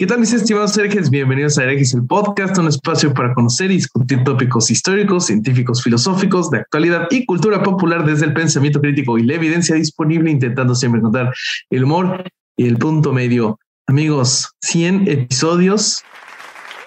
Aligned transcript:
¿Qué 0.00 0.06
tal 0.06 0.18
mis 0.18 0.32
estimados 0.32 0.78
herejes? 0.78 1.10
Bienvenidos 1.10 1.58
a 1.58 1.64
Herejes 1.64 1.92
el 1.92 2.06
Podcast, 2.06 2.56
un 2.56 2.68
espacio 2.68 3.12
para 3.12 3.34
conocer 3.34 3.70
y 3.70 3.74
discutir 3.74 4.24
tópicos 4.24 4.70
históricos, 4.70 5.26
científicos, 5.26 5.82
filosóficos, 5.82 6.50
de 6.50 6.60
actualidad 6.60 7.06
y 7.10 7.26
cultura 7.26 7.62
popular 7.62 8.06
desde 8.06 8.24
el 8.24 8.32
pensamiento 8.32 8.80
crítico 8.80 9.18
y 9.18 9.24
la 9.24 9.34
evidencia 9.34 9.74
disponible, 9.74 10.30
intentando 10.30 10.74
siempre 10.74 11.00
encontrar 11.00 11.34
el 11.68 11.84
humor 11.84 12.24
y 12.56 12.66
el 12.66 12.78
punto 12.78 13.12
medio. 13.12 13.58
Amigos, 13.86 14.48
100 14.62 15.06
episodios 15.06 16.02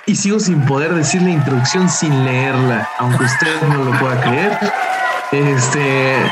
y 0.08 0.16
sigo 0.16 0.40
sin 0.40 0.66
poder 0.66 0.96
decir 0.96 1.22
la 1.22 1.34
introducción 1.34 1.92
sin 1.92 2.26
leerla, 2.26 2.90
aunque 2.98 3.26
usted 3.26 3.62
no 3.68 3.84
lo 3.84 4.00
pueda 4.00 4.20
creer. 4.22 4.58
Este 5.34 6.26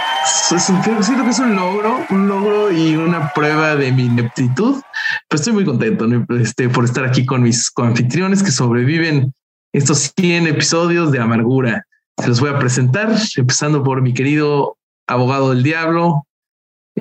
es 0.51 0.69
un, 0.69 0.83
siento 1.03 1.23
que 1.23 1.31
es 1.31 1.39
un 1.39 1.55
logro, 1.55 2.05
un 2.11 2.27
logro 2.27 2.71
y 2.71 2.95
una 2.95 3.33
prueba 3.33 3.75
de 3.75 3.91
mi 3.91 4.05
ineptitud. 4.05 4.79
Pero 5.27 5.39
estoy 5.39 5.53
muy 5.53 5.65
contento 5.65 6.05
este, 6.39 6.69
por 6.69 6.85
estar 6.85 7.05
aquí 7.05 7.25
con 7.25 7.41
mis 7.41 7.71
anfitriones 7.77 8.43
que 8.43 8.51
sobreviven 8.51 9.33
estos 9.73 10.13
100 10.15 10.45
episodios 10.45 11.11
de 11.11 11.19
amargura. 11.19 11.87
Se 12.19 12.27
los 12.27 12.39
voy 12.39 12.51
a 12.51 12.59
presentar, 12.59 13.11
empezando 13.37 13.81
por 13.81 14.03
mi 14.03 14.13
querido 14.13 14.77
abogado 15.07 15.49
del 15.49 15.63
diablo, 15.63 16.27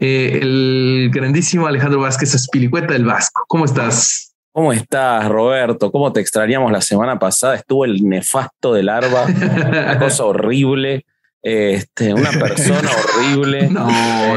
eh, 0.00 0.38
el 0.40 1.10
grandísimo 1.12 1.66
Alejandro 1.66 2.00
Vázquez 2.00 2.34
Espilicueta 2.34 2.94
del 2.94 3.04
Vasco. 3.04 3.44
¿Cómo 3.46 3.66
estás? 3.66 4.34
¿Cómo 4.52 4.72
estás, 4.72 5.28
Roberto? 5.28 5.92
¿Cómo 5.92 6.10
te 6.14 6.20
extrañamos 6.20 6.72
la 6.72 6.80
semana 6.80 7.18
pasada? 7.18 7.56
Estuvo 7.56 7.84
el 7.84 8.02
nefasto 8.08 8.72
del 8.72 8.88
Arba, 8.88 9.26
una 9.68 9.98
cosa 9.98 10.24
horrible. 10.24 11.04
Este, 11.42 12.12
una 12.12 12.30
persona 12.38 12.90
horrible. 12.90 13.68
No, 13.70 13.88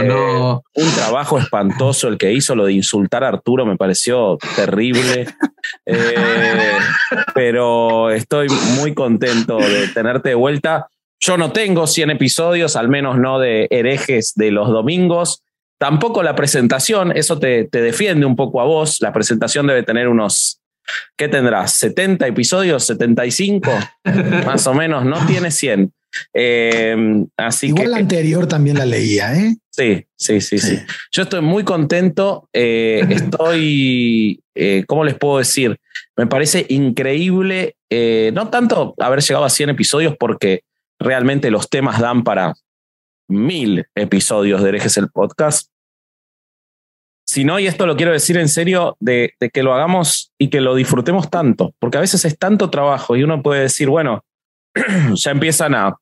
Eh, 0.02 0.04
no. 0.06 0.64
Un 0.76 0.92
trabajo 0.92 1.38
espantoso 1.38 2.08
el 2.08 2.18
que 2.18 2.32
hizo, 2.32 2.56
lo 2.56 2.66
de 2.66 2.74
insultar 2.74 3.24
a 3.24 3.30
Arturo 3.30 3.66
me 3.66 3.78
pareció 3.78 4.38
terrible. 4.56 5.28
Eh, 5.86 6.78
pero 7.34 8.12
estoy 8.12 8.50
muy 8.78 8.94
contento 8.94 9.58
de 9.58 9.88
tenerte 9.88 10.30
de 10.30 10.36
vuelta. 10.36 10.88
Yo 11.22 11.38
no 11.38 11.54
tengo 11.54 11.88
100 11.88 12.10
episodios, 12.12 12.76
al 12.76 12.90
menos 12.90 13.18
no 13.18 13.40
de 13.40 13.68
herejes 13.70 14.34
de 14.36 14.52
los 14.52 14.68
domingos. 14.68 15.42
Tampoco 15.80 16.22
la 16.22 16.36
presentación, 16.36 17.16
eso 17.16 17.40
te, 17.40 17.64
te 17.64 17.82
defiende 17.82 18.26
un 18.26 18.36
poco 18.36 18.60
a 18.60 18.66
vos. 18.66 18.98
La 19.00 19.14
presentación 19.14 19.68
debe 19.68 19.84
tener 19.84 20.10
unos, 20.10 20.60
¿qué 21.16 21.30
tendrás? 21.30 21.82
¿70 21.82 22.28
episodios? 22.28 22.90
¿75? 22.90 23.92
Más 24.46 24.68
o 24.68 24.74
menos, 24.74 25.06
no 25.06 25.26
tiene 25.26 25.50
100. 25.50 25.94
Eh, 26.34 27.26
así 27.38 27.68
Igual 27.68 27.84
que 27.84 27.90
la 27.90 27.98
anterior 27.98 28.48
también 28.48 28.78
la 28.78 28.86
leía, 28.86 29.36
¿eh? 29.36 29.56
Sí, 29.70 30.06
sí, 30.16 30.42
sí, 30.42 30.60
sí. 30.60 30.78
Sí. 30.78 30.84
Yo 31.12 31.24
estoy 31.24 31.42
muy 31.42 31.64
contento. 31.64 32.50
eh, 32.54 33.06
estoy, 33.10 34.42
eh, 34.56 34.84
¿cómo 34.88 35.04
les 35.04 35.16
puedo 35.16 35.40
decir? 35.40 35.80
Me 36.16 36.28
parece 36.28 36.66
increíble, 36.70 37.76
no 38.34 38.50
tanto 38.50 38.94
haber 39.00 39.22
llegado 39.22 39.46
a 39.46 39.50
100 39.50 39.70
episodios, 39.72 40.16
porque 40.20 40.62
realmente 41.00 41.50
los 41.50 41.70
temas 41.70 42.00
dan 42.00 42.24
para 42.24 42.54
mil 43.28 43.86
episodios 43.96 44.62
de 44.62 44.70
Herejes 44.70 44.98
el 44.98 45.10
Podcast, 45.10 45.70
sino, 47.26 47.58
y 47.58 47.68
esto 47.68 47.88
lo 47.88 47.96
quiero 47.96 48.12
decir 48.12 48.38
en 48.38 48.50
serio, 48.50 48.96
de, 49.00 49.34
de 49.40 49.50
que 49.50 49.64
lo 49.64 49.74
hagamos 49.74 50.32
y 50.38 50.50
que 50.50 50.62
lo 50.62 50.76
disfrutemos 50.76 51.30
tanto, 51.30 51.74
porque 51.80 51.98
a 51.98 52.02
veces 52.02 52.26
es 52.26 52.38
tanto 52.38 52.70
trabajo 52.70 53.16
y 53.16 53.24
uno 53.24 53.42
puede 53.42 53.62
decir, 53.62 53.90
bueno, 53.90 54.24
ya 55.16 55.32
empiezan 55.32 55.74
a, 55.74 55.96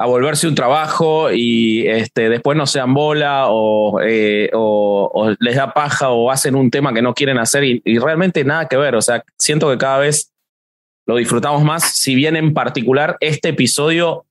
a 0.00 0.06
volverse 0.06 0.46
un 0.46 0.54
trabajo 0.54 1.32
y 1.32 1.86
este, 1.88 2.28
después 2.28 2.56
no 2.56 2.66
sean 2.66 2.94
bola 2.94 3.46
o, 3.48 4.00
eh, 4.00 4.48
o- 4.54 5.10
o 5.12 5.34
les 5.40 5.56
da 5.56 5.74
paja 5.74 6.10
o 6.10 6.30
hacen 6.30 6.54
un 6.54 6.70
tema 6.70 6.94
que 6.94 7.02
no 7.02 7.14
quieren 7.14 7.36
hacer 7.38 7.64
y, 7.64 7.82
y 7.84 7.98
realmente 7.98 8.44
nada 8.44 8.66
que 8.68 8.76
ver. 8.76 8.94
O 8.94 9.02
sea, 9.02 9.24
siento 9.36 9.68
que 9.70 9.76
cada 9.78 9.98
vez 9.98 10.32
lo 11.06 11.16
disfrutamos 11.16 11.64
más. 11.64 11.82
Si 11.94 12.14
bien 12.14 12.36
en 12.36 12.54
particular 12.54 13.16
este 13.20 13.48
episodio, 13.48 14.24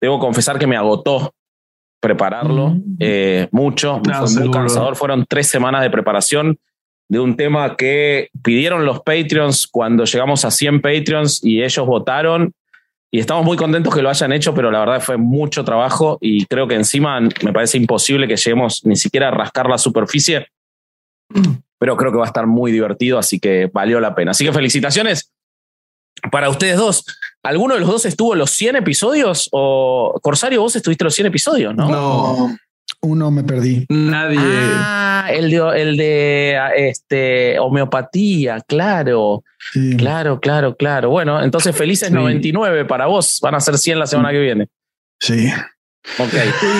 debo 0.00 0.18
confesar 0.20 0.58
que 0.60 0.66
me 0.68 0.76
agotó 0.76 1.34
prepararlo 2.00 2.68
Mm. 2.70 2.96
eh, 3.00 3.48
mucho, 3.50 4.00
No, 4.06 4.12
fue 4.12 4.18
muy 4.20 4.28
seguro. 4.28 4.50
cansador. 4.52 4.96
Fueron 4.96 5.24
tres 5.28 5.48
semanas 5.48 5.82
de 5.82 5.90
preparación 5.90 6.58
de 7.08 7.18
un 7.20 7.36
tema 7.36 7.76
que 7.76 8.28
pidieron 8.42 8.84
los 8.84 9.00
Patreons 9.00 9.66
cuando 9.66 10.04
llegamos 10.04 10.44
a 10.44 10.50
100 10.50 10.80
Patreons 10.80 11.42
y 11.44 11.62
ellos 11.62 11.86
votaron. 11.86 12.52
Y 13.14 13.20
estamos 13.20 13.44
muy 13.44 13.56
contentos 13.56 13.94
que 13.94 14.02
lo 14.02 14.10
hayan 14.10 14.32
hecho, 14.32 14.52
pero 14.54 14.72
la 14.72 14.80
verdad 14.80 15.00
fue 15.00 15.16
mucho 15.16 15.64
trabajo 15.64 16.18
y 16.20 16.46
creo 16.46 16.66
que 16.66 16.74
encima 16.74 17.20
me 17.20 17.52
parece 17.52 17.78
imposible 17.78 18.26
que 18.26 18.34
lleguemos 18.34 18.84
ni 18.84 18.96
siquiera 18.96 19.28
a 19.28 19.30
rascar 19.30 19.68
la 19.70 19.78
superficie. 19.78 20.48
Pero 21.78 21.96
creo 21.96 22.10
que 22.10 22.18
va 22.18 22.24
a 22.24 22.26
estar 22.26 22.48
muy 22.48 22.72
divertido, 22.72 23.16
así 23.16 23.38
que 23.38 23.70
valió 23.72 24.00
la 24.00 24.16
pena. 24.16 24.32
Así 24.32 24.44
que 24.44 24.52
felicitaciones 24.52 25.32
para 26.32 26.48
ustedes 26.48 26.76
dos. 26.76 27.04
¿Alguno 27.44 27.74
de 27.74 27.80
los 27.82 27.88
dos 27.88 28.04
estuvo 28.04 28.32
en 28.32 28.40
los 28.40 28.50
100 28.50 28.74
episodios? 28.74 29.48
O 29.52 30.18
Corsario, 30.20 30.62
vos 30.62 30.74
estuviste 30.74 31.04
en 31.04 31.06
los 31.06 31.14
100 31.14 31.26
episodios, 31.28 31.72
¿no? 31.72 31.88
No, 31.88 32.56
Uno 33.04 33.30
me 33.30 33.44
perdí. 33.44 33.86
nadie. 33.88 34.38
Ah, 34.40 35.28
el 35.30 35.50
de, 35.50 35.56
el 35.82 35.96
de 35.96 36.58
este, 36.76 37.58
homeopatía, 37.58 38.60
claro. 38.66 39.42
Sí. 39.72 39.96
Claro, 39.96 40.40
claro, 40.40 40.76
claro. 40.76 41.10
Bueno, 41.10 41.42
entonces 41.42 41.74
felices 41.76 42.08
Sí. 42.08 42.14
99 42.14 42.84
para 42.84 43.06
vos. 43.06 43.38
Van 43.42 43.54
a 43.54 43.60
ser 43.60 43.78
100 43.78 43.98
la 43.98 44.06
semana 44.06 44.30
que 44.30 44.38
viene. 44.40 44.68
Sí. 45.20 45.48
Ok. 46.18 46.32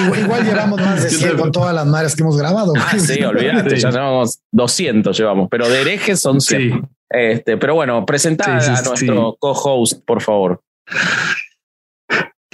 Igual, 0.07 0.21
igual 0.21 0.45
llevamos 0.45 0.81
más 0.81 1.03
de 1.03 1.11
Yo 1.11 1.19
100 1.19 1.31
te- 1.31 1.37
con 1.37 1.51
todas 1.53 1.75
las 1.75 1.87
madres 1.87 2.15
que 2.15 2.23
hemos 2.23 2.37
grabado. 2.37 2.73
Ah, 2.77 2.99
sí, 2.99 3.23
olvídate, 3.25 3.77
Sí. 3.77 3.83
ya 3.83 3.91
llevamos 3.91 4.41
200 4.53 5.17
llevamos, 5.17 5.49
pero 5.51 5.67
de 5.69 5.81
herejes 5.81 6.21
son 6.21 6.41
100. 6.41 6.61
Sí. 6.73 6.81
Este, 7.09 7.57
pero 7.57 7.75
bueno, 7.75 8.05
presenta 8.05 8.61
Sí, 8.61 8.67
sí, 8.67 8.73
a 8.73 8.77
sí. 8.77 8.89
nuestro 9.07 9.37
co-host, 9.39 10.03
por 10.05 10.21
favor. 10.21 10.61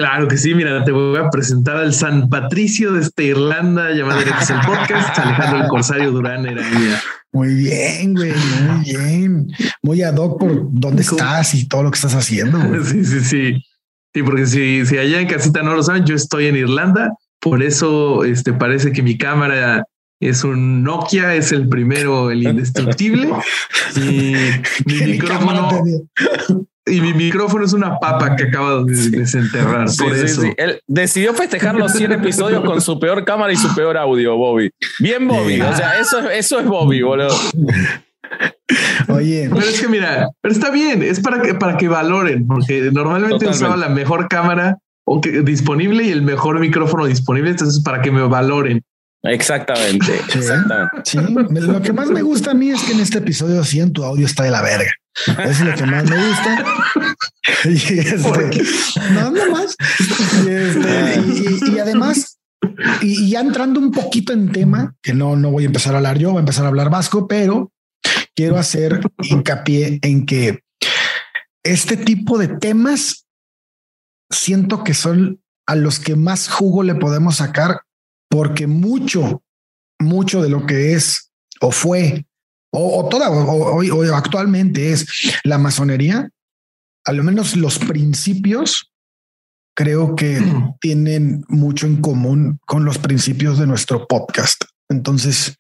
Claro 0.00 0.28
que 0.28 0.38
sí, 0.38 0.54
mira, 0.54 0.82
te 0.82 0.92
voy 0.92 1.18
a 1.18 1.28
presentar 1.28 1.76
al 1.76 1.92
San 1.92 2.30
Patricio 2.30 2.90
de 2.94 3.02
esta 3.02 3.22
Irlanda 3.22 3.90
llamado 3.90 4.18
Herejes 4.22 4.48
el 4.48 4.60
Podcast, 4.60 5.18
Alejandro 5.18 5.62
el 5.64 5.68
Corsario 5.68 6.10
Durán 6.10 6.46
Eraña. 6.46 6.98
Muy 7.32 7.52
bien, 7.52 8.14
güey. 8.14 8.32
Muy 8.32 8.84
bien. 8.94 9.48
Muy 9.82 10.00
ad 10.00 10.16
hoc 10.16 10.40
por 10.40 10.52
dónde 10.72 11.04
¿Cómo? 11.04 11.20
estás 11.20 11.54
y 11.54 11.68
todo 11.68 11.82
lo 11.82 11.90
que 11.90 11.96
estás 11.96 12.14
haciendo. 12.14 12.58
güey. 12.58 12.80
Sí, 12.84 13.04
sí, 13.04 13.20
sí. 13.20 13.64
Sí, 14.14 14.22
porque 14.22 14.46
si, 14.46 14.86
si 14.86 14.96
allá 14.96 15.20
en 15.20 15.28
casita 15.28 15.62
no 15.62 15.74
lo 15.74 15.82
saben, 15.82 16.06
yo 16.06 16.14
estoy 16.14 16.46
en 16.46 16.56
Irlanda, 16.56 17.12
por 17.38 17.62
eso 17.62 18.24
este, 18.24 18.54
parece 18.54 18.92
que 18.92 19.02
mi 19.02 19.18
cámara 19.18 19.84
es 20.18 20.44
un 20.44 20.82
Nokia, 20.82 21.34
es 21.34 21.52
el 21.52 21.68
primero, 21.68 22.30
el 22.30 22.42
indestructible. 22.42 23.30
Y 23.96 24.34
mi 24.86 24.94
micrófono, 25.04 25.82
y 26.90 27.00
mi 27.00 27.14
micrófono 27.14 27.64
es 27.64 27.72
una 27.72 27.98
papa 27.98 28.36
que 28.36 28.44
acabo 28.44 28.84
de 28.84 28.94
desenterrar. 29.10 29.88
Sí, 29.88 30.02
por 30.02 30.14
sí, 30.16 30.24
eso. 30.24 30.42
sí. 30.42 30.52
Él 30.56 30.80
decidió 30.86 31.32
festejar 31.34 31.74
los 31.74 31.92
100 31.92 32.12
episodios 32.12 32.64
con 32.64 32.80
su 32.80 32.98
peor 32.98 33.24
cámara 33.24 33.52
y 33.52 33.56
su 33.56 33.74
peor 33.74 33.96
audio, 33.96 34.36
Bobby. 34.36 34.70
Bien, 34.98 35.26
Bobby. 35.26 35.60
O 35.60 35.74
sea, 35.76 35.98
eso, 35.98 36.18
es- 36.20 36.38
eso 36.46 36.60
es 36.60 36.66
Bobby, 36.66 37.03
boludo. 37.03 37.34
Oye, 39.09 39.48
Pero 39.53 39.66
es 39.66 39.80
que 39.80 39.88
mira, 39.88 40.28
pero 40.41 40.54
está 40.54 40.70
bien, 40.70 41.03
es 41.03 41.20
para 41.20 41.42
que 41.42 41.54
para 41.54 41.76
que 41.76 41.88
valoren, 41.88 42.47
porque 42.47 42.91
normalmente 42.92 43.34
Totalmente. 43.47 43.56
usaba 43.65 43.76
la 43.76 43.88
mejor 43.88 44.28
cámara 44.28 44.78
o 45.04 45.20
que, 45.20 45.42
disponible 45.42 46.04
y 46.04 46.10
el 46.10 46.22
mejor 46.22 46.60
micrófono 46.60 47.06
disponible, 47.06 47.50
entonces 47.50 47.82
para 47.82 48.00
que 48.03 48.10
me 48.12 48.22
valoren. 48.22 48.82
Exactamente. 49.24 50.06
Sí. 50.28 50.38
Exactamente. 50.38 51.03
sí, 51.04 51.18
lo 51.66 51.82
que 51.82 51.92
más 51.92 52.09
me 52.10 52.22
gusta 52.22 52.53
a 52.53 52.54
mí 52.54 52.70
es 52.70 52.82
que 52.84 52.92
en 52.92 53.00
este 53.00 53.18
episodio 53.18 53.62
100 53.65 53.92
tu 53.92 54.04
audio 54.04 54.24
está 54.26 54.44
de 54.44 54.50
la 54.50 54.62
verga. 54.62 54.92
Eso 55.27 55.41
es 55.51 55.60
lo 55.60 55.74
que 55.74 55.86
más 55.86 56.04
me 56.09 56.16
gusta. 56.28 56.65
Y 57.65 57.98
este, 57.98 58.62
no, 59.12 59.30
no 59.30 59.51
más. 59.51 59.77
Y, 60.47 60.48
este, 60.48 61.21
y- 61.27 61.71
y- 61.71 61.74
y 61.74 61.78
además, 61.78 62.39
y, 63.03 63.24
y 63.27 63.30
ya 63.30 63.41
entrando 63.41 63.80
un 63.80 63.91
poquito 63.91 64.33
en 64.33 64.53
tema, 64.53 64.95
que 65.03 65.12
no, 65.15 65.36
no 65.36 65.51
voy 65.51 65.65
a 65.65 65.66
empezar 65.66 65.95
a 65.95 65.98
hablar 65.98 66.18
yo, 66.18 66.30
voy 66.30 66.39
a 66.39 66.41
empezar 66.41 66.65
a 66.65 66.68
hablar 66.68 66.91
vasco, 66.91 67.27
pero 67.27 67.72
quiero 68.36 68.57
hacer 68.59 69.01
hincapié 69.22 69.98
en 70.03 70.27
que 70.27 70.60
este 71.65 71.97
tipo 71.97 72.39
de 72.39 72.48
temas 72.48 73.27
siento 74.30 74.84
que 74.84 74.95
son 74.95 75.42
a 75.66 75.74
los 75.74 75.98
que 75.98 76.16
más 76.16 76.48
jugo 76.48 76.83
le 76.83 76.95
podemos 76.95 77.36
sacar 77.36 77.83
porque 78.30 78.66
mucho, 78.66 79.42
mucho 79.98 80.41
de 80.42 80.48
lo 80.51 80.66
que 80.66 80.95
es 80.95 81.30
o 81.60 81.72
fue, 81.72 82.27
o, 82.72 83.08
toda, 83.08 83.30
o, 83.30 84.14
actualmente 84.14 84.92
es 84.92 85.06
la 85.44 85.58
masonería, 85.58 86.30
a 87.04 87.12
lo 87.12 87.24
menos 87.24 87.56
los 87.56 87.78
principios, 87.78 88.92
creo 89.74 90.14
que 90.14 90.40
tienen 90.80 91.44
mucho 91.48 91.86
en 91.86 92.00
común 92.00 92.60
con 92.66 92.84
los 92.84 92.98
principios 92.98 93.58
de 93.58 93.66
nuestro 93.66 94.06
podcast. 94.06 94.64
Entonces, 94.88 95.56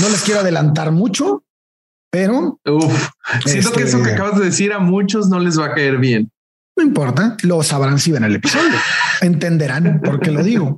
no 0.00 0.08
les 0.08 0.22
quiero 0.22 0.40
adelantar 0.40 0.92
mucho, 0.92 1.44
pero 2.10 2.60
siento 3.44 3.72
que 3.72 3.82
eso 3.82 3.98
que 4.02 4.10
este, 4.10 4.12
acabas 4.12 4.38
de 4.38 4.44
decir 4.44 4.72
a 4.72 4.78
muchos 4.78 5.28
no 5.28 5.38
les 5.38 5.58
va 5.58 5.66
a 5.66 5.74
caer 5.74 5.98
bien. 5.98 6.30
No 6.76 6.82
importa, 6.82 7.36
lo 7.42 7.62
sabrán 7.62 7.98
si 7.98 8.12
ven 8.12 8.24
el 8.24 8.36
episodio. 8.36 8.78
Entenderán 9.22 10.00
por 10.02 10.20
qué 10.20 10.30
lo 10.30 10.42
digo. 10.42 10.76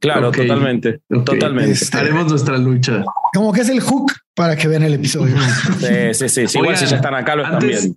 Claro, 0.00 0.30
totalmente. 0.30 1.00
Totalmente. 1.08 1.72
Este, 1.72 1.98
Haremos 1.98 2.30
nuestra 2.30 2.56
lucha. 2.56 3.04
Como 3.34 3.52
que 3.52 3.60
es 3.60 3.68
el 3.68 3.80
hook 3.80 4.12
para 4.34 4.56
que 4.56 4.68
vean 4.68 4.84
el 4.84 4.94
episodio. 4.94 5.36
Sí, 5.78 6.28
sí, 6.28 6.46
sí. 6.46 6.58
igual 6.58 6.76
si 6.76 6.86
ya 6.86 6.96
están 6.96 7.14
acá, 7.14 7.36
lo 7.36 7.44
están 7.44 7.58
viendo. 7.58 7.94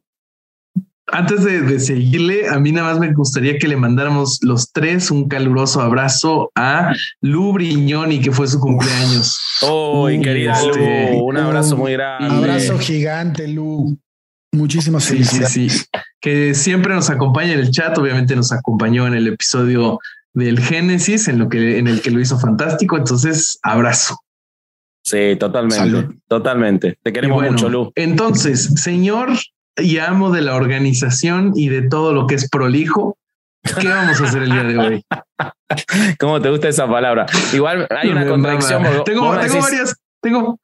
Antes 1.09 1.45
de, 1.45 1.79
seguirle, 1.79 2.49
a 2.49 2.59
mí 2.59 2.73
nada 2.73 2.91
más 2.91 2.99
me 2.99 3.13
gustaría 3.13 3.57
que 3.57 3.69
le 3.69 3.77
mandáramos 3.77 4.39
los 4.43 4.73
tres 4.73 5.09
un 5.09 5.29
caluroso 5.29 5.79
abrazo 5.79 6.51
a 6.53 6.93
Lu 7.21 7.53
Briñoni, 7.53 8.19
que 8.19 8.33
fue 8.33 8.45
su 8.45 8.59
cumpleaños. 8.59 9.39
Oh, 9.61 10.07
querida 10.21 10.51
este, 10.51 11.17
un 11.21 11.37
abrazo 11.37 11.77
muy 11.77 11.93
grande. 11.93 12.27
Un 12.27 12.43
abrazo 12.43 12.77
gigante, 12.77 13.47
Lu. 13.47 13.97
Muchísimas 14.57 15.05
felicidades. 15.05 15.51
Sí, 15.51 15.69
sí, 15.69 15.85
Que 16.19 16.53
siempre 16.53 16.93
nos 16.93 17.09
acompaña 17.09 17.53
en 17.53 17.59
el 17.59 17.71
chat, 17.71 17.97
obviamente 17.97 18.35
nos 18.35 18.51
acompañó 18.51 19.07
en 19.07 19.13
el 19.13 19.27
episodio 19.27 19.99
del 20.33 20.59
Génesis, 20.59 21.27
en 21.27 21.39
lo 21.39 21.49
que 21.49 21.77
en 21.77 21.87
el 21.87 22.01
que 22.01 22.11
lo 22.11 22.19
hizo 22.19 22.39
fantástico. 22.39 22.97
Entonces, 22.97 23.59
abrazo. 23.63 24.17
Sí, 25.03 25.35
totalmente. 25.39 26.15
Totalmente. 26.27 26.97
Te 27.01 27.13
queremos 27.13 27.41
mucho, 27.41 27.69
Lu. 27.69 27.91
Entonces, 27.95 28.73
señor 28.75 29.29
y 29.77 29.99
amo 29.99 30.31
de 30.31 30.41
la 30.41 30.55
organización 30.55 31.53
y 31.55 31.69
de 31.69 31.83
todo 31.83 32.13
lo 32.13 32.27
que 32.27 32.35
es 32.35 32.49
prolijo. 32.49 33.17
¿Qué 33.63 33.87
vamos 33.87 34.19
a 34.21 34.23
hacer 34.23 34.43
el 34.43 34.51
día 34.51 34.63
de 34.63 34.77
hoy? 34.77 35.05
¿Cómo 36.19 36.41
te 36.41 36.49
gusta 36.49 36.69
esa 36.69 36.87
palabra? 36.87 37.25
Igual 37.53 37.87
hay 37.89 38.09
una 38.09 38.27
contradicción. 38.27 38.83
Tengo, 39.05 39.27
varias, 39.29 39.95
tengo. 40.21 40.59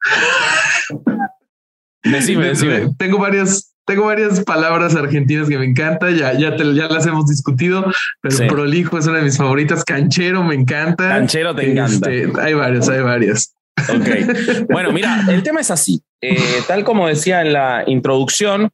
Decime, 2.02 2.46
decime. 2.48 2.94
Tengo 2.98 3.18
varias, 3.18 3.73
tengo 3.86 4.06
varias 4.06 4.40
palabras 4.44 4.94
argentinas 4.96 5.48
que 5.48 5.58
me 5.58 5.66
encantan, 5.66 6.16
ya, 6.16 6.32
ya, 6.32 6.56
ya 6.56 6.88
las 6.88 7.06
hemos 7.06 7.28
discutido, 7.28 7.84
pero 8.20 8.36
prolijo 8.48 8.98
es 8.98 9.06
una 9.06 9.18
de 9.18 9.24
mis 9.24 9.36
favoritas. 9.36 9.84
Canchero 9.84 10.42
me 10.42 10.54
encanta. 10.54 11.08
Canchero 11.08 11.54
te 11.54 11.70
encanta. 11.70 12.10
Este, 12.10 12.40
hay 12.40 12.54
varias, 12.54 12.88
hay 12.88 13.00
varias. 13.00 13.54
Ok. 13.88 14.66
Bueno, 14.70 14.92
mira, 14.92 15.24
el 15.28 15.42
tema 15.42 15.60
es 15.60 15.70
así. 15.70 16.02
Eh, 16.20 16.62
tal 16.66 16.84
como 16.84 17.06
decía 17.06 17.42
en 17.42 17.52
la 17.52 17.84
introducción, 17.86 18.70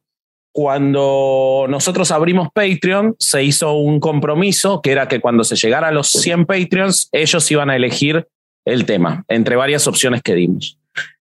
cuando 0.53 1.65
nosotros 1.69 2.11
abrimos 2.11 2.49
Patreon, 2.53 3.15
se 3.19 3.43
hizo 3.43 3.73
un 3.73 3.99
compromiso 3.99 4.81
que 4.81 4.91
era 4.91 5.07
que 5.07 5.19
cuando 5.19 5.43
se 5.43 5.55
llegara 5.55 5.89
a 5.89 5.91
los 5.91 6.09
100 6.11 6.45
Patreons, 6.45 7.09
ellos 7.11 7.51
iban 7.51 7.69
a 7.69 7.75
elegir 7.75 8.27
el 8.65 8.85
tema, 8.85 9.25
entre 9.27 9.55
varias 9.55 9.87
opciones 9.87 10.21
que 10.21 10.35
dimos. 10.35 10.77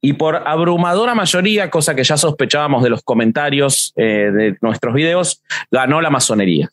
Y 0.02 0.14
por 0.14 0.36
abrumadora 0.36 1.16
mayoría, 1.16 1.70
cosa 1.70 1.96
que 1.96 2.04
ya 2.04 2.18
sospechábamos 2.18 2.84
de 2.84 2.90
los 2.90 3.02
comentarios 3.02 3.94
eh, 3.96 4.32
de 4.32 4.58
nuestros 4.62 4.94
videos, 4.94 5.42
ganó 5.72 6.02
la 6.02 6.10
masonería. 6.10 6.70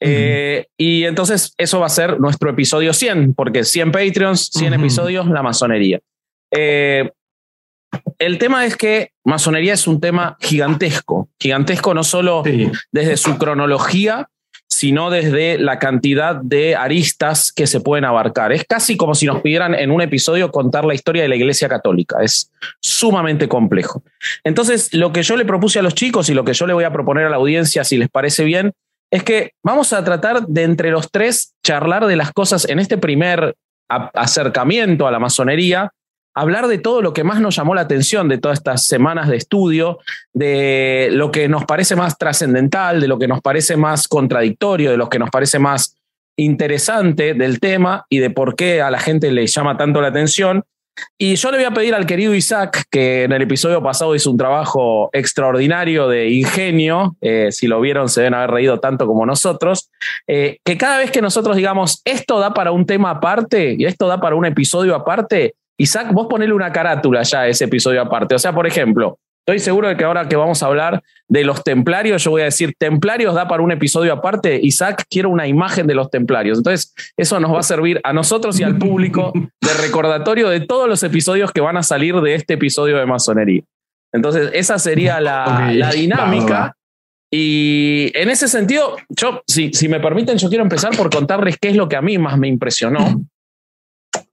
Eh, 0.00 0.66
y 0.76 1.04
entonces 1.04 1.54
eso 1.58 1.80
va 1.80 1.86
a 1.86 1.90
ser 1.90 2.20
nuestro 2.20 2.50
episodio 2.50 2.92
100, 2.92 3.34
porque 3.34 3.64
100 3.64 3.92
Patreons, 3.92 4.50
100 4.52 4.74
episodios, 4.74 5.26
la 5.26 5.42
masonería. 5.42 6.00
Eh, 6.52 7.10
el 8.18 8.38
tema 8.38 8.64
es 8.64 8.76
que 8.76 9.10
masonería 9.24 9.74
es 9.74 9.86
un 9.86 10.00
tema 10.00 10.36
gigantesco, 10.40 11.28
gigantesco 11.40 11.94
no 11.94 12.04
solo 12.04 12.42
desde 12.92 13.16
su 13.16 13.38
cronología, 13.38 14.28
sino 14.68 15.10
desde 15.10 15.58
la 15.58 15.78
cantidad 15.78 16.36
de 16.36 16.76
aristas 16.76 17.52
que 17.52 17.66
se 17.66 17.80
pueden 17.80 18.04
abarcar. 18.04 18.52
Es 18.52 18.64
casi 18.64 18.96
como 18.96 19.14
si 19.14 19.26
nos 19.26 19.40
pidieran 19.40 19.74
en 19.74 19.90
un 19.90 20.02
episodio 20.02 20.50
contar 20.50 20.84
la 20.84 20.94
historia 20.94 21.22
de 21.22 21.28
la 21.28 21.36
Iglesia 21.36 21.68
Católica. 21.68 22.18
Es 22.22 22.52
sumamente 22.80 23.48
complejo. 23.48 24.02
Entonces, 24.44 24.92
lo 24.92 25.12
que 25.12 25.22
yo 25.22 25.36
le 25.36 25.44
propuse 25.44 25.78
a 25.78 25.82
los 25.82 25.94
chicos 25.94 26.28
y 26.28 26.34
lo 26.34 26.44
que 26.44 26.52
yo 26.52 26.66
le 26.66 26.74
voy 26.74 26.84
a 26.84 26.92
proponer 26.92 27.26
a 27.26 27.30
la 27.30 27.36
audiencia, 27.36 27.84
si 27.84 27.96
les 27.96 28.08
parece 28.08 28.44
bien, 28.44 28.72
es 29.10 29.22
que 29.22 29.52
vamos 29.62 29.92
a 29.92 30.04
tratar 30.04 30.46
de 30.46 30.62
entre 30.64 30.90
los 30.90 31.10
tres 31.10 31.54
charlar 31.62 32.06
de 32.06 32.16
las 32.16 32.32
cosas 32.32 32.68
en 32.68 32.78
este 32.78 32.98
primer 32.98 33.54
acercamiento 33.88 35.06
a 35.06 35.10
la 35.12 35.20
masonería, 35.20 35.92
hablar 36.36 36.68
de 36.68 36.76
todo 36.76 37.00
lo 37.00 37.14
que 37.14 37.24
más 37.24 37.40
nos 37.40 37.56
llamó 37.56 37.74
la 37.74 37.80
atención 37.80 38.28
de 38.28 38.36
todas 38.36 38.58
estas 38.58 38.86
semanas 38.86 39.28
de 39.28 39.36
estudio, 39.36 39.98
de 40.34 41.08
lo 41.10 41.30
que 41.30 41.48
nos 41.48 41.64
parece 41.64 41.96
más 41.96 42.18
trascendental, 42.18 43.00
de 43.00 43.08
lo 43.08 43.18
que 43.18 43.26
nos 43.26 43.40
parece 43.40 43.76
más 43.78 44.06
contradictorio, 44.06 44.90
de 44.90 44.98
lo 44.98 45.08
que 45.08 45.18
nos 45.18 45.30
parece 45.30 45.58
más 45.58 45.96
interesante 46.36 47.32
del 47.32 47.58
tema 47.58 48.04
y 48.10 48.18
de 48.18 48.28
por 48.28 48.54
qué 48.54 48.82
a 48.82 48.90
la 48.90 48.98
gente 48.98 49.32
le 49.32 49.46
llama 49.46 49.78
tanto 49.78 50.02
la 50.02 50.08
atención. 50.08 50.62
Y 51.16 51.36
yo 51.36 51.50
le 51.50 51.56
voy 51.56 51.66
a 51.66 51.70
pedir 51.70 51.94
al 51.94 52.04
querido 52.04 52.34
Isaac, 52.34 52.84
que 52.90 53.24
en 53.24 53.32
el 53.32 53.40
episodio 53.40 53.82
pasado 53.82 54.14
hizo 54.14 54.30
un 54.30 54.36
trabajo 54.36 55.08
extraordinario 55.14 56.06
de 56.06 56.28
ingenio, 56.28 57.16
eh, 57.22 57.48
si 57.50 57.66
lo 57.66 57.80
vieron 57.80 58.10
se 58.10 58.20
deben 58.20 58.34
haber 58.34 58.50
reído 58.50 58.78
tanto 58.78 59.06
como 59.06 59.24
nosotros, 59.24 59.90
eh, 60.26 60.58
que 60.64 60.76
cada 60.76 60.98
vez 60.98 61.10
que 61.10 61.22
nosotros 61.22 61.56
digamos, 61.56 62.02
esto 62.04 62.38
da 62.38 62.52
para 62.52 62.72
un 62.72 62.84
tema 62.84 63.10
aparte 63.10 63.74
y 63.78 63.86
esto 63.86 64.06
da 64.06 64.20
para 64.20 64.36
un 64.36 64.44
episodio 64.44 64.94
aparte, 64.94 65.54
Isaac, 65.78 66.12
vos 66.12 66.26
ponele 66.28 66.52
una 66.52 66.72
carátula 66.72 67.22
ya 67.22 67.42
a 67.42 67.48
ese 67.48 67.64
episodio 67.64 68.00
aparte. 68.00 68.34
O 68.34 68.38
sea, 68.38 68.54
por 68.54 68.66
ejemplo, 68.66 69.18
estoy 69.46 69.58
seguro 69.58 69.88
de 69.88 69.96
que 69.96 70.04
ahora 70.04 70.28
que 70.28 70.36
vamos 70.36 70.62
a 70.62 70.66
hablar 70.66 71.02
de 71.28 71.44
los 71.44 71.62
templarios, 71.62 72.24
yo 72.24 72.30
voy 72.30 72.42
a 72.42 72.46
decir, 72.46 72.74
templarios 72.78 73.34
da 73.34 73.46
para 73.46 73.62
un 73.62 73.72
episodio 73.72 74.12
aparte. 74.12 74.58
Isaac 74.62 75.04
quiere 75.08 75.28
una 75.28 75.46
imagen 75.46 75.86
de 75.86 75.94
los 75.94 76.10
templarios. 76.10 76.58
Entonces, 76.58 76.94
eso 77.16 77.38
nos 77.40 77.54
va 77.54 77.60
a 77.60 77.62
servir 77.62 78.00
a 78.04 78.12
nosotros 78.12 78.58
y 78.58 78.64
al 78.64 78.78
público 78.78 79.32
de 79.34 79.74
recordatorio 79.82 80.48
de 80.48 80.60
todos 80.60 80.88
los 80.88 81.02
episodios 81.02 81.52
que 81.52 81.60
van 81.60 81.76
a 81.76 81.82
salir 81.82 82.16
de 82.20 82.34
este 82.34 82.54
episodio 82.54 82.96
de 82.96 83.06
masonería. 83.06 83.62
Entonces, 84.12 84.50
esa 84.54 84.78
sería 84.78 85.20
la, 85.20 85.70
dinámica. 85.92 86.74
Y 87.30 88.12
en 88.14 88.30
ese 88.30 88.48
sentido, 88.48 88.96
yo, 89.08 89.42
si, 89.46 89.72
si 89.72 89.88
me 89.88 90.00
permiten, 90.00 90.38
yo 90.38 90.48
quiero 90.48 90.64
empezar 90.64 90.96
por 90.96 91.10
contarles 91.10 91.58
qué 91.60 91.68
es 91.68 91.76
lo 91.76 91.88
que 91.88 91.96
a 91.96 92.02
mí 92.02 92.16
más 92.16 92.38
me 92.38 92.48
impresionó 92.48 93.20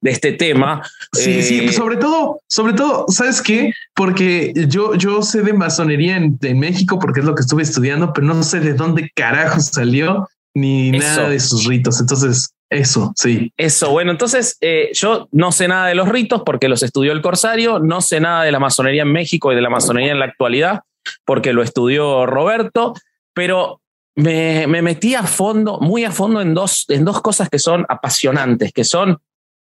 de 0.04 0.12
este 0.12 0.34
tema. 0.34 0.84
Sí, 1.14 1.42
sí, 1.42 1.60
eh, 1.60 1.72
sobre 1.72 1.96
todo, 1.96 2.42
sobre 2.48 2.74
todo, 2.74 3.06
¿sabes 3.08 3.42
qué? 3.42 3.72
Porque 3.96 4.54
yo, 4.68 4.96
yo 4.96 5.22
sé 5.22 5.42
de 5.42 5.54
masonería 5.54 6.18
en, 6.18 6.60
México 6.60 7.00
porque 7.00 7.22
es 7.22 7.26
lo 7.26 7.36
que 7.36 7.42
estuve 7.42 7.64
estudiando, 7.64 8.12
pero 8.14 8.28
no 8.28 8.44
sé 8.44 8.60
de 8.60 8.74
dónde 8.74 9.10
carajo 9.16 9.60
salió 9.62 10.28
ni 10.54 10.92
nada 10.92 11.30
de 11.30 11.40
sus 11.40 11.66
ritos. 11.66 12.02
Entonces, 12.02 12.54
eso, 12.70 13.14
sí. 13.16 13.54
Eso, 13.56 13.92
bueno, 13.92 14.12
entonces 14.12 14.58
eh, 14.60 14.90
yo 14.94 15.30
no 15.32 15.54
sé 15.54 15.70
nada 15.70 15.88
de 15.88 15.96
los 15.96 16.10
ritos 16.10 16.42
porque 16.46 16.68
los 16.68 16.84
estudió 16.84 17.14
el 17.14 17.22
Corsario, 17.22 17.80
no 17.80 18.02
sé 18.02 18.20
nada 18.20 18.44
de 18.44 18.52
la 18.52 18.60
masonería 18.60 19.04
en 19.04 19.12
México 19.12 19.54
y 19.54 19.56
de 19.56 19.62
la 19.62 19.70
masonería 19.70 20.12
en 20.12 20.20
la 20.20 20.26
actualidad 20.26 20.82
porque 21.26 21.54
lo 21.54 21.64
estudió 21.64 22.26
Roberto, 22.26 22.94
pero 23.34 23.82
me, 24.16 24.68
me 24.68 24.82
metí 24.82 25.16
a 25.16 25.24
fondo, 25.24 25.80
muy 25.80 26.04
a 26.04 26.12
fondo 26.12 26.42
en 26.42 26.54
dos, 26.54 26.86
en 26.90 27.06
dos 27.06 27.22
cosas 27.22 27.50
que 27.50 27.60
son 27.60 27.86
apasionantes, 27.90 28.72
que 28.74 28.84
son 28.84 29.20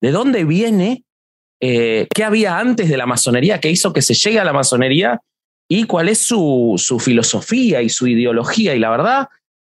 de 0.02 0.12
dónde 0.12 0.44
viene, 0.44 1.04
eh, 1.62 2.08
qué 2.14 2.24
había 2.24 2.58
antes 2.58 2.90
de 2.90 2.98
la 2.98 3.06
masonería, 3.06 3.60
qué 3.60 3.70
hizo 3.70 3.94
que 3.94 4.02
se 4.02 4.16
llegue 4.16 4.40
a 4.40 4.44
la 4.44 4.54
masonería 4.54 5.22
y 5.70 5.86
cuál 5.86 6.10
es 6.10 6.18
su, 6.18 6.76
filosofía 7.00 7.82
y 7.82 7.90
su 7.90 8.08
ideología. 8.08 8.76
Y 8.76 8.80
la 8.80 8.90
verdad, 8.90 9.28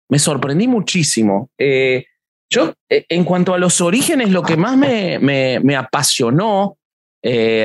me 0.08 0.18
sorprendí 0.18 0.66
muchísimo. 0.66 1.50
Eh, 1.58 2.06
yo, 2.50 2.74
eh, 2.88 3.04
en 3.08 3.24
cuanto 3.24 3.54
a 3.54 3.58
los 3.58 3.80
orígenes, 3.80 4.30
lo 4.30 4.42
que 4.42 4.56
más 4.56 4.76
me, 4.76 5.18
me, 5.18 5.76
apasionó, 5.76 6.78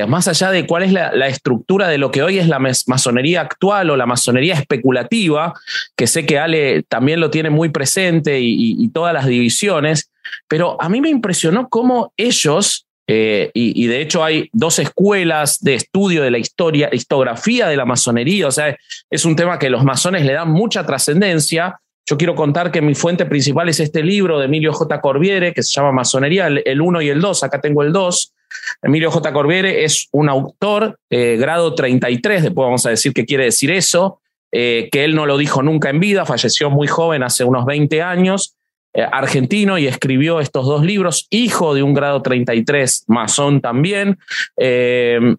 más 0.06 0.28
allá 0.28 0.50
de 0.50 0.66
cuál 0.66 0.84
es 0.84 0.92
la, 0.92 1.26
estructura 1.26 1.88
de 1.88 1.98
lo 1.98 2.10
que 2.10 2.22
hoy 2.22 2.38
es 2.38 2.46
la 2.46 2.58
masonería 2.58 3.40
actual 3.40 3.90
o 3.90 3.96
la 3.96 4.06
masonería 4.06 4.54
especulativa, 4.54 5.54
que 5.96 6.06
sé 6.06 6.24
que 6.26 6.38
Ale 6.38 6.84
también 6.84 7.20
lo 7.20 7.30
tiene 7.30 7.50
muy 7.50 7.70
presente 7.70 8.38
y 8.40 8.88
todas 8.90 9.12
las 9.12 9.26
divisiones, 9.26 10.10
pero 10.46 10.80
a 10.80 10.88
mí 10.88 11.00
me 11.00 11.10
impresionó 11.10 11.68
cómo 11.68 12.12
ellos, 12.16 12.86
eh, 13.10 13.50
y, 13.54 13.86
de 13.86 14.02
hecho 14.02 14.22
hay 14.22 14.50
dos 14.52 14.78
escuelas 14.78 15.60
de 15.60 15.74
estudio 15.74 16.22
de 16.22 16.30
la 16.30 16.38
historia, 16.38 16.90
historiografía 16.92 17.66
de 17.68 17.76
la 17.76 17.86
masonería, 17.86 18.46
o 18.46 18.50
sea, 18.50 18.76
es 19.10 19.24
un 19.24 19.34
tema 19.34 19.58
que 19.58 19.70
los 19.70 19.84
masones 19.84 20.24
le 20.24 20.34
dan 20.34 20.50
mucha 20.50 20.84
trascendencia. 20.84 21.80
Yo 22.06 22.16
quiero 22.16 22.34
contar 22.34 22.70
que 22.70 22.82
mi 22.82 22.94
fuente 22.94 23.26
principal 23.26 23.68
es 23.68 23.80
este 23.80 24.02
libro 24.02 24.38
de 24.38 24.46
Emilio 24.46 24.72
J. 24.72 25.00
Corbiere, 25.00 25.52
que 25.52 25.62
se 25.62 25.72
llama 25.72 25.92
Masonería, 25.92 26.46
el 26.46 26.80
1 26.80 27.02
y 27.02 27.08
el 27.08 27.20
2, 27.20 27.42
acá 27.42 27.60
tengo 27.60 27.82
el 27.82 27.92
2. 27.92 28.34
Emilio 28.82 29.10
J. 29.10 29.32
Corbiere 29.32 29.84
es 29.84 30.08
un 30.12 30.28
autor, 30.28 30.98
eh, 31.10 31.36
grado 31.38 31.74
33, 31.74 32.44
después 32.44 32.64
vamos 32.64 32.86
a 32.86 32.90
decir 32.90 33.12
qué 33.12 33.24
quiere 33.24 33.44
decir 33.44 33.70
eso, 33.70 34.20
eh, 34.50 34.88
que 34.90 35.04
él 35.04 35.14
no 35.14 35.26
lo 35.26 35.36
dijo 35.36 35.62
nunca 35.62 35.90
en 35.90 36.00
vida, 36.00 36.24
falleció 36.24 36.70
muy 36.70 36.86
joven, 36.86 37.22
hace 37.22 37.44
unos 37.44 37.66
20 37.66 38.02
años, 38.02 38.54
eh, 38.94 39.06
argentino 39.12 39.78
y 39.78 39.86
escribió 39.86 40.40
estos 40.40 40.64
dos 40.66 40.82
libros, 40.82 41.26
hijo 41.30 41.74
de 41.74 41.82
un 41.82 41.92
grado 41.92 42.22
33 42.22 43.04
masón 43.06 43.60
también. 43.60 44.18
Eh, 44.56 45.36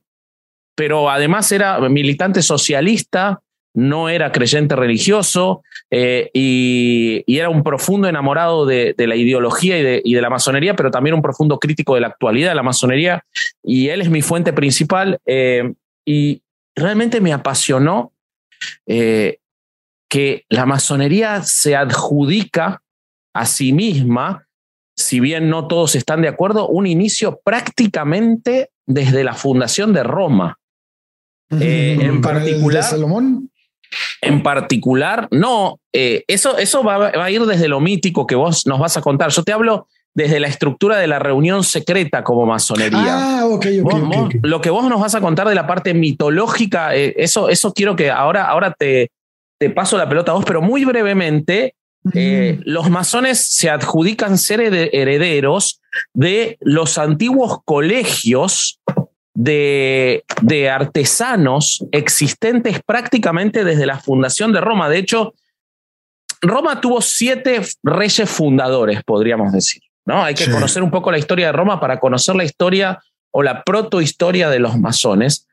pero 0.75 1.09
además 1.09 1.51
era 1.51 1.79
militante 1.89 2.41
socialista, 2.41 3.41
no 3.79 4.09
era 4.09 4.31
creyente 4.31 4.75
religioso 4.75 5.63
eh, 5.89 6.29
y, 6.33 7.23
era 7.27 7.49
un 7.49 7.63
profundo 7.63 8.07
enamorado 8.07 8.65
de, 8.65 8.93
la 8.97 9.15
ideología 9.15 10.01
y 10.03 10.13
de, 10.13 10.21
la 10.21 10.29
masonería, 10.29 10.75
pero 10.75 10.91
también 10.91 11.15
un 11.15 11.21
profundo 11.21 11.57
crítico 11.57 11.95
de 11.95 12.01
la 12.01 12.07
actualidad 12.07 12.49
de 12.49 12.55
la 12.55 12.63
masonería. 12.63 13.23
Y 13.63 13.87
él 13.87 14.01
es 14.01 14.09
mi 14.09 14.21
fuente 14.21 14.51
principal 14.51 15.19
eh, 15.25 15.73
y 16.05 16.41
realmente 16.75 17.21
me 17.21 17.31
apasionó 17.31 18.11
eh, 18.85 19.37
que 20.09 20.45
la 20.49 20.65
masonería 20.65 21.43
se 21.43 21.75
adjudica 21.75 22.81
a 23.33 23.45
sí 23.45 23.71
misma, 23.71 24.47
si 24.97 25.21
bien 25.21 25.49
no 25.49 25.67
todos 25.67 25.95
están 25.95 26.21
de 26.21 26.27
acuerdo, 26.27 26.67
un 26.67 26.87
inicio 26.87 27.39
prácticamente 27.43 28.71
desde 28.85 29.23
la 29.23 29.33
fundación 29.33 29.93
de 29.93 30.03
Roma. 30.03 30.57
en 31.51 32.21
particular, 32.21 32.83
Salomón. 32.83 33.48
En 34.21 34.43
particular, 34.43 35.27
no, 35.31 35.79
eh, 35.93 36.23
eso, 36.27 36.57
eso 36.57 36.83
va, 36.83 37.07
a 37.07 37.31
ir 37.31 37.45
desde 37.45 37.67
lo 37.67 37.79
mítico 37.79 38.27
que 38.27 38.35
vos 38.35 38.65
nos 38.65 38.79
vas 38.79 38.97
a 38.97 39.01
contar. 39.01 39.31
Yo 39.31 39.43
te 39.43 39.51
hablo 39.51 39.87
desde 40.13 40.39
la 40.39 40.47
estructura 40.47 40.97
de 40.97 41.07
la 41.07 41.19
reunión 41.19 41.63
secreta 41.63 42.23
como 42.23 42.45
masonería. 42.45 43.39
Ah, 43.39 43.45
ok. 43.45 43.65
Lo 44.43 44.61
que 44.61 44.69
vos 44.69 44.89
nos 44.89 44.99
vas 44.99 45.15
a 45.15 45.21
contar 45.21 45.47
de 45.47 45.55
la 45.55 45.67
parte 45.67 45.93
mitológica, 45.93 46.95
eh, 46.95 47.13
eso, 47.17 47.49
eso 47.49 47.73
quiero 47.73 47.95
que 47.95 48.11
ahora, 48.11 48.45
ahora 48.45 48.73
te, 48.77 49.11
te 49.57 49.69
paso 49.69 49.97
la 49.97 50.09
pelota 50.09 50.31
a 50.31 50.35
vos, 50.35 50.45
pero 50.45 50.61
muy 50.61 50.85
brevemente. 50.85 51.75
Eh, 52.13 52.59
los 52.63 52.89
masones 52.89 53.45
se 53.45 53.69
adjudican 53.69 54.37
ser 54.37 54.61
herederos 54.61 55.81
de 56.13 56.57
los 56.61 56.97
antiguos 56.97 57.59
colegios 57.65 58.79
de, 59.39 60.69
artesanos 60.69 61.85
existentes 61.91 62.81
prácticamente 62.85 63.63
desde 63.63 63.85
la 63.85 63.97
fundación 63.97 64.51
de 64.51 64.59
Roma. 64.59 64.89
De 64.89 64.97
hecho, 64.97 65.33
Roma 66.41 66.81
tuvo 66.81 67.01
siete 67.01 67.61
reyes 67.81 68.29
fundadores, 68.29 69.01
podríamos 69.03 69.53
decir. 69.53 69.81
¿no? 70.05 70.23
Hay 70.23 70.35
que 70.35 70.51
conocer 70.51 70.83
un 70.83 70.91
poco 70.91 71.11
la 71.11 71.17
historia 71.17 71.47
de 71.47 71.51
Roma 71.53 71.79
para 71.79 71.99
conocer 71.99 72.35
la 72.35 72.43
historia 72.43 72.99
o 73.31 73.41
la 73.43 73.63
protohistoria 73.63 74.49
de 74.49 74.59
los 74.59 74.77
masones, 74.77 75.47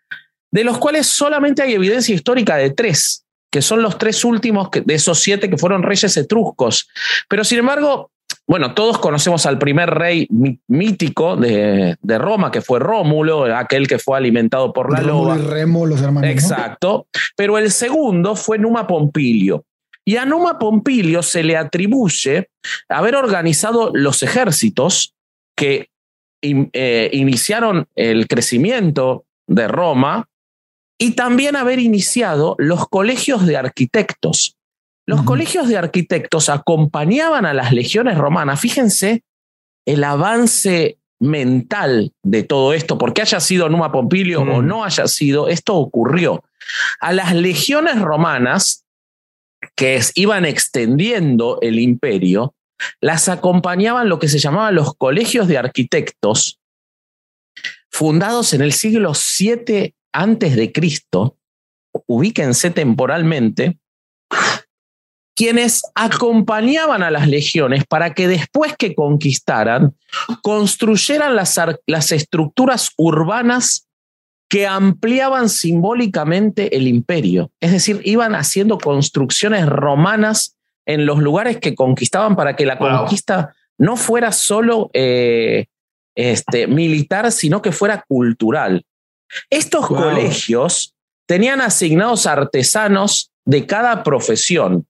de 0.50 0.64
los 0.64 0.78
cuales 0.78 1.06
solamente 1.06 1.62
hay 1.62 1.74
evidencia 1.74 2.14
histórica 2.14 2.56
de 2.56 2.70
tres, 2.70 3.24
que 3.52 3.62
son 3.62 3.82
los 3.82 3.98
tres 3.98 4.24
últimos 4.24 4.68
de 4.72 4.94
esos 4.94 5.20
siete 5.20 5.48
que 5.48 5.58
fueron 5.58 5.82
reyes 5.82 6.16
etruscos. 6.16 6.88
Pero 7.28 7.44
sin 7.44 7.58
embargo, 7.58 8.10
bueno, 8.48 8.74
todos 8.74 8.98
conocemos 8.98 9.44
al 9.44 9.58
primer 9.58 9.90
rey 9.90 10.28
mítico 10.68 11.36
de, 11.36 11.96
Roma, 12.02 12.52
que 12.52 12.60
fue 12.60 12.78
Rómulo, 12.78 13.44
aquel 13.56 13.88
que 13.88 13.98
fue 13.98 14.16
alimentado 14.16 14.72
por 14.72 14.92
la 14.92 15.02
loba. 15.02 15.36
Y 15.36 15.42
Remo, 15.42 15.84
los 15.84 16.00
hermanos. 16.00 16.30
Exacto. 16.30 17.08
Pero 17.36 17.58
el 17.58 17.72
segundo 17.72 18.36
fue 18.36 18.58
Numa 18.58 18.86
Pompilio. 18.86 19.64
Y 20.04 20.16
a 20.16 20.24
Numa 20.24 20.60
Pompilio 20.60 21.22
se 21.24 21.42
le 21.42 21.56
atribuye 21.56 22.48
haber 22.88 23.16
organizado 23.16 23.90
los 23.92 24.22
ejércitos 24.22 25.14
que 25.56 25.90
eh, 26.42 27.10
iniciaron 27.12 27.88
el 27.96 28.28
crecimiento 28.28 29.24
de 29.48 29.66
Roma 29.66 30.28
y 30.98 31.12
también 31.12 31.56
haber 31.56 31.80
iniciado 31.80 32.54
los 32.58 32.88
colegios 32.88 33.44
de 33.46 33.56
arquitectos. 33.56 34.56
Los 35.06 35.22
colegios 35.22 35.68
de 35.68 35.76
arquitectos 35.76 36.48
acompañaban 36.48 37.46
a 37.46 37.54
las 37.54 37.72
legiones 37.72 38.18
romanas. 38.18 38.60
Fíjense 38.60 39.22
el 39.86 40.02
avance 40.02 40.98
mental 41.20 42.12
de 42.22 42.42
todo 42.42 42.72
esto, 42.72 42.98
porque 42.98 43.22
haya 43.22 43.40
sido 43.40 43.68
Numa 43.68 43.92
Pompilio 43.92 44.42
o 44.42 44.62
no 44.62 44.84
haya 44.84 45.06
sido, 45.06 45.48
esto 45.48 45.76
ocurrió. 45.76 46.42
A 47.00 47.12
las 47.12 47.34
legiones 47.34 48.00
romanas 48.00 48.84
que 49.76 50.00
iban 50.14 50.44
extendiendo 50.44 51.58
el 51.62 51.78
imperio, 51.78 52.54
las 53.00 53.28
acompañaban 53.28 54.08
lo 54.08 54.18
que 54.18 54.28
se 54.28 54.38
llamaban 54.38 54.74
los 54.74 54.94
colegios 54.94 55.48
de 55.48 55.58
arquitectos, 55.58 56.60
fundados 57.90 58.52
en 58.52 58.60
el 58.60 58.72
siglo 58.72 59.12
VII 59.14 59.94
antes 60.12 60.56
de 60.56 60.72
Cristo, 60.72 61.38
ubíquense 62.06 62.70
temporalmente, 62.70 63.78
quienes 65.36 65.82
acompañaban 65.94 67.02
a 67.02 67.10
las 67.10 67.28
legiones 67.28 67.84
para 67.86 68.14
que 68.14 68.26
después 68.26 68.74
que 68.76 68.94
conquistaran, 68.94 69.94
construyeran 70.42 71.36
las, 71.36 71.60
las 71.86 72.10
estructuras 72.10 72.90
urbanas 72.96 73.86
que 74.48 74.66
ampliaban 74.66 75.50
simbólicamente 75.50 76.74
el 76.76 76.88
imperio. 76.88 77.50
Es 77.60 77.70
decir, 77.70 78.00
iban 78.04 78.34
haciendo 78.34 78.78
construcciones 78.78 79.66
romanas 79.66 80.56
en 80.86 81.04
los 81.04 81.18
lugares 81.18 81.58
que 81.58 81.74
conquistaban 81.74 82.34
para 82.34 82.56
que 82.56 82.64
la 82.64 82.78
conquista 82.78 83.54
no 83.76 83.96
fuera 83.96 84.32
solo 84.32 84.90
eh, 84.94 85.66
este, 86.14 86.66
militar, 86.66 87.30
sino 87.30 87.60
que 87.60 87.72
fuera 87.72 88.04
cultural. 88.08 88.86
Estos 89.50 89.86
colegios 89.86 90.94
tenían 91.26 91.60
asignados 91.60 92.26
artesanos 92.26 93.32
de 93.44 93.66
cada 93.66 94.02
profesión 94.02 94.86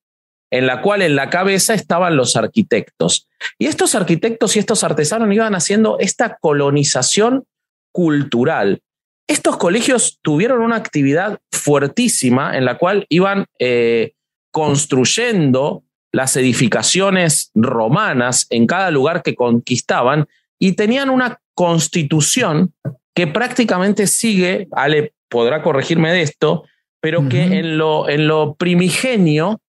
en 0.51 0.67
la 0.67 0.83
cual 0.83 1.03
en 1.03 1.17
la 1.17 1.31
cabeza 1.31 1.75
estaban 1.75 2.17
los 2.17 2.37
arquitectos. 2.37 3.29
Y 3.59 3.67
estos 3.67 3.95
arquitectos 3.95 4.57
y 4.57 4.59
estos 4.59 4.85
artesanos 4.85 5.33
iban 5.33 5.55
haciendo 5.55 5.99
esta 5.99 6.39
colonización 6.41 7.45
cultural. 7.93 8.83
Estos 9.29 9.57
colegios 9.57 10.19
tuvieron 10.23 10.61
una 10.61 10.77
actividad 10.77 11.41
fuertísima 11.51 12.57
en 12.57 12.65
la 12.65 12.79
cual 12.79 13.07
iban 13.09 13.47
eh, 13.59 14.13
construyendo 14.53 15.83
las 16.13 16.37
edificaciones 16.37 17.51
romanas 17.55 18.47
en 18.51 18.67
cada 18.67 18.91
lugar 18.91 19.23
que 19.23 19.35
conquistaban 19.35 20.27
y 20.59 20.73
tenían 20.73 21.11
una 21.11 21.41
constitución 21.55 22.73
que 23.15 23.27
prácticamente 23.27 24.07
sigue, 24.07 24.69
Ale 24.73 25.13
podrá 25.29 25.63
corregirme 25.63 26.13
de 26.13 26.23
esto, 26.23 26.65
pero 27.01 27.29
que 27.29 27.43
en 27.43 27.79
lo, 27.79 28.09
en 28.09 28.29
lo 28.29 28.55
primigenio 28.55 29.61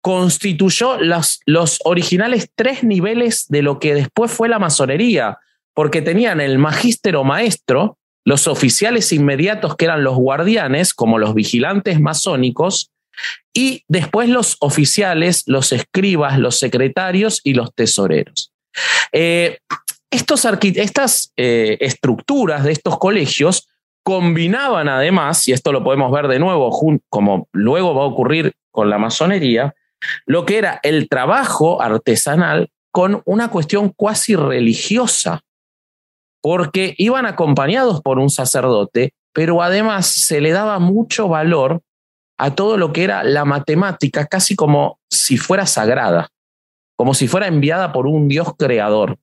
constituyó 0.00 0.98
los, 0.98 1.40
los 1.46 1.80
originales 1.84 2.50
tres 2.54 2.84
niveles 2.84 3.46
de 3.48 3.62
lo 3.62 3.78
que 3.78 3.94
después 3.94 4.30
fue 4.30 4.48
la 4.48 4.58
masonería, 4.58 5.38
porque 5.74 6.02
tenían 6.02 6.40
el 6.40 6.58
magístero 6.58 7.24
maestro, 7.24 7.98
los 8.24 8.46
oficiales 8.46 9.12
inmediatos 9.12 9.76
que 9.76 9.86
eran 9.86 10.04
los 10.04 10.16
guardianes, 10.16 10.94
como 10.94 11.18
los 11.18 11.34
vigilantes 11.34 12.00
masónicos, 12.00 12.90
y 13.52 13.84
después 13.88 14.28
los 14.28 14.56
oficiales, 14.60 15.42
los 15.46 15.72
escribas, 15.72 16.38
los 16.38 16.58
secretarios 16.58 17.40
y 17.44 17.54
los 17.54 17.74
tesoreros. 17.74 18.52
Eh, 19.12 19.58
estos 20.10 20.44
estas 20.44 21.32
eh, 21.36 21.76
estructuras 21.80 22.64
de 22.64 22.72
estos 22.72 22.98
colegios 22.98 23.68
combinaban 24.02 24.88
además, 24.88 25.46
y 25.46 25.52
esto 25.52 25.72
lo 25.72 25.84
podemos 25.84 26.10
ver 26.10 26.26
de 26.28 26.38
nuevo, 26.38 26.70
como 27.08 27.48
luego 27.52 27.94
va 27.94 28.02
a 28.02 28.06
ocurrir 28.06 28.54
con 28.70 28.88
la 28.88 28.98
masonería, 28.98 29.74
lo 30.26 30.46
que 30.46 30.58
era 30.58 30.80
el 30.82 31.08
trabajo 31.08 31.82
artesanal 31.82 32.70
con 32.92 33.22
una 33.24 33.50
cuestión 33.50 33.90
cuasi 33.90 34.34
religiosa, 34.36 35.42
porque 36.42 36.94
iban 36.98 37.26
acompañados 37.26 38.02
por 38.02 38.18
un 38.18 38.30
sacerdote, 38.30 39.14
pero 39.32 39.62
además 39.62 40.06
se 40.06 40.40
le 40.40 40.50
daba 40.50 40.78
mucho 40.78 41.28
valor 41.28 41.82
a 42.38 42.54
todo 42.54 42.76
lo 42.78 42.92
que 42.92 43.04
era 43.04 43.22
la 43.22 43.44
matemática, 43.44 44.26
casi 44.26 44.56
como 44.56 44.98
si 45.10 45.36
fuera 45.36 45.66
sagrada, 45.66 46.28
como 46.96 47.14
si 47.14 47.28
fuera 47.28 47.46
enviada 47.46 47.92
por 47.92 48.06
un 48.06 48.28
Dios 48.28 48.48
creador. 48.58 49.18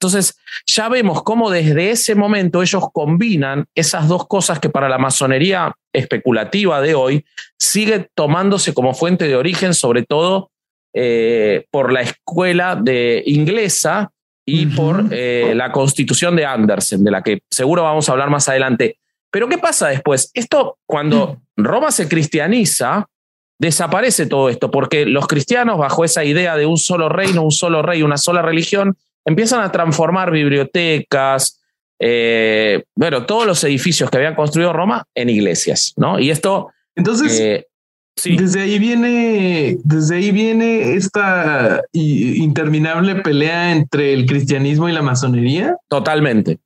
Entonces, 0.00 0.38
ya 0.64 0.88
vemos 0.88 1.24
cómo 1.24 1.50
desde 1.50 1.90
ese 1.90 2.14
momento 2.14 2.62
ellos 2.62 2.84
combinan 2.92 3.66
esas 3.74 4.06
dos 4.06 4.28
cosas 4.28 4.60
que 4.60 4.70
para 4.70 4.88
la 4.88 4.96
masonería 4.96 5.74
especulativa 5.92 6.80
de 6.80 6.94
hoy 6.94 7.24
sigue 7.58 8.08
tomándose 8.14 8.72
como 8.72 8.94
fuente 8.94 9.26
de 9.26 9.34
origen, 9.34 9.74
sobre 9.74 10.04
todo 10.04 10.52
eh, 10.94 11.66
por 11.72 11.92
la 11.92 12.02
escuela 12.02 12.76
de 12.76 13.24
inglesa 13.26 14.12
y 14.46 14.66
por 14.66 15.06
eh, 15.10 15.52
la 15.56 15.72
constitución 15.72 16.36
de 16.36 16.46
Andersen, 16.46 17.02
de 17.02 17.10
la 17.10 17.22
que 17.22 17.42
seguro 17.50 17.82
vamos 17.82 18.08
a 18.08 18.12
hablar 18.12 18.30
más 18.30 18.48
adelante. 18.48 18.98
Pero 19.32 19.48
¿qué 19.48 19.58
pasa 19.58 19.88
después? 19.88 20.30
Esto, 20.32 20.78
cuando 20.86 21.42
Roma 21.56 21.90
se 21.90 22.08
cristianiza, 22.08 23.06
desaparece 23.58 24.26
todo 24.26 24.48
esto, 24.48 24.70
porque 24.70 25.06
los 25.06 25.26
cristianos, 25.26 25.76
bajo 25.76 26.04
esa 26.04 26.24
idea 26.24 26.56
de 26.56 26.66
un 26.66 26.78
solo 26.78 27.08
reino, 27.08 27.42
un 27.42 27.50
solo 27.50 27.82
rey, 27.82 28.02
una 28.02 28.16
sola 28.16 28.42
religión, 28.42 28.96
empiezan 29.28 29.60
a 29.60 29.70
transformar 29.70 30.30
bibliotecas, 30.30 31.60
eh, 32.00 32.84
bueno, 32.94 33.26
todos 33.26 33.46
los 33.46 33.62
edificios 33.64 34.10
que 34.10 34.16
habían 34.16 34.34
construido 34.34 34.72
Roma 34.72 35.04
en 35.14 35.28
iglesias, 35.28 35.92
¿no? 35.96 36.18
Y 36.18 36.30
esto... 36.30 36.70
Entonces, 36.96 37.38
eh, 37.38 37.66
desde 38.24 38.62
ahí 38.62 38.78
viene, 38.78 39.78
desde 39.84 40.16
ahí 40.16 40.32
viene 40.32 40.94
esta 40.94 41.82
interminable 41.92 43.16
pelea 43.16 43.70
entre 43.70 44.12
el 44.12 44.26
cristianismo 44.26 44.88
y 44.88 44.92
la 44.92 45.02
masonería. 45.02 45.76
Totalmente. 45.88 46.58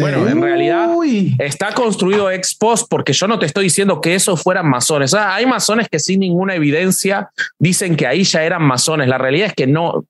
Bueno, 0.00 0.26
en 0.26 0.42
realidad 0.42 0.90
está 1.38 1.72
construido 1.72 2.30
ex 2.30 2.56
post 2.56 2.88
porque 2.90 3.12
yo 3.12 3.28
no 3.28 3.38
te 3.38 3.46
estoy 3.46 3.64
diciendo 3.64 4.00
que 4.00 4.16
esos 4.16 4.42
fueran 4.42 4.68
masones. 4.68 5.14
hay 5.14 5.46
masones 5.46 5.88
que 5.88 6.00
sin 6.00 6.20
ninguna 6.20 6.56
evidencia 6.56 7.30
dicen 7.58 7.94
que 7.94 8.06
ahí 8.06 8.24
ya 8.24 8.42
eran 8.42 8.62
masones. 8.62 9.06
La 9.06 9.18
realidad 9.18 9.48
es 9.48 9.54
que 9.54 9.68
no. 9.68 10.04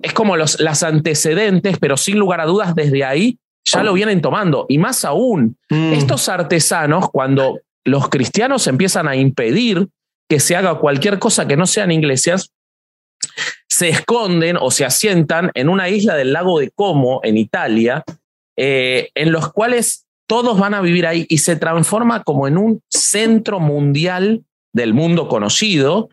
Es 0.00 0.12
como 0.12 0.36
los 0.36 0.60
las 0.60 0.82
antecedentes, 0.82 1.78
pero 1.78 1.96
sin 1.96 2.18
lugar 2.18 2.40
a 2.40 2.46
dudas, 2.46 2.74
desde 2.74 3.04
ahí 3.04 3.38
ya 3.64 3.82
lo 3.82 3.92
vienen 3.92 4.20
tomando. 4.20 4.66
Y 4.68 4.78
más 4.78 5.04
aún, 5.04 5.56
mm. 5.70 5.92
estos 5.92 6.28
artesanos, 6.28 7.10
cuando 7.10 7.60
los 7.84 8.08
cristianos 8.08 8.66
empiezan 8.66 9.08
a 9.08 9.16
impedir 9.16 9.88
que 10.28 10.40
se 10.40 10.56
haga 10.56 10.76
cualquier 10.76 11.18
cosa 11.18 11.46
que 11.46 11.56
no 11.56 11.66
sean 11.66 11.90
iglesias, 11.90 12.52
se 13.68 13.88
esconden 13.88 14.56
o 14.60 14.70
se 14.70 14.84
asientan 14.84 15.50
en 15.54 15.68
una 15.68 15.88
isla 15.88 16.14
del 16.14 16.32
lago 16.32 16.58
de 16.58 16.70
Como, 16.70 17.20
en 17.22 17.36
Italia, 17.36 18.04
eh, 18.56 19.10
en 19.14 19.32
los 19.32 19.52
cuales 19.52 20.06
todos 20.26 20.58
van 20.58 20.74
a 20.74 20.80
vivir 20.80 21.06
ahí 21.06 21.26
y 21.28 21.38
se 21.38 21.56
transforma 21.56 22.22
como 22.22 22.46
en 22.48 22.58
un 22.58 22.82
centro 22.90 23.60
mundial 23.60 24.44
del 24.72 24.94
mundo 24.94 25.28
conocido, 25.28 26.10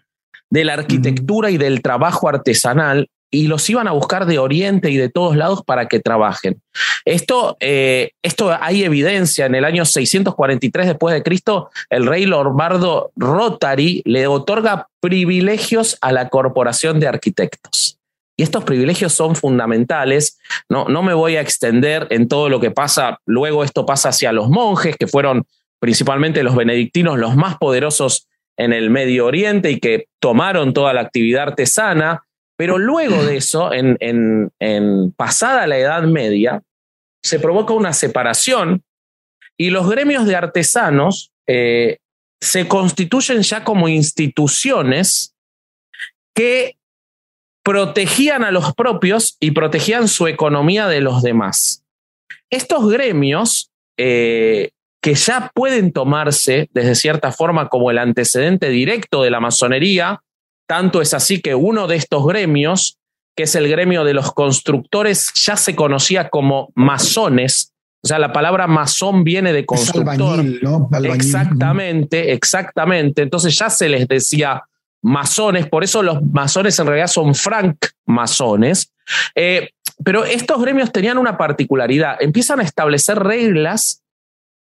de 0.50 0.63
la 0.63 0.74
arquitectura 0.74 1.50
y 1.50 1.58
del 1.58 1.82
trabajo 1.82 2.30
artesanal, 2.30 3.10
y 3.36 3.48
los 3.48 3.70
iban 3.70 3.88
a 3.88 3.92
buscar 3.92 4.25
de 4.25 4.39
Oriente 4.39 4.89
y 4.89 4.98
de 4.98 5.10
todos 5.10 5.36
lados 5.36 5.62
para 5.65 5.88
que 5.88 6.00
trabajen. 6.00 6.62
Esto, 7.04 7.58
eh, 7.60 8.12
esto 8.24 8.56
hay 8.60 8.84
evidencia. 8.84 9.46
En 9.46 9.56
el 9.56 9.65
año 9.65 9.86
643 9.86 10.88
después 10.88 11.13
de 11.13 11.24
Cristo, 11.24 11.70
el 11.89 12.06
rey 12.06 12.25
Lombardo 12.25 13.12
Rotary 13.15 14.01
le 14.06 14.27
otorga 14.27 14.88
privilegios 15.01 15.98
a 16.01 16.12
la 16.12 16.30
corporación 16.30 17.00
de 17.00 17.08
arquitectos. 17.08 18.00
Y 18.38 18.44
estos 18.44 18.63
privilegios 18.63 19.13
son 19.13 19.36
fundamentales. 19.36 20.39
No, 20.70 20.86
no 20.86 21.04
me 21.04 21.13
voy 21.13 21.36
a 21.36 21.42
extender 21.42 22.08
en 22.10 22.27
todo 22.27 22.50
lo 22.50 22.60
que 22.60 22.72
pasa. 22.72 23.20
Luego 23.25 23.63
esto 23.63 23.86
pasa 23.86 24.10
hacia 24.10 24.32
los 24.32 24.50
monjes, 24.50 24.96
que 24.98 25.08
fueron 25.08 25.46
principalmente 25.80 26.44
los 26.44 26.56
benedictinos 26.56 27.18
los 27.18 27.36
más 27.36 27.58
poderosos 27.58 28.27
en 28.58 28.74
el 28.74 28.89
Medio 28.89 29.25
Oriente 29.25 29.72
y 29.72 29.80
que 29.80 30.08
tomaron 30.20 30.74
toda 30.74 30.94
la 30.94 31.01
actividad 31.01 31.44
artesana. 31.44 32.25
Pero 32.58 32.78
luego 32.78 33.24
de 33.24 33.38
eso, 33.38 33.74
en, 33.74 33.98
en, 34.00 35.12
pasada 35.12 35.68
la 35.68 35.78
Edad 35.78 36.04
Media, 36.04 36.64
se 37.24 37.40
provoca 37.40 37.74
una 37.74 37.94
separación 37.94 38.84
y 39.58 39.70
los 39.70 39.90
gremios 39.90 40.26
de 40.26 40.36
artesanos 40.36 41.32
eh, 41.48 41.98
se 42.40 42.68
constituyen 42.68 43.42
ya 43.42 43.64
como 43.64 43.88
instituciones 43.88 45.34
que 46.34 46.78
protegían 47.64 48.44
a 48.44 48.52
los 48.52 48.74
propios 48.76 49.38
y 49.40 49.52
protegían 49.52 50.08
su 50.08 50.28
economía 50.28 50.88
de 50.88 51.02
los 51.02 51.24
demás. 51.24 51.84
Estos 52.50 52.90
gremios, 52.90 53.72
eh, 53.98 54.70
que 55.02 55.16
ya 55.16 55.52
pueden 55.54 55.92
tomarse 55.92 56.70
desde 56.74 56.96
cierta 56.96 57.32
forma 57.32 57.70
como 57.70 57.92
el 57.92 57.98
antecedente 57.98 58.70
directo 58.70 59.24
de 59.24 59.32
la 59.32 59.40
masonería, 59.40 60.22
tanto 60.68 61.02
es 61.02 61.14
así 61.14 61.42
que 61.42 61.56
uno 61.56 61.88
de 61.88 61.96
estos 61.96 62.26
gremios, 62.26 62.98
que 63.36 63.44
es 63.44 63.56
el 63.56 63.68
gremio 63.68 64.04
de 64.04 64.14
los 64.14 64.32
constructores, 64.32 65.32
ya 65.34 65.58
se 65.58 65.76
conocía 65.76 66.30
como 66.30 66.72
masones. 66.76 67.74
O 68.04 68.08
sea, 68.08 68.20
la 68.20 68.32
palabra 68.32 68.68
masón 68.68 69.24
viene 69.24 69.52
de 69.52 69.66
constructor. 69.66 70.46
Exactamente, 71.06 72.34
exactamente. 72.34 73.22
Entonces 73.22 73.58
ya 73.58 73.70
se 73.70 73.90
les 73.90 74.08
decía 74.08 74.64
masones, 75.02 75.68
por 75.68 75.84
eso 75.84 76.02
los 76.02 76.22
masones 76.24 76.78
en 76.80 76.88
realidad 76.88 77.08
son 77.08 77.36
franc 77.36 77.78
masones. 78.06 78.92
Eh, 79.36 79.70
pero 80.04 80.26
estos 80.26 80.62
gremios 80.62 80.92
tenían 80.92 81.18
una 81.18 81.38
particularidad, 81.38 82.18
empiezan 82.20 82.60
a 82.60 82.64
establecer 82.64 83.20
reglas 83.20 84.04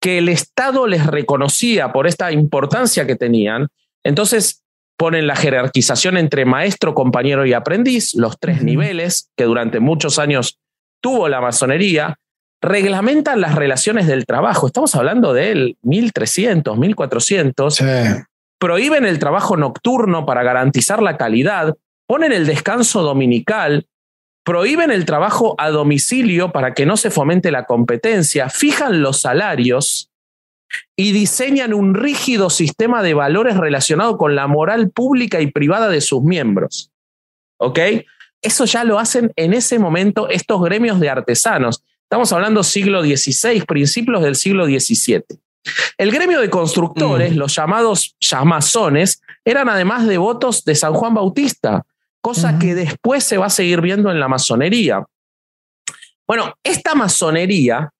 que 0.01 0.17
el 0.17 0.29
Estado 0.29 0.87
les 0.87 1.07
reconocía 1.07 1.91
por 1.91 2.05
esta 2.05 2.31
importancia 2.31 3.07
que 3.07 3.15
tenían. 3.15 3.67
Entonces 4.03 4.61
ponen 4.97 5.27
la 5.27 5.35
jerarquización 5.35 6.17
entre 6.17 6.45
maestro, 6.45 6.93
compañero 6.93 7.45
y 7.45 7.53
aprendiz, 7.53 8.13
los 8.15 8.39
tres 8.39 8.63
niveles 8.63 9.29
que 9.37 9.45
durante 9.45 9.79
muchos 9.79 10.19
años 10.19 10.59
tuvo 11.01 11.27
la 11.27 11.41
masonería, 11.41 12.17
reglamentan 12.61 13.41
las 13.41 13.55
relaciones 13.55 14.07
del 14.07 14.25
trabajo. 14.25 14.67
Estamos 14.67 14.95
hablando 14.95 15.33
del 15.33 15.77
1300, 15.83 16.77
1400 16.77 17.81
prohíben 18.59 19.05
el 19.05 19.19
trabajo 19.19 19.57
nocturno 19.57 20.25
para 20.25 20.43
garantizar 20.43 21.01
la 21.01 21.17
calidad, 21.17 21.75
ponen 22.07 22.31
el 22.31 22.45
descanso 22.45 23.03
dominical, 23.03 23.85
prohíben 24.43 24.91
el 24.91 25.05
trabajo 25.05 25.55
a 25.57 25.69
domicilio 25.69 26.51
para 26.51 26.73
que 26.73 26.85
no 26.85 26.97
se 26.97 27.11
fomente 27.11 27.51
la 27.51 27.65
competencia, 27.65 28.49
fijan 28.49 29.01
los 29.01 29.21
salarios 29.21 30.09
y 30.95 31.11
diseñan 31.11 31.73
un 31.73 31.93
rígido 31.93 32.49
sistema 32.49 33.03
de 33.03 33.13
valores 33.13 33.57
relacionado 33.57 34.17
con 34.17 34.35
la 34.35 34.47
moral 34.47 34.89
pública 34.91 35.41
y 35.41 35.51
privada 35.51 35.89
de 35.89 36.01
sus 36.01 36.23
miembros. 36.23 36.91
¿Ok? 37.57 37.79
Eso 38.41 38.65
ya 38.65 38.83
lo 38.83 38.99
hacen 38.99 39.31
en 39.35 39.53
ese 39.53 39.79
momento 39.79 40.29
estos 40.29 40.61
gremios 40.61 40.99
de 40.99 41.09
artesanos. 41.09 41.83
Estamos 42.03 42.31
hablando 42.31 42.63
siglo 42.63 43.03
XVI, 43.03 43.61
principios 43.61 44.21
del 44.21 44.35
siglo 44.35 44.65
XVII. 44.65 45.23
El 45.97 46.11
gremio 46.11 46.39
de 46.39 46.49
constructores, 46.49 47.33
mm. 47.33 47.37
los 47.37 47.55
llamados 47.55 48.15
llamazones, 48.19 49.21
eran 49.43 49.69
además 49.69 50.05
devotos 50.05 50.63
de 50.63 50.75
San 50.75 50.93
Juan 50.93 51.13
Bautista, 51.13 51.85
cosa 52.21 52.57
que 52.59 52.75
después 52.75 53.23
se 53.23 53.37
va 53.37 53.47
a 53.47 53.51
seguir 53.51 53.81
viendo 53.81 54.11
en 54.11 54.19
la 54.19 54.27
masonería. 54.27 55.05
Bueno, 56.27 56.55
esta 56.63 56.95
masonería 56.95 57.91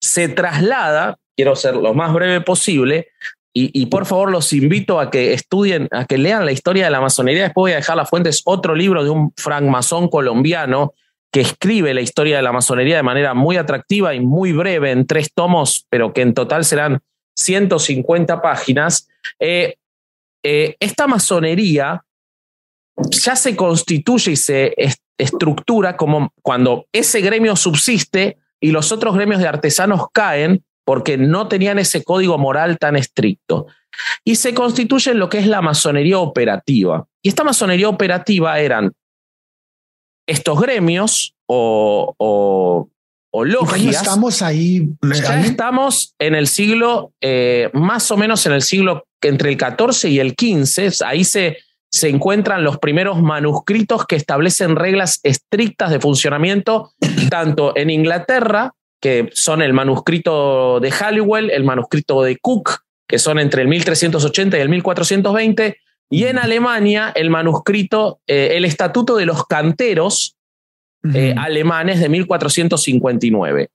se 0.00 0.28
traslada, 0.28 1.16
quiero 1.38 1.54
ser 1.54 1.76
lo 1.76 1.94
más 1.94 2.12
breve 2.12 2.40
posible, 2.40 3.12
y, 3.60 3.86
por 3.86 4.06
favor 4.06 4.30
los 4.30 4.52
invito 4.52 5.00
a 5.00 5.10
que 5.10 5.32
estudien, 5.32 5.88
a 5.90 6.04
que 6.04 6.16
lean 6.16 6.44
la 6.44 6.52
historia 6.52 6.84
de 6.84 6.90
la 6.90 7.00
masonería. 7.00 7.44
Después 7.44 7.62
voy 7.62 7.72
a 7.72 7.76
dejar 7.76 7.96
las 7.96 8.08
fuentes, 8.08 8.42
otro 8.44 8.72
libro 8.72 9.02
de 9.02 9.10
un 9.10 9.32
francmasón 9.36 10.08
colombiano 10.08 10.94
que 11.32 11.40
escribe 11.40 11.92
la 11.92 12.00
historia 12.00 12.36
de 12.36 12.42
la 12.42 12.52
masonería 12.52 12.96
de 12.96 13.02
manera 13.02 13.34
muy 13.34 13.56
atractiva 13.56 14.14
y 14.14 14.20
muy 14.20 14.52
breve, 14.52 14.92
en 14.92 15.08
tres 15.08 15.32
tomos, 15.34 15.86
pero 15.90 16.12
que 16.12 16.22
en 16.22 16.34
total 16.34 16.64
serán 16.64 17.00
150 17.36 18.40
páginas. 18.42 19.08
Eh, 19.40 19.74
eh, 20.44 20.76
esta 20.78 21.08
masonería 21.08 22.04
ya 23.10 23.34
se 23.34 23.56
constituye 23.56 24.32
y 24.32 24.36
se 24.36 24.74
estructura 25.18 25.96
como 25.96 26.32
cuando 26.42 26.86
ese 26.92 27.20
gremio 27.22 27.56
subsiste 27.56 28.38
y 28.60 28.70
los 28.70 28.92
otros 28.92 29.16
gremios 29.16 29.40
de 29.40 29.48
artesanos 29.48 30.06
caen 30.12 30.62
porque 30.88 31.18
no 31.18 31.48
tenían 31.48 31.78
ese 31.78 32.02
código 32.02 32.38
moral 32.38 32.78
tan 32.78 32.96
estricto. 32.96 33.66
Y 34.24 34.36
se 34.36 34.54
constituye 34.54 35.10
en 35.10 35.18
lo 35.18 35.28
que 35.28 35.36
es 35.36 35.46
la 35.46 35.60
masonería 35.60 36.18
operativa. 36.18 37.06
Y 37.20 37.28
esta 37.28 37.44
masonería 37.44 37.90
operativa 37.90 38.58
eran 38.58 38.92
estos 40.26 40.58
gremios 40.58 41.34
o, 41.44 42.14
o, 42.16 43.44
logias. 43.44 43.96
estamos 43.96 44.40
ahí. 44.40 44.88
Ya 45.02 45.42
estamos 45.42 46.14
en 46.18 46.34
el 46.34 46.46
siglo, 46.46 47.12
eh, 47.20 47.68
más 47.74 48.10
o 48.10 48.16
menos 48.16 48.46
en 48.46 48.52
el 48.52 48.62
siglo 48.62 49.04
entre 49.20 49.50
el 49.50 49.58
14 49.58 50.08
y 50.08 50.20
el 50.20 50.34
15. 50.34 51.04
Ahí 51.04 51.24
se, 51.24 51.58
se 51.90 52.08
encuentran 52.08 52.64
los 52.64 52.78
primeros 52.78 53.20
manuscritos 53.20 54.06
que 54.06 54.16
establecen 54.16 54.74
reglas 54.74 55.20
estrictas 55.22 55.90
de 55.90 56.00
funcionamiento, 56.00 56.94
tanto 57.28 57.76
en 57.76 57.90
Inglaterra, 57.90 58.72
que 59.00 59.30
son 59.32 59.62
el 59.62 59.72
manuscrito 59.72 60.80
de 60.80 60.90
Halliwell, 60.90 61.50
el 61.50 61.64
manuscrito 61.64 62.22
de 62.22 62.36
Cook, 62.38 62.80
que 63.06 63.18
son 63.18 63.38
entre 63.38 63.62
el 63.62 63.68
1380 63.68 64.58
y 64.58 64.60
el 64.60 64.68
1420, 64.68 65.78
y 66.10 66.24
en 66.24 66.38
Alemania, 66.38 67.12
el 67.14 67.30
manuscrito, 67.30 68.20
eh, 68.26 68.52
el 68.52 68.64
Estatuto 68.64 69.16
de 69.16 69.26
los 69.26 69.46
Canteros 69.46 70.36
eh, 71.14 71.34
alemanes 71.36 72.00
de 72.00 72.08
1459. 72.08 73.68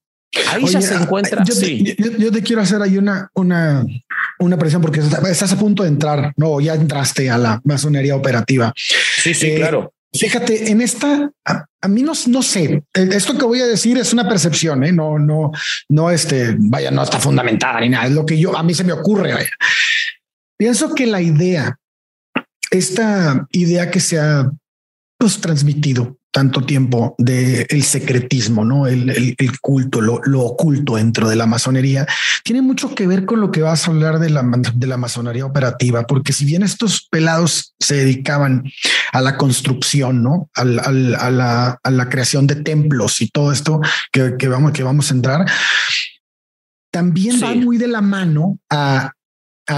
Ahí 0.50 0.66
ya 0.66 0.80
se 0.80 0.94
encuentra. 0.94 1.44
Yo, 1.44 1.54
sí. 1.54 1.96
yo, 2.18 2.32
te 2.32 2.42
quiero 2.42 2.60
hacer 2.60 2.82
ahí 2.82 2.98
una, 2.98 3.30
una, 3.34 3.84
una 4.40 4.58
presión 4.58 4.82
porque 4.82 5.00
estás 5.00 5.52
a 5.52 5.58
punto 5.58 5.84
de 5.84 5.88
entrar, 5.88 6.32
no, 6.36 6.60
ya 6.60 6.74
entraste 6.74 7.30
a 7.30 7.38
la 7.38 7.60
masonería 7.64 8.16
operativa. 8.16 8.72
Sí, 8.76 9.32
sí, 9.32 9.52
eh, 9.52 9.56
claro. 9.56 9.92
Fíjate, 10.14 10.70
en 10.70 10.80
esta, 10.80 11.30
a, 11.44 11.88
mí 11.88 12.02
no, 12.02 12.14
sé, 12.14 12.84
esto 12.94 13.36
que 13.36 13.44
voy 13.44 13.60
a 13.60 13.66
decir 13.66 13.98
es 13.98 14.12
una 14.12 14.28
percepción, 14.28 14.84
¿eh? 14.84 14.92
no, 14.92 15.18
no, 15.18 15.50
no, 15.88 16.10
este, 16.10 16.54
vaya, 16.56 16.90
no 16.92 17.02
está 17.02 17.18
fundamentada 17.18 17.80
ni 17.80 17.88
nada, 17.88 18.06
es 18.06 18.12
lo 18.12 18.24
que 18.24 18.38
yo, 18.38 18.56
a 18.56 18.62
mí 18.62 18.74
se 18.74 18.84
me 18.84 18.92
ocurre. 18.92 19.34
Pienso 20.56 20.94
que 20.94 21.06
la 21.06 21.20
idea 21.20 21.78
esta 22.78 23.46
idea 23.52 23.90
que 23.90 24.00
se 24.00 24.18
ha 24.18 24.50
pues, 25.18 25.40
transmitido 25.40 26.18
tanto 26.34 26.62
tiempo 26.62 27.14
del 27.16 27.64
el 27.68 27.84
secretismo, 27.84 28.64
no 28.64 28.88
el, 28.88 29.08
el, 29.38 29.60
culto, 29.60 30.00
lo, 30.00 30.20
lo, 30.24 30.40
oculto 30.40 30.96
dentro 30.96 31.28
de 31.28 31.36
la 31.36 31.46
masonería, 31.46 32.08
tiene 32.42 32.60
mucho 32.60 32.92
que 32.92 33.06
ver 33.06 33.24
con 33.24 33.40
lo 33.40 33.52
que 33.52 33.62
vas 33.62 33.86
a 33.86 33.92
hablar 33.92 34.18
de 34.18 34.30
la, 34.30 34.44
de 34.74 34.86
la 34.88 34.96
masonería 34.96 35.46
operativa, 35.46 36.08
porque 36.08 36.32
si 36.32 36.44
bien 36.44 36.64
estos 36.64 37.06
pelados 37.08 37.76
se 37.78 37.94
dedicaban 37.94 38.64
a 39.12 39.20
la 39.20 39.36
construcción, 39.36 40.24
no 40.24 40.50
al, 40.54 40.80
al, 40.80 41.14
a, 41.14 41.30
la, 41.30 41.78
a, 41.80 41.90
la, 41.92 42.08
creación 42.08 42.48
de 42.48 42.56
templos 42.56 43.20
y 43.20 43.28
todo 43.28 43.52
esto 43.52 43.80
que, 44.10 44.34
que 44.36 44.48
vamos, 44.48 44.72
que 44.72 44.82
vamos 44.82 45.12
a 45.12 45.14
entrar, 45.14 45.46
también 46.90 47.40
va 47.40 47.54
muy 47.54 47.78
de 47.78 47.86
la 47.86 48.00
mano 48.00 48.58
a 48.70 49.12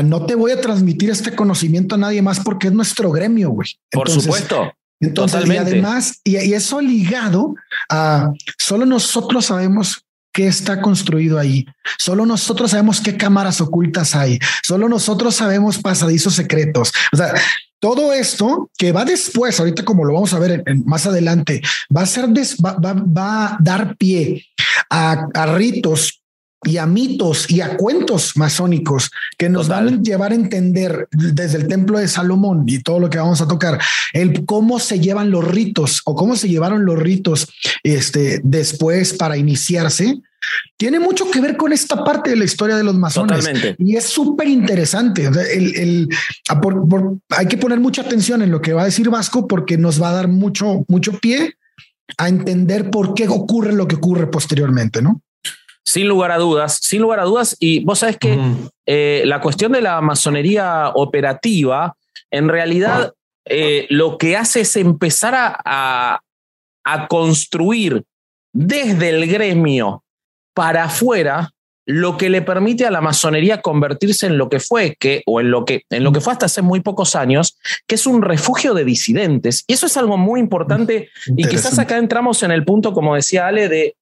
no 0.04 0.24
te 0.24 0.34
voy 0.34 0.52
a 0.52 0.60
transmitir 0.60 1.10
este 1.10 1.36
conocimiento 1.36 1.96
a 1.96 1.98
nadie 1.98 2.22
más 2.22 2.40
porque 2.40 2.68
es 2.68 2.72
nuestro 2.72 3.12
gremio, 3.12 3.50
güey. 3.50 3.68
Por 3.90 4.10
supuesto. 4.10 4.72
Entonces, 5.00 5.46
y 5.46 5.56
además, 5.56 6.20
y, 6.24 6.36
eso 6.36 6.80
ligado 6.80 7.54
a 7.90 8.30
solo 8.58 8.86
nosotros 8.86 9.46
sabemos 9.46 10.06
qué 10.32 10.46
está 10.46 10.80
construido 10.80 11.38
ahí. 11.38 11.66
Solo 11.98 12.26
nosotros 12.26 12.70
sabemos 12.70 13.00
qué 13.00 13.16
cámaras 13.16 13.60
ocultas 13.60 14.14
hay. 14.14 14.38
Solo 14.62 14.88
nosotros 14.88 15.34
sabemos 15.34 15.78
pasadizos 15.78 16.34
secretos. 16.34 16.92
O 17.12 17.16
sea, 17.16 17.32
todo 17.80 18.12
esto 18.12 18.70
que 18.76 18.92
va 18.92 19.04
después, 19.04 19.58
ahorita 19.58 19.84
como 19.84 20.04
lo 20.04 20.14
vamos 20.14 20.34
a 20.34 20.38
ver 20.38 20.62
más 20.84 21.06
adelante, 21.06 21.62
va 21.94 22.02
a 22.02 22.06
ser, 22.06 22.26
va, 22.28 23.46
a 23.46 23.58
dar 23.60 23.96
pie 23.96 24.46
a, 24.90 25.26
a 25.34 25.46
ritos 25.56 26.22
y 26.66 26.78
a 26.78 26.86
mitos 26.86 27.50
y 27.50 27.60
a 27.60 27.76
cuentos 27.76 28.36
masónicos 28.36 29.10
que 29.38 29.48
nos 29.48 29.68
van 29.68 29.88
a 29.88 30.02
llevar 30.02 30.32
a 30.32 30.34
entender 30.34 31.08
desde 31.12 31.58
el 31.58 31.68
templo 31.68 31.98
de 31.98 32.08
Salomón 32.08 32.64
y 32.66 32.82
todo 32.82 32.98
lo 32.98 33.08
que 33.08 33.18
vamos 33.18 33.40
a 33.40 33.48
tocar, 33.48 33.80
el 34.12 34.44
cómo 34.44 34.78
se 34.78 35.00
llevan 35.00 35.30
los 35.30 35.46
ritos 35.46 36.02
o 36.04 36.14
cómo 36.14 36.36
se 36.36 36.48
llevaron 36.48 36.84
los 36.84 36.98
ritos 36.98 37.48
este, 37.82 38.40
después 38.42 39.14
para 39.14 39.36
iniciarse, 39.36 40.20
tiene 40.76 41.00
mucho 41.00 41.30
que 41.30 41.40
ver 41.40 41.56
con 41.56 41.72
esta 41.72 42.04
parte 42.04 42.30
de 42.30 42.36
la 42.36 42.44
historia 42.44 42.76
de 42.76 42.84
los 42.84 42.94
masones. 42.94 43.48
Y 43.78 43.96
es 43.96 44.04
súper 44.04 44.48
interesante. 44.48 45.26
el, 45.26 46.08
hay 47.30 47.46
que 47.46 47.56
poner 47.56 47.80
mucha 47.80 48.02
atención 48.02 48.42
en 48.42 48.50
lo 48.50 48.60
que 48.60 48.72
va 48.72 48.82
a 48.82 48.86
decir 48.86 49.08
Vasco 49.10 49.46
porque 49.46 49.76
nos 49.78 50.00
va 50.00 50.10
a 50.10 50.14
dar 50.14 50.28
mucho, 50.28 50.84
mucho 50.88 51.18
pie 51.18 51.54
a 52.18 52.28
entender 52.28 52.90
por 52.90 53.14
qué 53.14 53.28
ocurre 53.28 53.72
lo 53.72 53.88
que 53.88 53.96
ocurre 53.96 54.28
posteriormente, 54.28 55.02
¿no? 55.02 55.22
Sin 55.86 56.08
lugar 56.08 56.32
a 56.32 56.38
dudas, 56.38 56.80
sin 56.82 57.00
lugar 57.00 57.20
a 57.20 57.24
dudas. 57.24 57.56
Y 57.60 57.84
vos 57.84 58.00
sabés 58.00 58.18
que 58.18 58.36
eh, 58.86 59.22
la 59.24 59.40
cuestión 59.40 59.72
de 59.72 59.80
la 59.80 60.00
masonería 60.00 60.90
operativa, 60.94 61.96
en 62.30 62.48
realidad 62.48 63.14
eh, 63.44 63.86
lo 63.88 64.18
que 64.18 64.36
hace 64.36 64.62
es 64.62 64.74
empezar 64.74 65.34
a, 65.36 66.20
a, 66.84 67.08
construir 67.08 68.02
desde 68.52 69.10
el 69.10 69.28
gremio 69.28 70.02
para 70.52 70.84
afuera 70.84 71.52
lo 71.86 72.16
que 72.16 72.28
le 72.28 72.42
permite 72.42 72.84
a 72.84 72.90
la 72.90 73.00
masonería 73.00 73.62
convertirse 73.62 74.26
en 74.26 74.38
lo 74.38 74.48
que 74.48 74.58
fue, 74.58 74.96
que, 74.98 75.22
o 75.26 75.40
en 75.40 75.52
lo 75.52 75.64
que, 75.64 75.84
en 75.90 76.02
lo 76.02 76.10
que 76.10 76.20
fue 76.20 76.32
hasta 76.32 76.46
hace 76.46 76.62
muy 76.62 76.80
pocos 76.80 77.14
años, 77.14 77.56
que 77.86 77.94
es 77.94 78.08
un 78.08 78.22
refugio 78.22 78.74
de 78.74 78.84
disidentes. 78.84 79.62
Y 79.68 79.74
eso 79.74 79.86
es 79.86 79.96
algo 79.96 80.16
muy 80.16 80.40
importante. 80.40 81.10
Y 81.28 81.46
quizás 81.46 81.78
acá 81.78 81.96
entramos 81.96 82.42
en 82.42 82.50
el 82.50 82.64
punto, 82.64 82.92
como 82.92 83.14
decía 83.14 83.46
Ale, 83.46 83.68
de 83.68 83.94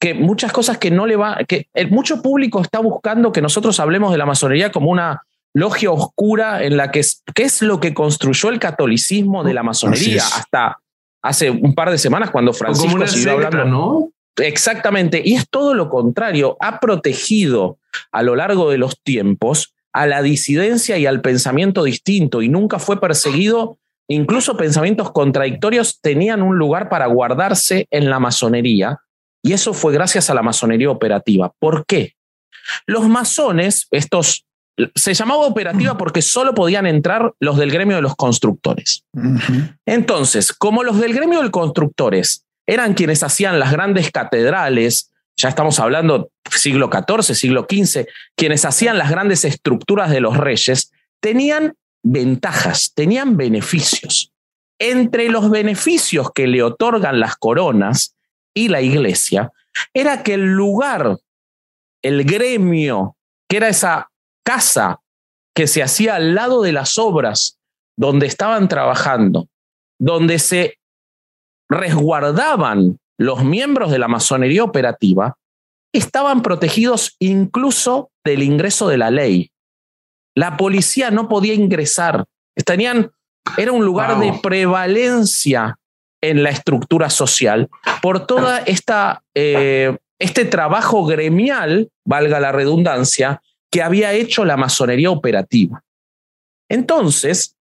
que 0.00 0.14
muchas 0.14 0.50
cosas 0.50 0.78
que 0.78 0.90
no 0.90 1.06
le 1.06 1.14
va, 1.14 1.38
que 1.46 1.68
el, 1.74 1.90
mucho 1.90 2.22
público 2.22 2.62
está 2.62 2.80
buscando 2.80 3.32
que 3.32 3.42
nosotros 3.42 3.78
hablemos 3.80 4.10
de 4.10 4.18
la 4.18 4.26
masonería 4.26 4.72
como 4.72 4.90
una 4.90 5.22
logia 5.52 5.90
oscura 5.90 6.64
en 6.64 6.78
la 6.78 6.90
que 6.90 7.00
es, 7.00 7.22
¿qué 7.34 7.42
es 7.42 7.60
lo 7.60 7.80
que 7.80 7.92
construyó 7.92 8.48
el 8.48 8.58
catolicismo 8.58 9.44
de 9.44 9.52
la 9.52 9.62
masonería 9.62 10.22
hasta 10.24 10.78
hace 11.22 11.50
un 11.50 11.74
par 11.74 11.90
de 11.90 11.98
semanas 11.98 12.30
cuando 12.30 12.54
Francisco 12.54 13.06
siguió 13.06 13.32
hablando, 13.32 13.64
¿no? 13.66 14.10
Exactamente, 14.36 15.20
y 15.22 15.34
es 15.34 15.50
todo 15.50 15.74
lo 15.74 15.90
contrario, 15.90 16.56
ha 16.60 16.80
protegido 16.80 17.76
a 18.10 18.22
lo 18.22 18.36
largo 18.36 18.70
de 18.70 18.78
los 18.78 18.98
tiempos 19.02 19.74
a 19.92 20.06
la 20.06 20.22
disidencia 20.22 20.96
y 20.96 21.04
al 21.04 21.20
pensamiento 21.20 21.84
distinto 21.84 22.40
y 22.40 22.48
nunca 22.48 22.78
fue 22.78 23.00
perseguido, 23.00 23.76
incluso 24.08 24.56
pensamientos 24.56 25.10
contradictorios 25.10 26.00
tenían 26.00 26.42
un 26.42 26.56
lugar 26.56 26.88
para 26.88 27.06
guardarse 27.06 27.86
en 27.90 28.08
la 28.08 28.18
masonería 28.18 29.00
y 29.42 29.52
eso 29.52 29.72
fue 29.72 29.92
gracias 29.92 30.30
a 30.30 30.34
la 30.34 30.42
masonería 30.42 30.90
operativa. 30.90 31.52
¿Por 31.58 31.86
qué? 31.86 32.14
Los 32.86 33.08
masones, 33.08 33.88
estos, 33.90 34.46
se 34.94 35.14
llamaba 35.14 35.46
operativa 35.46 35.96
porque 35.96 36.22
solo 36.22 36.54
podían 36.54 36.86
entrar 36.86 37.32
los 37.40 37.56
del 37.56 37.70
gremio 37.70 37.96
de 37.96 38.02
los 38.02 38.16
constructores. 38.16 39.04
Entonces, 39.86 40.52
como 40.52 40.82
los 40.82 41.00
del 41.00 41.14
gremio 41.14 41.38
de 41.38 41.44
los 41.44 41.52
constructores 41.52 42.44
eran 42.66 42.94
quienes 42.94 43.22
hacían 43.22 43.58
las 43.58 43.72
grandes 43.72 44.10
catedrales, 44.10 45.10
ya 45.36 45.48
estamos 45.48 45.80
hablando 45.80 46.30
siglo 46.50 46.90
XIV, 46.92 47.34
siglo 47.34 47.66
XV, 47.68 48.06
quienes 48.36 48.64
hacían 48.64 48.98
las 48.98 49.10
grandes 49.10 49.44
estructuras 49.44 50.10
de 50.10 50.20
los 50.20 50.36
reyes, 50.36 50.92
tenían 51.20 51.74
ventajas, 52.02 52.92
tenían 52.94 53.36
beneficios. 53.36 54.32
Entre 54.78 55.28
los 55.28 55.50
beneficios 55.50 56.30
que 56.34 56.46
le 56.46 56.62
otorgan 56.62 57.20
las 57.20 57.36
coronas 57.36 58.14
y 58.54 58.68
la 58.68 58.80
iglesia 58.80 59.52
era 59.94 60.22
que 60.22 60.34
el 60.34 60.52
lugar, 60.52 61.16
el 62.02 62.24
gremio, 62.24 63.16
que 63.48 63.58
era 63.58 63.68
esa 63.68 64.10
casa 64.44 65.00
que 65.54 65.66
se 65.66 65.82
hacía 65.82 66.16
al 66.16 66.34
lado 66.34 66.62
de 66.62 66.72
las 66.72 66.98
obras 66.98 67.58
donde 67.96 68.26
estaban 68.26 68.68
trabajando, 68.68 69.48
donde 69.98 70.38
se 70.38 70.78
resguardaban 71.68 72.98
los 73.18 73.44
miembros 73.44 73.90
de 73.90 73.98
la 73.98 74.08
masonería 74.08 74.64
operativa, 74.64 75.36
estaban 75.92 76.42
protegidos 76.42 77.16
incluso 77.18 78.10
del 78.24 78.42
ingreso 78.42 78.88
de 78.88 78.98
la 78.98 79.10
ley. 79.10 79.50
La 80.34 80.56
policía 80.56 81.10
no 81.10 81.28
podía 81.28 81.54
ingresar. 81.54 82.24
Tenían, 82.64 83.10
era 83.56 83.72
un 83.72 83.84
lugar 83.84 84.18
de 84.18 84.32
prevalencia 84.42 85.78
en 86.22 86.42
la 86.42 86.50
estructura 86.50 87.10
social 87.10 87.68
por 88.02 88.26
toda 88.26 88.58
esta, 88.58 89.22
eh, 89.34 89.96
este 90.18 90.44
trabajo 90.44 91.04
gremial, 91.04 91.90
valga 92.04 92.40
la 92.40 92.52
redundancia, 92.52 93.42
que 93.70 93.82
había 93.82 94.12
hecho 94.12 94.44
la 94.44 94.56
masonería 94.56 95.10
operativa. 95.10 95.82
Entonces, 96.68 97.56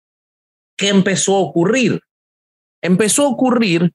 ¿qué 0.77 0.89
empezó 0.89 1.37
a 1.37 1.41
ocurrir? 1.41 2.01
Empezó 2.83 3.25
a 3.25 3.29
ocurrir 3.29 3.93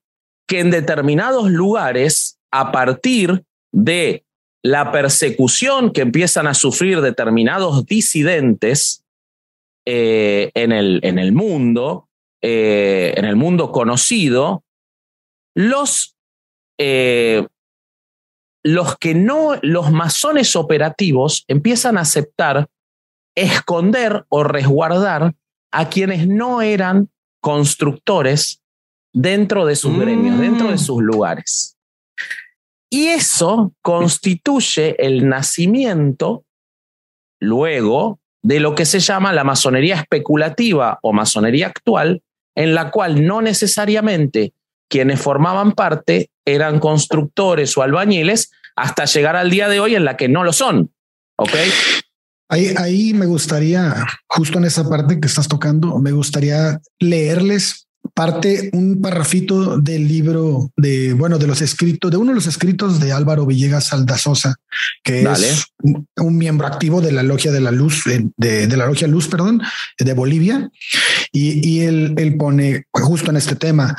que 0.48 0.60
en 0.60 0.72
determinados 0.72 1.50
lugares, 1.50 2.40
a 2.52 2.72
partir 2.72 3.44
de 3.72 4.24
la 4.62 4.92
persecución 4.92 5.92
que 5.92 6.02
empiezan 6.02 6.48
a 6.48 6.54
sufrir 6.54 7.02
determinados 7.02 7.86
disidentes 7.86 9.04
eh, 9.86 10.52
en, 10.54 10.72
el, 10.72 11.00
en 11.04 11.20
el 11.20 11.34
mundo, 11.34 12.08
eh, 12.46 13.14
en 13.16 13.24
el 13.24 13.38
mundo 13.38 13.72
conocido, 13.72 14.66
los, 15.56 16.18
eh, 16.78 17.48
los 18.64 18.98
que 18.98 19.16
no, 19.16 19.56
los 19.62 19.92
masones 19.92 20.58
operativos 20.58 21.46
empiezan 21.48 21.98
a 21.98 22.02
aceptar 22.02 22.68
esconder 23.36 24.26
o 24.28 24.44
resguardar 24.44 25.34
a 25.72 25.90
quienes 25.90 26.28
no 26.28 26.62
eran 26.62 27.10
constructores 27.42 28.62
dentro 29.14 29.66
de 29.66 29.78
sus 29.78 29.98
gremios, 29.98 30.38
dentro 30.38 30.68
de 30.68 30.76
mm. 30.76 30.80
sus 30.80 31.02
lugares. 31.02 31.78
Y 32.90 33.08
eso 33.08 33.74
constituye 33.82 34.96
el 35.04 35.30
nacimiento 35.30 36.44
luego 37.40 38.20
de 38.44 38.60
lo 38.60 38.76
que 38.76 38.86
se 38.86 39.00
llama 39.00 39.32
la 39.32 39.46
masonería 39.46 39.96
especulativa 39.96 41.00
o 41.02 41.14
masonería 41.14 41.68
actual, 41.68 42.22
en 42.56 42.74
la 42.74 42.92
cual 42.92 43.26
no 43.26 43.42
necesariamente 43.42 44.54
quienes 44.90 45.20
formaban 45.20 45.72
parte 45.72 46.30
eran 46.46 46.80
constructores 46.80 47.78
o 47.78 47.82
albañiles 47.82 48.52
hasta 48.76 49.06
llegar 49.06 49.36
al 49.36 49.50
día 49.50 49.70
de 49.70 49.80
hoy 49.80 49.96
en 49.96 50.06
la 50.06 50.18
que 50.18 50.28
no 50.28 50.44
lo 50.44 50.54
son. 50.54 50.92
¿Ok? 51.38 51.54
Ahí, 52.50 52.74
ahí 52.78 53.14
me 53.14 53.26
gustaría, 53.26 54.06
justo 54.28 54.60
en 54.60 54.66
esa 54.66 54.88
parte 54.88 55.20
que 55.20 55.28
estás 55.28 55.48
tocando, 55.48 55.98
me 56.00 56.12
gustaría 56.12 56.80
leerles 57.00 57.83
parte 58.14 58.70
un 58.74 59.02
parrafito 59.02 59.78
del 59.80 60.08
libro 60.08 60.72
de, 60.78 61.14
bueno, 61.14 61.38
de 61.38 61.48
los 61.48 61.62
escritos, 61.62 62.12
de 62.12 62.18
uno 62.18 62.32
de 62.32 62.36
los 62.36 62.48
escritos 62.48 63.00
de 63.00 63.12
Álvaro 63.12 63.46
Villegas 63.46 63.94
Aldazosa, 63.94 64.56
que 65.04 65.24
es 65.24 65.66
un 66.18 66.38
miembro 66.38 66.68
activo 66.68 67.02
de 67.02 67.12
la 67.12 67.24
Logia 67.24 67.52
de 67.52 67.62
la 67.62 67.72
Luz, 67.72 68.04
de, 68.06 68.68
la 68.68 68.86
Logia 68.86 69.08
Luz, 69.08 69.28
perdón, 69.28 69.62
de 69.98 70.14
Bolivia. 70.14 70.70
Y, 71.32 71.68
y 71.68 71.82
él, 71.82 72.14
él 72.18 72.38
pone 72.38 72.86
justo 72.92 73.32
en 73.32 73.38
este 73.38 73.56
tema, 73.56 73.96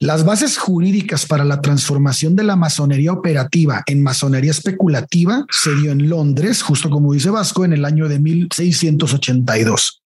las 0.00 0.24
bases 0.24 0.58
jurídicas 0.58 1.26
para 1.26 1.44
la 1.44 1.60
transformación 1.60 2.36
de 2.36 2.44
la 2.44 2.54
masonería 2.54 3.12
operativa 3.12 3.82
en 3.86 4.02
masonería 4.02 4.52
especulativa 4.52 5.44
se 5.50 5.74
dio 5.74 5.90
en 5.90 6.08
Londres, 6.08 6.62
justo 6.62 6.88
como 6.88 7.12
dice 7.12 7.30
Vasco, 7.30 7.64
en 7.64 7.72
el 7.72 7.84
año 7.84 8.08
de 8.08 8.20
1682, 8.20 10.02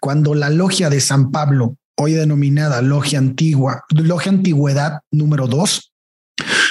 cuando 0.00 0.34
la 0.34 0.48
logia 0.48 0.88
de 0.88 1.00
San 1.00 1.30
Pablo 1.30 1.76
hoy 1.96 2.14
denominada 2.14 2.82
Logia 2.82 3.18
Antigua, 3.18 3.84
Logia 3.90 4.32
Antigüedad 4.32 5.00
número 5.10 5.46
2, 5.46 5.92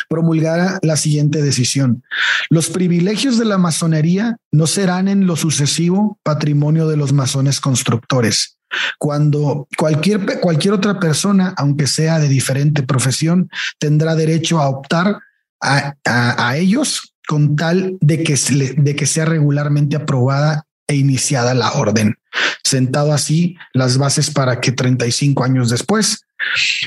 promulgara 0.10 0.80
la 0.82 0.98
siguiente 0.98 1.42
decisión. 1.42 2.04
Los 2.50 2.70
privilegios 2.70 3.38
de 3.38 3.46
la 3.46 3.58
masonería 3.58 4.38
no 4.52 4.68
serán 4.68 5.08
en 5.08 5.26
lo 5.26 5.36
sucesivo 5.36 6.20
patrimonio 6.24 6.88
de 6.88 6.98
los 6.98 7.14
masones 7.14 7.60
constructores. 7.60 8.58
Cuando 9.00 9.68
cualquier, 9.78 10.40
cualquier 10.40 10.74
otra 10.74 11.00
persona, 11.00 11.54
aunque 11.58 11.88
sea 11.88 12.20
de 12.20 12.28
diferente 12.28 12.84
profesión, 12.84 13.50
tendrá 13.80 14.16
derecho 14.16 14.60
a 14.60 14.70
optar 14.70 15.20
a, 15.62 16.58
ellos 16.58 17.14
con 17.28 17.56
tal 17.56 17.98
de 18.02 18.24
que, 18.24 18.36
de 18.78 18.96
que 18.96 19.06
sea 19.06 19.26
regularmente 19.26 19.96
aprobada 19.96 20.66
e 20.88 20.96
iniciada 20.96 21.54
la 21.54 21.72
orden, 21.72 22.16
sentado 22.63 23.13
así 23.13 23.56
las 23.74 23.98
bases 23.98 24.32
para 24.32 24.60
que 24.60 24.72
35 24.72 25.43
años 25.43 25.69
después, 25.69 26.26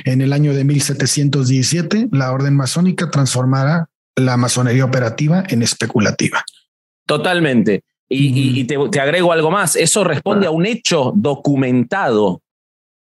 en 0.04 0.20
el 0.20 0.32
año 0.32 0.54
de 0.54 0.64
1717, 0.64 2.08
la 2.12 2.32
orden 2.32 2.56
masónica 2.56 3.10
transformara 3.10 3.88
la 4.16 4.36
masonería 4.36 4.84
operativa 4.84 5.44
en 5.48 5.62
especulativa. 5.62 6.44
Totalmente. 7.06 7.84
Y, 8.08 8.64
te, 8.64 8.76
te, 8.90 9.00
agrego 9.00 9.32
algo 9.32 9.50
más. 9.50 9.74
Eso 9.74 10.04
responde 10.04 10.46
a 10.46 10.50
un 10.50 10.64
hecho 10.64 11.12
documentado 11.16 12.40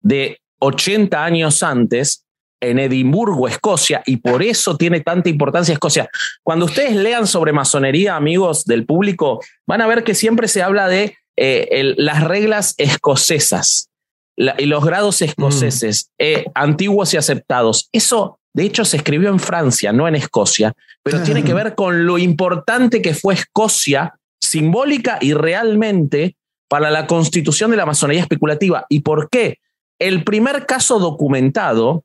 de 0.02 0.40
80 0.60 1.24
años 1.24 1.64
antes 1.64 2.24
en 2.64 2.80
Edimburgo, 2.80 3.48
Escocia, 3.48 4.02
y 4.06 4.18
por 4.18 4.42
eso 4.42 4.78
tiene 4.78 5.02
tanta 5.02 5.30
importancia 5.30 5.74
Escocia. 5.74 6.10
Cuando 6.44 6.66
ustedes 6.66 6.96
lean 6.96 7.28
sobre 7.28 7.52
masonería, 7.52 8.16
amigos 8.16 8.66
del 8.66 8.86
público, 8.86 9.42
van 9.68 9.82
a 9.82 9.88
ver 9.88 10.04
que 10.04 10.16
siempre 10.16 10.48
se 10.48 10.62
habla 10.62 10.88
de 10.88 11.18
eh, 11.38 11.94
las 11.98 12.24
reglas 12.24 12.76
escocesas 12.78 13.90
y 14.36 14.66
los 14.66 14.84
grados 14.84 15.22
escoceses, 15.22 16.06
mm. 16.06 16.14
eh, 16.20 16.46
antiguos 16.56 17.14
y 17.14 17.18
aceptados. 17.18 17.90
Eso, 17.92 18.40
de 18.54 18.64
hecho, 18.64 18.86
se 18.86 18.98
escribió 18.98 19.30
en 19.30 19.40
Francia, 19.40 19.94
no 19.94 20.08
en 20.08 20.16
Escocia, 20.16 20.74
pero 21.04 21.22
tiene 21.22 21.44
que 21.44 21.54
ver 21.54 21.76
con 21.76 22.06
lo 22.06 22.18
importante 22.18 23.02
que 23.02 23.14
fue 23.14 23.36
Escocia, 23.36 24.16
simbólica 24.42 25.18
y 25.22 25.34
realmente, 25.34 26.36
para 26.68 26.90
la 26.90 27.06
constitución 27.06 27.72
de 27.72 27.78
la 27.78 27.86
masonería 27.86 28.24
especulativa. 28.24 28.86
¿Y 28.90 29.02
por 29.02 29.30
qué? 29.30 29.60
El 30.00 30.24
primer 30.24 30.66
caso 30.66 31.00
documentado 31.00 32.04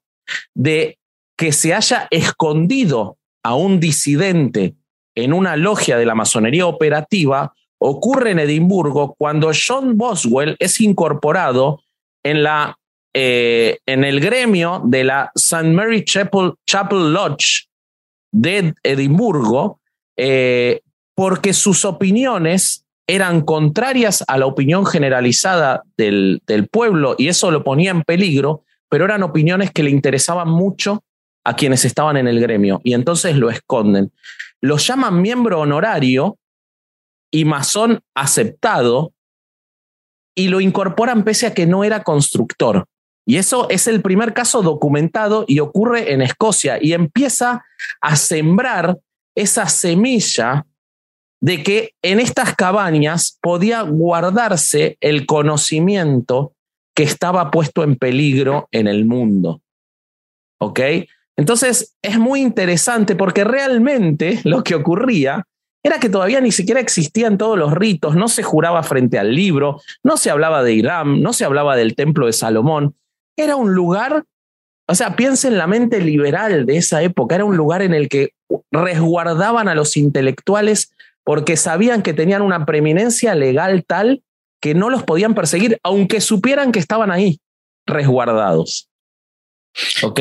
de 0.55 0.99
que 1.37 1.53
se 1.53 1.73
haya 1.73 2.07
escondido 2.11 3.17
a 3.43 3.55
un 3.55 3.81
disidente 3.81 4.75
en 5.15 5.33
una 5.33 5.57
logia 5.57 5.97
de 5.97 6.05
la 6.05 6.15
masonería 6.15 6.67
operativa 6.67 7.55
ocurre 7.79 8.33
en 8.33 8.39
Edimburgo 8.39 9.15
cuando 9.19 9.51
John 9.55 9.97
Boswell 9.97 10.57
es 10.59 10.81
incorporado 10.81 11.83
en, 12.23 12.43
la, 12.43 12.77
eh, 13.15 13.79
en 13.87 14.05
el 14.05 14.21
gremio 14.21 14.83
de 14.85 15.05
la 15.05 15.33
St. 15.35 15.71
Mary 15.71 16.05
Chapel, 16.05 16.55
Chapel 16.67 17.13
Lodge 17.13 17.69
de 18.33 18.75
Edimburgo, 18.83 19.81
eh, 20.17 20.81
porque 21.15 21.53
sus 21.53 21.85
opiniones 21.85 22.85
eran 23.07 23.43
contrarias 23.43 24.23
a 24.29 24.37
la 24.37 24.47
opinión 24.47 24.85
generalizada 24.85 25.83
del, 25.97 26.43
del 26.47 26.69
pueblo 26.69 27.15
y 27.17 27.29
eso 27.29 27.51
lo 27.51 27.65
ponía 27.65 27.91
en 27.91 28.03
peligro 28.03 28.65
pero 28.89 29.05
eran 29.05 29.23
opiniones 29.23 29.71
que 29.71 29.83
le 29.83 29.91
interesaban 29.91 30.49
mucho 30.49 31.05
a 31.45 31.55
quienes 31.55 31.85
estaban 31.85 32.17
en 32.17 32.29
el 32.29 32.41
gremio 32.41 32.81
y 32.85 32.95
entonces 32.95 33.37
lo 33.37 33.51
esconden. 33.51 34.13
Lo 34.61 34.77
llaman 34.77 35.21
miembro 35.21 35.61
honorario 35.61 36.39
y 37.31 37.45
masón 37.45 38.01
aceptado 38.15 39.13
y 40.35 40.49
lo 40.49 40.61
incorporan 40.61 41.25
pese 41.25 41.47
a 41.47 41.55
que 41.55 41.67
no 41.67 41.85
era 41.85 42.05
constructor. 42.05 42.87
Y 43.27 43.37
eso 43.37 43.69
es 43.69 43.87
el 43.89 44.01
primer 44.01 44.33
caso 44.33 44.63
documentado 44.63 45.45
y 45.47 45.61
ocurre 45.61 46.13
en 46.13 46.23
Escocia 46.23 46.79
y 46.81 46.93
empieza 46.93 47.65
a 48.01 48.17
sembrar 48.17 48.99
esa 49.35 49.69
semilla 49.69 50.65
de 51.41 51.63
que 51.63 51.95
en 52.03 52.21
estas 52.21 52.55
cabañas 52.55 53.39
podía 53.43 53.83
guardarse 53.83 54.97
el 55.01 55.27
conocimiento 55.27 56.55
que 56.95 57.03
estaba 57.03 57.51
puesto 57.51 57.85
en 57.85 57.97
peligro 57.97 58.69
en 58.73 58.89
el 58.89 59.05
mundo. 59.05 59.61
¿Ok? 60.61 60.81
Entonces 61.37 61.95
es 62.03 62.19
muy 62.19 62.41
interesante 62.41 63.15
porque 63.15 63.45
realmente 63.45 64.41
lo 64.45 64.65
que 64.65 64.75
ocurría 64.75 65.47
era 65.89 65.99
que 65.99 66.09
todavía 66.09 66.41
ni 66.41 66.53
siquiera 66.53 66.81
existían 66.81 67.39
todos 67.39 67.59
los 67.59 67.73
ritos, 67.73 68.15
no 68.15 68.29
se 68.29 68.43
juraba 68.43 68.83
frente 68.83 69.19
al 69.19 69.35
libro, 69.35 69.81
no 70.03 70.17
se 70.17 70.31
hablaba 70.31 70.63
de 70.63 70.75
Irán, 70.75 71.23
no 71.23 71.33
se 71.33 71.45
hablaba 71.45 71.77
del 71.77 71.95
templo 71.95 72.27
de 72.27 72.33
Salomón. 72.33 72.95
Era 73.37 73.57
un 73.57 73.75
lugar, 73.75 74.25
o 74.87 74.95
sea, 74.95 75.17
piensen 75.17 75.53
en 75.53 75.59
la 75.59 75.67
mente 75.67 76.01
liberal 76.01 76.67
de 76.67 76.77
esa 76.77 77.03
época, 77.03 77.35
era 77.37 77.45
un 77.45 77.57
lugar 77.57 77.83
en 77.83 77.95
el 77.95 78.09
que 78.09 78.31
resguardaban 78.71 79.69
a 79.69 79.75
los 79.75 79.97
intelectuales 79.97 80.93
porque 81.25 81.57
sabían 81.57 82.03
que 82.03 82.15
tenían 82.15 82.43
una 82.43 82.67
preeminencia 82.67 83.35
legal 83.35 83.85
tal 83.87 84.23
que 84.61 84.75
no 84.75 84.91
los 84.91 85.05
podían 85.05 85.35
perseguir, 85.35 85.79
aunque 85.83 86.21
supieran 86.21 86.73
que 86.73 86.81
estaban 86.81 87.11
ahí, 87.11 87.41
resguardados. 87.87 88.89
¿Ok? 90.03 90.21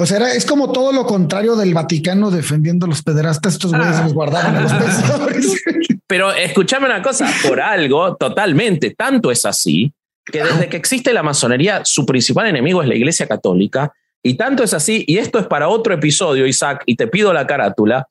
O 0.00 0.06
sea, 0.06 0.32
es 0.32 0.46
como 0.46 0.70
todo 0.70 0.92
lo 0.92 1.04
contrario 1.04 1.56
del 1.56 1.74
Vaticano 1.74 2.30
defendiendo 2.30 2.86
a 2.86 2.88
los 2.88 3.02
pederastas. 3.02 3.54
Estos 3.54 3.72
güeyes 3.72 3.96
ah. 3.96 4.02
resguardaban 4.04 4.56
a 4.56 4.60
los 4.60 4.72
pensadores. 4.84 5.62
Pero 6.06 6.32
escúchame 6.32 6.86
una 6.86 7.02
cosa, 7.02 7.28
por 7.46 7.60
algo, 7.60 8.14
totalmente, 8.16 8.94
tanto 8.96 9.30
es 9.30 9.44
así 9.44 9.92
que 10.30 10.42
desde 10.42 10.68
que 10.68 10.76
existe 10.76 11.12
la 11.12 11.22
masonería, 11.22 11.82
su 11.84 12.06
principal 12.06 12.46
enemigo 12.46 12.82
es 12.82 12.88
la 12.88 12.94
Iglesia 12.94 13.26
Católica. 13.26 13.92
Y 14.22 14.34
tanto 14.34 14.62
es 14.62 14.74
así, 14.74 15.04
y 15.06 15.18
esto 15.18 15.38
es 15.38 15.46
para 15.46 15.68
otro 15.68 15.94
episodio, 15.94 16.46
Isaac, 16.46 16.82
y 16.86 16.96
te 16.96 17.06
pido 17.06 17.32
la 17.32 17.46
carátula, 17.46 18.08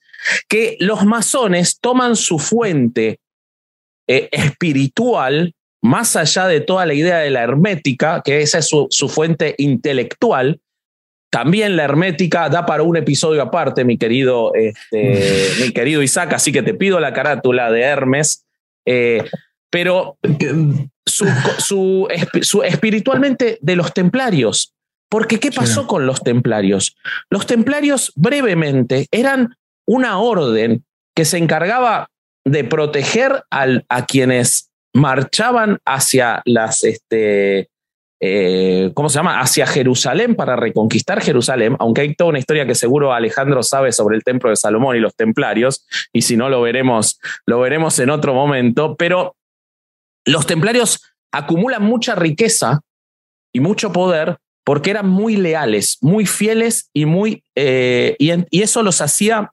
que 0.47 0.77
los 0.79 1.05
masones 1.05 1.79
toman 1.79 2.15
su 2.15 2.39
fuente 2.39 3.19
eh, 4.07 4.29
espiritual, 4.31 5.53
más 5.81 6.15
allá 6.15 6.47
de 6.47 6.61
toda 6.61 6.85
la 6.85 6.93
idea 6.93 7.17
de 7.19 7.29
la 7.29 7.43
hermética, 7.43 8.21
que 8.23 8.41
esa 8.41 8.59
es 8.59 8.67
su, 8.67 9.09
fuente 9.09 9.53
intelectual. 9.57 10.59
También 11.29 11.75
la 11.75 11.83
hermética 11.83 12.49
da 12.49 12.65
para 12.65 12.83
un 12.83 12.97
episodio 12.97 13.41
aparte, 13.41 13.83
mi 13.83 13.97
querido, 13.97 14.53
este, 14.55 15.49
mi 15.61 15.71
querido 15.71 16.01
Isaac, 16.01 16.33
así 16.33 16.51
que 16.51 16.63
te 16.63 16.73
pido 16.73 16.99
la 16.99 17.13
carátula 17.13 17.71
de 17.71 17.81
Hermes. 17.81 18.45
Eh, 18.85 19.23
pero 19.69 20.17
su, 21.05 21.27
su, 22.41 22.63
espiritualmente 22.63 23.57
de 23.61 23.75
los 23.75 23.93
templarios. 23.93 24.73
Porque 25.09 25.39
¿qué 25.39 25.51
pasó 25.51 25.87
con 25.87 26.05
los 26.05 26.21
templarios? 26.21 26.97
Los 27.29 27.47
templarios 27.47 28.11
brevemente 28.15 29.07
eran 29.11 29.55
una 29.85 30.19
orden 30.19 30.83
que 31.15 31.23
se 31.23 31.37
encargaba 31.37 32.09
de 32.43 32.63
proteger 32.63 33.43
a 33.49 34.05
quienes 34.05 34.69
marchaban 34.93 35.79
hacia 35.85 36.41
las, 36.45 36.83
este, 36.83 37.69
eh, 38.19 38.91
¿cómo 38.93 39.09
se 39.09 39.19
llama? 39.19 39.39
Hacia 39.39 39.67
Jerusalén 39.67 40.35
para 40.35 40.55
reconquistar 40.55 41.21
Jerusalén, 41.21 41.75
aunque 41.79 42.01
hay 42.01 42.15
toda 42.15 42.31
una 42.31 42.39
historia 42.39 42.65
que 42.65 42.75
seguro 42.75 43.13
Alejandro 43.13 43.61
sabe 43.63 43.91
sobre 43.91 44.15
el 44.15 44.23
templo 44.23 44.49
de 44.49 44.55
Salomón 44.55 44.95
y 44.95 44.99
los 44.99 45.15
templarios, 45.15 45.85
y 46.11 46.23
si 46.23 46.35
no 46.35 46.49
lo 46.49 46.61
veremos, 46.61 47.19
lo 47.45 47.59
veremos 47.59 47.99
en 47.99 48.09
otro 48.09 48.33
momento, 48.33 48.95
pero 48.95 49.35
los 50.25 50.47
templarios 50.47 51.03
acumulan 51.31 51.83
mucha 51.83 52.15
riqueza 52.15 52.81
y 53.53 53.59
mucho 53.59 53.91
poder 53.91 54.37
porque 54.65 54.89
eran 54.89 55.07
muy 55.07 55.37
leales, 55.37 55.97
muy 56.01 56.25
fieles 56.25 56.89
y 56.93 57.05
muy, 57.05 57.43
eh, 57.55 58.17
y 58.19 58.61
eso 58.61 58.83
los 58.83 58.99
hacía 58.99 59.51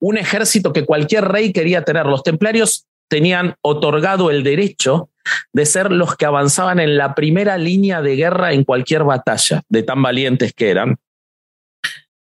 un 0.00 0.18
ejército 0.18 0.72
que 0.72 0.84
cualquier 0.84 1.24
rey 1.24 1.52
quería 1.52 1.84
tener. 1.84 2.06
Los 2.06 2.22
templarios 2.22 2.87
tenían 3.08 3.56
otorgado 3.62 4.30
el 4.30 4.42
derecho 4.42 5.10
de 5.52 5.66
ser 5.66 5.90
los 5.90 6.16
que 6.16 6.26
avanzaban 6.26 6.80
en 6.80 6.96
la 6.96 7.14
primera 7.14 7.58
línea 7.58 8.02
de 8.02 8.16
guerra 8.16 8.52
en 8.52 8.64
cualquier 8.64 9.04
batalla, 9.04 9.62
de 9.68 9.82
tan 9.82 10.02
valientes 10.02 10.52
que 10.52 10.70
eran. 10.70 10.98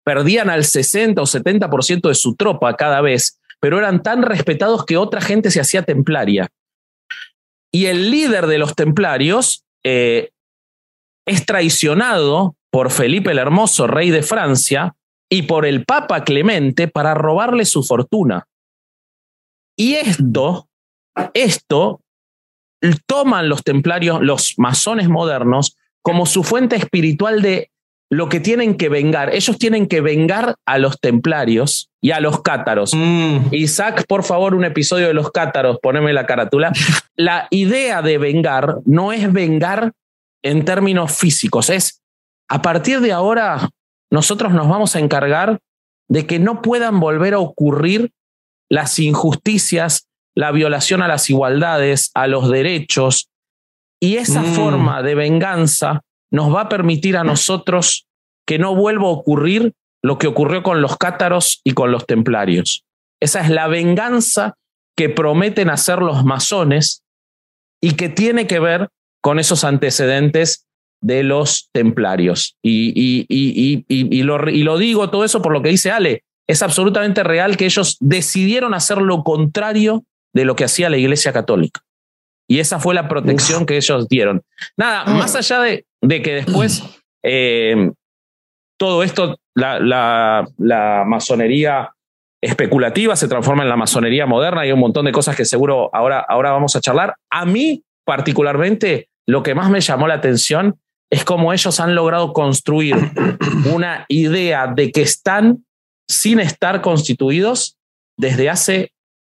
Perdían 0.04 0.50
al 0.50 0.64
60 0.64 1.20
o 1.20 1.26
70% 1.26 2.08
de 2.08 2.14
su 2.14 2.34
tropa 2.36 2.76
cada 2.76 3.00
vez, 3.00 3.40
pero 3.60 3.78
eran 3.78 4.02
tan 4.02 4.22
respetados 4.22 4.84
que 4.84 4.96
otra 4.96 5.20
gente 5.20 5.50
se 5.50 5.60
hacía 5.60 5.82
templaria. 5.82 6.48
Y 7.72 7.86
el 7.86 8.10
líder 8.10 8.46
de 8.46 8.58
los 8.58 8.74
templarios 8.74 9.64
eh, 9.82 10.30
es 11.26 11.46
traicionado 11.46 12.56
por 12.70 12.90
Felipe 12.90 13.30
el 13.30 13.38
Hermoso, 13.38 13.86
rey 13.86 14.10
de 14.10 14.22
Francia, 14.22 14.94
y 15.30 15.42
por 15.42 15.66
el 15.66 15.84
Papa 15.84 16.24
Clemente 16.24 16.88
para 16.88 17.14
robarle 17.14 17.64
su 17.64 17.82
fortuna. 17.82 18.46
Y 19.76 19.94
esto, 19.94 20.68
esto 21.34 22.00
toman 23.06 23.48
los 23.48 23.62
templarios, 23.62 24.20
los 24.22 24.54
masones 24.58 25.08
modernos, 25.08 25.76
como 26.02 26.26
su 26.26 26.42
fuente 26.42 26.76
espiritual 26.76 27.40
de 27.40 27.70
lo 28.10 28.28
que 28.28 28.40
tienen 28.40 28.76
que 28.76 28.88
vengar. 28.88 29.34
Ellos 29.34 29.58
tienen 29.58 29.86
que 29.86 30.00
vengar 30.00 30.56
a 30.66 30.78
los 30.78 31.00
templarios 31.00 31.90
y 32.00 32.10
a 32.10 32.20
los 32.20 32.42
cátaros. 32.42 32.92
Mm. 32.94 33.46
Isaac, 33.52 34.04
por 34.06 34.24
favor, 34.24 34.54
un 34.54 34.64
episodio 34.64 35.06
de 35.06 35.14
los 35.14 35.30
cátaros, 35.30 35.78
poneme 35.82 36.12
la 36.12 36.26
carátula. 36.26 36.72
La 37.16 37.46
idea 37.50 38.02
de 38.02 38.18
vengar 38.18 38.78
no 38.84 39.12
es 39.12 39.32
vengar 39.32 39.92
en 40.42 40.64
términos 40.64 41.16
físicos. 41.16 41.70
Es, 41.70 42.02
a 42.48 42.60
partir 42.60 43.00
de 43.00 43.12
ahora, 43.12 43.70
nosotros 44.10 44.52
nos 44.52 44.68
vamos 44.68 44.94
a 44.94 44.98
encargar 44.98 45.60
de 46.08 46.26
que 46.26 46.38
no 46.38 46.60
puedan 46.60 47.00
volver 47.00 47.34
a 47.34 47.38
ocurrir 47.38 48.12
las 48.68 48.98
injusticias, 48.98 50.08
la 50.36 50.50
violación 50.52 51.02
a 51.02 51.08
las 51.08 51.30
igualdades, 51.30 52.10
a 52.14 52.26
los 52.26 52.50
derechos. 52.50 53.28
Y 54.00 54.16
esa 54.16 54.42
Mm. 54.42 54.54
forma 54.54 55.02
de 55.02 55.14
venganza 55.14 56.02
nos 56.30 56.54
va 56.54 56.62
a 56.62 56.68
permitir 56.68 57.16
a 57.16 57.24
nosotros 57.24 58.06
que 58.46 58.58
no 58.58 58.74
vuelva 58.74 59.06
a 59.06 59.10
ocurrir 59.12 59.72
lo 60.02 60.18
que 60.18 60.26
ocurrió 60.26 60.62
con 60.62 60.82
los 60.82 60.96
cátaros 60.98 61.60
y 61.64 61.72
con 61.72 61.90
los 61.90 62.06
templarios. 62.06 62.84
Esa 63.20 63.40
es 63.40 63.48
la 63.50 63.68
venganza 63.68 64.54
que 64.96 65.08
prometen 65.08 65.70
hacer 65.70 66.00
los 66.00 66.24
masones 66.24 67.02
y 67.82 67.92
que 67.92 68.08
tiene 68.08 68.46
que 68.46 68.58
ver 68.58 68.88
con 69.22 69.38
esos 69.38 69.64
antecedentes 69.64 70.66
de 71.02 71.22
los 71.22 71.68
templarios. 71.72 72.56
Y, 72.62 72.88
y- 72.94 73.26
y- 73.28 73.74
y- 73.74 73.84
y- 73.88 74.18
y 74.18 74.22
lo, 74.22 74.48
y 74.50 74.62
lo 74.62 74.76
digo 74.78 75.08
todo 75.10 75.24
eso 75.24 75.40
por 75.40 75.52
lo 75.52 75.62
que 75.62 75.70
dice 75.70 75.90
Ale. 75.90 76.22
Es 76.46 76.62
absolutamente 76.62 77.22
real 77.22 77.56
que 77.56 77.64
ellos 77.64 77.96
decidieron 78.00 78.74
hacer 78.74 78.98
lo 78.98 79.22
contrario 79.22 80.04
de 80.34 80.44
lo 80.44 80.56
que 80.56 80.64
hacía 80.64 80.90
la 80.90 80.96
Iglesia 80.98 81.32
Católica. 81.32 81.80
Y 82.48 82.58
esa 82.58 82.78
fue 82.78 82.94
la 82.94 83.08
protección 83.08 83.64
que 83.64 83.76
ellos 83.76 84.08
dieron. 84.08 84.42
Nada, 84.76 85.04
Ah. 85.06 85.14
más 85.14 85.34
allá 85.34 85.60
de, 85.60 85.86
de 86.02 86.20
que 86.22 86.34
después 86.34 86.82
eh, 87.24 87.90
todo 88.78 89.02
esto, 89.02 89.38
la, 89.54 89.78
la- 89.80 90.46
la 90.58 91.04
masonería 91.06 91.90
especulativa 92.42 93.16
se 93.16 93.28
transforma 93.28 93.62
en 93.62 93.70
la 93.70 93.76
masonería 93.76 94.26
moderna 94.26 94.66
y 94.66 94.72
un 94.72 94.80
montón 94.80 95.06
de 95.06 95.12
cosas 95.12 95.34
que 95.36 95.46
seguro 95.46 95.88
ahora, 95.94 96.20
ahora 96.28 96.50
vamos 96.50 96.76
a 96.76 96.80
charlar. 96.80 97.14
A 97.30 97.46
mí, 97.46 97.82
particularmente, 98.04 99.08
lo 99.26 99.42
que 99.42 99.54
más 99.54 99.70
me 99.70 99.80
llamó 99.80 100.06
la 100.06 100.14
atención 100.14 100.78
es 101.10 101.24
cómo 101.24 101.52
ellos 101.52 101.78
han 101.80 101.94
logrado 101.94 102.32
construir 102.32 102.96
una 103.72 104.04
idea 104.08 104.66
de 104.66 104.90
que 104.90 105.00
están 105.02 105.64
sin 106.10 106.40
estar 106.40 106.82
constituidos 106.82 107.78
desde 108.18 108.50
hace 108.50 108.92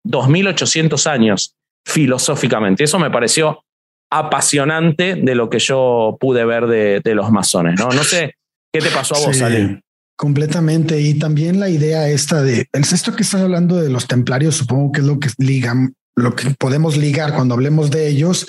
2800 0.08 1.08
años, 1.08 1.56
filosóficamente. 1.86 2.84
Eso 2.84 3.00
me 3.00 3.12
pareció 3.12 3.64
apasionante 4.10 5.16
de 5.16 5.36
lo 5.36 5.50
que 5.50 5.60
yo 5.60 6.18
pude 6.20 6.46
ver 6.46 6.68
de, 6.68 7.02
de 7.04 7.16
los 7.16 7.32
masones. 7.32 7.80
¿no? 7.80 7.90
no 7.90 8.04
sé 8.04 8.36
qué 8.72 8.80
te 8.80 8.90
pasó 8.90 9.16
a 9.16 9.20
vos, 9.20 9.36
Sí, 9.36 9.44
Ale. 9.44 9.82
Completamente. 10.16 11.00
Y 11.00 11.20
también 11.20 11.60
la 11.60 11.70
idea 11.70 12.10
esta 12.10 12.42
de 12.42 12.68
el 12.72 12.82
esto 12.82 13.16
que 13.16 13.24
estás 13.24 13.42
hablando 13.42 13.76
de 13.78 13.90
los 13.90 14.08
templarios, 14.08 14.56
supongo 14.56 14.92
que 14.92 15.02
es 15.02 15.06
lo 15.06 15.20
que 15.20 15.30
ligan, 15.38 15.94
lo 16.16 16.36
que 16.36 16.50
podemos 16.58 16.98
ligar 16.98 17.36
cuando 17.36 17.54
hablemos 17.54 17.92
de 17.92 18.08
ellos 18.08 18.48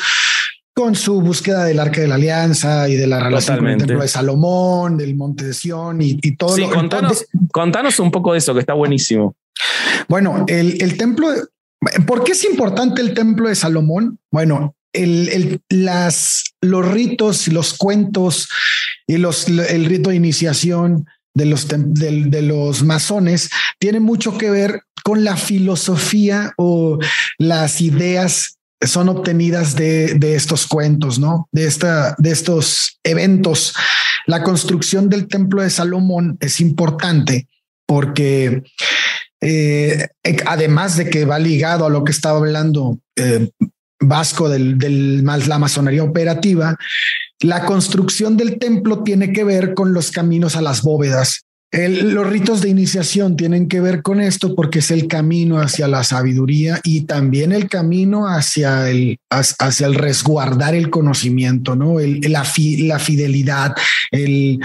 con 0.74 0.94
su 0.94 1.20
búsqueda 1.20 1.64
del 1.64 1.80
arca 1.80 2.00
de 2.00 2.06
la 2.08 2.14
alianza 2.14 2.88
y 2.88 2.94
de 2.94 3.08
la 3.08 3.18
relación 3.18 3.58
con 3.58 3.66
el 3.66 3.72
Totalmente. 3.74 3.86
templo 3.86 4.02
de 4.02 4.08
Salomón, 4.08 4.96
del 4.96 5.16
monte 5.16 5.44
de 5.44 5.52
Sión 5.52 6.00
y, 6.00 6.18
y 6.22 6.36
todo 6.36 6.54
Sí, 6.54 6.62
lo 6.62 6.70
contanos, 6.70 7.26
contanos 7.52 7.98
un 7.98 8.12
poco 8.12 8.32
de 8.32 8.38
eso, 8.38 8.54
que 8.54 8.60
está 8.60 8.74
buenísimo. 8.74 9.34
Bueno, 10.08 10.44
el, 10.48 10.96
templo, 10.96 11.28
¿por 12.06 12.24
qué 12.24 12.32
es 12.32 12.44
importante 12.44 13.00
el 13.02 13.14
templo 13.14 13.48
de 13.48 13.54
Salomón? 13.54 14.18
Bueno, 14.30 14.74
el, 14.92 15.28
el- 15.28 15.60
las, 15.68 16.44
los 16.60 16.86
ritos 16.88 17.48
los 17.48 17.74
cuentos 17.74 18.48
y 19.06 19.16
los, 19.18 19.48
el 19.48 19.84
rito 19.84 20.10
de 20.10 20.16
iniciación 20.16 21.06
de 21.34 21.44
los, 21.46 21.68
de, 21.68 22.42
los 22.42 22.82
masones 22.82 23.48
tiene 23.78 24.00
mucho 24.00 24.36
que 24.36 24.50
ver 24.50 24.82
con 25.04 25.24
la 25.24 25.36
filosofía 25.36 26.52
o 26.56 26.98
las 27.38 27.80
ideas 27.80 28.58
son 28.84 29.08
obtenidas 29.08 29.74
de, 29.76 30.14
de 30.14 30.34
estos 30.36 30.66
cuentos, 30.66 31.18
¿no? 31.18 31.48
De, 31.52 31.66
esta, 31.66 32.14
de 32.18 32.30
estos 32.30 32.98
eventos. 33.02 33.74
La 34.26 34.42
construcción 34.42 35.08
del 35.08 35.26
templo 35.26 35.62
de 35.62 35.70
Salomón 35.70 36.36
es 36.40 36.60
importante 36.60 37.48
porque 37.86 38.62
eh, 39.40 40.08
además 40.46 40.96
de 40.96 41.10
que 41.10 41.24
va 41.24 41.38
ligado 41.38 41.86
a 41.86 41.90
lo 41.90 42.04
que 42.04 42.12
estaba 42.12 42.38
hablando 42.38 42.98
eh, 43.16 43.50
Vasco 44.00 44.48
del, 44.48 44.78
del 44.78 45.24
la 45.24 45.58
masonería 45.58 46.04
operativa, 46.04 46.76
la 47.40 47.64
construcción 47.64 48.36
del 48.36 48.58
templo 48.58 49.02
tiene 49.02 49.32
que 49.32 49.44
ver 49.44 49.74
con 49.74 49.92
los 49.92 50.10
caminos 50.10 50.56
a 50.56 50.62
las 50.62 50.82
bóvedas. 50.82 51.44
Los 51.70 52.26
ritos 52.26 52.62
de 52.62 52.70
iniciación 52.70 53.36
tienen 53.36 53.68
que 53.68 53.80
ver 53.82 54.00
con 54.02 54.20
esto 54.20 54.54
porque 54.54 54.78
es 54.78 54.90
el 54.90 55.06
camino 55.06 55.60
hacia 55.60 55.86
la 55.86 56.02
sabiduría 56.02 56.80
y 56.82 57.02
también 57.02 57.52
el 57.52 57.68
camino 57.68 58.26
hacia 58.26 58.88
el, 58.88 59.18
hacia 59.28 59.86
el 59.86 59.94
resguardar 59.94 60.74
el 60.74 60.88
conocimiento, 60.88 61.76
no 61.76 61.96
la, 62.00 62.44
fi- 62.44 62.86
la 62.86 62.98
fidelidad, 62.98 63.74
el, 64.10 64.60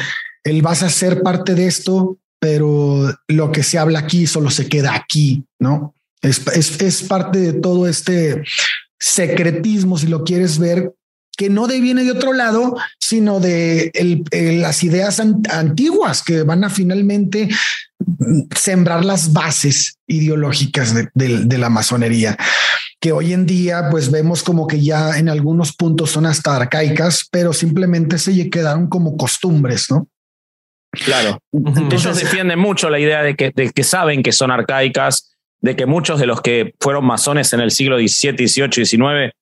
el 0.46 0.62
vas 0.62 0.82
a 0.82 0.90
ser 0.90 1.22
parte 1.22 1.56
de 1.56 1.68
esto, 1.68 2.20
pero 2.44 3.18
lo 3.30 3.54
que 3.54 3.64
se 3.64 3.78
habla 3.80 4.00
aquí 4.00 4.28
solo 4.28 4.50
se 4.50 4.68
queda 4.68 4.94
aquí, 4.94 5.46
no 5.60 5.96
es, 6.22 6.42
es, 6.82 7.04
parte 7.04 7.40
de 7.40 7.54
todo 7.54 7.88
este 7.88 8.44
secretismo, 9.00 9.98
si 9.98 10.08
lo 10.08 10.26
quieres 10.26 10.60
ver, 10.60 10.92
que 11.38 11.50
no 11.50 11.68
viene 11.80 12.04
de 12.04 12.12
otro 12.12 12.34
lado, 12.34 12.76
sino 13.00 13.40
de 13.40 13.92
las 14.62 14.84
ideas 14.84 15.20
an- 15.22 15.42
antiguas 15.50 16.22
que 16.22 16.44
van 16.44 16.64
a 16.66 16.70
finalmente 16.70 17.48
sembrar 18.56 19.06
las 19.06 19.32
bases 19.34 19.96
ideológicas 20.08 20.94
de, 20.94 21.08
de- 21.14 21.46
de 21.46 21.58
la 21.58 21.70
masonería, 21.70 22.38
que 23.00 23.12
hoy 23.14 23.34
en 23.34 23.46
día 23.46 23.88
pues 23.90 24.12
vemos 24.12 24.44
como 24.44 24.68
que 24.68 24.82
ya 24.82 25.18
en 25.18 25.30
algunos 25.30 25.74
puntos 25.74 26.12
son 26.12 26.26
hasta 26.26 26.56
arcaicas, 26.56 27.26
pero 27.32 27.54
simplemente 27.54 28.18
se 28.18 28.50
quedaron 28.50 28.88
como 28.88 29.18
costumbres, 29.18 29.90
¿no? 29.90 30.08
Claro. 30.94 31.40
Ellos 31.92 32.18
defienden 32.18 32.60
mucho 32.60 32.90
la 32.90 33.00
idea 33.00 33.24
de 33.24 33.36
que, 33.36 33.52
de 33.52 33.72
que 33.72 33.84
saben 33.84 34.22
que 34.22 34.32
son 34.32 34.52
arcaicas, 34.52 35.36
de 35.60 35.76
que 35.76 35.86
muchos 35.86 36.20
de 36.20 36.28
los 36.28 36.42
que 36.42 36.76
fueron 36.80 37.06
masones 37.06 37.52
en 37.54 37.62
el 37.62 37.72
siglo 37.72 37.98
XVII, 37.98 38.48
XVIII, 38.48 38.86
XIX 38.86 39.34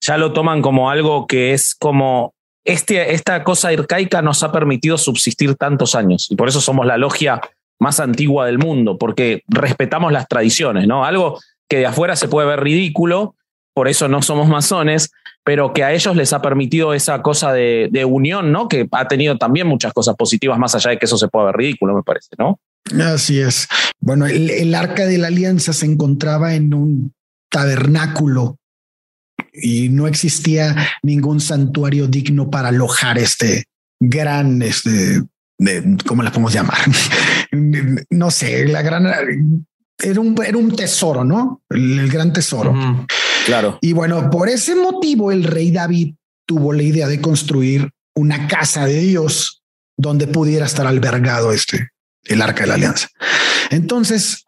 ya 0.00 0.18
lo 0.18 0.32
toman 0.32 0.60
como 0.60 0.90
algo 0.90 1.26
que 1.26 1.54
es 1.54 1.74
como 1.74 2.34
este, 2.64 3.14
esta 3.14 3.42
cosa 3.44 3.68
arcaica 3.68 4.22
nos 4.22 4.42
ha 4.42 4.52
permitido 4.52 4.98
subsistir 4.98 5.54
tantos 5.56 5.94
años 5.94 6.28
y 6.30 6.36
por 6.36 6.48
eso 6.48 6.60
somos 6.60 6.86
la 6.86 6.96
logia 6.96 7.40
más 7.80 8.00
antigua 8.00 8.46
del 8.46 8.58
mundo, 8.58 8.98
porque 8.98 9.42
respetamos 9.48 10.12
las 10.12 10.28
tradiciones, 10.28 10.86
¿no? 10.86 11.04
Algo 11.04 11.40
que 11.68 11.78
de 11.78 11.86
afuera 11.86 12.16
se 12.16 12.28
puede 12.28 12.46
ver 12.46 12.60
ridículo, 12.60 13.34
por 13.74 13.88
eso 13.88 14.08
no 14.08 14.22
somos 14.22 14.48
masones, 14.48 15.10
pero 15.44 15.72
que 15.72 15.84
a 15.84 15.92
ellos 15.92 16.16
les 16.16 16.32
ha 16.32 16.40
permitido 16.40 16.94
esa 16.94 17.20
cosa 17.22 17.52
de, 17.52 17.88
de 17.92 18.04
unión, 18.04 18.50
¿no? 18.50 18.66
Que 18.66 18.88
ha 18.90 19.06
tenido 19.06 19.36
también 19.36 19.66
muchas 19.66 19.92
cosas 19.92 20.16
positivas, 20.16 20.58
más 20.58 20.74
allá 20.74 20.90
de 20.90 20.98
que 20.98 21.04
eso 21.04 21.18
se 21.18 21.28
pueda 21.28 21.46
ver 21.46 21.56
ridículo, 21.56 21.94
me 21.94 22.02
parece, 22.02 22.30
¿no? 22.38 22.58
Así 23.02 23.40
es. 23.40 23.68
Bueno, 24.00 24.26
el, 24.26 24.50
el 24.50 24.74
arca 24.74 25.06
de 25.06 25.18
la 25.18 25.28
alianza 25.28 25.72
se 25.72 25.86
encontraba 25.86 26.54
en 26.54 26.72
un 26.72 27.14
tabernáculo 27.50 28.58
y 29.52 29.90
no 29.90 30.06
existía 30.06 30.74
ningún 31.02 31.40
santuario 31.40 32.08
digno 32.08 32.50
para 32.50 32.68
alojar 32.68 33.18
este 33.18 33.64
gran, 34.00 34.62
este, 34.62 35.22
de, 35.58 35.96
¿cómo 36.06 36.22
la 36.22 36.30
podemos 36.30 36.52
llamar? 36.52 36.78
no 38.10 38.30
sé, 38.30 38.66
la 38.66 38.82
gran, 38.82 39.06
era 40.02 40.20
un, 40.20 40.34
era 40.44 40.58
un 40.58 40.74
tesoro, 40.74 41.24
¿no? 41.24 41.62
El, 41.70 42.00
el 42.00 42.10
gran 42.10 42.32
tesoro. 42.32 42.74
Claro. 43.44 43.78
Y 43.80 43.92
bueno, 43.92 44.30
por 44.30 44.48
ese 44.48 44.74
motivo 44.74 45.32
el 45.32 45.44
rey 45.44 45.70
David 45.70 46.14
tuvo 46.46 46.72
la 46.72 46.82
idea 46.82 47.08
de 47.08 47.20
construir 47.20 47.90
una 48.14 48.48
casa 48.48 48.86
de 48.86 49.00
Dios 49.00 49.62
donde 49.96 50.26
pudiera 50.26 50.66
estar 50.66 50.86
albergado 50.86 51.52
este, 51.52 51.90
el 52.24 52.42
arca 52.42 52.62
de 52.62 52.68
la 52.68 52.74
alianza. 52.74 53.08
Entonces, 53.70 54.44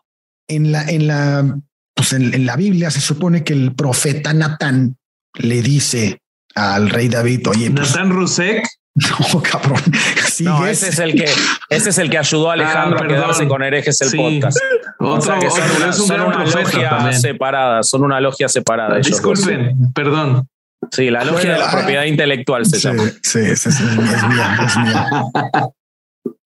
en 0.49 0.73
la, 0.73 0.85
en 0.85 1.07
la, 1.07 1.59
pues 1.95 2.13
en, 2.13 2.35
en 2.35 2.47
la 2.47 2.57
Biblia 2.57 2.91
se 2.91 3.01
supone 3.01 3.45
que 3.45 3.53
el 3.53 3.75
profeta 3.75 4.33
Natán 4.33 4.97
le 5.35 5.63
dice 5.63 6.21
al 6.55 6.91
rey 6.91 7.09
David, 7.09 7.47
oye, 7.49 7.71
pues, 7.71 7.91
Nathan 7.91 8.11
Rusek. 8.11 8.67
no, 9.33 9.43
cabrón, 9.43 9.81
sí 10.27 10.45
No, 10.45 10.67
es- 10.67 10.83
ese 10.83 10.89
es 10.91 10.99
el 11.01 11.15
que, 11.15 11.31
ese 11.69 11.91
es 11.91 11.99
el 11.99 12.09
que 12.11 12.19
ayudó 12.19 12.51
a 12.51 12.55
Alejandro 12.55 12.99
Ah, 12.99 13.03
a 13.05 13.07
perdón. 13.07 13.23
quedarse 13.25 13.47
con 13.49 13.63
herejes 13.63 14.01
el 14.01 14.09
Sí. 14.09 14.17
podcast. 14.17 14.59
O 14.99 15.07
Otro, 15.11 15.21
sea 15.23 15.39
que 15.39 15.51
son 15.51 15.61
otro, 15.63 15.77
una, 15.77 15.91
es 15.91 15.99
un 16.01 16.07
son 16.09 16.21
una 16.23 16.45
logia 16.45 16.89
también. 16.91 17.21
separada, 17.21 17.83
son 17.83 18.03
una 18.05 18.21
logia 18.21 18.49
separada. 18.49 18.95
ellos. 18.97 19.07
Disculpen, 19.09 19.93
perdón. 19.93 20.49
Sí, 20.93 21.11
la 21.11 21.25
logia 21.25 21.53
de 21.55 21.59
la 21.59 21.71
propiedad 21.71 22.05
intelectual 22.05 22.65
se 22.65 22.77
Sí, 22.79 22.83
llama. 22.89 23.03
sí, 23.23 23.57
sí, 23.57 23.73
sí, 23.73 23.83
es 23.85 24.29
mía, 24.29 24.59
es 24.67 24.77
mía. 24.79 25.09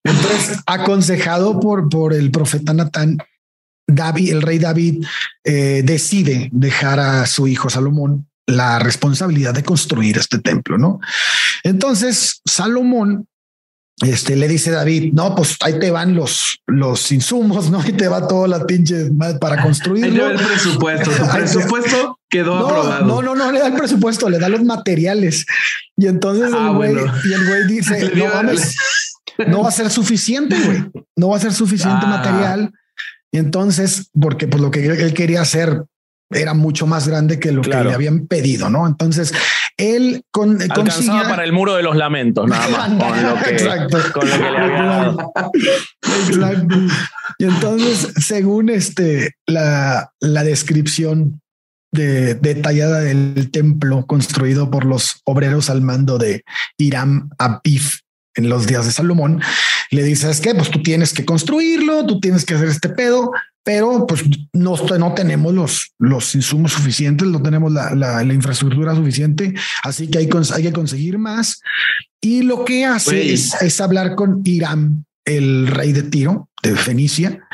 Entonces, 0.05 0.59
aconsejado 0.67 1.61
por, 1.61 1.89
por 1.89 2.15
el 2.15 2.31
profeta 2.31 2.73
Natán, 2.73 3.19
David, 3.87 4.33
el 4.33 4.43
rey 4.43 4.59
David, 4.59 5.05
eh, 5.45 5.83
decide 5.85 6.49
dejar 6.53 7.01
a 7.01 7.27
su 7.27 7.47
hijo 7.49 7.69
Salomón 7.69 8.30
la 8.47 8.79
responsabilidad 8.79 9.55
de 9.55 9.63
construir 9.63 10.19
este 10.19 10.39
templo, 10.39 10.79
¿no? 10.79 11.01
Entonces, 11.63 12.41
Salomón 12.45 13.27
este, 14.03 14.35
le 14.35 14.49
dice 14.49 14.71
David, 14.71 15.13
no, 15.13 15.35
pues 15.35 15.57
ahí 15.61 15.79
te 15.79 15.91
van 15.91 16.15
los, 16.15 16.63
los 16.67 17.13
insumos, 17.13 17.71
¿no? 17.71 17.81
Ahí 17.81 17.93
te 17.93 18.09
va 18.09 18.27
toda 18.27 18.49
la 18.49 18.65
pinche 18.65 19.11
para 19.39 19.63
construirlo. 19.63 20.27
Ahí 20.27 20.33
el 20.33 20.39
presupuesto, 20.47 21.11
tu 21.11 21.29
presupuesto 21.33 22.19
quedó 22.31 22.59
no, 22.61 22.67
aprobado. 22.67 23.07
No, 23.07 23.23
no, 23.23 23.35
no 23.35 23.53
le 23.53 23.61
da 23.61 23.67
el 23.67 23.75
presupuesto, 23.75 24.31
le 24.31 24.39
da 24.39 24.49
los 24.49 24.65
materiales. 24.65 25.45
Y 25.97 26.07
entonces 26.07 26.51
Ah, 26.55 26.69
el 26.71 26.77
güey, 26.77 26.95
bueno. 26.95 27.67
dice, 27.69 28.11
mames, 28.35 28.75
no 29.49 29.63
va 29.63 29.69
a 29.69 29.73
ser 29.73 29.91
suficiente, 29.91 30.59
güey. 30.59 30.91
No 31.17 31.29
va 31.29 31.37
a 31.37 31.41
ser 31.41 31.53
suficiente 31.53 32.07
Ah. 32.07 32.09
material. 32.09 32.73
Y 33.33 33.39
entonces, 33.39 34.09
porque 34.19 34.49
pues 34.49 34.63
lo 34.63 34.71
que 34.71 34.87
él 34.87 35.13
quería 35.15 35.43
hacer 35.43 35.85
era 36.31 36.55
mucho 36.55 36.87
más 36.87 37.09
grande 37.09 37.39
que 37.41 37.51
lo 37.53 37.61
Claro. 37.63 37.83
que 37.85 37.89
le 37.89 37.95
habían 37.95 38.27
pedido, 38.27 38.71
¿no? 38.71 38.87
Entonces, 38.87 39.33
él 39.77 40.23
con, 40.31 40.61
Alcanzaba 40.63 40.85
consigue- 40.85 41.29
para 41.29 41.45
el 41.45 41.53
muro 41.53 41.75
de 41.75 41.83
los 41.83 41.97
lamentos, 41.97 42.49
nada 42.49 42.69
más. 42.69 42.89
Con 42.89 43.23
lo 43.23 43.35
que, 43.43 43.51
Exacto. 43.51 43.99
con 44.13 44.29
lo 44.31 44.37
que 44.37 44.51
le 44.51 44.59
había 44.59 44.83
dado. 44.83 45.33
Exacto. 46.29 46.77
Y 47.39 47.45
entonces, 47.45 48.13
según 48.25 48.69
este, 48.71 49.35
la, 49.47 50.13
la 50.21 50.45
descripción 50.45 51.41
de, 51.93 52.35
detallada 52.37 53.01
del 53.01 53.51
templo 53.51 54.07
construido 54.07 54.71
por 54.71 54.85
los 54.85 55.21
obreros 55.25 55.71
al 55.71 55.81
mando 55.83 56.19
de 56.19 56.45
Hiram 56.79 57.31
Abif 57.39 58.01
en 58.37 58.49
los 58.49 58.67
días 58.67 58.87
de 58.87 58.93
Salomón, 58.93 59.41
le 59.91 60.05
dices 60.05 60.41
que 60.41 60.55
pues 60.55 60.71
tú 60.71 60.83
tienes 60.83 61.13
que 61.13 61.25
construirlo, 61.25 62.07
tú 62.07 62.21
tienes 62.21 62.45
que 62.45 62.55
hacer 62.55 62.69
este 62.69 62.91
pedo, 62.91 63.33
pero 63.63 64.07
pues 64.07 64.25
no, 64.53 64.77
no 64.99 65.15
tenemos 65.15 65.53
los, 65.55 65.93
los 65.99 66.35
insumos 66.35 66.73
suficientes, 66.73 67.27
no 67.29 67.43
tenemos 67.43 67.73
la, 67.73 67.95
la- 67.95 68.25
la 68.25 68.35
infraestructura 68.35 68.95
suficiente, 68.95 69.55
así 69.83 70.09
que 70.09 70.19
hay, 70.19 70.29
hay 70.55 70.63
que 70.63 70.73
conseguir 70.73 71.19
más. 71.19 71.61
Y 72.21 72.43
lo 72.43 72.65
que 72.65 72.85
hace 72.85 73.33
es, 73.33 73.55
es 73.63 73.81
hablar 73.81 74.15
con 74.15 74.43
Hiram, 74.45 75.05
el 75.25 75.67
rey 75.69 75.93
de 75.93 76.03
Tiro, 76.03 76.49
de 76.63 76.75
Fenicia, 76.77 77.47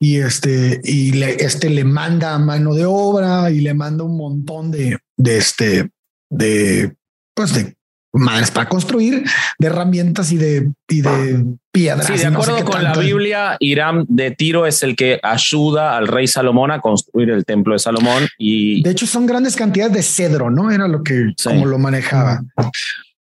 y 0.00 0.16
este, 0.16 0.80
y 0.84 1.12
le, 1.12 1.34
este 1.42 1.70
le 1.70 1.84
manda 1.84 2.38
mano 2.38 2.74
de 2.74 2.84
obra 2.86 3.50
y 3.50 3.60
le 3.60 3.74
manda 3.74 4.04
un 4.04 4.16
montón 4.16 4.70
de, 4.70 4.98
de 5.16 5.38
este, 5.38 5.90
de, 6.30 6.94
pues 7.34 7.54
de 7.54 7.77
madres 8.18 8.50
para 8.50 8.68
construir, 8.68 9.24
de 9.58 9.66
herramientas 9.66 10.30
y 10.32 10.36
de, 10.36 10.70
y 10.88 11.00
de 11.00 11.44
piedras. 11.72 12.06
Sí, 12.06 12.14
de 12.14 12.22
y 12.22 12.30
no 12.30 12.42
sé 12.42 12.50
acuerdo 12.50 12.70
con 12.70 12.82
la. 12.84 12.92
Biblia, 12.92 13.56
Irán 13.60 14.04
de 14.08 14.30
Tiro 14.32 14.66
es 14.66 14.82
el 14.82 14.96
que 14.96 15.20
ayuda 15.22 15.96
al 15.96 16.08
rey 16.08 16.26
Salomón 16.26 16.70
a 16.70 16.80
construir 16.80 17.30
el 17.30 17.44
templo 17.44 17.72
de 17.72 17.78
Salomón 17.78 18.26
y 18.38 18.82
De 18.82 18.90
hecho, 18.90 19.06
son 19.06 19.26
grandes 19.26 19.56
cantidades 19.56 19.92
de 19.94 20.02
cedro, 20.02 20.50
¿no? 20.50 20.70
Era 20.70 20.88
lo 20.88 21.02
que 21.02 21.32
Sí. 21.36 21.48
como 21.48 21.66
lo 21.66 21.78
manejaba. 21.78 22.42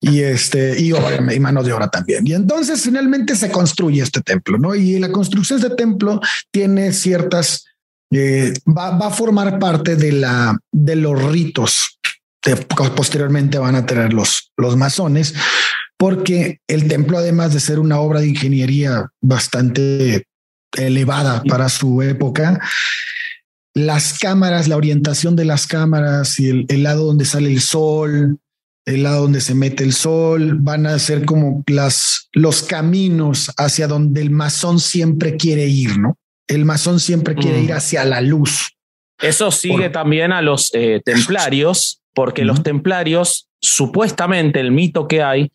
Y 0.01 0.21
este, 0.21 0.79
y, 0.79 0.93
obra- 0.93 1.33
y 1.35 1.39
mano 1.41 1.61
de 1.61 1.73
obra 1.73 1.89
también. 1.89 2.25
Y 2.25 2.33
entonces 2.33 2.81
finalmente 2.81 3.35
se 3.35 3.51
construye 3.51 4.01
este 4.01 4.21
templo, 4.21 4.57
¿no? 4.57 4.73
Y 4.73 4.97
la 4.97 5.11
construcción 5.11 5.59
de 5.59 5.67
este 5.67 5.75
templo 5.83 6.21
tiene 6.51 6.93
ciertas, 6.93 7.65
eh, 8.11 8.53
va, 8.65 8.91
va 8.97 9.07
a 9.07 9.11
formar 9.11 9.59
parte 9.59 9.97
de 9.97 10.13
la, 10.13 10.57
de 10.71 10.95
los 10.95 11.21
ritos 11.21 11.99
posteriormente 12.95 13.57
van 13.57 13.75
a 13.75 13.85
tener 13.85 14.13
los, 14.13 14.51
los 14.57 14.75
masones, 14.77 15.33
porque 15.97 16.59
el 16.67 16.87
templo, 16.87 17.17
además 17.17 17.53
de 17.53 17.59
ser 17.59 17.79
una 17.79 17.99
obra 17.99 18.21
de 18.21 18.27
ingeniería 18.29 19.05
bastante 19.21 20.25
elevada 20.77 21.43
para 21.43 21.67
su 21.69 22.01
época, 22.01 22.59
las 23.73 24.17
cámaras, 24.19 24.67
la 24.67 24.77
orientación 24.77 25.35
de 25.35 25.45
las 25.45 25.67
cámaras 25.67 26.39
y 26.39 26.49
el, 26.49 26.65
el 26.69 26.83
lado 26.83 27.05
donde 27.05 27.25
sale 27.25 27.51
el 27.51 27.61
sol, 27.61 28.37
el 28.85 29.03
lado 29.03 29.23
donde 29.23 29.41
se 29.41 29.53
mete 29.53 29.83
el 29.83 29.93
sol, 29.93 30.57
van 30.59 30.85
a 30.85 30.97
ser 30.99 31.25
como 31.25 31.63
las, 31.67 32.29
los 32.33 32.63
caminos 32.63 33.51
hacia 33.57 33.87
donde 33.87 34.21
el 34.21 34.31
masón 34.31 34.79
siempre 34.79 35.35
quiere 35.37 35.67
ir, 35.67 35.97
¿no? 35.99 36.17
El 36.47 36.65
masón 36.65 36.99
siempre 36.99 37.35
quiere 37.35 37.59
Mm. 37.61 37.63
ir 37.65 37.73
hacia 37.73 38.03
la 38.05 38.21
luz. 38.21 38.71
eso 39.21 39.51
sigue 39.51 39.83
Por- 39.83 39.91
también 39.91 40.31
a 40.31 40.41
los 40.41 40.71
eh, 40.73 41.01
templarios, 41.05 41.98
porque 42.13 42.45
los 42.45 42.63
templarios, 42.63 43.49
supuestamente 43.61 44.59
el 44.59 44.71
mito 44.71 45.07
que 45.07 45.23
hay 45.23 45.51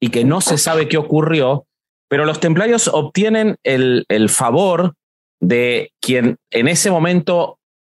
y 0.00 0.08
que 0.08 0.24
no 0.24 0.40
se 0.40 0.58
sabe 0.58 0.88
qué 0.88 0.96
ocurrió, 0.96 1.66
pero 2.08 2.24
los 2.24 2.40
templarios 2.40 2.88
obtienen 2.88 3.56
el, 3.62 4.04
el 4.08 4.28
favor 4.28 4.94
de 5.40 5.92
quien 6.00 6.36
en 6.50 6.68
ese 6.68 6.90
momento 6.90 7.58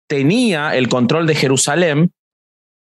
tenía 0.08 0.76
el 0.76 0.88
control 0.88 1.26
de 1.26 1.34
Jerusalén 1.34 2.12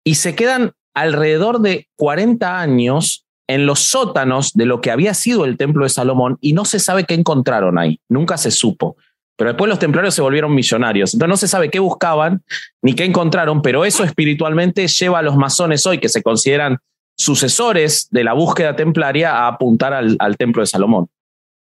y 0.04 0.16
se 0.16 0.34
quedan 0.34 0.72
alrededor 0.94 1.60
de 1.60 1.88
40 1.96 2.60
años 2.60 3.26
en 3.48 3.66
los 3.66 3.80
sótanos 3.80 4.52
de 4.54 4.66
lo 4.66 4.80
que 4.80 4.90
había 4.90 5.14
sido 5.14 5.44
el 5.44 5.56
templo 5.56 5.84
de 5.84 5.90
Salomón 5.90 6.38
y 6.40 6.52
no 6.52 6.64
se 6.64 6.78
sabe 6.78 7.04
qué 7.04 7.14
encontraron 7.14 7.78
ahí, 7.78 8.00
nunca 8.08 8.36
se 8.36 8.50
supo. 8.50 8.96
Pero 9.40 9.52
después 9.52 9.70
los 9.70 9.78
templarios 9.78 10.14
se 10.14 10.20
volvieron 10.20 10.54
millonarios, 10.54 11.14
entonces 11.14 11.30
no 11.30 11.36
se 11.38 11.48
sabe 11.48 11.70
qué 11.70 11.78
buscaban 11.78 12.42
ni 12.82 12.92
qué 12.92 13.06
encontraron, 13.06 13.62
pero 13.62 13.86
eso 13.86 14.04
espiritualmente 14.04 14.86
lleva 14.86 15.20
a 15.20 15.22
los 15.22 15.34
masones 15.34 15.86
hoy, 15.86 15.98
que 15.98 16.10
se 16.10 16.22
consideran 16.22 16.76
sucesores 17.16 18.08
de 18.10 18.22
la 18.22 18.34
búsqueda 18.34 18.76
templaria, 18.76 19.32
a 19.32 19.48
apuntar 19.48 19.94
al, 19.94 20.36
templo 20.36 20.60
de 20.60 20.66
Salomón. 20.66 21.08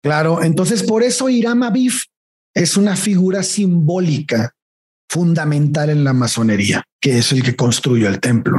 Claro, 0.03 0.43
entonces 0.43 0.83
por 0.83 1.03
eso 1.03 1.31
Hiram 1.31 1.63
Abif 1.63 2.05
es 2.53 2.77
una 2.77 2.97
figura 2.97 3.43
simbólica 3.43 4.55
fundamental 5.09 5.89
en 5.89 6.05
la 6.05 6.13
masonería, 6.13 6.85
que 7.01 7.17
es 7.17 7.33
el 7.33 7.43
que 7.43 7.57
construyó 7.57 8.09
el 8.09 8.21
templo. 8.21 8.59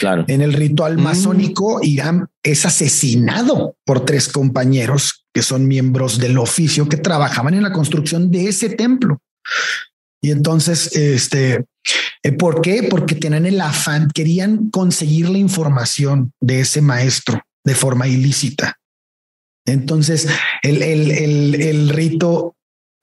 Claro. 0.00 0.24
En 0.28 0.40
el 0.42 0.52
ritual 0.52 0.96
Mm. 0.98 1.02
masónico, 1.02 1.80
Irán 1.82 2.28
es 2.42 2.66
asesinado 2.66 3.76
por 3.84 4.04
tres 4.04 4.28
compañeros 4.28 5.24
que 5.32 5.42
son 5.42 5.66
miembros 5.66 6.18
del 6.18 6.38
oficio 6.38 6.88
que 6.88 6.96
trabajaban 6.96 7.54
en 7.54 7.62
la 7.62 7.72
construcción 7.72 8.30
de 8.30 8.48
ese 8.48 8.70
templo. 8.70 9.20
Y 10.20 10.30
entonces, 10.30 10.94
este, 10.94 11.64
eh, 12.22 12.32
¿por 12.32 12.60
qué? 12.60 12.84
Porque 12.84 13.14
tenían 13.14 13.46
el 13.46 13.60
afán, 13.60 14.08
querían 14.12 14.70
conseguir 14.70 15.28
la 15.28 15.38
información 15.38 16.32
de 16.40 16.60
ese 16.60 16.80
maestro 16.80 17.40
de 17.64 17.74
forma 17.74 18.06
ilícita. 18.08 18.78
Entonces, 19.66 20.28
el, 20.62 20.82
el, 20.82 21.10
el, 21.10 21.54
el 21.62 21.88
rito 21.88 22.56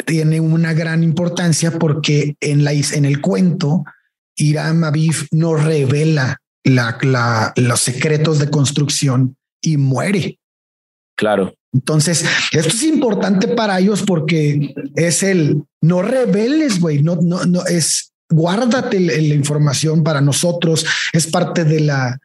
tiene 0.05 0.39
una 0.39 0.73
gran 0.73 1.03
importancia 1.03 1.71
porque 1.77 2.35
en, 2.41 2.63
la, 2.63 2.73
en 2.73 3.05
el 3.05 3.21
cuento, 3.21 3.83
Irán 4.37 4.83
Abif 4.83 5.27
nos 5.31 5.63
revela 5.63 6.37
la, 6.69 6.97
la, 7.01 7.53
los 7.55 7.79
secretos 7.79 8.39
de 8.39 8.49
construcción 8.49 9.35
y 9.61 9.77
muere. 9.77 10.39
Claro. 11.17 11.53
Entonces, 11.73 12.25
esto 12.51 12.69
es 12.69 12.83
importante 12.83 13.47
para 13.47 13.79
ellos 13.79 14.03
porque 14.03 14.73
es 14.95 15.21
el 15.21 15.63
no 15.81 16.01
reveles, 16.01 16.79
güey, 16.79 17.03
no, 17.03 17.17
no, 17.17 17.45
no 17.45 17.65
es 17.65 18.13
guárdate 18.29 18.99
la 18.99 19.33
información 19.33 20.03
para 20.03 20.21
nosotros, 20.21 20.85
es 21.13 21.27
parte 21.27 21.65
de 21.65 21.79
la, 21.79 22.19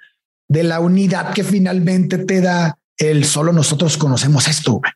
de 0.48 0.62
la 0.62 0.80
unidad 0.80 1.32
que 1.32 1.44
finalmente 1.44 2.18
te 2.18 2.40
da 2.40 2.78
el 2.98 3.24
solo 3.24 3.52
nosotros 3.52 3.96
conocemos 3.96 4.46
esto. 4.48 4.72
güey. 4.74 4.92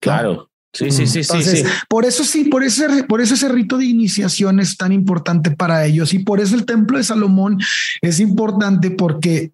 Claro. 0.00 0.49
Sí, 0.72 0.90
sí, 0.92 1.06
sí, 1.06 1.24
sí, 1.24 1.32
Entonces, 1.32 1.58
sí. 1.60 1.64
por 1.88 2.04
eso 2.04 2.22
sí, 2.24 2.44
por 2.44 2.62
eso, 2.62 2.84
por 3.08 3.20
eso 3.20 3.34
ese 3.34 3.48
rito 3.48 3.76
de 3.76 3.86
iniciación 3.86 4.60
es 4.60 4.76
tan 4.76 4.92
importante 4.92 5.50
para 5.50 5.84
ellos 5.84 6.14
y 6.14 6.20
por 6.20 6.38
eso 6.40 6.54
el 6.54 6.64
templo 6.64 6.96
de 6.98 7.04
Salomón 7.04 7.58
es 8.00 8.20
importante 8.20 8.90
porque 8.92 9.50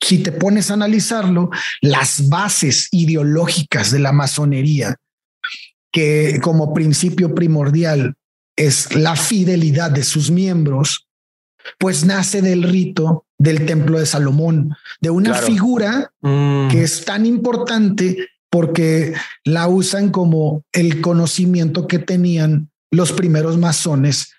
si 0.00 0.18
te 0.18 0.32
pones 0.32 0.70
a 0.70 0.74
analizarlo, 0.74 1.50
las 1.80 2.28
bases 2.28 2.88
ideológicas 2.90 3.92
de 3.92 4.00
la 4.00 4.10
masonería, 4.10 4.96
que 5.92 6.40
como 6.42 6.74
principio 6.74 7.34
primordial 7.36 8.14
es 8.56 8.94
la 8.96 9.14
fidelidad 9.14 9.92
de 9.92 10.02
sus 10.02 10.30
miembros, 10.30 11.06
pues 11.78 12.04
nace 12.04 12.42
del 12.42 12.64
rito 12.64 13.26
del 13.38 13.64
templo 13.64 14.00
de 14.00 14.06
Salomón, 14.06 14.74
de 15.00 15.10
una 15.10 15.30
Claro. 15.30 15.46
figura 15.46 16.12
Mm. 16.20 16.68
que 16.68 16.82
es 16.82 17.04
tan 17.04 17.24
importante 17.26 18.28
porque 18.52 19.14
la 19.44 19.66
usan 19.66 20.10
como 20.10 20.62
el 20.72 21.00
conocimiento 21.00 21.86
que 21.86 21.98
tenían 21.98 22.70
los 22.90 23.10
primeros 23.12 23.56
masones, 23.56 24.34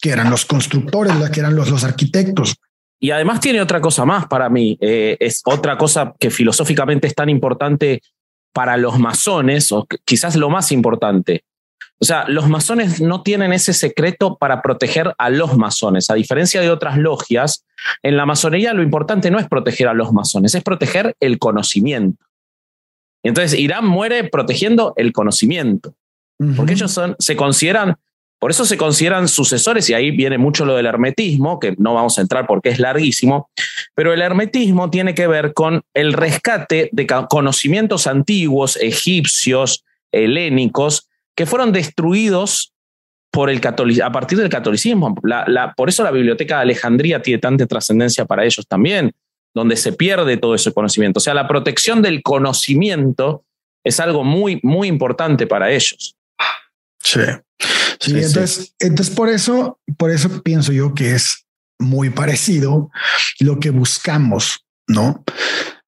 que 0.00 0.08
eran 0.08 0.30
los 0.30 0.46
constructores, 0.46 1.12
que 1.30 1.40
eran 1.40 1.54
los, 1.54 1.84
arquitectos. 1.84 2.56
Y 2.98 3.10
además 3.10 3.40
tiene 3.40 3.60
otra 3.60 3.82
cosa 3.82 4.06
más 4.06 4.26
para 4.26 4.48
mí. 4.48 4.78
eh, 4.80 5.18
es 5.20 5.42
otra 5.44 5.76
cosa 5.76 6.14
que 6.18 6.30
filosóficamente 6.30 7.08
es 7.08 7.14
tan 7.14 7.28
importante 7.28 8.00
para 8.54 8.78
los 8.78 8.98
masones, 8.98 9.70
o 9.70 9.86
quizás 10.06 10.34
lo 10.34 10.48
más 10.48 10.72
importante. 10.72 11.44
O 12.00 12.06
sea, 12.06 12.26
los 12.26 12.48
masones 12.48 13.02
no 13.02 13.22
tienen 13.22 13.52
ese 13.52 13.74
secreto 13.74 14.38
para 14.38 14.62
proteger 14.62 15.14
a 15.18 15.28
los 15.28 15.58
masones. 15.58 16.08
A 16.08 16.14
diferencia 16.14 16.62
de 16.62 16.70
otras 16.70 16.96
logias, 16.96 17.66
en 18.02 18.16
la 18.16 18.24
masonería 18.24 18.72
lo 18.72 18.82
importante 18.82 19.30
no 19.30 19.38
es 19.38 19.46
proteger 19.46 19.88
a 19.88 19.94
los 19.94 20.10
masones, 20.14 20.54
es 20.54 20.62
proteger 20.62 21.16
el 21.20 21.38
conocimiento. 21.38 22.27
Y 23.22 23.28
entonces 23.28 23.58
Irán 23.58 23.86
muere 23.86 24.24
protegiendo 24.24 24.92
el 24.96 25.12
conocimiento, 25.12 25.94
porque 26.56 26.74
ellos 26.74 26.92
son, 26.92 27.16
se 27.18 27.36
consideran 27.36 27.96
Por 28.38 28.52
eso 28.52 28.64
se 28.64 28.76
consideran 28.76 29.26
sucesores 29.26 29.90
y 29.90 29.94
ahí 29.94 30.12
viene 30.12 30.38
mucho 30.38 30.64
lo 30.64 30.76
del 30.76 30.86
hermetismo, 30.86 31.58
que 31.58 31.74
no 31.78 31.94
vamos 31.94 32.18
a 32.18 32.20
entrar 32.20 32.46
porque 32.46 32.68
es 32.68 32.78
larguísimo, 32.78 33.50
pero 33.94 34.12
el 34.12 34.22
hermetismo 34.22 34.90
tiene 34.90 35.14
que 35.14 35.26
ver 35.26 35.52
con 35.52 35.82
el 35.92 36.12
rescate 36.12 36.88
de 36.92 37.06
conocimientos 37.28 38.06
antiguos, 38.06 38.76
egipcios, 38.76 39.84
helénicos, 40.12 41.08
que 41.34 41.46
fueron 41.46 41.72
destruidos 41.72 42.72
por 43.32 43.50
el 43.50 43.60
a 44.02 44.12
partir 44.12 44.38
del 44.38 44.48
catolicismo. 44.48 45.14
por 45.76 45.88
eso 45.88 46.04
la 46.04 46.12
Biblioteca 46.12 46.56
de 46.56 46.62
Alejandría 46.62 47.20
tiene 47.20 47.40
tanta 47.40 47.66
trascendencia 47.66 48.24
para 48.24 48.44
ellos 48.44 48.66
también, 48.68 49.12
donde 49.58 49.76
se 49.76 49.92
pierde 49.92 50.36
todo 50.36 50.54
ese 50.54 50.72
conocimiento. 50.72 51.18
O 51.18 51.20
sea, 51.20 51.34
la 51.34 51.48
protección 51.48 52.00
del 52.00 52.22
conocimiento 52.22 53.44
es 53.84 53.98
algo 54.00 54.22
muy, 54.22 54.60
muy 54.62 54.86
importante 54.88 55.46
para 55.46 55.70
ellos. 55.70 56.16
Sí. 57.02 57.20
Sí, 58.00 58.12
entonces, 58.12 58.74
entonces 58.78 59.14
por 59.14 59.28
eso, 59.28 59.80
por 59.96 60.12
eso 60.12 60.42
pienso 60.42 60.70
yo 60.72 60.94
que 60.94 61.16
es 61.16 61.46
muy 61.80 62.10
parecido 62.10 62.90
lo 63.40 63.58
que 63.58 63.70
buscamos, 63.70 64.64
¿no? 64.86 65.24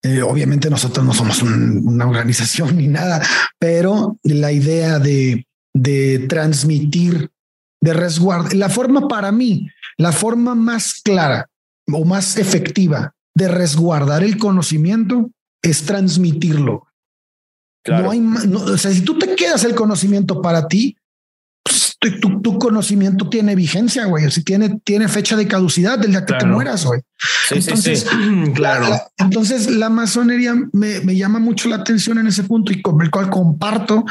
Eh, 0.02 0.22
obviamente 0.22 0.70
nosotros 0.70 1.06
no 1.06 1.14
somos 1.14 1.42
una 1.42 2.08
organización 2.08 2.76
ni 2.78 2.88
nada, 2.88 3.24
pero 3.60 4.18
la 4.24 4.50
idea 4.50 4.98
de, 4.98 5.46
de 5.72 6.26
transmitir, 6.28 7.30
de 7.80 7.94
resguardar, 7.94 8.54
la 8.54 8.68
forma 8.68 9.06
para 9.06 9.30
mí, 9.30 9.68
la 9.96 10.10
forma 10.10 10.56
más 10.56 11.00
clara 11.04 11.46
o 11.92 12.04
más 12.04 12.36
efectiva 12.38 13.14
de 13.34 13.48
resguardar 13.48 14.22
el 14.22 14.38
conocimiento 14.38 15.30
es 15.62 15.84
transmitirlo. 15.84 16.86
No 17.86 18.10
hay, 18.10 18.20
o 18.54 18.76
sea, 18.76 18.90
si 18.90 19.02
tú 19.02 19.18
te 19.18 19.34
quedas 19.34 19.64
el 19.64 19.74
conocimiento 19.74 20.42
para 20.42 20.68
ti, 20.68 20.96
tu, 22.00 22.58
conocimiento 22.58 23.28
tiene 23.28 23.54
vigencia, 23.54 24.06
güey. 24.06 24.26
O 24.26 24.30
si 24.30 24.42
tiene, 24.42 24.80
tiene 24.84 25.08
fecha 25.08 25.36
de 25.36 25.46
caducidad 25.46 25.98
del 25.98 26.12
día 26.12 26.24
que 26.24 26.34
te 26.34 26.46
mueras, 26.46 26.84
güey. 26.84 27.00
entonces, 27.50 28.06
claro. 28.54 28.88
La, 28.88 29.08
entonces, 29.18 29.70
la 29.70 29.90
masonería 29.90 30.54
me, 30.72 31.00
me, 31.00 31.16
llama 31.16 31.38
mucho 31.38 31.68
la 31.68 31.76
atención 31.76 32.18
en 32.18 32.26
ese 32.26 32.44
punto 32.44 32.72
y 32.72 32.80
con 32.80 33.00
el 33.02 33.10
cual 33.10 33.28
comparto, 33.28 34.04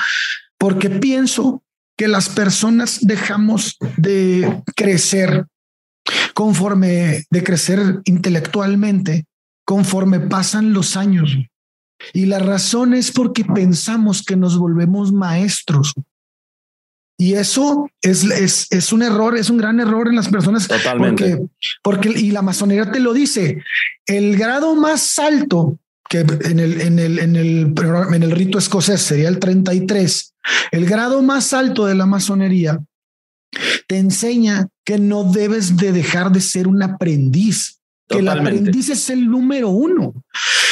porque 0.58 0.90
pienso 0.90 1.64
que 1.98 2.08
las 2.08 2.30
personas 2.30 3.00
dejamos 3.02 3.78
de 3.98 4.62
crecer 4.76 5.48
conforme, 6.34 7.26
de 7.30 7.44
crecer 7.44 8.02
intelectualmente, 8.06 9.26
conforme 9.66 10.20
pasan 10.20 10.74
los 10.74 10.98
años. 10.98 11.38
Y 12.14 12.26
la 12.26 12.40
razón 12.40 12.94
es 12.94 13.12
porque 13.12 13.44
pensamos 13.44 14.24
que 14.24 14.36
nos 14.36 14.58
volvemos 14.58 15.12
maestros. 15.12 15.94
Y 17.18 17.34
eso 17.34 17.90
es, 18.02 18.24
es, 18.24 18.68
es, 18.70 18.94
un 18.94 19.04
error, 19.04 19.38
es 19.38 19.50
un 19.50 19.58
gran 19.58 19.82
error 19.82 20.08
en 20.08 20.16
las 20.16 20.30
personas. 20.30 20.68
Totalmente. 20.68 21.38
Porque, 21.84 22.10
porque, 22.10 22.20
y 22.20 22.32
la 22.32 22.42
masonería 22.42 22.90
te 22.90 23.02
lo 23.02 23.14
dice, 23.14 23.62
el 24.06 24.38
grado 24.38 24.76
más 24.76 25.20
alto 25.20 25.78
que 26.10 26.20
en 26.20 26.60
el, 26.60 26.80
en 26.80 26.98
el, 26.98 27.20
en 27.20 27.36
el, 27.36 27.74
en 28.14 28.24
el 28.24 28.32
rito 28.32 28.58
escocés 28.58 29.02
sería 29.02 29.28
el 29.28 29.38
33, 29.38 30.34
el 30.72 30.86
grado 30.86 31.22
más 31.22 31.54
alto 31.54 31.86
de 31.86 31.96
la 31.96 32.06
masonería 32.06 32.80
te 33.88 33.98
enseña 33.98 34.68
que 34.90 34.98
no 34.98 35.24
debes 35.24 35.78
de 35.78 35.92
dejar 35.92 36.32
de 36.32 36.42
ser 36.42 36.68
un 36.68 36.82
aprendiz, 36.82 37.80
que 38.08 38.18
el 38.18 38.28
aprendiz 38.28 38.90
es 38.90 39.12
el 39.12 39.30
número 39.30 39.70
uno. 39.70 40.16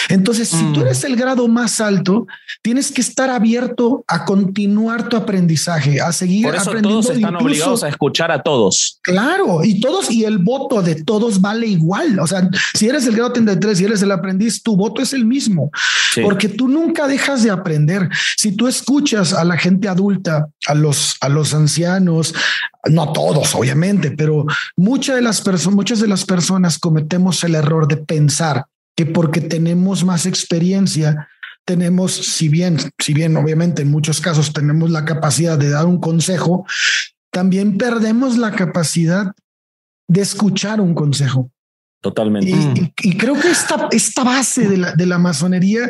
Entonces, 0.10 0.50
si 0.50 0.64
tú 0.74 0.80
mm. 0.80 0.86
eres 0.88 1.04
el 1.04 1.16
grado 1.16 1.48
más 1.48 1.80
alto, 1.80 2.26
tienes 2.64 2.92
que 2.92 3.02
estar 3.02 3.30
abierto 3.30 4.04
a 4.08 4.26
continuar 4.26 5.08
tu 5.08 5.18
aprendizaje, 5.18 6.02
a 6.02 6.12
seguir 6.12 6.46
Por 6.46 6.56
eso 6.56 6.72
Todos 6.82 7.12
están 7.12 7.36
obligados 7.36 7.84
a 7.84 7.90
escuchar 7.90 8.32
a 8.32 8.42
todos. 8.42 9.00
Claro, 9.04 9.64
y 9.64 9.80
todos, 9.82 10.10
y 10.10 10.24
el 10.24 10.40
voto 10.40 10.82
de 10.82 11.04
todos 11.04 11.40
vale 11.40 11.68
igual. 11.68 12.20
O 12.20 12.26
sea, 12.26 12.50
si 12.74 12.88
eres 12.88 13.06
el 13.06 13.16
grado 13.16 13.34
33 13.34 13.82
y 13.82 13.86
eres 13.86 14.02
el 14.02 14.12
aprendiz, 14.12 14.64
tu 14.64 14.76
voto 14.76 15.04
es 15.04 15.14
el 15.14 15.26
mismo, 15.26 15.70
porque 16.24 16.50
tú 16.50 16.68
nunca 16.68 17.08
dejas 17.08 17.44
de 17.44 17.52
aprender. 17.52 18.10
Si 18.36 18.54
tú 18.54 18.68
escuchas 18.68 19.34
a 19.34 19.44
la 19.44 19.58
gente 19.58 19.88
adulta, 19.88 20.48
a 20.66 20.74
los, 20.74 21.18
a 21.22 21.30
los 21.30 21.54
ancianos, 21.54 22.34
no 22.90 23.12
todos, 23.12 23.56
obviamente, 23.56 24.12
pero 24.12 24.46
muchas 24.76 25.16
de 25.16 25.22
las 25.22 25.42
personas, 25.42 25.76
muchas 25.76 26.00
de 26.00 26.08
las 26.08 26.26
personas 26.26 26.80
cometemos 26.80 27.44
el 27.44 27.56
error 27.56 27.88
de 27.88 27.98
pensar 27.98 28.66
que 28.96 29.06
porque 29.06 29.42
tenemos 29.42 30.04
más 30.04 30.26
experiencia, 30.26 31.28
tenemos, 31.66 32.14
si 32.14 32.50
bien, 32.50 32.78
si 32.98 33.14
bien 33.14 33.38
obviamente 33.38 33.82
en 33.84 33.92
muchos 33.92 34.22
casos 34.22 34.54
tenemos 34.54 34.90
la 34.90 35.06
capacidad 35.06 35.58
de 35.58 35.70
dar 35.70 35.86
un 35.86 36.00
consejo, 36.00 36.66
también 37.32 37.78
perdemos 37.78 38.38
la 38.38 38.52
capacidad 38.52 39.34
de 40.08 40.22
escuchar 40.22 40.82
un 40.82 40.96
consejo. 40.96 41.52
Totalmente. 42.02 42.94
Y, 43.02 43.18
creo 43.18 43.40
que 43.40 43.52
esta, 43.52 43.88
esta 43.92 44.24
base 44.24 44.68
de 44.68 44.78
la, 44.78 44.94
de 44.94 45.06
la 45.06 45.18
masonería 45.18 45.90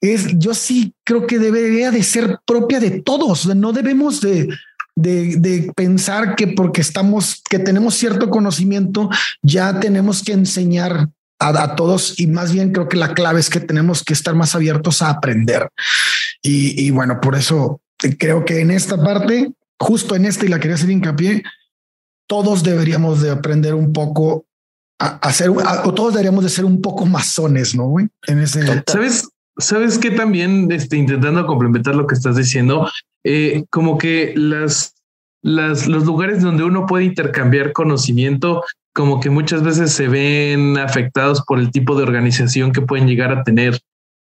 es, 0.00 0.36
yo 0.38 0.54
sí 0.54 0.94
creo 1.04 1.26
que 1.26 1.38
debería 1.38 1.90
de 1.90 2.02
ser 2.02 2.38
propia 2.44 2.80
de 2.80 3.02
todos. 3.02 3.46
No 3.54 3.72
debemos 3.72 4.20
de, 4.20 4.48
de, 4.96 5.36
de, 5.36 5.72
pensar 5.74 6.36
que 6.36 6.48
porque 6.48 6.80
estamos, 6.80 7.42
que 7.48 7.58
tenemos 7.58 7.94
cierto 7.94 8.30
conocimiento, 8.30 9.08
ya 9.42 9.80
tenemos 9.80 10.22
que 10.22 10.32
enseñar 10.32 11.08
a, 11.50 11.74
todos 11.74 12.18
y 12.18 12.26
más 12.26 12.52
bien 12.52 12.72
creo 12.72 12.88
que 12.88 12.96
la 12.96 13.14
clave 13.14 13.40
es 13.40 13.50
que 13.50 13.60
tenemos 13.60 14.04
que 14.04 14.12
estar 14.12 14.34
más 14.34 14.54
abiertos 14.54 15.02
a 15.02 15.10
aprender. 15.10 15.68
Y, 16.42 16.90
bueno, 16.90 17.20
por 17.20 17.36
eso 17.36 17.80
creo 18.18 18.44
que 18.44 18.60
en 18.60 18.70
esta 18.70 19.02
parte, 19.02 19.52
justo 19.78 20.16
en 20.16 20.24
esta, 20.24 20.44
y 20.44 20.48
la 20.48 20.58
quería 20.58 20.74
hacer 20.74 20.90
hincapié, 20.90 21.42
todos 22.26 22.62
deberíamos 22.62 23.22
de 23.22 23.30
aprender 23.30 23.74
un 23.74 23.92
poco 23.92 24.46
a 24.98 25.18
hacer, 25.18 25.50
o 25.50 25.94
todos 25.94 26.12
deberíamos 26.14 26.44
de 26.44 26.50
ser 26.50 26.64
un 26.64 26.80
poco 26.80 27.06
masones, 27.06 27.74
¿no? 27.74 27.94
En 28.26 28.40
ese... 28.40 28.82
¿Sabes? 28.86 29.28
¿Sabes 29.58 29.98
que 29.98 30.10
también 30.10 30.72
este, 30.72 30.96
intentando 30.96 31.46
complementar 31.46 31.94
lo 31.94 32.06
que 32.06 32.14
estás 32.14 32.36
diciendo? 32.36 32.88
Eh, 33.24 33.64
como 33.70 33.98
que 33.98 34.32
las, 34.36 34.94
las, 35.42 35.86
los 35.86 36.04
lugares 36.04 36.42
donde 36.42 36.64
uno 36.64 36.86
puede 36.86 37.04
intercambiar 37.04 37.72
conocimiento 37.72 38.62
como 38.94 39.20
que 39.20 39.30
muchas 39.30 39.62
veces 39.62 39.92
se 39.92 40.08
ven 40.08 40.76
afectados 40.76 41.42
por 41.46 41.58
el 41.58 41.70
tipo 41.70 41.96
de 41.96 42.02
organización 42.02 42.72
que 42.72 42.82
pueden 42.82 43.06
llegar 43.06 43.32
a 43.32 43.42
tener. 43.42 43.80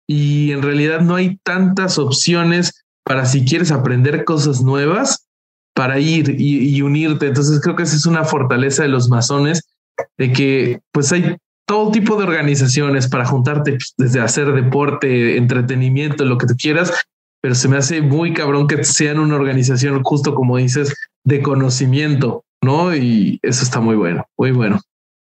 Y 0.07 0.51
en 0.51 0.61
realidad 0.61 1.01
no 1.01 1.15
hay 1.15 1.37
tantas 1.43 1.97
opciones 1.97 2.85
para 3.03 3.25
si 3.25 3.45
quieres 3.45 3.71
aprender 3.71 4.25
cosas 4.25 4.61
nuevas, 4.61 5.27
para 5.73 5.99
ir 5.99 6.35
y, 6.39 6.81
unirte. 6.81 7.27
Entonces 7.27 7.61
creo 7.61 7.75
que 7.75 7.83
esa 7.83 7.95
es 7.95 8.05
una 8.05 8.25
fortaleza 8.25 8.83
de 8.83 8.89
los 8.89 9.09
masones, 9.09 9.63
de 10.17 10.31
que 10.31 10.79
pues 10.91 11.11
hay 11.11 11.37
todo 11.65 11.91
tipo 11.91 12.17
de 12.17 12.23
organizaciones 12.25 13.07
para 13.07 13.25
juntarte 13.25 13.73
pues, 13.73 13.93
desde 13.97 14.19
hacer 14.19 14.51
deporte, 14.53 15.37
entretenimiento, 15.37 16.25
lo 16.25 16.37
que 16.37 16.47
tú 16.47 16.55
quieras, 16.55 16.91
pero 17.41 17.55
se 17.55 17.67
me 17.67 17.77
hace 17.77 18.01
muy 18.01 18.33
cabrón 18.33 18.67
que 18.67 18.83
sean 18.83 19.19
una 19.19 19.35
organización 19.35 20.03
justo 20.03 20.35
como 20.35 20.57
dices, 20.57 20.93
de 21.23 21.41
conocimiento, 21.41 22.43
¿no? 22.61 22.95
Y 22.95 23.39
eso 23.41 23.63
está 23.63 23.79
muy 23.79 23.95
bueno, 23.95 24.25
muy 24.37 24.51
bueno. 24.51 24.79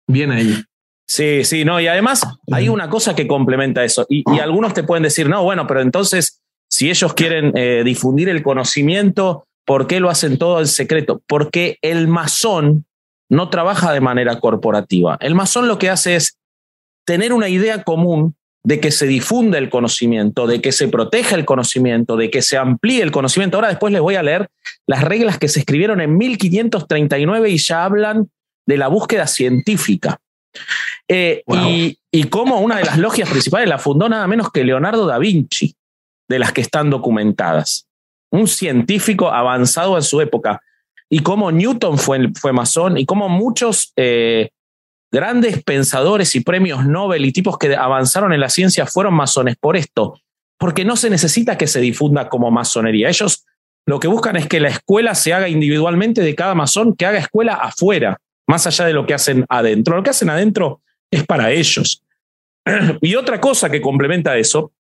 Bien 0.09 0.31
ahí. 0.31 0.63
Sí, 1.09 1.45
sí, 1.45 1.65
no, 1.65 1.81
y 1.81 1.87
además 1.87 2.27
hay 2.51 2.69
una 2.69 2.91
cosa 2.91 3.15
que 3.15 3.29
complementa 3.29 3.85
eso, 3.85 4.05
y, 4.09 4.25
algunos 4.41 4.75
te 4.75 4.83
pueden 4.83 5.05
decir, 5.05 5.29
no, 5.29 5.45
bueno, 5.45 5.67
pero 5.67 5.81
entonces, 5.81 6.41
si 6.69 6.91
ellos 6.91 7.15
quieren 7.15 7.53
eh, 7.57 7.83
difundir 7.85 8.29
el 8.29 8.43
conocimiento, 8.43 9.47
¿por 9.65 9.87
qué 9.87 10.01
lo 10.01 10.11
hacen 10.11 10.37
todo 10.37 10.59
en 10.59 10.67
secreto? 10.67 11.23
Porque 11.29 11.79
el 11.81 12.09
masón 12.09 12.87
no 13.29 13.51
trabaja 13.51 13.93
de 13.93 14.01
manera 14.01 14.41
corporativa. 14.41 15.17
El 15.21 15.35
masón 15.35 15.69
lo 15.69 15.79
que 15.79 15.91
hace 15.91 16.17
es 16.17 16.39
tener 17.05 17.33
una 17.33 17.49
idea 17.49 17.83
común 17.85 18.37
de 18.67 18.81
que 18.81 18.91
se 18.91 19.07
difunda 19.07 19.59
el 19.59 19.71
conocimiento, 19.71 20.49
de 20.49 20.61
que 20.61 20.73
se 20.73 20.89
proteja 20.89 21.37
el 21.37 21.45
conocimiento, 21.45 22.17
de 22.17 22.33
que 22.33 22.43
se 22.43 22.57
amplíe 22.57 23.01
el 23.01 23.13
conocimiento. 23.13 23.59
Ahora 23.59 23.69
después 23.69 23.93
les 23.93 24.03
voy 24.03 24.17
a 24.17 24.25
leer 24.25 24.49
las 24.89 25.05
reglas 25.05 25.39
que 25.39 25.47
se 25.47 25.61
escribieron 25.61 26.01
en 26.01 26.19
1539 26.19 27.49
y 27.49 27.59
ya 27.59 27.85
hablan 27.85 28.29
de 28.67 28.77
la 28.77 28.89
búsqueda 28.89 29.29
científica. 29.29 30.19
Eh, 31.07 31.45
y, 31.47 31.97
y 32.11 32.25
como 32.25 32.59
una 32.59 32.79
de 32.79 32.85
las 32.85 32.99
logias 32.99 33.31
principales 33.31 33.69
la 33.69 33.79
fundó 33.79 34.09
nada 34.09 34.27
menos 34.27 34.51
que 34.51 34.65
Leonardo 34.65 35.07
da 35.07 35.19
Vinci, 35.19 35.77
de 36.29 36.41
las 36.41 36.53
que 36.53 36.63
están 36.63 36.91
documentadas. 36.91 37.87
Un 38.33 38.49
científico 38.49 39.31
avanzado 39.31 39.97
en 39.97 40.03
su 40.03 40.21
época. 40.21 40.61
Y 41.09 41.21
como 41.21 41.53
Newton 41.53 41.99
fue, 41.99 42.33
fue 42.35 42.53
masón 42.53 42.99
y 42.99 43.07
como 43.07 43.29
muchos 43.29 43.93
eh, 43.95 44.51
grandes 45.13 45.63
pensadores 45.63 46.35
y 46.35 46.41
premios 46.41 46.87
Nobel 46.87 47.25
y 47.25 47.33
tipos 47.33 47.59
que 47.59 47.75
avanzaron 47.75 48.33
en 48.33 48.41
la 48.41 48.49
ciencia 48.49 48.87
fueron 48.87 49.15
masones 49.15 49.57
por 49.57 49.77
esto, 49.77 50.21
porque 50.59 50.85
no 50.85 50.97
se 50.97 51.11
necesita 51.11 51.57
que 51.57 51.67
se 51.67 51.81
difunda 51.81 52.29
como 52.29 52.51
masonería. 52.51 53.09
Ellos 53.09 53.45
lo 53.87 54.01
que 54.01 54.09
buscan 54.09 54.37
es 54.37 54.49
que 54.49 54.61
la 54.61 54.69
escuela 54.69 55.15
se 55.15 55.33
haga 55.33 55.49
individualmente 55.49 56.21
de 56.23 56.35
cada 56.35 56.55
masón, 56.55 56.97
que 56.97 57.07
haga 57.07 57.19
escuela 57.19 57.55
afuera, 57.55 58.19
más 58.49 58.67
allá 58.67 58.85
de 58.85 58.93
lo 58.93 59.07
que 59.07 59.15
hacen 59.15 59.45
adentro. 59.49 59.97
Lo 59.97 60.03
que 60.03 60.11
hacen 60.11 60.31
adentro 60.31 60.81
es 61.11 61.25
para 61.25 61.51
ellos. 61.51 62.03
Y 63.01 63.15
otra 63.15 63.41
cosa 63.41 63.71
que 63.71 63.81
complementa 63.81 64.37
eso 64.37 64.73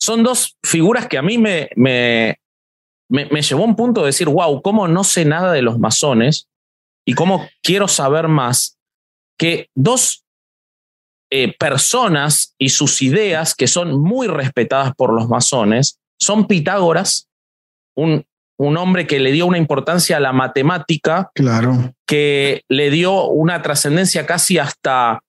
son 0.00 0.22
dos 0.22 0.56
figuras 0.64 1.08
que 1.08 1.18
a 1.18 1.22
mí 1.22 1.38
me, 1.38 1.70
me 1.74 2.36
me, 3.12 3.26
me 3.26 3.42
llevó 3.42 3.62
a 3.62 3.66
un 3.66 3.76
punto 3.76 4.00
de 4.00 4.06
decir, 4.06 4.26
wow, 4.26 4.62
¿cómo 4.62 4.88
no 4.88 5.04
sé 5.04 5.26
nada 5.26 5.52
de 5.52 5.60
los 5.60 5.78
masones? 5.78 6.48
Y 7.04 7.12
cómo 7.12 7.46
quiero 7.62 7.86
saber 7.86 8.26
más 8.26 8.78
que 9.38 9.68
dos 9.74 10.24
eh, 11.30 11.54
personas 11.58 12.54
y 12.58 12.68
sus 12.68 13.00
ideas 13.02 13.54
que 13.54 13.66
son 13.66 14.00
muy 14.00 14.26
respetadas 14.26 14.94
por 14.94 15.12
los 15.12 15.28
masones 15.28 15.98
son 16.20 16.46
Pitágoras, 16.46 17.28
un, 17.96 18.24
un 18.58 18.76
hombre 18.76 19.06
que 19.06 19.18
le 19.18 19.32
dio 19.32 19.46
una 19.46 19.58
importancia 19.58 20.18
a 20.18 20.20
la 20.20 20.32
matemática, 20.32 21.30
Claro. 21.34 21.94
que 22.06 22.62
le 22.68 22.90
dio 22.90 23.24
una 23.26 23.62
trascendencia 23.62 24.26
casi 24.26 24.58
hasta 24.58 25.20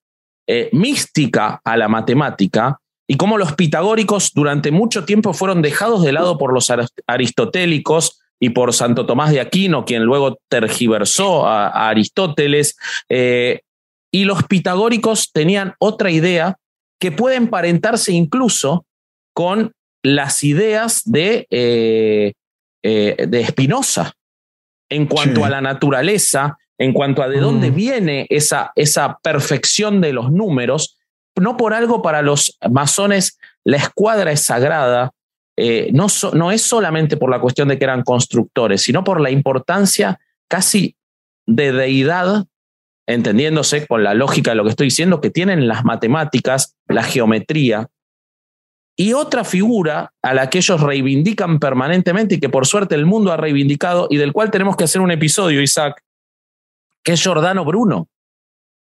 eh, 0.47 0.69
mística 0.73 1.61
a 1.63 1.77
la 1.77 1.87
matemática, 1.87 2.79
y 3.07 3.15
cómo 3.17 3.37
los 3.37 3.53
pitagóricos 3.53 4.31
durante 4.33 4.71
mucho 4.71 5.03
tiempo 5.05 5.33
fueron 5.33 5.61
dejados 5.61 6.03
de 6.03 6.11
lado 6.13 6.37
por 6.37 6.53
los 6.53 6.69
ar- 6.69 6.87
aristotélicos 7.07 8.19
y 8.39 8.49
por 8.49 8.73
Santo 8.73 9.05
Tomás 9.05 9.31
de 9.31 9.39
Aquino, 9.41 9.85
quien 9.85 10.03
luego 10.03 10.37
tergiversó 10.49 11.47
a, 11.47 11.67
a 11.67 11.89
Aristóteles. 11.89 12.77
eh, 13.09 13.61
y 14.13 14.25
los 14.25 14.43
pitagóricos 14.43 15.31
tenían 15.33 15.73
otra 15.79 16.11
idea 16.11 16.57
que 16.99 17.11
puede 17.11 17.35
emparentarse 17.35 18.11
incluso 18.13 18.85
con 19.33 19.73
las 20.03 20.43
ideas 20.43 21.01
de, 21.05 21.47
eh, 21.49 22.33
eh, 22.83 23.25
de 23.27 23.45
Spinoza 23.47 24.13
en 24.89 25.07
cuanto 25.07 25.41
Sí. 25.41 25.47
a 25.47 25.49
la 25.49 25.61
naturaleza, 25.61 26.57
en 26.77 26.93
cuanto 26.93 27.23
a 27.23 27.29
de 27.29 27.39
dónde 27.39 27.71
Mm. 27.71 27.75
viene 27.75 28.27
esa, 28.29 28.71
esa 28.75 29.17
perfección 29.23 30.01
de 30.01 30.13
los 30.13 30.31
números. 30.31 30.97
No 31.39 31.57
por 31.57 31.73
algo 31.73 32.01
para 32.01 32.21
los 32.21 32.57
masones 32.69 33.39
la 33.65 33.77
escuadra 33.77 34.31
es 34.31 34.41
sagrada, 34.41 35.11
eh, 35.57 35.89
no, 35.93 36.09
so- 36.09 36.33
no 36.35 36.51
es 36.51 36.61
solamente 36.61 37.17
por 37.17 37.29
la 37.31 37.39
cuestión 37.39 37.69
de 37.69 37.77
que 37.77 37.85
eran 37.85 38.03
constructores, 38.03 38.81
sino 38.83 39.03
por 39.03 39.19
la 39.21 39.31
importancia 39.31 40.19
casi 40.49 40.95
de 41.47 41.71
deidad, 41.71 42.45
entendiéndose 43.07 43.85
con 43.87 44.03
la 44.03 44.13
lógica 44.13 44.51
de 44.51 44.55
lo 44.55 44.63
que 44.63 44.69
estoy 44.71 44.87
diciendo, 44.87 45.21
que 45.21 45.29
tienen 45.29 45.67
las 45.67 45.83
matemáticas, 45.83 46.75
la 46.87 47.03
geometría. 47.03 47.89
Y 48.95 49.13
otra 49.13 49.43
figura 49.43 50.13
a 50.21 50.33
la 50.33 50.49
que 50.49 50.59
ellos 50.59 50.81
reivindican 50.81 51.59
permanentemente 51.59 52.35
y 52.35 52.39
que 52.39 52.49
por 52.49 52.67
suerte 52.67 52.95
el 52.95 53.05
mundo 53.05 53.31
ha 53.31 53.37
reivindicado 53.37 54.07
y 54.09 54.17
del 54.17 54.33
cual 54.33 54.51
tenemos 54.51 54.75
que 54.75 54.83
hacer 54.83 55.01
un 55.01 55.11
episodio, 55.11 55.61
Isaac, 55.61 56.01
que 57.03 57.13
es 57.13 57.21
Giordano 57.21 57.65
Bruno. 57.65 58.07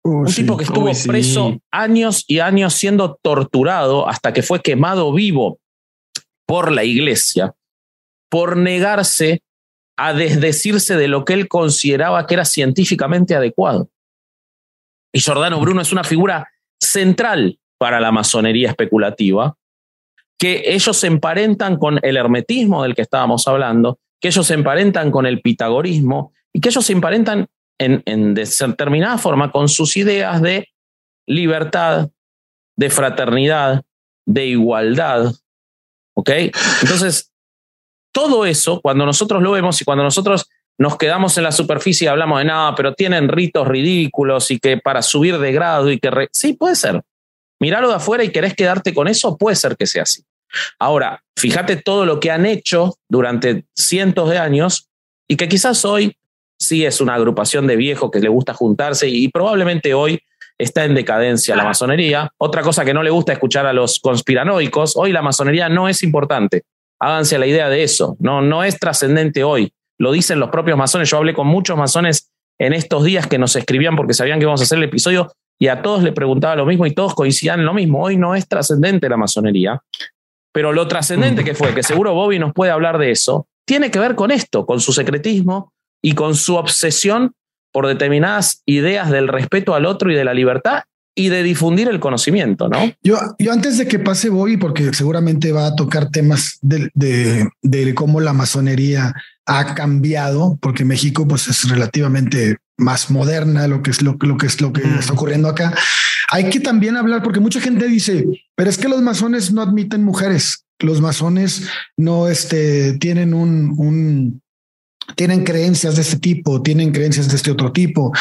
Oh, 0.03 0.19
Un 0.19 0.27
sí. 0.27 0.41
tipo 0.41 0.57
que 0.57 0.65
estuvo 0.65 0.93
sí. 0.93 1.07
preso 1.07 1.57
años 1.71 2.23
y 2.27 2.39
años 2.39 2.75
siendo 2.75 3.15
torturado 3.21 4.07
hasta 4.07 4.31
que 4.31 4.43
fue 4.43 4.61
quemado 4.61 5.11
vivo 5.11 5.59
por 6.45 6.71
la 6.71 6.83
iglesia 6.83 7.55
por 8.29 8.57
negarse 8.57 9.41
a 9.97 10.13
desdecirse 10.13 10.97
de 10.97 11.07
lo 11.07 11.23
que 11.25 11.33
él 11.33 11.47
consideraba 11.47 12.27
que 12.27 12.33
era 12.33 12.45
científicamente 12.45 13.33
adecuado. 13.33 13.89
Y 15.15 15.21
Giordano 15.21 15.61
Bruno 15.61 15.79
es 15.81 15.93
una 15.93 16.03
figura 16.03 16.51
central 16.77 17.57
para 17.77 18.01
la 18.01 18.11
masonería 18.11 18.67
especulativa, 18.67 19.55
que 20.37 20.63
ellos 20.65 20.97
se 20.97 21.07
emparentan 21.07 21.77
con 21.77 22.01
el 22.03 22.17
hermetismo 22.17 22.83
del 22.83 22.95
que 22.95 23.03
estábamos 23.03 23.47
hablando, 23.47 23.97
que 24.19 24.27
ellos 24.27 24.45
se 24.45 24.55
emparentan 24.55 25.11
con 25.11 25.25
el 25.25 25.41
pitagorismo 25.41 26.33
y 26.51 26.59
que 26.59 26.67
ellos 26.67 26.85
se 26.85 26.91
emparentan 26.91 27.47
en, 27.79 28.03
en 28.05 28.33
determinada 28.33 29.17
forma 29.17 29.53
con 29.53 29.69
sus 29.69 29.95
ideas 29.95 30.41
de 30.41 30.67
libertad, 31.25 32.09
de 32.75 32.89
fraternidad, 32.89 33.85
de 34.25 34.47
igualdad. 34.47 35.31
¿Ok? 36.13 36.29
Entonces, 36.81 37.31
todo 38.11 38.45
eso, 38.45 38.81
cuando 38.81 39.05
nosotros 39.05 39.41
lo 39.41 39.51
vemos 39.51 39.79
y 39.79 39.85
cuando 39.85 40.03
nosotros 40.03 40.49
nos 40.77 40.97
quedamos 40.97 41.37
en 41.37 41.43
la 41.43 41.51
superficie 41.51 42.05
y 42.05 42.07
hablamos 42.07 42.39
de 42.39 42.45
nada, 42.45 42.75
pero 42.75 42.93
tienen 42.93 43.29
ritos 43.29 43.67
ridículos 43.67 44.51
y 44.51 44.59
que 44.59 44.77
para 44.77 45.01
subir 45.01 45.37
de 45.39 45.51
grado 45.51 45.89
y 45.89 45.99
que... 45.99 46.11
re- 46.11 46.29
sí, 46.31 46.53
puede 46.53 46.75
ser. 46.75 47.01
Miralo 47.59 47.87
de 47.87 47.95
afuera 47.95 48.23
y 48.23 48.29
querés 48.29 48.53
quedarte 48.53 48.93
con 48.93 49.07
eso, 49.07 49.37
puede 49.37 49.55
ser 49.55 49.77
que 49.77 49.87
sea 49.87 50.03
así. 50.03 50.23
Ahora, 50.77 51.23
fíjate 51.37 51.77
todo 51.77 52.05
lo 52.05 52.19
que 52.19 52.31
han 52.31 52.45
hecho 52.45 52.95
durante 53.09 53.65
cientos 53.75 54.29
de 54.29 54.37
años 54.37 54.89
y 55.27 55.37
que 55.37 55.47
quizás 55.47 55.83
hoy 55.85 56.17
sí 56.59 56.85
es 56.85 57.01
una 57.01 57.15
agrupación 57.15 57.67
de 57.67 57.75
viejos 57.75 58.11
que 58.11 58.19
le 58.19 58.29
gusta 58.29 58.53
juntarse 58.53 59.07
y 59.07 59.27
probablemente 59.29 59.93
hoy 59.93 60.21
está 60.57 60.85
en 60.85 60.95
decadencia 60.95 61.55
la 61.55 61.65
masonería. 61.65 62.31
Otra 62.37 62.61
cosa 62.61 62.85
que 62.85 62.93
no 62.93 63.03
le 63.03 63.09
gusta 63.09 63.33
escuchar 63.33 63.65
a 63.65 63.73
los 63.73 63.99
conspiranoicos, 63.99 64.95
hoy 64.95 65.11
la 65.11 65.21
masonería 65.21 65.67
no 65.67 65.89
es 65.89 66.03
importante. 66.03 66.63
Háganse 66.99 67.37
la 67.37 67.47
idea 67.47 67.67
de 67.69 67.83
eso, 67.83 68.15
no, 68.19 68.41
no 68.41 68.63
es 68.63 68.79
trascendente 68.79 69.43
hoy. 69.43 69.73
Lo 69.99 70.11
dicen 70.11 70.39
los 70.39 70.49
propios 70.49 70.77
masones. 70.77 71.09
Yo 71.09 71.17
hablé 71.17 71.33
con 71.33 71.47
muchos 71.47 71.77
masones 71.77 72.31
en 72.59 72.73
estos 72.73 73.03
días 73.03 73.27
que 73.27 73.37
nos 73.37 73.55
escribían 73.55 73.95
porque 73.95 74.13
sabían 74.13 74.39
que 74.39 74.43
íbamos 74.43 74.61
a 74.61 74.63
hacer 74.63 74.77
el 74.77 74.85
episodio 74.85 75.31
y 75.59 75.67
a 75.67 75.81
todos 75.81 76.03
les 76.03 76.13
preguntaba 76.13 76.55
lo 76.55 76.65
mismo 76.65 76.85
y 76.85 76.93
todos 76.93 77.15
coincidían 77.15 77.59
en 77.59 77.65
lo 77.65 77.73
mismo. 77.73 78.03
Hoy 78.03 78.17
no 78.17 78.35
es 78.35 78.47
trascendente 78.47 79.09
la 79.09 79.17
masonería, 79.17 79.81
pero 80.53 80.73
lo 80.73 80.87
trascendente 80.87 81.43
que 81.43 81.53
fue, 81.53 81.73
que 81.73 81.83
seguro 81.83 82.13
Bobby 82.13 82.39
nos 82.39 82.53
puede 82.53 82.71
hablar 82.71 82.97
de 82.97 83.11
eso, 83.11 83.47
tiene 83.65 83.91
que 83.91 83.99
ver 83.99 84.15
con 84.15 84.31
esto, 84.31 84.65
con 84.65 84.79
su 84.79 84.93
secretismo 84.93 85.73
y 86.01 86.13
con 86.13 86.35
su 86.35 86.55
obsesión 86.55 87.33
por 87.71 87.87
determinadas 87.87 88.61
ideas 88.65 89.09
del 89.11 89.27
respeto 89.27 89.75
al 89.75 89.85
otro 89.85 90.11
y 90.11 90.15
de 90.15 90.23
la 90.23 90.33
libertad 90.33 90.83
y 91.17 91.29
de 91.29 91.43
difundir 91.43 91.87
el 91.87 91.99
conocimiento, 91.99 92.67
¿no? 92.67 92.79
Yo, 93.01 93.17
yo 93.39 93.51
antes 93.53 93.77
de 93.77 93.87
que 93.87 93.99
pase 93.99 94.29
Bobby, 94.29 94.57
porque 94.57 94.93
seguramente 94.93 95.53
va 95.53 95.67
a 95.67 95.75
tocar 95.75 96.09
temas 96.09 96.59
de, 96.61 96.89
de, 96.93 97.47
de 97.61 97.95
cómo 97.95 98.19
la 98.19 98.33
masonería 98.33 99.13
ha 99.45 99.75
cambiado, 99.75 100.57
porque 100.61 100.85
México 100.85 101.27
pues 101.27 101.47
es 101.47 101.69
relativamente 101.69 102.57
más 102.77 103.09
moderna 103.09 103.67
lo 103.67 103.81
que 103.81 103.91
es 103.91 104.01
lo, 104.01 104.17
lo 104.19 104.37
que 104.37 104.47
es 104.47 104.59
lo 104.59 104.73
que 104.73 104.81
está 104.99 105.13
ocurriendo 105.13 105.47
acá. 105.47 105.73
Hay 106.29 106.49
que 106.49 106.59
también 106.59 106.97
hablar 106.97 107.23
porque 107.23 107.39
mucha 107.39 107.61
gente 107.61 107.87
dice, 107.87 108.25
pero 108.55 108.69
es 108.69 108.77
que 108.77 108.89
los 108.89 109.01
masones 109.01 109.51
no 109.51 109.61
admiten 109.61 110.03
mujeres. 110.03 110.65
Los 110.79 110.99
masones 110.99 111.67
no 111.95 112.27
este, 112.27 112.97
tienen 112.97 113.33
un, 113.33 113.73
un 113.77 114.41
tienen 115.15 115.43
creencias 115.43 115.95
de 115.95 116.01
este 116.01 116.17
tipo, 116.17 116.61
tienen 116.61 116.91
creencias 116.91 117.29
de 117.29 117.35
este 117.35 117.51
otro 117.51 117.71
tipo. 117.71 118.11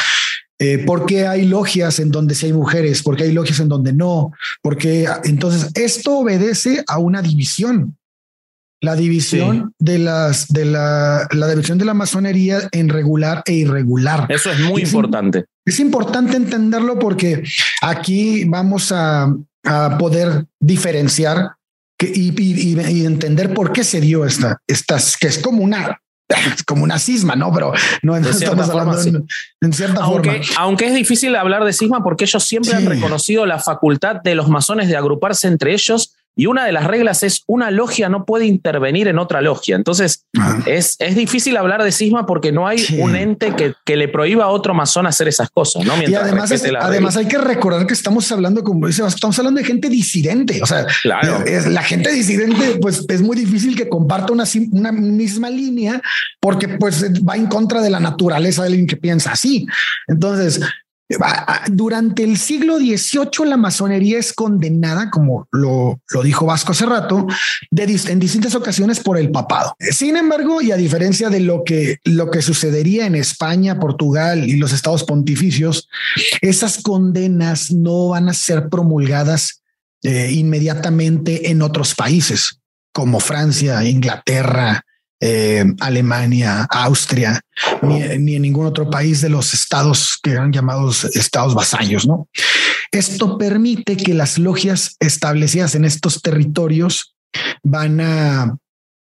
Eh, 0.57 0.79
¿Por 0.85 1.05
qué 1.05 1.27
hay 1.27 1.45
logias 1.45 1.99
en 1.99 2.11
donde 2.11 2.35
sí 2.35 2.45
hay 2.45 2.53
mujeres? 2.53 3.03
¿Por 3.03 3.17
qué 3.17 3.23
hay 3.23 3.33
logias 3.33 3.59
en 3.59 3.67
donde 3.67 3.91
no? 3.91 4.31
Porque 4.61 5.05
entonces 5.25 5.71
esto 5.73 6.19
obedece 6.19 6.83
a 6.87 6.99
una 6.99 7.21
división. 7.21 7.97
La 8.85 8.95
división 8.95 9.73
de 9.79 9.97
las 9.99 10.47
de 10.47 10.65
la, 10.65 11.27
la 11.31 11.47
división 11.49 11.77
de 11.77 11.85
la 11.85 11.93
masonería 11.93 12.59
en 12.71 12.89
regular 12.89 13.41
e 13.45 13.53
irregular. 13.53 14.27
Eso 14.29 14.51
es 14.51 14.59
muy 14.59 14.83
es 14.83 14.89
importante. 14.93 15.45
Es 15.65 15.79
importante 15.79 16.37
entenderlo 16.37 16.99
porque 16.99 17.43
aquí 17.81 18.45
vamos 18.45 18.91
a, 18.91 19.33
a 19.65 19.97
poder 19.97 20.45
diferenciar 20.59 21.51
que, 21.97 22.07
y, 22.13 22.33
y- 22.39 22.79
y- 22.79 23.05
entender 23.05 23.53
por 23.53 23.71
qué 23.71 23.83
se 23.83 24.01
dio 24.01 24.25
esta, 24.25 24.59
estas, 24.67 25.17
que 25.17 25.27
es 25.27 25.39
como 25.39 25.63
una, 25.63 25.99
es 26.27 26.63
como 26.67 26.83
una 26.83 26.99
cisma, 26.99 27.35
¿no? 27.35 27.53
Pero 27.53 27.71
no, 28.03 28.19
no 28.19 28.29
estamos 28.29 28.69
hablando 28.69 28.93
forma, 29.01 29.19
en, 29.19 29.27
en 29.61 29.73
cierta 29.73 30.01
Aunque, 30.01 30.29
forma. 30.43 30.45
aunque 30.57 30.87
es 30.87 30.93
difícil 30.93 31.35
hablar 31.35 31.63
de 31.63 31.73
cisma 31.73 32.03
porque 32.03 32.25
ellos 32.25 32.43
siempre 32.43 32.71
Sí. 32.71 32.77
han 32.77 32.85
reconocido 32.85 33.45
la 33.45 33.59
facultad 33.59 34.17
de 34.23 34.35
los 34.35 34.49
masones 34.49 34.89
de 34.89 34.97
agruparse 34.97 35.47
entre 35.47 35.73
ellos 35.73 36.14
y 36.35 36.47
una 36.47 36.65
de 36.65 36.71
las 36.71 36.85
reglas 36.85 37.23
es 37.23 37.43
una 37.47 37.71
logia 37.71 38.09
no 38.09 38.25
puede 38.25 38.45
intervenir 38.45 39.07
en 39.07 39.19
otra 39.19 39.41
logia. 39.41 39.75
Entonces 39.75 40.25
Ah, 40.37 40.59
es, 40.65 40.97
es 40.99 41.15
difícil 41.15 41.55
hablar 41.57 41.81
de 41.83 41.91
cisma 41.91 42.25
porque 42.25 42.51
no 42.51 42.67
hay 42.67 42.77
Sí. 42.79 42.99
un 42.99 43.15
ente 43.15 43.55
que, 43.55 43.73
que 43.85 43.95
le 43.95 44.07
prohíba 44.09 44.45
a 44.45 44.47
otro 44.49 44.73
masón 44.73 45.07
hacer 45.07 45.27
esas 45.29 45.49
cosas, 45.49 45.85
¿no? 45.85 45.95
Y 45.95 45.99
Mientras 45.99 46.23
además, 46.23 46.51
es- 46.51 46.69
la 46.71 46.79
además 46.79 47.15
regla. 47.15 47.29
hay 47.29 47.35
que 47.41 47.47
recordar 47.47 47.87
que 47.87 47.93
estamos 47.93 48.29
hablando, 48.31 48.63
como 48.63 48.85
dice, 48.87 49.05
estamos 49.07 49.37
hablando 49.39 49.59
de 49.61 49.65
gente 49.65 49.87
disidente. 49.89 50.61
O 50.61 50.65
sea, 50.65 50.85
Claro. 51.03 51.43
es, 51.45 51.67
la 51.67 51.83
gente 51.83 52.11
disidente, 52.11 52.79
pues 52.81 53.05
es 53.07 53.21
muy 53.21 53.37
difícil 53.37 53.75
que 53.77 53.87
comparta 53.87 54.33
una, 54.33 54.43
una 54.71 54.91
misma 54.91 55.49
línea 55.49 56.01
porque 56.41 56.67
pues 56.67 57.05
va 57.27 57.35
en 57.35 57.47
contra 57.47 57.81
de 57.81 57.89
la 57.89 57.99
naturaleza 58.01 58.61
de 58.63 58.67
alguien 58.69 58.87
que 58.87 58.97
piensa 58.97 59.31
así. 59.31 59.65
Entonces, 60.07 60.59
durante 61.67 62.23
el 62.23 62.37
siglo 62.37 62.77
XVIII 62.77 63.47
la 63.47 63.57
masonería 63.57 64.17
es 64.17 64.33
condenada, 64.33 65.09
como 65.11 65.47
lo, 65.51 65.99
dijo 66.23 66.45
Vasco 66.45 66.71
hace 66.71 66.85
rato, 66.85 67.27
en 67.71 68.19
distintas 68.19 68.55
ocasiones 68.55 68.99
por 68.99 69.17
el 69.17 69.31
papado. 69.31 69.75
Sin 69.79 70.17
embargo, 70.17 70.61
y 70.61 70.71
a 70.71 70.77
diferencia 70.77 71.29
de 71.29 71.41
lo 71.41 71.63
que, 71.63 71.99
lo 72.03 72.31
que 72.31 72.41
sucedería 72.41 73.05
en 73.05 73.15
España, 73.15 73.79
Portugal 73.79 74.47
y 74.49 74.57
los 74.57 74.73
estados 74.73 75.03
pontificios, 75.03 75.87
esas 76.41 76.81
condenas 76.81 77.71
no 77.71 78.09
van 78.09 78.29
a 78.29 78.33
ser 78.33 78.69
promulgadas 78.69 79.61
eh, 80.03 80.31
inmediatamente 80.31 81.49
en 81.51 81.61
otros 81.61 81.95
países 81.95 82.59
como 82.95 83.19
Francia, 83.19 83.83
Inglaterra, 83.83 84.84
eh, 85.27 85.65
Alemania, 85.79 86.67
Austria, 86.69 87.41
ni, 87.81 88.03
en 88.03 88.41
ningún 88.43 88.67
otro 88.67 88.91
país 88.91 89.21
de 89.21 89.29
los 89.29 89.55
estados 89.55 90.19
que 90.21 90.31
eran 90.31 90.51
llamados 90.51 91.03
estados 91.15 91.55
vasallos, 91.55 92.05
¿no? 92.05 92.29
Esto 92.91 93.37
permite 93.39 93.97
que 93.97 94.13
las 94.13 94.37
logias 94.37 94.95
establecidas 94.99 95.73
en 95.73 95.85
estos 95.85 96.21
territorios 96.21 97.15
van 97.63 98.01
a 98.01 98.55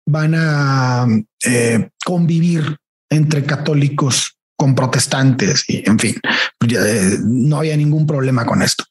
van 0.07 0.33
a 0.35 1.05
eh, 1.45 1.89
convivir 2.03 2.75
entre 3.11 3.43
católicos 3.43 4.35
con 4.57 4.73
protestantes 4.73 5.63
y 5.67 5.87
en 5.87 5.99
fin, 5.99 6.15
eh, 6.69 7.17
no 7.23 7.57
había 7.59 7.77
ningún 7.77 8.07
problema 8.07 8.45
con 8.47 8.63
esto. 8.63 8.83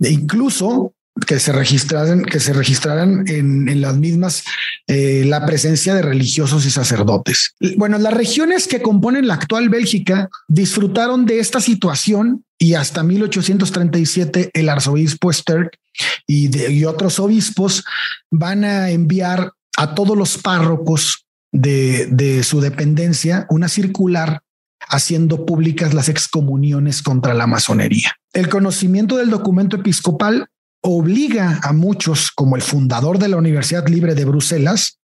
E 0.00 0.10
incluso 0.10 0.94
que 1.26 1.38
se 1.38 1.52
registraran, 1.52 2.24
que 2.24 2.40
se 2.40 2.52
registraran 2.52 3.24
en, 3.28 3.80
las 3.80 3.96
mismas 3.96 4.44
eh, 4.88 5.22
la 5.24 5.46
presencia 5.46 5.94
de 5.94 6.02
religiosos 6.02 6.66
y 6.66 6.70
sacerdotes. 6.70 7.54
Bueno, 7.76 7.98
las 7.98 8.12
regiones 8.12 8.66
que 8.66 8.82
componen 8.82 9.28
la 9.28 9.34
actual 9.34 9.68
Bélgica 9.68 10.28
disfrutaron 10.48 11.24
de 11.24 11.38
esta 11.38 11.60
situación 11.60 12.44
y 12.58 12.74
hasta 12.74 13.02
1837 13.04 14.50
el 14.52 14.68
arzobispo 14.68 15.32
Sterk 15.32 15.78
y, 16.26 16.56
y 16.72 16.84
otros 16.84 17.18
obispos 17.20 17.84
van 18.30 18.64
a 18.64 18.90
enviar 18.90 19.52
a 19.76 19.94
todos 19.94 20.16
los 20.16 20.38
párrocos 20.38 21.26
de, 21.52 22.06
de 22.06 22.42
su 22.42 22.60
dependencia 22.60 23.46
una 23.50 23.68
circular 23.68 24.42
haciendo 24.88 25.46
públicas 25.46 25.94
las 25.94 26.08
excomuniones 26.08 27.02
contra 27.02 27.34
la 27.34 27.46
masonería. 27.46 28.12
El 28.32 28.48
conocimiento 28.48 29.16
del 29.16 29.30
documento 29.30 29.76
episcopal 29.76 30.48
obliga 30.86 31.60
a 31.62 31.72
muchos, 31.72 32.30
como 32.30 32.56
el 32.56 32.62
fundador 32.62 33.18
de 33.18 33.28
la 33.28 33.38
Universidad 33.38 33.88
Libre 33.88 34.14
de 34.14 34.26
Bruselas, 34.26 34.98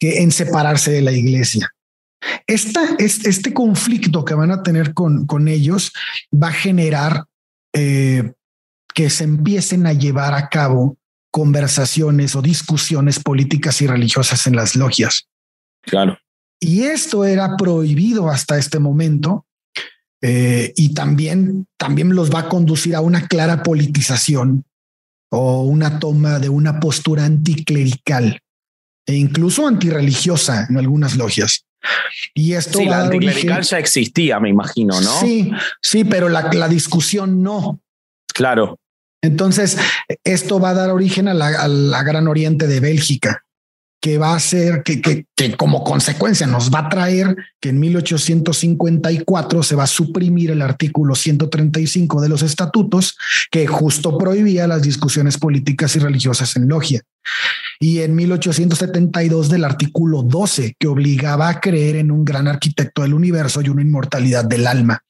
que 0.00 0.22
en 0.22 0.32
separarse 0.32 0.90
de 0.90 1.00
la 1.00 1.12
iglesia. 1.12 1.70
Esta, 2.46 2.80
este 2.98 3.54
conflicto 3.54 4.24
que 4.24 4.34
van 4.34 4.50
a 4.50 4.62
tener 4.62 4.94
con, 4.94 5.26
con 5.26 5.46
ellos 5.46 5.92
va 6.32 6.48
a 6.48 6.52
generar 6.52 7.24
eh, 7.72 8.32
que 8.94 9.10
se 9.10 9.24
empiecen 9.24 9.86
a 9.86 9.92
llevar 9.92 10.34
a 10.34 10.48
cabo 10.48 10.96
conversaciones 11.30 12.34
o 12.34 12.42
discusiones 12.42 13.20
políticas 13.20 13.80
y 13.80 13.86
religiosas 13.86 14.46
en 14.48 14.56
las 14.56 14.74
logias. 14.74 15.28
Claro. 15.82 16.18
Y 16.58 16.82
esto 16.82 17.24
era 17.24 17.56
prohibido 17.56 18.28
hasta 18.28 18.58
este 18.58 18.80
momento 18.80 19.46
eh, 20.22 20.72
y 20.76 20.94
también, 20.94 21.66
también 21.76 22.14
los 22.14 22.32
va 22.32 22.40
a 22.40 22.48
conducir 22.48 22.94
a 22.94 23.00
una 23.00 23.26
clara 23.26 23.62
politización 23.62 24.64
o 25.30 25.62
una 25.62 25.98
toma 25.98 26.38
de 26.38 26.48
una 26.48 26.78
postura 26.78 27.24
anticlerical 27.24 28.38
e 29.06 29.14
incluso 29.14 29.66
antirreligiosa 29.66 30.66
en 30.70 30.78
algunas 30.78 31.16
logias. 31.16 31.64
Y 32.34 32.52
esto 32.52 32.78
sí, 32.78 32.84
la 32.84 33.02
anticlerical 33.02 33.62
ya 33.62 33.78
existía, 33.78 34.38
me 34.38 34.48
imagino, 34.48 35.00
¿no? 35.00 35.20
Sí, 35.20 35.50
sí, 35.80 36.04
pero 36.04 36.28
la, 36.28 36.48
la 36.52 36.68
discusión 36.68 37.42
no. 37.42 37.80
Claro. 38.32 38.78
Entonces, 39.20 39.76
esto 40.22 40.60
va 40.60 40.70
a 40.70 40.74
dar 40.74 40.90
origen 40.90 41.26
a 41.26 41.34
la, 41.34 41.48
a 41.48 41.66
la 41.66 42.02
Gran 42.04 42.28
Oriente 42.28 42.68
de 42.68 42.78
Bélgica 42.78 43.42
que 44.02 44.18
va 44.18 44.34
a 44.34 44.40
ser 44.40 44.82
que, 44.82 45.00
que, 45.00 45.26
que, 45.36 45.56
como 45.56 45.84
consecuencia 45.84 46.44
nos 46.44 46.74
va 46.74 46.80
a 46.80 46.88
traer 46.88 47.36
que 47.60 47.68
en 47.68 47.78
1854 47.78 49.62
se 49.62 49.76
va 49.76 49.84
a 49.84 49.86
suprimir 49.86 50.50
el 50.50 50.60
artículo 50.60 51.14
135 51.14 52.20
de 52.20 52.28
los 52.28 52.42
estatutos 52.42 53.16
que 53.52 53.68
justo 53.68 54.18
prohibía 54.18 54.66
las 54.66 54.82
discusiones 54.82 55.38
políticas 55.38 55.94
y 55.94 56.00
religiosas 56.00 56.56
en 56.56 56.66
logia. 56.66 57.02
Y 57.78 58.00
en 58.00 58.16
1872 58.16 59.48
del 59.48 59.64
artículo 59.64 60.24
12 60.24 60.74
que 60.76 60.88
obligaba 60.88 61.48
a 61.48 61.60
creer 61.60 61.94
en 61.94 62.10
un 62.10 62.24
gran 62.24 62.48
arquitecto 62.48 63.02
del 63.02 63.14
universo 63.14 63.62
y 63.62 63.68
una 63.68 63.82
inmortalidad 63.82 64.44
del 64.44 64.66
alma. 64.66 65.04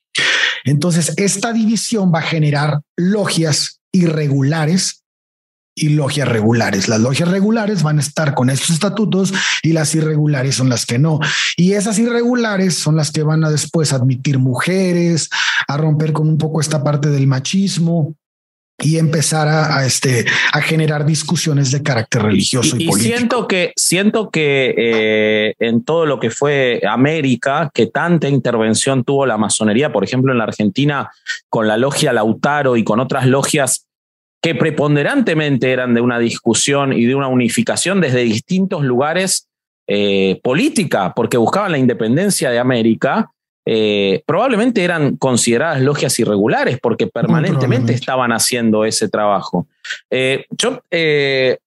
Entonces, 0.64 1.14
esta 1.16 1.54
división 1.54 2.12
va 2.14 2.18
a 2.18 2.22
generar 2.22 2.82
logias 2.96 3.80
irregulares 3.90 5.01
y 5.74 5.90
logias 5.90 6.28
regulares. 6.28 6.88
Las 6.88 7.00
logias 7.00 7.28
regulares 7.28 7.82
van 7.82 7.98
a 7.98 8.02
estar 8.02 8.34
con 8.34 8.50
estos 8.50 8.70
estatutos 8.70 9.32
y 9.62 9.72
las 9.72 9.94
irregulares 9.94 10.56
son 10.56 10.68
las 10.68 10.86
que 10.86 10.98
no. 10.98 11.18
Y 11.56 11.72
esas 11.72 11.98
irregulares 11.98 12.74
son 12.74 12.96
las 12.96 13.10
que 13.10 13.22
van 13.22 13.44
a 13.44 13.50
después 13.50 13.92
admitir 13.92 14.38
mujeres, 14.38 15.30
a 15.66 15.76
romper 15.76 16.12
con 16.12 16.28
un 16.28 16.38
poco 16.38 16.60
esta 16.60 16.82
parte 16.84 17.08
del 17.08 17.26
machismo 17.26 18.14
y 18.78 18.98
empezar 18.98 19.48
a, 19.48 19.84
este 19.86 20.24
a 20.52 20.60
generar 20.60 21.06
discusiones 21.06 21.70
de 21.70 21.82
carácter 21.82 22.22
religioso 22.22 22.76
y, 22.76 22.86
político. 22.86 22.96
siento 22.96 23.48
que 23.48 23.72
siento 23.76 24.30
que 24.30 24.74
eh, 24.76 25.54
en 25.60 25.84
todo 25.84 26.04
lo 26.04 26.18
que 26.18 26.30
fue 26.30 26.80
América 26.88 27.70
que 27.72 27.86
tanta 27.86 28.28
intervención 28.28 29.04
tuvo 29.04 29.24
la 29.26 29.36
masonería 29.36 29.92
por 29.92 30.02
ejemplo 30.02 30.32
en 30.32 30.38
la 30.38 30.44
Argentina 30.44 31.10
con 31.48 31.68
la 31.68 31.76
logia 31.76 32.12
Lautaro 32.12 32.76
y 32.76 32.82
con 32.82 32.98
otras 32.98 33.26
logias 33.26 33.86
que 34.42 34.56
preponderantemente 34.56 35.70
eran 35.70 35.94
de 35.94 36.00
una 36.00 36.18
discusión 36.18 36.92
y 36.92 37.04
de 37.04 37.14
una 37.14 37.28
unificación 37.28 38.00
desde 38.00 38.24
distintos 38.24 38.82
lugares 38.82 39.48
eh, 39.86 40.40
política, 40.42 41.12
porque 41.14 41.36
buscaban 41.36 41.70
la 41.70 41.78
independencia 41.78 42.50
de 42.50 42.58
América, 42.58 43.30
eh, 43.64 44.24
probablemente 44.26 44.82
eran 44.82 45.16
consideradas 45.16 45.80
logias 45.80 46.18
irregulares 46.18 46.80
porque 46.82 47.06
permanentemente 47.06 47.92
estaban 47.92 48.32
haciendo 48.32 48.84
ese 48.84 49.08
trabajo. 49.08 49.68
Eh, 50.10 50.46
yo, 50.50 50.80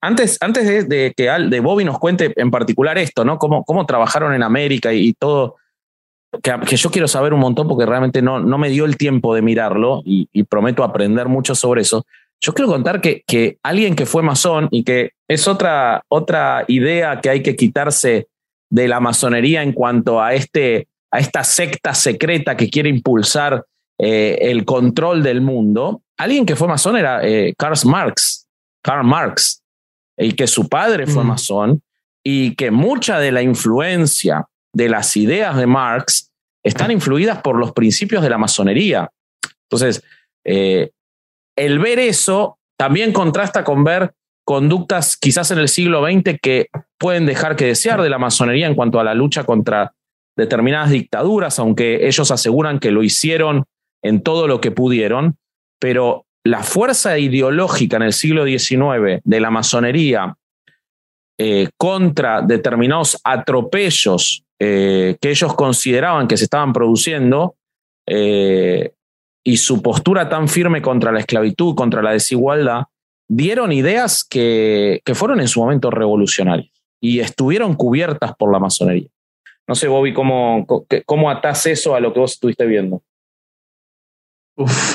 antes, 0.02 0.38
antes 0.42 0.90
de, 0.90 1.14
que 1.16 1.30
de 1.30 1.60
Bobby 1.62 1.86
nos 1.86 1.98
cuente 1.98 2.34
en 2.36 2.52
particular 2.52 2.98
esto, 2.98 3.24
¿no? 3.24 3.40
Cómo, 3.40 3.64
cómo 3.64 3.86
trabajaron 3.86 4.34
en 4.34 4.44
América 4.44 4.92
y, 4.92 5.14
todo, 5.14 5.56
que, 6.44 6.76
yo 6.76 6.92
quiero 6.92 7.08
saber 7.08 7.34
un 7.34 7.40
montón 7.40 7.70
porque 7.70 7.86
realmente 7.86 8.22
no, 8.22 8.42
no 8.42 8.58
me 8.58 8.70
dio 8.70 8.84
el 8.84 8.98
tiempo 8.98 9.34
de 9.34 9.42
mirarlo 9.42 10.02
y, 10.04 10.28
y 10.34 10.44
prometo 10.44 10.84
aprender 10.84 11.30
mucho 11.30 11.56
sobre 11.56 11.84
eso. 11.84 12.06
Yo 12.42 12.54
quiero 12.54 12.70
contar 12.70 13.02
que, 13.02 13.24
que 13.26 13.58
alguien 13.64 13.96
que 13.96 14.06
fue 14.06 14.22
masón 14.22 14.68
y 14.72 14.84
que 14.84 15.12
es 15.28 15.48
otra, 15.48 16.04
otra 16.10 16.66
idea 16.68 17.20
que 17.22 17.30
hay 17.30 17.42
que 17.42 17.56
quitarse 17.56 18.28
de 18.70 18.88
la 18.88 19.00
masonería 19.00 19.64
en 19.64 19.74
cuanto 19.74 20.22
a, 20.22 20.34
este, 20.34 20.88
a 21.12 21.20
esta 21.20 21.44
secta 21.44 21.94
secreta 21.94 22.58
que 22.58 22.70
quiere 22.70 22.90
impulsar 22.90 23.66
eh, 23.98 24.38
el 24.42 24.66
control 24.66 25.24
del 25.24 25.42
mundo. 25.42 26.02
Alguien 26.18 26.46
que 26.46 26.56
fue 26.56 26.68
masón 26.68 26.98
era 26.98 27.26
eh, 27.26 27.54
Karl 27.58 27.78
Marx, 27.86 28.48
Karl 28.84 29.06
Marx, 29.06 29.62
y 30.18 30.34
que 30.34 30.48
su 30.48 30.68
padre 30.68 31.08
fue 31.08 31.24
mm. 31.24 31.28
masón 31.28 31.82
y 32.24 32.56
que 32.56 32.72
mucha 32.72 33.20
de 33.20 33.32
la 33.32 33.42
influencia 33.42 34.46
de 34.74 34.90
las 34.90 35.16
ideas 35.16 35.56
de 35.56 35.68
Marx 35.68 36.32
están 36.64 36.92
influidas 36.92 37.42
por 37.42 37.58
los 37.58 37.72
principios 37.72 38.24
de 38.24 38.30
la 38.30 38.38
masonería. 38.38 39.10
Entonces, 39.64 40.04
eh, 40.44 40.92
el 41.56 41.80
ver 41.80 42.00
eso 42.00 42.58
también 42.78 43.14
contrasta 43.14 43.64
con 43.64 43.84
ver 43.84 44.14
conductas 44.46 45.18
quizás 45.18 45.52
en 45.52 45.60
el 45.60 45.70
siglo 45.70 46.06
XX 46.06 46.40
que 46.42 46.68
pueden 46.98 47.26
dejar 47.26 47.56
que 47.56 47.66
desear 47.66 48.02
de 48.02 48.10
la 48.10 48.20
masonería 48.20 48.68
en 48.68 48.76
cuanto 48.76 49.00
a 49.00 49.04
la 49.04 49.14
lucha 49.14 49.44
contra 49.44 49.94
determinadas 50.38 50.92
dictaduras, 50.92 51.60
aunque 51.60 52.08
ellos 52.08 52.30
aseguran 52.30 52.80
que 52.80 52.92
lo 52.92 53.04
hicieron 53.04 53.66
en 54.04 54.22
todo 54.22 54.48
lo 54.48 54.62
que 54.62 54.72
pudieron, 54.72 55.38
pero 55.80 56.26
la 56.44 56.62
fuerza 56.62 57.18
ideológica 57.18 57.98
en 57.98 58.04
el 58.04 58.14
siglo 58.14 58.46
XIX 58.46 59.22
de 59.24 59.40
la 59.40 59.50
masonería 59.50 60.36
eh, 61.40 61.70
contra 61.78 62.42
determinados 62.42 63.20
atropellos 63.24 64.44
eh, 64.60 65.18
que 65.20 65.32
ellos 65.32 65.54
consideraban 65.56 66.28
que 66.28 66.38
se 66.38 66.46
estaban 66.46 66.72
produciendo, 66.72 67.56
eh, 68.08 68.94
y 69.48 69.58
su 69.58 69.82
postura 69.82 70.28
tan 70.28 70.50
firme 70.50 70.82
contra 70.82 71.12
la 71.12 71.20
esclavitud, 71.20 71.76
contra 71.76 72.02
la 72.02 72.12
desigualdad, 72.12 72.86
dieron 73.30 73.72
ideas 73.72 74.26
que, 74.28 75.02
que 75.06 75.14
fueron 75.16 75.40
en 75.40 75.48
su 75.48 75.62
momento 75.62 75.92
revolucionarias 75.92 76.72
y 77.00 77.20
estuvieron 77.20 77.76
cubiertas 77.76 78.36
por 78.36 78.52
la 78.52 78.60
masonería. 78.60 79.08
No 79.68 79.76
sé, 79.76 79.88
Bobby, 79.88 80.14
¿cómo, 80.14 80.66
cómo 81.06 81.30
atás 81.30 81.68
eso 81.68 81.96
a 81.96 82.00
lo 82.00 82.12
que 82.12 82.20
vos 82.20 82.34
estuviste 82.34 82.66
viendo? 82.66 83.02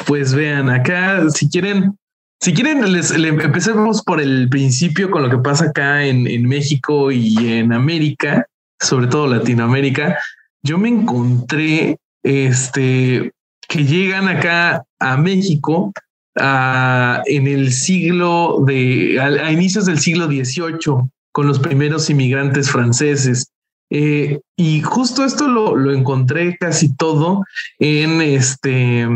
pues 0.07 0.34
vean, 0.34 0.70
acá, 0.70 1.28
si 1.28 1.51
quieren, 1.51 1.98
si 2.40 2.55
quieren, 2.55 2.92
les, 2.92 3.11
empecemos 3.11 4.03
por 4.03 4.18
el 4.18 4.48
principio 4.48 5.11
con 5.11 5.22
lo 5.22 5.28
que 5.28 5.36
pasa 5.36 5.66
acá 5.66 6.07
en, 6.07 6.26
en 6.26 6.48
México 6.48 7.12
y 7.12 7.36
en 7.53 7.72
América, 7.72 8.46
sobre 8.80 9.07
todo 9.07 9.26
Latinoamérica. 9.26 10.18
Yo 10.62 10.78
me 10.78 10.88
encontré 10.88 11.98
este 12.22 13.32
que 13.71 13.85
llegan 13.85 14.29
acá 14.29 14.85
a 14.99 15.16
México 15.16 15.93
en 16.35 17.47
el 17.47 17.73
siglo 17.73 18.62
de, 18.66 19.18
a, 19.21 19.53
inicios 19.53 19.87
del 19.87 20.01
siglo 20.01 20.27
XVIII, 20.27 21.09
con 21.33 21.47
los 21.47 21.61
primeros 21.61 22.11
inmigrantes 22.11 22.68
franceses. 22.68 23.51
Eh, 23.93 24.41
y 24.57 24.83
justo 24.83 25.25
esto 25.25 25.47
lo, 25.49 25.77
lo, 25.77 25.93
encontré 25.93 26.57
casi 26.59 26.95
todo 26.97 27.45
en 27.79 28.21
este, 28.21 29.09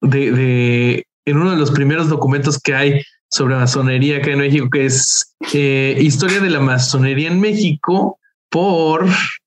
de, 0.00 1.06
en 1.24 1.36
uno 1.36 1.50
de 1.50 1.56
los 1.56 1.70
primeros 1.72 2.08
documentos 2.08 2.58
que 2.60 2.74
hay 2.74 3.02
sobre 3.30 3.56
masonería 3.56 4.18
acá 4.18 4.30
en 4.30 4.40
México, 4.40 4.68
que 4.70 4.86
es 4.86 5.34
eh, 5.54 5.96
Historia 6.00 6.40
de 6.40 6.50
la 6.50 6.60
masonería 6.60 7.28
en 7.28 7.40
México 7.40 8.18
por 8.48 9.06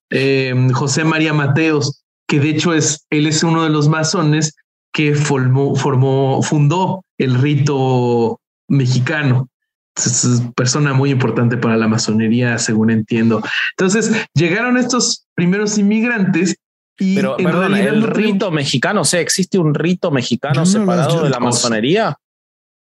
eh, 0.09 0.53
José 0.73 1.03
María 1.05 1.33
Mateos 1.33 2.04
que 2.27 2.39
de 2.39 2.49
hecho 2.49 2.73
es, 2.73 3.05
él 3.09 3.27
es 3.27 3.43
uno 3.43 3.63
de 3.63 3.69
los 3.69 3.87
masones 3.89 4.55
que 4.93 5.13
formó, 5.15 5.75
formó, 5.75 6.41
fundó 6.41 7.03
el 7.17 7.35
rito 7.35 8.39
mexicano. 8.67 9.49
es 9.97 10.41
persona 10.55 10.93
muy 10.93 11.11
importante 11.11 11.57
para 11.57 11.77
la 11.77 11.87
masonería, 11.87 12.57
según 12.57 12.89
entiendo. 12.91 13.41
Entonces 13.77 14.11
llegaron 14.33 14.77
estos 14.77 15.25
primeros 15.35 15.77
inmigrantes 15.77 16.55
y 16.97 17.15
Pero, 17.15 17.37
en 17.37 17.45
perdón, 17.45 17.71
realidad 17.73 17.93
el 17.93 17.99
no 18.01 18.07
rito 18.07 18.51
mexicano, 18.51 19.01
o 19.01 19.05
sea, 19.05 19.19
¿existe 19.19 19.57
un 19.59 19.73
rito 19.73 20.11
mexicano 20.11 20.61
no 20.61 20.65
separado 20.65 21.23
de 21.23 21.29
la 21.29 21.39
masonería? 21.39 22.15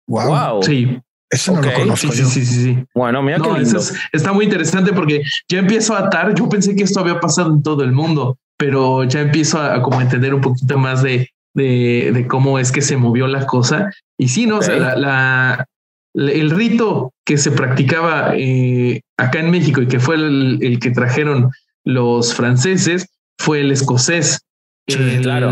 Wow. 0.07 0.29
Wow. 0.29 0.62
Sí, 0.62 0.99
Eso 1.31 1.53
no 1.55 1.62
lo 1.62 1.72
conozco 1.72 2.12
sí, 2.12 2.16
sí, 2.18 2.22
yo. 2.22 2.29
sí, 2.29 2.47
sí, 2.47 2.62
sí. 2.62 2.85
Bueno, 2.95 3.22
mira 3.22 3.39
No, 3.39 3.45
qué 3.55 3.62
eso 3.62 3.64
lindo. 3.64 3.79
es- 3.81 3.95
está 4.12 4.33
muy 4.33 4.45
interesante 4.45 4.93
porque 4.93 5.22
ya 5.49 5.59
empiezo 5.59 5.95
a 5.97 6.01
atar. 6.01 6.35
Yo 6.35 6.49
pensé 6.49 6.77
que 6.77 6.85
esto 6.85 7.01
había 7.01 7.18
pasado 7.18 7.53
en 7.53 7.62
todo 7.62 7.83
el 7.83 7.93
mundo, 7.93 8.39
pero 8.59 9.04
ya 9.04 9.20
empiezo 9.20 9.59
a, 9.61 9.74
a 9.76 9.82
como 9.82 10.00
entender 10.00 10.34
un 10.34 10.40
poquito 10.40 10.78
más 10.78 11.02
de, 11.02 11.30
de, 11.54 12.11
de 12.12 12.26
cómo 12.26 12.59
es 12.59 12.72
que 12.72 12.82
se 12.82 12.96
movió 12.96 13.26
la 13.26 13.46
cosa. 13.46 13.90
Y 14.18 14.28
sí, 14.28 14.46
no, 14.46 14.59
o 14.59 14.62
sea, 14.62 14.76
la, 14.76 14.96
la- 14.96 15.66
la- 16.14 16.32
el 16.32 16.50
rito 16.50 17.12
que 17.26 17.36
se 17.36 17.50
practicaba 17.50 18.32
eh, 18.36 19.02
acá 19.18 19.40
en 19.40 19.50
México 19.50 19.82
y 19.82 19.86
que 19.88 20.00
fue 20.00 20.14
el, 20.14 20.59
el 20.62 20.78
que 20.80 20.90
trajeron 20.90 21.50
los 21.84 22.34
franceses 22.34 23.07
fue 23.38 23.61
el 23.61 23.70
escocés. 23.72 24.40
Sí, 24.88 24.96
El- 24.98 25.22
claro. 25.22 25.50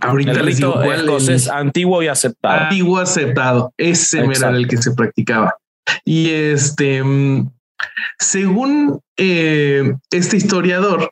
Ahorita 0.00 0.30
El 0.32 0.36
digo 0.36 0.46
rito 0.46 0.72
cuál, 0.74 1.00
escocés 1.00 1.46
el- 1.46 1.52
antiguo 1.52 2.02
y 2.02 2.08
aceptado. 2.08 2.60
antiguo 2.64 2.98
aceptado. 2.98 3.72
Ese 3.78 4.18
Exacto. 4.20 4.46
era 4.48 4.56
el 4.56 4.68
que 4.68 4.76
se 4.76 4.92
practicaba. 4.92 5.54
Y 6.04 6.30
este, 6.30 7.02
mm, 7.02 7.50
según 8.18 9.00
eh, 9.16 9.94
este 10.10 10.36
historiador, 10.36 11.10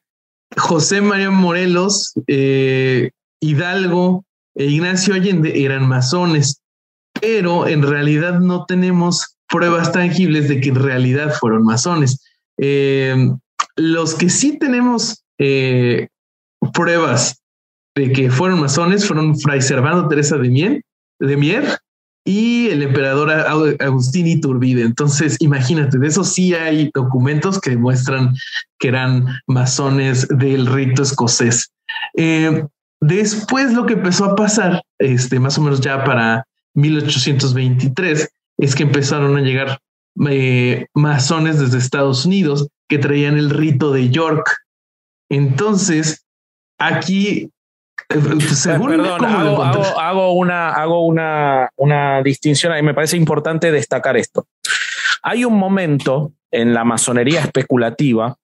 José 0.57 1.01
María 1.01 1.31
Morelos, 1.31 2.13
eh, 2.27 3.11
Hidalgo 3.41 4.25
e 4.55 4.67
Ignacio 4.67 5.15
Allende 5.15 5.65
eran 5.65 5.89
masones, 5.89 6.61
pero 7.21 7.67
en 7.67 7.83
realidad 7.83 8.41
no 8.41 8.65
tenemos 8.67 9.37
pruebas 9.49 9.93
tangibles 9.93 10.49
de 10.49 10.61
que 10.61 10.71
en 10.71 10.77
realidad 10.77 11.35
fueron 11.39 11.65
masones. 11.65 12.21
Eh, 12.59 13.15
los 13.77 14.15
que 14.15 14.29
sí 14.29 14.59
tenemos 14.59 15.25
eh, 15.39 16.09
pruebas 16.73 17.41
de 17.95 18.13
que 18.13 18.31
fueron 18.31 18.61
masones 18.61 19.07
fueron 19.07 19.39
Fray 19.39 19.61
Servando 19.61 20.09
Teresa 20.09 20.37
de 20.37 20.49
Mier, 20.49 20.83
de 21.19 21.37
Mier 21.37 21.79
y 22.25 22.69
el 22.69 22.83
emperador 22.83 23.31
Agustín 23.81 24.27
Iturbide. 24.27 24.83
Entonces, 24.83 25.37
imagínate, 25.41 25.99
de 25.99 26.07
eso 26.07 26.25
sí 26.25 26.55
hay 26.55 26.91
documentos 26.95 27.61
que 27.61 27.71
demuestran 27.71 28.35
que 28.79 28.89
eran 28.89 29.27
masones 29.47 30.29
del 30.29 30.67
rito 30.67 31.03
escocés. 31.03 31.73
Eh, 32.17 32.65
después 33.01 33.73
lo 33.73 33.87
que 33.87 33.95
empezó 33.95 34.27
a 34.27 34.37
pasar, 34.37 34.83
este, 34.99 35.41
más 35.41 35.59
o 35.59 35.63
menos 35.63 35.81
ya 35.81 36.05
para 36.05 36.47
1823, 36.75 38.29
es 38.59 38.75
que 38.75 38.83
empezaron 38.83 39.37
a 39.37 39.41
llegar 39.41 39.81
eh, 40.29 40.87
masones 40.95 41.59
desde 41.59 41.79
Estados 41.79 42.27
Unidos 42.27 42.69
que 42.89 42.99
traían 42.99 43.39
el 43.39 43.51
rito 43.51 43.93
de 43.93 44.11
York. 44.11 44.57
Entonces, 45.31 46.27
aquí, 46.79 47.51
según 48.55 48.89
Perdón, 48.91 49.25
hago, 49.25 49.63
hago- 49.63 50.01
hago 50.01 50.33
una, 50.33 50.71
hago 50.73 51.07
una, 51.07 51.71
una 51.77 52.23
distinción 52.23 52.73
ahí. 52.73 52.83
Me 52.83 52.95
parece 52.95 53.17
importante 53.17 53.71
destacar 53.71 54.17
esto. 54.17 54.47
Hay 55.23 55.45
un 55.45 55.57
momento 55.59 56.33
en 56.51 56.73
la 56.75 56.85
masonería 56.85 57.41
especulativa 57.41 58.37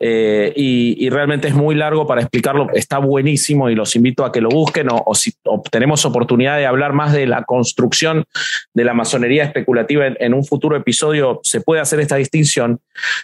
eh, 0.00 0.52
y, 0.56 1.04
y 1.04 1.10
realmente 1.10 1.48
es 1.48 1.54
muy 1.54 1.74
largo 1.74 2.06
para 2.06 2.20
explicarlo. 2.22 2.68
Está 2.72 2.98
buenísimo 2.98 3.68
y 3.68 3.74
los 3.74 3.94
invito 3.96 4.24
a 4.24 4.32
que 4.32 4.40
lo 4.40 4.48
busquen 4.48 4.90
o, 4.90 5.02
o 5.04 5.14
si 5.14 5.32
o 5.44 5.60
tenemos 5.70 6.04
oportunidad 6.04 6.56
de 6.56 6.66
hablar 6.66 6.92
más 6.92 7.12
de 7.12 7.26
la 7.26 7.42
construcción 7.44 8.24
de 8.74 8.84
la 8.84 8.94
masonería 8.94 9.44
especulativa 9.44 10.06
en, 10.06 10.16
en 10.20 10.34
un 10.34 10.44
futuro 10.44 10.76
episodio, 10.76 11.40
se 11.42 11.60
puede 11.60 11.80
hacer 11.80 12.00
esta 12.00 12.16
distinción. 12.16 12.80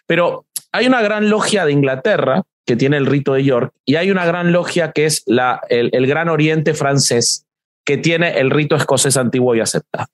Pero 0.07 0.47
hay 0.73 0.87
una 0.87 1.01
gran 1.03 1.31
logia 1.31 1.65
de 1.65 1.73
Inglaterra 1.73 2.43
que 2.67 2.77
tiene 2.77 2.97
el 2.97 3.07
rito 3.07 3.35
de 3.35 3.45
York 3.45 3.73
y 3.85 3.97
hay 3.97 4.11
una 4.11 4.25
gran 4.25 4.53
logia 4.53 4.93
que 4.93 5.07
es 5.07 5.23
la, 5.27 5.61
el, 5.69 5.91
el 5.93 6.07
Gran 6.07 6.29
Oriente 6.29 6.75
francés 6.75 7.47
que 7.85 7.99
tiene 7.99 8.39
el 8.39 8.51
rito 8.51 8.77
escocés 8.77 9.17
antiguo 9.17 9.55
y 9.55 9.61
aceptado. 9.61 10.07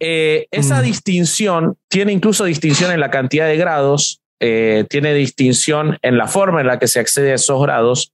Eh, 0.00 0.46
esa 0.50 0.80
Mm. 0.80 0.84
distinción 0.84 1.76
tiene 1.88 2.12
incluso 2.12 2.44
distinción 2.44 2.92
en 2.92 3.00
la 3.00 3.10
cantidad 3.10 3.46
de 3.46 3.56
grados, 3.56 4.20
eh, 4.40 4.84
tiene 4.88 5.12
distinción 5.14 5.98
en 6.02 6.16
la 6.18 6.28
forma 6.28 6.60
en 6.60 6.66
la 6.66 6.78
que 6.78 6.88
se 6.88 7.00
accede 7.00 7.32
a 7.32 7.36
esos 7.36 7.60
grados, 7.62 8.12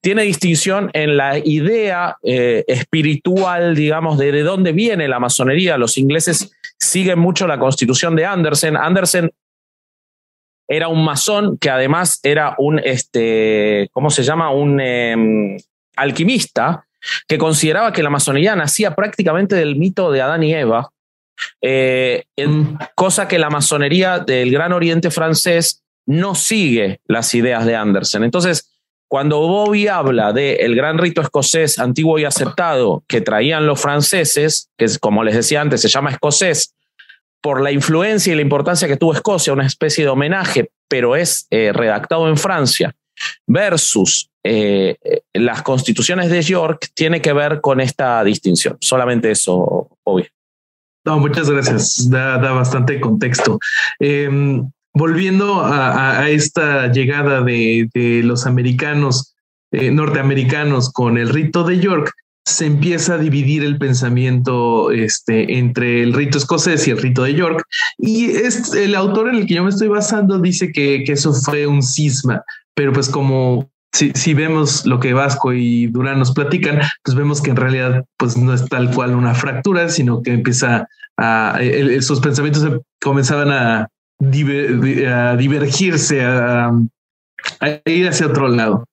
tiene 0.00 0.22
distinción 0.22 0.90
en 0.94 1.16
la 1.16 1.38
idea 1.38 2.16
eh, 2.22 2.64
espiritual, 2.66 3.74
digamos, 3.74 4.18
de, 4.18 4.32
de 4.32 4.42
dónde 4.42 4.72
viene 4.72 5.06
la 5.08 5.20
masonería. 5.20 5.78
Los 5.78 5.96
ingleses 5.96 6.50
siguen 6.78 7.18
mucho 7.18 7.46
la 7.46 7.58
constitución 7.58 8.16
de 8.16 8.24
Andersen. 8.26 8.76
Andersen 8.76 9.30
era 10.72 10.86
un 10.86 11.04
masón 11.04 11.58
que 11.58 11.68
además 11.68 12.20
era 12.22 12.54
un, 12.58 12.78
este, 12.78 13.88
¿cómo 13.92 14.08
se 14.08 14.22
llama? 14.22 14.52
Un 14.52 14.80
eh, 14.80 15.56
alquimista 15.96 16.86
que 17.26 17.38
consideraba 17.38 17.92
que 17.92 18.04
la 18.04 18.10
masonería 18.10 18.54
nacía 18.54 18.94
prácticamente 18.94 19.56
del 19.56 19.74
mito 19.76 20.12
de 20.12 20.22
Adán 20.22 20.44
y 20.44 20.54
Eva, 20.54 20.90
eh, 21.60 22.24
en- 22.36 22.78
cosa 22.94 23.26
que 23.26 23.38
la 23.40 23.50
masonería 23.50 24.20
del 24.20 24.52
Gran 24.52 24.72
Oriente 24.72 25.10
francés 25.10 25.82
no 26.06 26.34
sigue 26.36 27.00
las 27.06 27.34
ideas 27.34 27.66
de 27.66 27.74
Andersen. 27.74 28.22
Entonces, 28.22 28.70
cuando 29.08 29.40
Bobby 29.40 29.88
habla 29.88 30.32
del 30.32 30.60
el 30.60 30.76
gran 30.76 30.98
rito 30.98 31.20
escocés 31.20 31.80
antiguo 31.80 32.18
y 32.20 32.24
aceptado 32.24 33.02
que 33.08 33.20
traían 33.20 33.66
los 33.66 33.80
franceses, 33.80 34.70
que 34.78 34.84
es, 34.84 35.00
como 35.00 35.24
les 35.24 35.34
decía 35.34 35.60
antes, 35.60 35.80
se 35.80 35.88
llama 35.88 36.10
escocés, 36.10 36.74
por 37.40 37.62
la 37.62 37.72
influencia 37.72 38.32
y 38.32 38.36
la 38.36 38.42
importancia 38.42 38.88
que 38.88 38.96
tuvo 38.96 39.14
Escocia, 39.14 39.52
una 39.52 39.66
especie 39.66 40.04
de 40.04 40.10
homenaje, 40.10 40.70
pero 40.88 41.16
es 41.16 41.46
eh, 41.50 41.72
redactado 41.72 42.28
en 42.28 42.36
Francia, 42.36 42.94
versus 43.46 44.30
eh, 44.42 44.96
eh, 45.02 45.22
las 45.34 45.62
constituciones 45.62 46.30
de 46.30 46.42
York, 46.42 46.88
tiene 46.94 47.20
que 47.20 47.32
ver 47.32 47.60
con 47.60 47.80
esta 47.80 48.22
distinción. 48.24 48.76
Solamente 48.80 49.30
eso, 49.30 49.88
obvio. 50.02 50.26
No, 51.04 51.18
muchas 51.18 51.50
gracias. 51.50 52.08
Da, 52.10 52.38
bastante 52.38 53.00
contexto. 53.00 53.58
Eh, 53.98 54.28
volviendo 54.92 55.62
a, 55.64 56.28
esta 56.28 56.90
llegada 56.92 57.42
de, 57.42 57.88
de 57.94 58.22
los 58.22 58.46
americanos, 58.46 59.34
norteamericanos 59.72 60.92
con 60.92 61.16
el 61.16 61.28
rito 61.28 61.62
de 61.62 61.78
York, 61.78 62.12
se 62.50 62.66
empieza 62.66 63.14
a 63.14 63.18
dividir 63.18 63.64
el 63.64 63.78
pensamiento 63.78 64.90
este, 64.90 65.58
entre 65.58 66.02
el 66.02 66.12
rito 66.12 66.38
escocés 66.38 66.86
y 66.86 66.90
el 66.90 66.98
rito 66.98 67.22
de 67.22 67.34
York. 67.34 67.64
Y 67.98 68.26
es, 68.26 68.74
el 68.74 68.94
autor 68.94 69.28
en 69.28 69.36
el 69.36 69.46
que 69.46 69.54
yo 69.54 69.62
me 69.62 69.70
estoy 69.70 69.88
basando 69.88 70.38
dice 70.38 70.72
que, 70.72 71.04
que 71.04 71.12
eso 71.12 71.32
fue 71.32 71.66
un 71.66 71.82
cisma, 71.82 72.42
pero 72.74 72.92
pues 72.92 73.08
como 73.08 73.70
si, 73.92 74.12
si 74.14 74.34
vemos 74.34 74.84
lo 74.86 75.00
que 75.00 75.12
Vasco 75.12 75.52
y 75.52 75.86
Durán 75.86 76.18
nos 76.18 76.32
platican, 76.32 76.80
pues 77.02 77.16
vemos 77.16 77.40
que 77.40 77.50
en 77.50 77.56
realidad 77.56 78.04
pues 78.16 78.36
no 78.36 78.52
es 78.52 78.64
tal 78.66 78.90
cual 78.92 79.14
una 79.14 79.34
fractura, 79.34 79.88
sino 79.88 80.22
que 80.22 80.32
empieza 80.32 80.88
a, 81.16 81.58
sus 82.00 82.20
pensamientos 82.20 82.80
comenzaban 83.00 83.50
a, 83.50 83.80
a 83.82 85.36
divergirse, 85.36 86.24
a, 86.24 86.70
a 87.60 87.90
ir 87.90 88.08
hacia 88.08 88.26
otro 88.26 88.48
lado. 88.48 88.84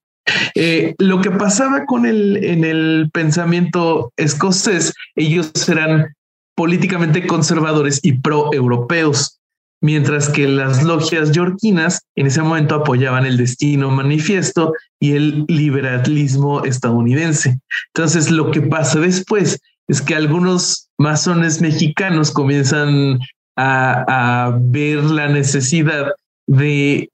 Eh, 0.56 0.96
lo 0.98 1.22
que 1.22 1.32
pasaba 1.32 1.86
con 1.86 2.06
el 2.06 2.44
en 2.44 2.64
el 2.64 3.10
pensamiento 3.14 4.12
escocés, 4.18 4.94
ellos 5.16 5.52
eran 5.70 6.14
políticamente 6.56 7.28
conservadores 7.28 8.00
y 8.02 8.14
pro-europeos, 8.14 9.40
mientras 9.82 10.30
que 10.30 10.48
las 10.48 10.84
logias 10.84 11.32
yorquinas 11.32 12.02
en 12.16 12.28
ese 12.28 12.42
momento 12.42 12.76
apoyaban 12.76 13.26
el 13.26 13.38
destino 13.38 13.92
manifiesto 13.92 14.74
y 15.00 15.14
el 15.14 15.46
liberalismo 15.48 16.64
estadounidense. 16.64 17.60
Entonces, 17.94 18.32
lo 18.32 18.50
que 18.52 18.62
pasa 18.62 19.00
después 19.00 19.60
es 19.88 20.02
que 20.02 20.16
algunos 20.16 20.90
masones 20.98 21.62
mexicanos 21.62 22.32
comienzan 22.32 23.20
a, 23.56 24.48
a 24.48 24.58
ver 24.60 25.04
la 25.04 25.28
necesidad 25.28 26.08
de 26.48 27.10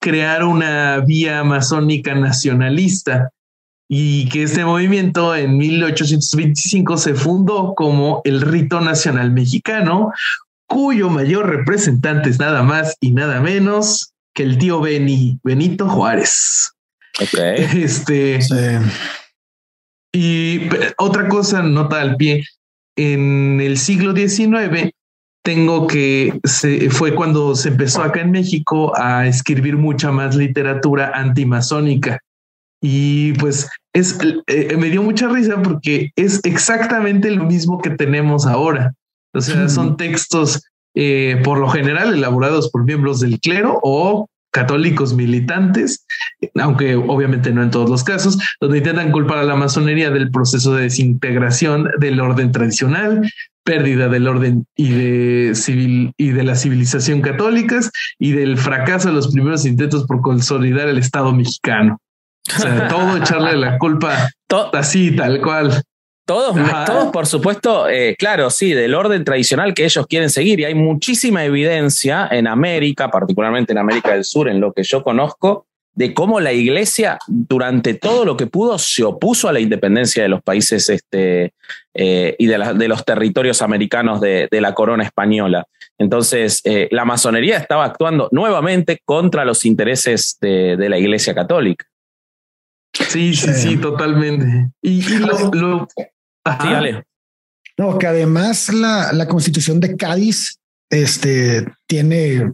crear 0.00 0.44
una 0.44 0.98
vía 1.00 1.44
masónica 1.44 2.14
nacionalista 2.14 3.30
y 3.88 4.28
que 4.28 4.42
este 4.42 4.64
movimiento 4.64 5.34
en 5.34 5.56
1825 5.56 6.98
se 6.98 7.14
fundó 7.14 7.74
como 7.74 8.20
el 8.24 8.42
Rito 8.42 8.80
Nacional 8.80 9.30
Mexicano, 9.32 10.12
cuyo 10.66 11.08
mayor 11.08 11.48
representante 11.48 12.28
es 12.28 12.38
nada 12.38 12.62
más 12.62 12.96
y 13.00 13.12
nada 13.12 13.40
menos 13.40 14.12
que 14.34 14.42
el 14.42 14.58
tío 14.58 14.80
Beni, 14.80 15.40
Benito 15.42 15.88
Juárez. 15.88 16.72
Ok. 17.20 17.38
Este, 17.74 18.42
Sí. 18.42 18.54
y 20.12 20.68
otra 20.98 21.28
cosa, 21.28 21.62
nota 21.62 22.00
al 22.00 22.16
pie, 22.16 22.44
en 22.96 23.60
el 23.60 23.78
siglo 23.78 24.14
XIX 24.14 24.92
tengo 25.48 25.86
que 25.86 26.38
se, 26.44 26.90
fue 26.90 27.14
cuando 27.14 27.54
se 27.56 27.70
empezó 27.70 28.02
acá 28.02 28.20
en 28.20 28.32
México 28.32 28.92
a 28.94 29.26
escribir 29.26 29.78
mucha 29.78 30.12
más 30.12 30.36
literatura 30.36 31.12
antimasónica. 31.14 32.20
Y 32.82 33.32
pues 33.32 33.66
es, 33.94 34.18
eh, 34.46 34.76
me 34.76 34.90
dio 34.90 35.02
mucha 35.02 35.26
risa 35.26 35.62
porque 35.62 36.10
es 36.16 36.42
exactamente 36.44 37.30
lo 37.30 37.46
mismo 37.46 37.80
que 37.80 37.88
tenemos 37.88 38.46
ahora. 38.46 38.92
O 39.32 39.40
sea, 39.40 39.70
son 39.70 39.96
textos 39.96 40.62
eh, 40.94 41.40
por 41.42 41.56
lo 41.56 41.70
general 41.70 42.12
elaborados 42.12 42.70
por 42.70 42.84
miembros 42.84 43.20
del 43.20 43.40
clero 43.40 43.80
o 43.82 44.28
católicos 44.58 45.14
militantes, 45.14 46.04
aunque 46.56 46.96
obviamente 46.96 47.52
no 47.52 47.62
en 47.62 47.70
todos 47.70 47.88
los 47.88 48.02
casos, 48.02 48.36
donde 48.60 48.78
intentan 48.78 49.12
culpar 49.12 49.38
a 49.38 49.44
la 49.44 49.54
masonería 49.54 50.10
del 50.10 50.32
proceso 50.32 50.74
de 50.74 50.82
desintegración 50.82 51.88
del 52.00 52.18
orden 52.18 52.50
tradicional, 52.50 53.30
pérdida 53.62 54.08
del 54.08 54.26
orden 54.26 54.66
y 54.74 54.90
de 54.90 55.54
civil 55.54 56.12
y 56.16 56.30
de 56.30 56.42
la 56.42 56.56
civilización 56.56 57.20
católicas 57.20 57.92
y 58.18 58.32
del 58.32 58.58
fracaso 58.58 59.08
de 59.08 59.14
los 59.14 59.30
primeros 59.32 59.64
intentos 59.64 60.06
por 60.06 60.22
consolidar 60.22 60.88
el 60.88 60.98
Estado 60.98 61.32
mexicano. 61.32 62.00
O 62.56 62.60
sea, 62.60 62.88
todo 62.88 63.16
echarle 63.16 63.56
la 63.56 63.78
culpa 63.78 64.28
así, 64.72 65.14
tal 65.14 65.40
cual. 65.40 65.84
Todos, 66.28 66.54
todos, 66.84 67.10
por 67.10 67.26
supuesto, 67.26 67.88
eh, 67.88 68.14
claro, 68.18 68.50
sí, 68.50 68.74
del 68.74 68.94
orden 68.94 69.24
tradicional 69.24 69.72
que 69.72 69.86
ellos 69.86 70.06
quieren 70.06 70.28
seguir. 70.28 70.60
Y 70.60 70.66
hay 70.66 70.74
muchísima 70.74 71.42
evidencia 71.42 72.28
en 72.30 72.46
América, 72.46 73.10
particularmente 73.10 73.72
en 73.72 73.78
América 73.78 74.12
del 74.12 74.24
Sur, 74.24 74.46
en 74.50 74.60
lo 74.60 74.74
que 74.74 74.82
yo 74.82 75.02
conozco, 75.02 75.64
de 75.94 76.12
cómo 76.12 76.38
la 76.38 76.52
iglesia 76.52 77.18
durante 77.26 77.94
todo 77.94 78.26
lo 78.26 78.36
que 78.36 78.46
pudo 78.46 78.78
se 78.78 79.04
opuso 79.04 79.48
a 79.48 79.54
la 79.54 79.60
independencia 79.60 80.22
de 80.22 80.28
los 80.28 80.42
países 80.42 80.90
este, 80.90 81.54
eh, 81.94 82.36
y 82.38 82.44
de, 82.44 82.74
de, 82.74 82.88
los 82.88 83.06
territorios 83.06 83.62
americanos 83.62 84.20
de, 84.20 84.48
la 84.52 84.74
corona 84.74 85.04
española. 85.04 85.66
Entonces, 85.96 86.60
eh, 86.64 86.88
la 86.90 87.06
masonería 87.06 87.56
estaba 87.56 87.86
actuando 87.86 88.28
nuevamente 88.32 89.00
contra 89.02 89.46
los 89.46 89.64
intereses 89.64 90.36
de, 90.42 90.76
la 90.90 90.98
iglesia 90.98 91.34
católica. 91.34 91.86
Sí, 92.92 93.34
sí, 93.34 93.54
sí, 93.54 93.78
totalmente. 93.78 94.72
Y, 94.82 95.02
lo, 95.54 95.88
no, 97.76 97.96
que 97.98 98.06
además 98.06 98.72
la, 98.72 99.12
la 99.12 99.28
constitución 99.28 99.78
de 99.80 99.96
Cádiz 99.96 100.58
este, 100.90 101.66
tiene 101.86 102.52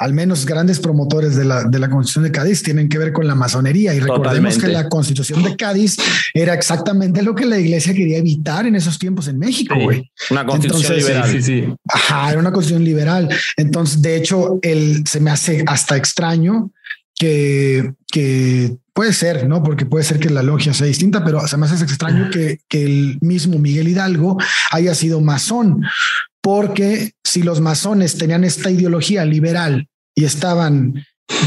al 0.00 0.14
menos 0.14 0.46
grandes 0.46 0.80
promotores 0.80 1.36
de 1.36 1.44
la, 1.44 1.64
de 1.64 1.78
la 1.78 1.90
Constitución 1.90 2.24
de 2.24 2.32
Cádiz 2.32 2.62
tienen 2.62 2.88
que 2.88 2.96
ver 2.96 3.12
con 3.12 3.26
la 3.26 3.34
masonería. 3.34 3.92
Y 3.92 4.00
recordemos 4.00 4.56
que 4.56 4.68
la 4.68 4.88
Constitución 4.88 5.42
de 5.42 5.56
Cádiz 5.56 5.98
era 6.32 6.54
exactamente 6.54 7.22
lo 7.22 7.34
que 7.34 7.44
la 7.44 7.58
iglesia 7.58 7.92
quería 7.92 8.16
evitar 8.16 8.64
en 8.64 8.76
esos 8.76 8.98
tiempos 8.98 9.28
en 9.28 9.38
México, 9.38 9.74
güey. 9.78 10.10
una 10.30 10.46
constitución 10.46 10.96
liberal. 10.96 11.30
Sí, 11.30 11.42
sí. 11.42 11.74
Ajá, 11.86 12.30
era 12.30 12.40
una 12.40 12.50
constitución 12.50 12.82
liberal. 12.82 13.28
Entonces, 13.58 14.00
de 14.00 14.16
hecho, 14.16 14.58
el, 14.62 15.06
se 15.06 15.20
me 15.20 15.30
hace 15.32 15.64
hasta 15.66 15.98
extraño 15.98 16.72
que, 17.20 17.92
que 18.10 18.78
puede 18.94 19.12
ser, 19.12 19.46
¿no? 19.46 19.62
Porque 19.62 19.84
puede 19.84 20.04
ser 20.04 20.18
que 20.18 20.30
la 20.30 20.42
logia 20.42 20.72
sea 20.72 20.86
distinta, 20.86 21.22
pero 21.22 21.42
me 21.58 21.66
hace 21.66 21.84
extraño 21.84 22.30
que, 22.30 22.60
que 22.66 22.82
el 22.82 23.18
mismo 23.20 23.58
Miguel 23.58 23.88
Hidalgo 23.88 24.38
haya 24.70 24.94
sido 24.94 25.20
masón, 25.20 25.84
porque 26.40 27.12
si 27.22 27.42
los 27.42 27.60
masones 27.60 28.16
tenían 28.16 28.42
esta 28.42 28.70
ideología 28.70 29.26
liberal 29.26 29.86
y 30.14 30.24
estaban 30.24 30.94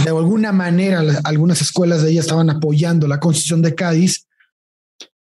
de 0.03 0.09
alguna 0.09 0.51
manera, 0.51 1.01
algunas 1.23 1.59
escuelas 1.61 2.03
de 2.03 2.11
ella 2.11 2.21
estaban 2.21 2.51
apoyando 2.51 3.07
la 3.07 3.19
constitución 3.19 3.63
de 3.63 3.73
Cádiz, 3.73 4.27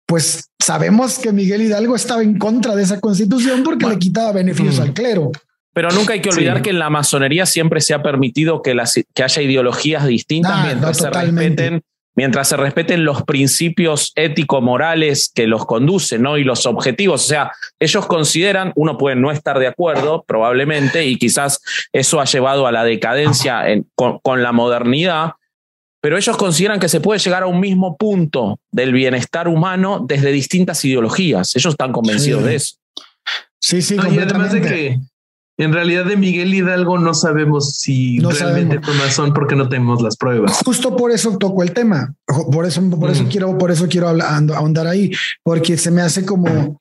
pues 0.07 0.51
sabemos 0.63 1.19
que 1.19 1.33
Miguel 1.33 1.63
Hidalgo 1.63 1.97
estaba 1.97 2.23
en 2.23 2.39
contra 2.39 2.77
de 2.77 2.83
esa 2.83 3.01
constitución 3.01 3.63
porque 3.65 3.87
le 3.87 3.99
quitaba 3.99 4.33
beneficios 4.33 4.79
mm. 4.79 4.83
al 4.83 4.93
clero. 4.93 5.33
Pero 5.73 5.91
nunca 5.91 6.13
hay 6.13 6.21
que 6.21 6.29
olvidar 6.29 6.63
que 6.63 6.71
en 6.71 6.79
la 6.79 6.91
masonería 6.91 7.47
siempre 7.47 7.81
se 7.81 7.95
ha 7.95 8.03
permitido 8.03 8.63
que, 8.63 8.75
las, 8.75 8.95
que 9.15 9.23
haya 9.23 9.43
ideologías 9.43 10.07
distintas 10.07 10.53
ah, 10.55 10.65
mientras 10.67 10.99
se 10.99 11.11
respeten 11.11 11.83
mientras 12.15 12.49
se 12.49 12.57
respeten 12.57 13.05
los 13.05 13.23
principios 13.23 14.13
ético-morales 14.15 15.31
que 15.35 15.47
los 15.47 15.65
conducen 15.67 16.23
¿no? 16.23 16.37
y 16.37 16.45
los 16.45 16.67
objetivos. 16.67 17.25
O 17.25 17.29
sea, 17.29 17.53
ellos 17.79 18.07
consideran, 18.07 18.73
uno 18.77 18.99
puede 18.99 19.17
no 19.17 19.31
estar 19.31 19.59
de 19.59 19.67
acuerdo 19.67 20.25
probablemente 20.27 21.07
y 21.07 21.17
quizás 21.17 21.61
eso 21.93 22.21
ha 22.21 22.25
llevado 22.25 22.67
a 22.67 22.73
la 22.73 22.85
decadencia 22.85 23.65
con, 23.95 24.19
con, 24.19 24.43
la 24.43 24.53
modernidad, 24.53 25.33
pero 26.01 26.19
ellos 26.19 26.37
consideran 26.37 26.81
que 26.81 26.89
se 26.89 27.01
puede 27.01 27.21
llegar 27.21 27.45
a 27.45 27.47
un 27.47 27.61
mismo 27.61 27.97
punto 27.97 28.59
del 28.71 28.93
bienestar 28.93 29.49
humano 29.49 30.05
desde 30.07 30.33
distintas 30.33 30.85
ideologías. 30.85 31.55
Ellos 31.57 31.73
están 31.73 31.93
convencidos 31.93 32.45
de 32.45 32.57
eso. 32.57 32.77
Sí, 33.59 33.81
sí, 33.81 33.97
y 33.97 34.19
además 34.19 34.53
de 34.53 34.61
que 34.61 34.99
en 35.63 35.73
realidad 35.73 36.05
de 36.05 36.17
Miguel 36.17 36.55
Hidalgo 36.55 36.99
no 36.99 37.15
sabemos 37.15 37.79
si 37.79 38.19
realmente 38.19 38.81
fue 38.81 38.95
masón 38.95 39.33
porque 39.33 39.55
no 39.55 39.69
tenemos 39.69 40.03
las 40.03 40.17
pruebas. 40.17 40.61
Justo 40.65 40.97
por 40.97 41.11
eso 41.11 41.39
toco 41.39 41.63
el 41.63 41.73
tema. 41.73 42.15
Por 42.51 42.67
eso, 42.67 42.83
por 42.91 43.11
eso 43.11 43.27
quiero, 43.31 43.57
por 43.57 43.71
eso 43.71 43.87
quiero 43.89 44.09
ahondar 44.09 44.87
ahí, 44.87 45.13
porque 45.43 45.77
se 45.77 45.91
me 45.91 46.03
hace 46.03 46.25
como 46.25 46.81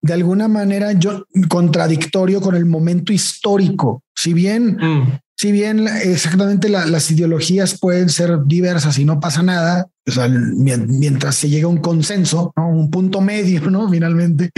de 0.00 0.12
alguna 0.12 0.48
manera 0.48 0.92
yo 0.92 1.24
contradictorio 1.48 2.40
con 2.40 2.54
el 2.54 2.64
momento 2.64 3.12
histórico. 3.12 4.02
Si 4.14 4.32
bien, 4.32 4.76
mm. 4.80 5.18
si 5.36 5.52
bien 5.52 5.86
exactamente 5.86 6.68
las 6.68 7.10
ideologías 7.10 7.78
pueden 7.78 8.08
ser 8.08 8.44
diversas 8.46 8.98
y 8.98 9.04
no 9.04 9.20
pasa 9.20 9.42
nada, 9.42 9.86
o 10.06 10.10
sea, 10.10 10.28
mientras 10.28 11.36
se 11.36 11.48
llega 11.48 11.66
a 11.66 11.70
un 11.70 11.78
consenso, 11.78 12.52
un 12.56 12.90
punto 12.90 13.20
medio, 13.20 13.70
no 13.70 13.88
finalmente 13.88 14.50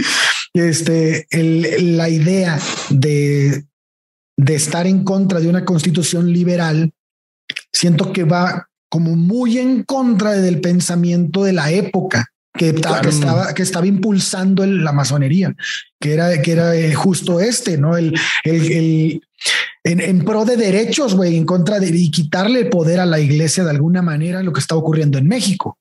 este, 0.53 1.27
la 1.31 2.09
idea 2.09 2.59
de, 2.89 3.65
de 4.37 4.55
estar 4.55 4.87
en 4.87 5.03
contra 5.03 5.39
de 5.39 5.47
una 5.47 5.65
constitución 5.65 6.31
liberal, 6.31 6.91
siento 7.71 8.11
que 8.11 8.23
va 8.23 8.67
como 8.89 9.15
muy 9.15 9.57
en 9.57 9.83
contra 9.83 10.31
del 10.31 10.59
pensamiento 10.59 11.43
de 11.43 11.53
la 11.53 11.71
época. 11.71 12.27
Que, 12.53 12.75
que, 12.75 13.07
estaba, 13.07 13.53
que 13.53 13.63
estaba 13.63 13.87
impulsando 13.87 14.65
la 14.65 14.91
masonería, 14.91 15.55
que 16.01 16.13
era, 16.13 16.41
que 16.41 16.51
era 16.51 16.75
eh, 16.75 16.93
justo 16.93 17.39
este, 17.39 17.77
¿no? 17.77 17.95
El, 17.95 18.13
el, 18.43 18.71
el 18.73 19.21
en, 19.85 20.01
en, 20.01 20.25
pro 20.25 20.43
de 20.43 20.57
derechos, 20.57 21.15
güey, 21.15 21.37
en 21.37 21.45
contra 21.45 21.79
de 21.79 21.87
y 21.87 22.11
quitarle 22.11 22.65
poder 22.65 22.99
a 22.99 23.05
la 23.05 23.21
iglesia 23.21 23.63
de 23.63 23.69
alguna 23.69 24.01
manera 24.01 24.43
lo 24.43 24.51
que 24.51 24.59
está 24.59 24.75
ocurriendo 24.75 25.17
en 25.17 25.29
México. 25.29 25.79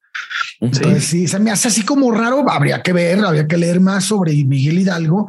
Entonces, 0.61 1.05
sí. 1.05 1.29
se 1.29 1.39
me 1.39 1.51
hace 1.51 1.69
así 1.69 1.83
como 1.83 2.11
raro. 2.13 2.49
Habría 2.51 2.83
que 2.83 2.93
ver, 2.93 3.25
habría 3.25 3.47
que 3.47 3.57
leer 3.57 3.81
más 3.81 4.05
sobre 4.05 4.33
Miguel 4.45 4.79
Hidalgo, 4.79 5.27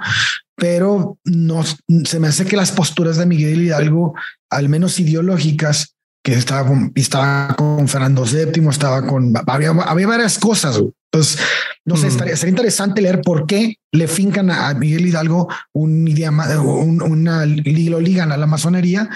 pero 0.55 1.17
no 1.23 1.63
se 1.63 2.19
me 2.19 2.27
hace 2.27 2.45
que 2.45 2.57
las 2.57 2.71
posturas 2.71 3.17
de 3.17 3.25
Miguel 3.25 3.61
Hidalgo, 3.61 4.13
al 4.49 4.69
menos 4.69 4.99
ideológicas, 4.99 5.95
que 6.23 6.33
estaba 6.33 6.67
con, 6.67 6.91
estaba 6.95 7.55
con 7.55 7.87
Fernando 7.87 8.25
VII, 8.25 8.67
estaba 8.69 9.05
con 9.07 9.33
había, 9.47 9.71
varias 9.71 10.37
cosas. 10.37 10.79
Entonces, 11.11 11.39
no 11.83 11.97
sé, 11.97 12.07
estaría, 12.07 12.37
sería 12.37 12.51
interesante 12.51 13.01
leer 13.01 13.21
por 13.21 13.47
qué 13.47 13.75
le 13.91 14.07
fincan 14.07 14.51
a 14.51 14.73
Miguel 14.73 15.07
Hidalgo 15.07 15.49
un 15.73 16.07
idioma, 16.07 16.47
un, 16.61 17.01
una, 17.01 17.45
lo 17.45 17.99
ligan 17.99 18.31
a 18.31 18.37
la 18.37 18.45
masonería. 18.45 19.09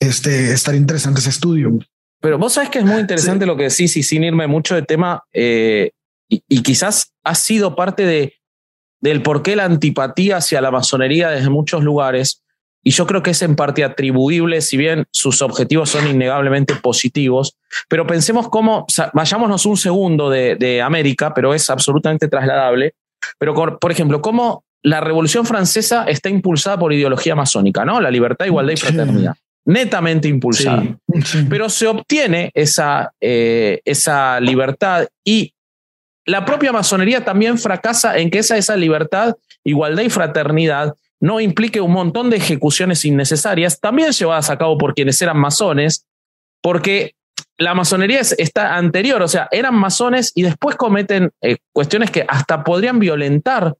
Este 0.00 0.52
estaría 0.52 0.80
interesante 0.80 1.20
ese 1.20 1.30
estudio. 1.30 1.78
Pero 2.20 2.38
vos 2.38 2.52
sabés 2.52 2.70
que 2.70 2.80
es 2.80 2.84
muy 2.84 3.00
interesante 3.00 3.46
lo 3.46 3.56
que 3.56 3.64
decís 3.64 3.96
y 3.96 4.02
sin 4.02 4.24
irme 4.24 4.46
mucho 4.46 4.74
de 4.74 4.82
tema, 4.82 5.22
eh, 5.32 5.92
y, 6.28 6.62
quizás 6.62 7.12
ha 7.24 7.34
sido 7.34 7.74
parte 7.74 8.04
de, 8.04 8.34
del 9.00 9.22
por 9.22 9.42
qué 9.42 9.56
la 9.56 9.64
antipatía 9.64 10.38
hacia 10.38 10.60
la 10.60 10.70
masonería 10.70 11.30
desde 11.30 11.48
muchos 11.48 11.84
lugares, 11.84 12.42
y 12.82 12.90
yo 12.90 13.06
creo 13.06 13.22
que 13.22 13.30
es 13.30 13.42
en 13.42 13.56
parte 13.56 13.84
atribuible, 13.84 14.60
si 14.60 14.76
bien 14.76 15.04
sus 15.12 15.42
objetivos 15.42 15.90
son 15.90 16.08
innegablemente 16.08 16.74
positivos, 16.74 17.56
pero 17.88 18.06
pensemos 18.06 18.48
cómo, 18.48 18.86
vayámonos 19.14 19.64
un 19.66 19.76
segundo 19.76 20.28
de, 20.28 20.56
de 20.56 20.82
América, 20.82 21.32
pero 21.34 21.54
es 21.54 21.70
absolutamente 21.70 22.28
trasladable, 22.28 22.94
pero 23.38 23.54
por 23.78 23.92
ejemplo, 23.92 24.20
cómo 24.20 24.64
la 24.82 25.00
Revolución 25.00 25.46
Francesa 25.46 26.04
está 26.04 26.28
impulsada 26.28 26.78
por 26.78 26.92
ideología 26.92 27.34
masónica, 27.34 27.84
¿no? 27.84 28.00
La 28.00 28.10
libertad, 28.10 28.46
igualdad 28.46 28.72
y 28.72 28.76
fraternidad 28.76 29.34
netamente 29.68 30.28
impulsada. 30.28 30.82
Pero 31.50 31.68
se 31.68 31.86
obtiene 31.86 32.50
esa, 32.54 33.12
eh, 33.20 33.80
esa 33.84 34.40
libertad 34.40 35.06
y 35.22 35.52
la 36.24 36.46
propia 36.46 36.72
masonería 36.72 37.22
también 37.22 37.58
fracasa 37.58 38.16
en 38.16 38.30
que 38.30 38.38
esa, 38.38 38.56
esa 38.56 38.76
libertad, 38.76 39.34
igualdad 39.64 40.02
y 40.02 40.10
fraternidad 40.10 40.94
no 41.20 41.38
implique 41.38 41.82
un 41.82 41.92
montón 41.92 42.30
de 42.30 42.38
ejecuciones 42.38 43.04
innecesarias, 43.04 43.78
también 43.78 44.12
llevadas 44.12 44.48
a 44.48 44.56
cabo 44.56 44.78
por 44.78 44.94
quienes 44.94 45.20
eran 45.20 45.36
masones, 45.36 46.06
porque 46.62 47.14
la 47.58 47.74
masonería 47.74 48.20
está 48.20 48.76
anterior, 48.76 49.20
o 49.20 49.28
sea, 49.28 49.48
eran 49.50 49.74
masones 49.74 50.32
y 50.34 50.42
después 50.42 50.76
cometen 50.76 51.30
eh, 51.42 51.58
cuestiones 51.74 52.10
que 52.10 52.24
hasta 52.26 52.64
podrían 52.64 53.00
violentar 53.00 53.74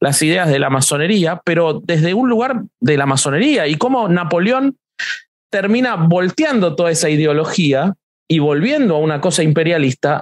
las 0.00 0.22
ideas 0.22 0.48
de 0.48 0.58
la 0.58 0.70
masonería, 0.70 1.42
pero 1.44 1.82
desde 1.84 2.14
un 2.14 2.30
lugar 2.30 2.62
de 2.80 2.96
la 2.96 3.04
masonería. 3.04 3.66
Y 3.66 3.74
como 3.74 4.08
Napoleón 4.08 4.78
termina 5.50 5.96
volteando 5.96 6.74
toda 6.74 6.90
esa 6.90 7.10
ideología 7.10 7.94
y 8.28 8.38
volviendo 8.38 8.96
a 8.96 8.98
una 8.98 9.20
cosa 9.20 9.42
imperialista, 9.42 10.20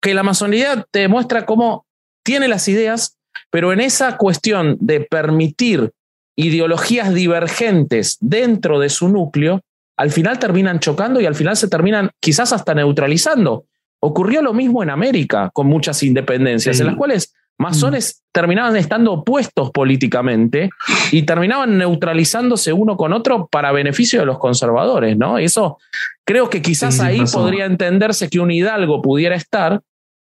que 0.00 0.14
la 0.14 0.22
masonería 0.22 0.86
te 0.90 1.00
demuestra 1.00 1.44
cómo 1.44 1.86
tiene 2.24 2.48
las 2.48 2.68
ideas, 2.68 3.18
pero 3.50 3.72
en 3.72 3.80
esa 3.80 4.16
cuestión 4.16 4.76
de 4.80 5.00
permitir 5.00 5.90
ideologías 6.36 7.12
divergentes 7.12 8.16
dentro 8.20 8.78
de 8.78 8.88
su 8.88 9.08
núcleo, 9.08 9.60
al 9.96 10.10
final 10.10 10.38
terminan 10.38 10.80
chocando 10.80 11.20
y 11.20 11.26
al 11.26 11.34
final 11.34 11.56
se 11.56 11.68
terminan 11.68 12.10
quizás 12.20 12.52
hasta 12.52 12.74
neutralizando. 12.74 13.66
Ocurrió 14.00 14.40
lo 14.40 14.54
mismo 14.54 14.82
en 14.82 14.88
América 14.88 15.50
con 15.52 15.66
muchas 15.66 16.02
independencias, 16.02 16.80
en 16.80 16.86
las 16.86 16.96
cuales 16.96 17.34
masones 17.58 18.22
terminaban 18.32 18.76
estando 18.76 19.12
opuestos 19.12 19.70
políticamente 19.70 20.70
y 21.12 21.22
terminaban 21.22 21.76
neutralizándose 21.76 22.72
uno 22.72 22.96
con 22.96 23.12
otro 23.12 23.48
para 23.48 23.72
beneficio 23.72 24.20
de 24.20 24.26
los 24.26 24.38
conservadores, 24.38 25.16
¿no? 25.16 25.38
Y 25.38 25.44
eso 25.44 25.78
creo 26.24 26.48
que 26.48 26.62
quizás 26.62 26.94
Sí, 26.96 27.02
ahí 27.02 27.18
pasó. 27.20 27.40
podría 27.40 27.66
entenderse 27.66 28.28
que 28.30 28.40
un 28.40 28.50
hidalgo 28.50 29.02
pudiera 29.02 29.34
estar 29.36 29.80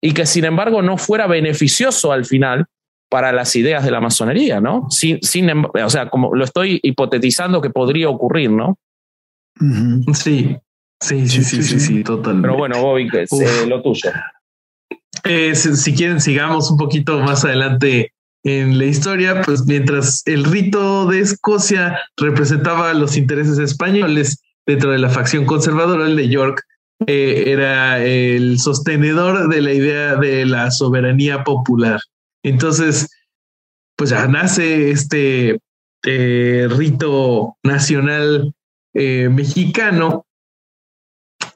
y 0.01 0.13
que 0.13 0.25
sin 0.25 0.45
embargo 0.45 0.81
no 0.81 0.97
fuera 0.97 1.25
beneficioso 1.25 2.11
al 2.11 2.25
final 2.25 2.65
para 3.09 3.31
las 3.31 3.55
ideas 3.55 3.83
de 3.85 3.91
la 3.91 4.01
masonería, 4.01 4.59
¿no? 4.59 4.87
Sin, 4.89 5.21
sin, 5.21 5.49
em- 5.49 5.65
o 5.65 5.89
sea, 5.89 6.09
como 6.09 6.35
lo 6.35 6.43
estoy 6.43 6.79
hipotetizando 6.83 7.61
que 7.61 7.69
podría 7.69 8.09
ocurrir, 8.09 8.51
¿no? 8.51 8.77
Ujú. 9.61 10.13
Sí, 10.13 10.57
sí, 10.99 11.27
sí, 11.27 11.43
sí, 11.43 11.63
sí, 11.63 11.79
sí, 11.79 12.03
totalmente. 12.03 12.47
Pero 12.47 12.57
bueno, 12.57 12.81
Bobby, 12.81 13.07
que 13.09 13.21
es 13.23 13.31
eh, 13.31 13.65
lo 13.67 13.81
tuyo. 13.81 14.11
Eh, 15.23 15.55
si, 15.55 15.95
quieren, 15.95 16.21
sigamos 16.21 16.69
un 16.69 16.77
poquito 16.77 17.19
más 17.19 17.45
adelante 17.45 18.13
en 18.43 18.77
la 18.77 18.85
historia, 18.85 19.41
pues 19.41 19.65
mientras 19.65 20.21
el 20.25 20.43
rito 20.43 21.07
de 21.07 21.19
Escocia 21.19 21.99
representaba 22.17 22.93
los 22.93 23.17
intereses 23.17 23.57
españoles 23.57 24.43
dentro 24.67 24.91
de 24.91 24.99
la 24.99 25.09
facción 25.09 25.45
conservadora, 25.45 26.05
el 26.05 26.15
de 26.15 26.29
York 26.29 26.61
eh, 27.07 27.45
era 27.47 28.03
el 28.03 28.59
sostenedor 28.59 29.49
de 29.49 29.61
la 29.61 29.73
idea 29.73 30.15
de 30.15 30.45
la 30.45 30.69
soberanía 30.69 31.43
popular. 31.43 31.99
Entonces, 32.43 33.09
pues 33.95 34.11
ya 34.11 34.27
nace 34.27 34.91
este 34.91 35.59
eh, 36.05 36.67
rito 36.69 37.57
nacional 37.63 38.53
mexicano 38.93 40.25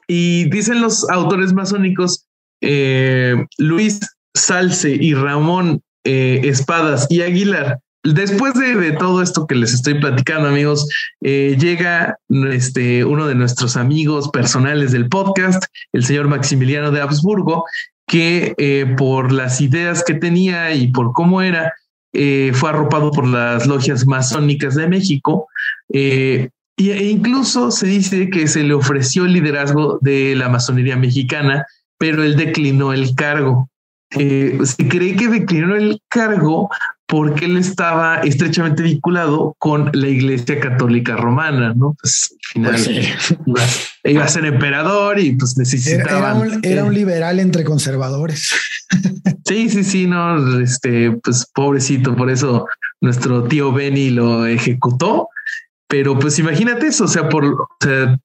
y 0.06 0.50
dicen 0.50 0.82
los 0.82 1.08
autores 1.08 1.54
masónicos 1.54 2.26
eh, 2.60 3.46
Luis 3.58 4.00
Salce 4.34 4.90
y 4.90 5.14
Ramón 5.14 5.82
eh, 6.04 6.40
Espadas 6.44 7.06
y 7.10 7.22
Aguilar. 7.22 7.78
Después 8.02 8.54
de, 8.54 8.92
todo 8.92 9.20
esto 9.20 9.46
que 9.46 9.54
les 9.54 9.74
estoy 9.74 10.00
platicando, 10.00 10.48
amigos, 10.48 10.88
eh, 11.20 11.56
llega 11.60 12.16
este, 12.50 13.04
uno 13.04 13.26
de 13.26 13.34
nuestros 13.34 13.76
amigos 13.76 14.30
personales 14.30 14.92
del 14.92 15.08
podcast, 15.10 15.64
el 15.92 16.04
señor 16.04 16.28
Maximiliano 16.28 16.90
de 16.92 17.02
Habsburgo, 17.02 17.64
que 18.06 18.94
por 18.96 19.32
las 19.32 19.60
ideas 19.60 20.02
que 20.02 20.14
tenía 20.14 20.72
y 20.72 20.88
por 20.88 21.12
cómo 21.12 21.42
era, 21.42 21.74
fue 22.12 22.68
arropado 22.68 23.12
por 23.12 23.28
las 23.28 23.66
logias 23.68 24.04
masónicas 24.06 24.74
de 24.74 24.88
México. 24.88 25.46
e 25.90 26.50
incluso 26.76 27.70
se 27.70 27.86
dice 27.86 28.30
que 28.30 28.48
se 28.48 28.64
le 28.64 28.74
ofreció 28.74 29.26
el 29.26 29.34
liderazgo 29.34 29.98
de 30.00 30.34
la 30.34 30.48
masonería 30.48 30.96
mexicana, 30.96 31.66
pero 32.00 32.24
él 32.24 32.34
declinó 32.34 32.94
el 32.94 33.14
cargo. 33.14 33.68
Eh, 34.12 34.58
se 34.64 34.88
cree 34.88 35.14
que 35.14 35.28
declinó 35.28 35.76
el 35.76 36.00
cargo 36.08 36.68
porque 37.06 37.44
él 37.44 37.58
estaba 37.58 38.20
estrechamente 38.20 38.82
vinculado 38.82 39.54
con 39.58 39.90
la 39.92 40.08
Iglesia 40.08 40.58
Católica 40.58 41.16
Romana, 41.16 41.74
¿no? 41.74 41.94
Pues 42.00 42.32
al 42.32 42.38
final 42.52 42.72
Pues 42.72 42.82
sí. 42.84 43.36
iba, 44.04 44.24
a 44.24 44.28
ser 44.28 44.46
emperador 44.46 45.20
y 45.20 45.32
pues 45.32 45.52
Era, 45.52 45.60
necesitaba. 45.60 46.30
era 46.30 46.34
un, 46.34 46.60
era 46.62 46.84
un 46.84 46.94
liberal 46.94 47.38
entre 47.38 47.64
conservadores. 47.64 48.50
Sí, 49.46 49.68
sí, 49.68 49.82
sí, 49.82 50.06
no, 50.06 50.60
este, 50.60 51.10
pues 51.10 51.44
pobrecito, 51.52 52.14
por 52.14 52.30
eso 52.30 52.68
nuestro 53.00 53.42
tío 53.44 53.72
Benny 53.72 54.10
lo 54.10 54.46
ejecutó. 54.46 55.28
Pero 55.88 56.16
pues 56.20 56.38
imagínate 56.38 56.86
eso, 56.86 57.04
o 57.04 57.08
sea, 57.08 57.28
por, 57.28 57.44
o 57.44 57.68
sea, 57.80 58.16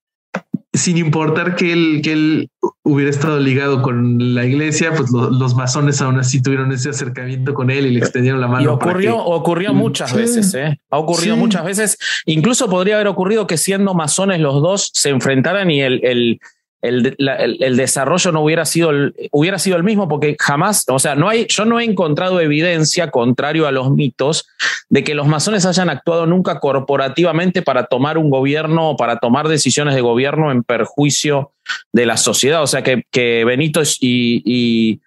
sin 0.78 0.98
importar 0.98 1.56
que 1.56 1.72
él, 1.74 2.02
que 2.04 2.12
él 2.14 2.50
hubiera 2.84 3.10
estado 3.10 3.40
ligado 3.40 3.82
con 3.82 4.36
la 4.36 4.46
iglesia, 4.46 4.92
pues 4.96 5.12
lo- 5.12 5.30
los 5.30 5.56
masones 5.56 6.02
aún 6.02 6.20
así 6.20 6.42
tuvieron 6.42 6.72
ese 6.72 6.90
acercamiento 6.90 7.54
con 7.54 7.70
él 7.72 7.86
y 7.88 7.92
le 7.92 8.00
extendieron 8.00 8.40
la 8.42 8.48
mano. 8.48 8.62
Y 8.64 8.66
para 8.66 8.76
ocurrió, 8.92 9.12
que- 9.16 9.22
ocurrió 9.26 9.74
Mm, 9.74 9.78
muchas 9.78 10.12
sí. 10.12 10.18
veces, 10.18 10.54
¿eh? 10.54 10.80
Ha 10.92 10.98
ocurrido 10.98 11.36
Sí. 11.36 11.40
muchas 11.42 11.66
veces. 11.66 11.98
Incluso 12.26 12.70
podría 12.70 12.96
haber 12.96 13.08
ocurrido 13.08 13.48
que 13.48 13.58
siendo 13.58 13.94
masones 13.94 14.40
los 14.40 14.62
dos 14.62 14.90
se 14.94 15.10
enfrentaran 15.10 15.70
y 15.72 15.82
el, 15.82 16.00
el, 16.04 16.40
el, 16.88 17.16
el 17.18 17.78
desarrollo 17.78 18.32
no 18.32 18.42
hubiera 18.42 18.66
sido 18.66 18.90
el, 18.90 19.16
hubiera 19.32 19.60
sido 19.60 19.78
el 19.78 19.84
mismo, 19.84 20.08
porque 20.08 20.36
jamás, 20.40 20.86
o 20.90 21.00
sea, 21.00 21.16
no 21.16 21.30
hay, 21.30 21.48
yo 21.48 21.66
no 21.66 21.80
he 21.80 21.84
encontrado 21.84 22.40
evidencia, 22.40 23.12
contrario 23.12 23.68
a 23.68 23.72
los 23.72 23.92
mitos, 23.92 24.48
de 24.90 25.04
que 25.04 25.16
los 25.16 25.28
masones 25.28 25.66
hayan 25.66 25.90
actuado 25.90 26.26
nunca 26.26 26.60
corporativamente 26.60 27.62
para 27.62 27.86
tomar 27.86 28.18
un 28.18 28.30
gobierno 28.30 28.92
o 28.92 28.98
para 28.98 29.18
tomar 29.18 29.48
decisiones 29.48 29.96
de 29.96 30.02
gobierno 30.02 30.52
en 30.52 30.64
perjuicio 30.64 31.52
de 31.92 32.06
la 32.06 32.18
sociedad. 32.18 32.62
O 32.62 32.68
sea, 32.68 32.84
que, 32.84 33.04
que 33.12 33.44
Benito 33.46 33.82
y, 34.00 34.42
y, 34.46 35.02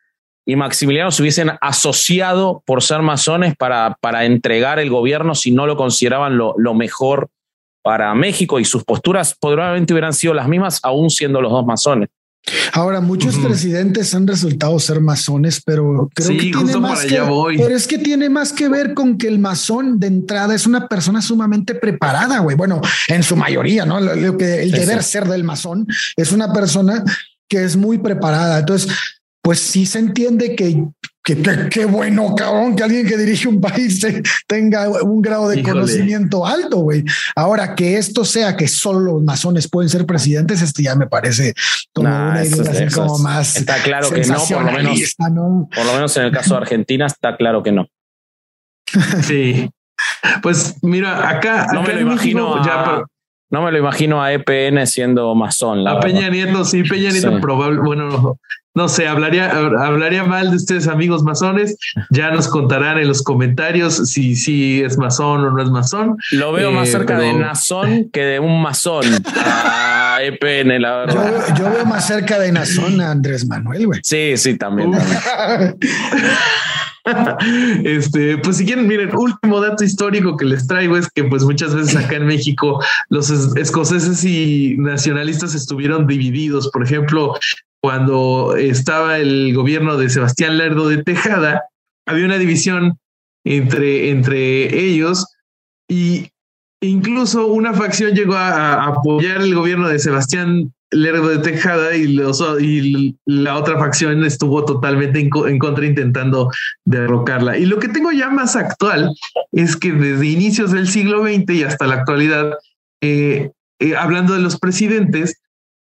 y 0.45 0.57
Maximiliano 0.57 1.11
se 1.11 1.22
hubiesen 1.22 1.53
asociado 1.61 2.62
por 2.66 2.83
ser 2.83 3.03
masones 3.03 3.57
para, 3.57 3.97
para 4.01 4.24
entregar 4.24 4.79
el 4.79 4.91
gobierno 4.91 5.35
si 5.35 5.51
no 5.51 5.66
lo 5.66 5.76
consideraban 5.76 6.37
lo, 6.37 6.55
lo 6.57 6.74
mejor 6.74 7.31
para 7.89 8.14
México 8.14 8.61
y 8.61 8.66
sus 8.66 8.84
posturas 8.84 9.34
probablemente 9.41 9.95
hubieran 9.95 10.12
sido 10.12 10.34
las 10.34 10.47
mismas, 10.47 10.78
aún 10.82 11.09
siendo 11.09 11.41
los 11.41 11.51
dos 11.51 11.64
masones. 11.64 12.11
Ahora, 12.74 13.01
muchos 13.01 13.36
Ujú. 13.36 13.47
presidentes 13.49 14.14
han 14.14 14.26
resultado 14.26 14.78
ser 14.78 15.01
masones, 15.01 15.62
pero 15.64 16.11
creo 16.14 16.28
Sí, 16.28 16.34
que 16.36 16.43
tiene 16.43 16.59
justo 16.61 16.80
más 16.82 16.99
para 16.99 17.09
que, 17.09 17.18
allá 17.18 17.30
voy. 17.30 17.57
pero 17.57 17.74
es 17.74 17.86
que 17.86 17.97
tiene 17.97 18.28
más 18.28 18.53
que 18.53 18.68
ver 18.68 18.93
con 18.93 19.16
que 19.16 19.26
el 19.26 19.39
masón 19.39 19.99
de 19.99 20.09
entrada 20.09 20.55
es 20.55 20.66
una 20.66 20.86
persona 20.86 21.22
sumamente 21.22 21.74
preparada, 21.76 22.41
güey. 22.41 22.57
Bueno, 22.57 22.82
en 23.09 23.22
su 23.22 23.36
mayoría, 23.36 23.86
¿no? 23.86 24.01
Lo, 24.01 24.14
lo 24.14 24.36
que 24.36 24.62
el 24.64 24.70
Sí, 24.70 24.80
deber 24.80 25.03
sí. 25.03 25.12
ser 25.12 25.24
del 25.26 25.45
masón 25.45 25.86
es 26.14 26.30
una 26.30 26.53
persona 26.53 27.03
que 27.49 27.64
es 27.64 27.74
muy 27.74 27.97
preparada. 27.97 28.59
Entonces, 28.59 28.95
pues 29.49 29.61
sí 29.61 29.86
se 29.86 29.99
entiende 29.99 30.55
que 30.55 30.84
que 31.24 31.40
que- 31.40 31.68
qué 31.70 31.84
bueno, 31.86 32.34
cabrón, 32.34 32.76
que 32.76 32.82
alguien 32.82 33.07
que 33.07 33.16
dirige 33.16 33.49
un 33.49 33.62
país 33.62 33.99
te- 33.99 34.22
tenga 34.46 34.86
un 35.03 35.22
grado 35.22 35.49
de 35.49 35.61
Híjole. 35.61 35.72
conocimiento 35.72 36.44
alto, 36.44 36.80
güey. 36.80 37.03
Ahora 37.34 37.74
que 37.74 37.96
esto 37.96 38.26
sea 38.26 38.59
que 38.59 38.68
solo 38.68 39.01
los 39.01 39.22
masones 39.22 39.66
pueden 39.70 39.88
ser 39.88 40.05
presidentes, 40.05 40.61
esto 40.61 40.82
ya 40.82 40.94
me 40.96 41.07
parece 41.07 41.55
como 41.94 42.11
Nah, 42.11 42.30
una 42.32 42.44
idea 42.44 42.62
es- 42.62 42.68
así 42.68 42.82
eso 42.84 43.01
como 43.03 43.16
es- 43.16 43.22
más 43.22 43.57
Está 43.57 43.82
claro 43.82 44.11
que 44.11 44.20
no, 44.26 44.36
por 44.36 44.64
lo 44.66 44.72
menos, 44.72 45.14
¿no? 45.32 45.68
por 45.74 45.86
lo 45.86 45.92
menos 45.94 46.14
en 46.18 46.24
el 46.24 46.30
caso 46.32 46.51
de 46.55 46.61
Argentina 46.61 47.07
está 47.07 47.38
claro 47.38 47.62
que 47.62 47.72
no. 47.72 47.86
Sí. 49.22 49.70
Pues 50.42 50.74
mira, 50.82 51.26
acá, 51.30 51.68
No 51.72 51.80
acá 51.80 51.88
me 51.88 51.94
lo 51.94 52.01
imagino 52.12 52.51
México, 52.57 52.66
ya 52.66 52.84
para- 52.84 53.05
no 53.51 53.62
me 53.62 53.72
lo 53.72 53.78
imagino 53.78 54.22
a 54.22 54.32
EPN 54.32 54.86
siendo 54.86 55.34
masón. 55.34 55.84
La 55.84 55.92
A. 55.92 56.01
Peña 56.01 56.28
Nieto, 56.28 56.64
sí, 56.64 56.82
Peña 56.82 57.11
Nieto 57.11 57.30
Sí. 57.34 57.40
probable, 57.40 57.80
bueno, 57.80 58.09
no, 58.11 58.38
no 58.74 58.88
sé, 58.88 59.09
hablaría, 59.09 59.51
hablaría 59.51 60.22
mal 60.24 60.51
de 60.51 60.57
ustedes, 60.57 60.86
amigos 60.86 61.22
masones. 61.24 61.76
Ya 62.11 62.30
nos 62.30 62.46
contarán 62.46 62.99
en 62.99 63.09
los 63.09 63.22
comentarios 63.22 64.09
si 64.11 64.36
si 64.36 64.82
es 64.82 64.96
masón 64.99 65.44
o 65.44 65.51
no 65.51 65.61
es 65.62 65.70
masón. 65.70 66.16
Lo 66.32 66.53
veo 66.53 66.70
más 66.70 66.88
Eh, 66.88 66.92
cerca 66.92 67.18
de 67.18 67.32
Nazón 67.32 68.11
que 68.12 68.20
de 68.20 68.38
un 68.38 68.62
masón 68.62 69.05
a 69.34 70.18
EPN, 70.22 70.80
la 70.80 71.07
Yo, 71.07 71.14
verdad. 71.20 71.57
yo 71.59 71.70
veo 71.70 71.86
más 71.86 72.07
cerca 72.07 72.38
de 72.38 72.53
Nazón 72.53 73.01
a 73.01 73.11
Andrés 73.11 73.49
Manuel, 73.49 73.86
güey. 73.86 74.01
Sí, 74.05 74.36
sí, 74.36 74.57
también. 74.57 74.92
También. 74.92 75.76
este, 77.84 78.38
pues 78.38 78.56
si 78.56 78.64
quieren, 78.66 78.86
miren, 78.86 79.14
último 79.16 79.61
dato 79.61 79.84
histórico 79.84 80.36
que 80.36 80.44
les 80.44 80.66
traigo 80.66 80.96
es 80.96 81.09
que 81.11 81.24
pues 81.24 81.44
muchas 81.44 81.74
veces 81.74 81.96
acá 81.96 82.16
en 82.16 82.26
México 82.26 82.82
los 83.09 83.30
es- 83.30 83.54
escoceses 83.56 84.24
y 84.24 84.76
nacionalistas 84.78 85.54
estuvieron 85.54 86.06
divididos. 86.06 86.68
Por 86.70 86.84
ejemplo, 86.84 87.34
cuando 87.80 88.56
estaba 88.56 89.18
el 89.18 89.54
gobierno 89.54 89.96
de 89.96 90.11
Sebastián 90.11 90.59
Lerdo 90.59 90.88
de 90.88 91.02
Tejada, 91.02 91.64
había 92.06 92.24
una 92.26 92.38
división 92.38 92.98
entre, 93.44 94.11
entre 94.11 94.78
ellos 94.84 95.26
y 95.88 96.28
incluso 96.80 97.46
una 97.46 97.72
facción 97.74 98.14
llegó 98.14 98.34
a, 98.34 98.74
a 98.74 98.86
apoyar 98.88 99.40
el 99.40 99.54
gobierno 99.54 99.88
de 99.88 99.98
Sebastián 99.98 100.72
Lerdo 100.91 101.28
de 101.28 101.39
Tejada 101.39 101.95
y, 101.97 102.09
los, 102.09 102.43
y 102.61 103.16
la 103.26 103.57
otra 103.57 103.78
facción 103.78 104.24
estuvo 104.24 104.64
totalmente 104.64 105.20
en, 105.20 105.28
co- 105.30 105.47
en 105.47 105.59
contra 105.59 105.84
intentando 105.86 106.51
derrocarla. 106.84 107.59
Y 107.59 107.66
lo 107.66 107.78
que 107.78 107.89
tengo 107.89 108.10
ya 108.12 108.31
más 108.31 108.56
actual 108.56 109.10
es 109.52 109.77
que 109.77 109.93
desde 109.93 110.27
inicios 110.27 110.73
del 110.73 110.89
siglo 110.89 111.23
XX 111.24 111.51
y 111.55 111.62
hasta 111.65 111.86
la 111.86 111.97
actualidad, 111.97 112.55
eh, 113.02 113.51
eh, 113.81 113.97
hablando 113.97 114.35
de 114.35 114.40
los 114.40 114.59
presidentes, 114.59 115.40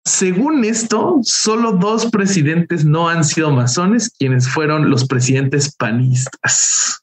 según 0.05 0.65
esto, 0.65 1.21
solo 1.23 1.73
dos 1.73 2.07
presidentes 2.11 2.85
no 2.85 3.09
han 3.09 3.25
sido 3.25 3.51
masones, 3.51 4.11
quienes 4.19 4.49
fueron 4.49 4.91
los 4.91 5.07
presidentes 5.07 5.75
panistas. 5.77 7.01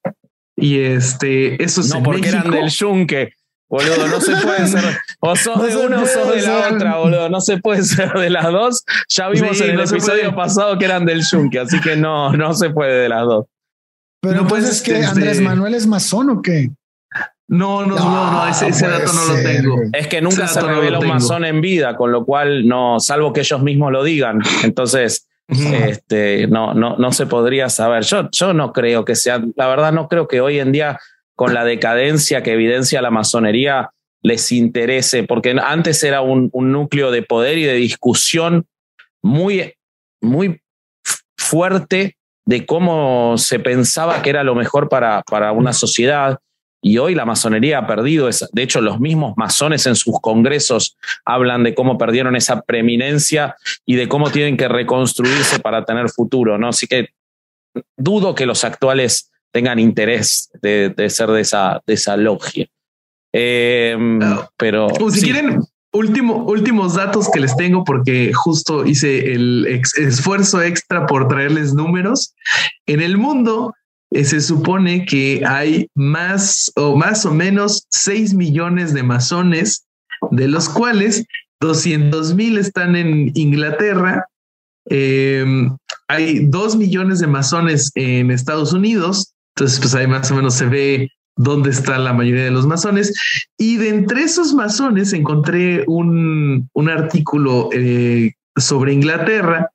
Y 0.55 0.79
este, 0.79 1.61
eso 1.63 1.81
es 1.81 1.89
No, 1.89 2.01
porque 2.03 2.29
eran 2.29 2.49
del 2.49 2.69
yunque. 2.69 3.33
Boludo, 3.69 4.07
no 4.07 4.21
se 4.21 4.35
puede 4.37 4.67
ser. 4.67 4.97
O 5.19 5.35
sos 5.35 5.57
No 5.57 5.63
de 5.63 5.75
una 5.77 6.01
o 6.01 6.05
sos 6.05 6.29
de 6.29 6.41
la 6.41 6.63
ser. 6.63 6.73
otra, 6.75 6.97
boludo. 6.97 7.29
No 7.29 7.41
se 7.41 7.57
puede 7.57 7.83
ser 7.83 8.13
de 8.13 8.29
las 8.29 8.45
dos. 8.51 8.83
Ya 9.09 9.27
vimos 9.29 9.57
Sí, 9.57 9.63
en 9.65 9.71
el 9.71 9.75
no 9.77 9.83
episodio 9.83 10.23
puede. 10.23 10.33
pasado 10.35 10.77
que 10.77 10.85
eran 10.85 11.05
del 11.05 11.21
yunque, 11.29 11.59
así 11.59 11.79
que 11.81 11.95
no, 11.97 12.31
no 12.33 12.53
se 12.53 12.69
puede 12.69 13.01
de 13.01 13.09
las 13.09 13.23
dos. 13.23 13.45
Pero 14.21 14.41
No, 14.43 14.47
pues, 14.47 14.63
es 14.63 14.81
que 14.81 14.93
este- 14.93 15.05
Andrés 15.05 15.41
Manuel 15.41 15.73
es 15.75 15.85
masón 15.85 16.29
o 16.29 16.41
qué? 16.41 16.69
No, 17.49 17.85
no, 17.85 17.95
no, 17.95 18.31
no, 18.31 18.47
ese, 18.47 18.87
dato 18.87 19.13
no 19.13 19.25
lo 19.25 19.35
tengo. 19.41 19.75
Es 19.93 20.07
que 20.07 20.21
nunca 20.21 20.47
se 20.47 20.59
revela 20.61 20.99
un 20.99 21.07
masón 21.07 21.45
en 21.45 21.61
vida, 21.61 21.95
con 21.95 22.11
lo 22.11 22.25
cual 22.25 22.67
no, 22.67 22.99
salvo 22.99 23.31
que 23.31 23.39
ellos 23.41 23.61
mismos 23.61 23.91
lo 23.91 24.03
digan. 24.03 24.41
Entonces, 24.63 25.27
Este, 25.49 26.45
no, 26.47 26.73
no, 26.73 26.97
no 26.97 27.11
se 27.13 27.25
podría 27.25 27.69
saber. 27.69 28.03
Yo, 28.03 28.29
yo 28.31 28.53
no 28.53 28.73
creo 28.73 29.05
que 29.05 29.15
sea, 29.15 29.41
la 29.55 29.67
verdad 29.67 29.93
no 29.93 30.09
creo 30.09 30.27
que 30.27 30.41
hoy 30.41 30.59
en 30.59 30.73
día 30.73 30.99
con 31.37 31.53
la 31.53 31.63
decadencia 31.63 32.41
que 32.41 32.53
evidencia 32.53 32.99
la 32.99 33.11
masonería 33.11 33.91
les 34.23 34.51
interese, 34.51 35.21
porque 35.21 35.55
antes 35.63 36.03
era 36.03 36.21
un, 36.21 36.49
un 36.51 36.71
núcleo 36.71 37.11
de 37.11 37.21
poder 37.21 37.59
y 37.59 37.63
de 37.63 37.75
discusión 37.75 38.65
muy, 39.21 39.75
muy 40.19 40.59
fuerte 41.37 42.17
de 42.43 42.65
cómo 42.65 43.37
se 43.37 43.59
pensaba 43.59 44.23
que 44.23 44.31
era 44.31 44.43
lo 44.43 44.55
mejor 44.55 44.89
para, 44.89 45.21
para 45.29 45.51
una 45.51 45.73
sociedad. 45.73 46.39
Y 46.81 46.97
hoy 46.97 47.13
la 47.13 47.25
masonería 47.25 47.77
ha 47.77 47.87
perdido 47.87 48.29
esa. 48.29 48.47
De 48.51 48.63
hecho, 48.63 48.81
los 48.81 48.99
mismos 48.99 49.35
masones 49.37 49.85
en 49.85 49.95
sus 49.95 50.19
congresos 50.19 50.97
hablan 51.23 51.63
de 51.63 51.75
cómo 51.75 51.99
perdieron 51.99 52.35
esa 52.35 52.61
preeminencia 52.61 53.55
y 53.85 53.95
de 53.95 54.07
cómo 54.07 54.31
tienen 54.31 54.57
que 54.57 54.67
reconstruirse 54.67 55.59
para 55.59 55.85
tener 55.85 56.09
futuro, 56.09 56.57
¿no? 56.57 56.69
Así 56.69 56.87
que 56.87 57.09
dudo 57.95 58.33
que 58.33 58.47
los 58.47 58.63
actuales 58.63 59.29
tengan 59.57 59.79
interés 59.79 60.51
de, 60.61 60.93
ser 61.09 61.29
de 61.31 61.41
esa, 61.41 61.81
de 61.87 61.95
esa 61.95 62.15
logia. 62.15 62.67
Em, 63.33 64.19
pero. 64.55 64.87
si 65.09 65.21
quieren, 65.21 65.61
último, 65.93 66.45
últimos 66.45 66.93
datos 66.93 67.27
que 67.33 67.39
les 67.39 67.57
tengo, 67.57 67.83
porque 67.83 68.31
justo 68.33 68.85
hice 68.85 69.33
el 69.33 69.65
esfuerzo 69.97 70.61
extra 70.61 71.07
por 71.07 71.27
traerles 71.27 71.73
números. 71.73 72.35
En 72.85 73.01
el 73.01 73.17
mundo 73.17 73.73
eh, 74.11 74.25
se 74.25 74.41
supone 74.41 75.07
que 75.07 75.41
hay 75.43 75.89
más 75.95 76.71
o 76.75 76.95
más 76.95 77.25
o 77.25 77.33
menos 77.33 77.87
6 77.89 78.35
millones 78.35 78.93
de 78.93 79.01
masones, 79.01 79.87
de 80.29 80.47
los 80.47 80.69
cuales 80.69 81.25
200 81.61 82.35
mil 82.35 82.59
están 82.59 82.95
en 82.95 83.31
Inglaterra. 83.33 84.27
Em, 84.85 85.75
hay 86.07 86.45
2 86.45 86.75
millones 86.75 87.19
de 87.19 87.27
masones 87.27 87.91
en 87.95 88.29
Estados 88.29 88.71
Unidos. 88.71 89.33
Entonces, 89.57 89.79
pues 89.79 89.95
ahí 89.95 90.05
más 90.05 90.29
o 90.29 90.35
menos 90.35 90.53
se 90.53 90.67
ve 90.67 91.09
dónde 91.35 91.71
está 91.71 91.97
la 91.97 92.13
mayoría 92.13 92.43
de 92.43 92.51
los 92.51 92.67
masones. 92.67 93.11
Y 93.57 93.77
de 93.77 93.89
entre 93.89 94.21
esos 94.21 94.53
masones 94.53 95.13
encontré 95.13 95.83
un, 95.87 96.69
un 96.73 96.89
artículo 96.89 97.69
eh, 97.73 98.33
sobre 98.55 98.93
Inglaterra 98.93 99.71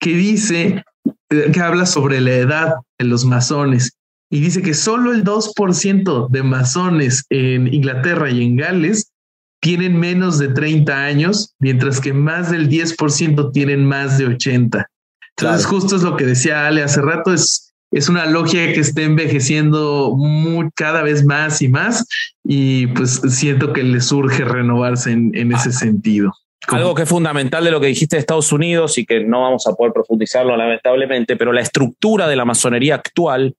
que 0.00 0.16
dice 0.16 0.82
que 1.28 1.60
habla 1.60 1.86
sobre 1.86 2.20
la 2.20 2.32
edad 2.32 2.74
de 2.98 3.04
los 3.04 3.24
masones 3.24 3.92
y 4.30 4.40
dice 4.40 4.62
que 4.62 4.74
solo 4.74 5.12
el 5.12 5.22
2% 5.22 6.28
de 6.28 6.42
masones 6.42 7.24
en 7.30 7.72
Inglaterra 7.72 8.30
y 8.30 8.44
en 8.44 8.56
Gales 8.56 9.12
tienen 9.60 9.98
menos 9.98 10.38
de 10.38 10.48
30 10.48 10.92
años, 10.92 11.54
mientras 11.60 12.00
que 12.00 12.12
más 12.12 12.50
del 12.50 12.68
10% 12.68 13.52
tienen 13.52 13.84
más 13.84 14.18
de 14.18 14.26
80. 14.26 14.90
Entonces, 15.36 15.66
justo 15.66 15.96
es 15.96 16.02
lo 16.02 16.16
que 16.16 16.26
decía 16.26 16.66
Ale 16.66 16.82
hace 16.82 17.00
rato, 17.00 17.32
es, 17.32 17.69
es 17.90 18.08
una 18.08 18.26
logia 18.26 18.72
que 18.72 18.80
está 18.80 19.02
envejeciendo 19.02 20.14
muy, 20.16 20.70
cada 20.74 21.02
vez 21.02 21.24
más 21.24 21.60
y 21.62 21.68
más, 21.68 22.06
y 22.44 22.86
pues 22.88 23.20
siento 23.28 23.72
que 23.72 23.82
le 23.82 24.00
surge 24.00 24.44
renovarse 24.44 25.10
en, 25.10 25.32
en 25.34 25.52
ese 25.52 25.72
sentido. 25.72 26.32
Algo 26.68 26.94
que 26.94 27.02
es 27.02 27.08
fundamental 27.08 27.64
de 27.64 27.70
lo 27.70 27.80
que 27.80 27.88
dijiste 27.88 28.16
de 28.16 28.20
Estados 28.20 28.52
Unidos 28.52 28.98
y 28.98 29.06
que 29.06 29.24
no 29.24 29.42
vamos 29.42 29.66
a 29.66 29.72
poder 29.74 29.92
profundizarlo 29.92 30.56
lamentablemente, 30.56 31.36
pero 31.36 31.52
la 31.52 31.62
estructura 31.62 32.28
de 32.28 32.36
la 32.36 32.44
masonería 32.44 32.96
actual 32.96 33.54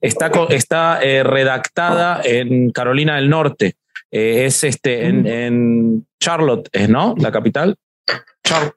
está, 0.00 0.30
está 0.50 1.00
eh, 1.02 1.22
redactada 1.22 2.20
en 2.24 2.70
Carolina 2.70 3.16
del 3.16 3.28
Norte. 3.28 3.74
Eh, 4.10 4.46
es 4.46 4.62
este 4.64 5.06
en, 5.06 5.22
mm. 5.22 5.26
en 5.26 6.06
Charlotte, 6.20 6.70
¿no? 6.88 7.14
La 7.18 7.32
capital. 7.32 7.76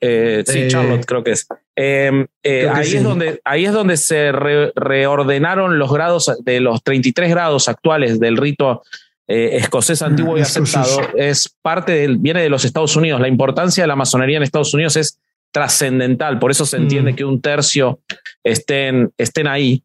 Eh, 0.02 0.44
sí, 0.46 0.68
Charlotte 0.68 1.06
creo 1.06 1.24
que 1.24 1.32
es. 1.32 1.48
Em, 1.82 2.28
ahí, 2.44 2.94
es 2.94 3.04
donde, 3.04 3.40
ahí 3.46 3.64
es 3.64 3.72
donde 3.72 3.96
se 3.96 4.34
reordenaron 4.34 5.80
los 5.80 5.90
grados 5.94 6.30
de 6.44 6.60
los 6.60 6.84
33 6.84 7.30
grados 7.30 7.70
actuales 7.70 8.20
del 8.20 8.36
rito 8.36 8.84
eh, 9.30 9.52
escocés 9.54 10.02
antiguo 10.02 10.38
y 10.38 10.42
aceptado, 10.42 11.00
es 11.16 11.56
parte 11.62 11.94
del, 11.94 12.18
viene 12.18 12.42
de 12.42 12.50
los 12.50 12.66
Estados 12.66 12.98
Unidos. 12.98 13.22
La 13.22 13.30
importancia 13.30 13.82
de 13.84 13.88
la 13.88 13.96
masonería 13.96 14.36
en 14.36 14.44
Estados 14.44 14.74
Unidos 14.74 14.98
es 14.98 15.20
trascendental, 15.54 16.38
por 16.38 16.52
eso 16.52 16.66
se 16.66 16.76
entiende 16.76 17.14
mm. 17.14 17.16
que 17.16 17.24
un 17.24 17.40
tercio 17.40 18.02
estén, 18.44 19.14
estén 19.18 19.48
ahí. 19.48 19.82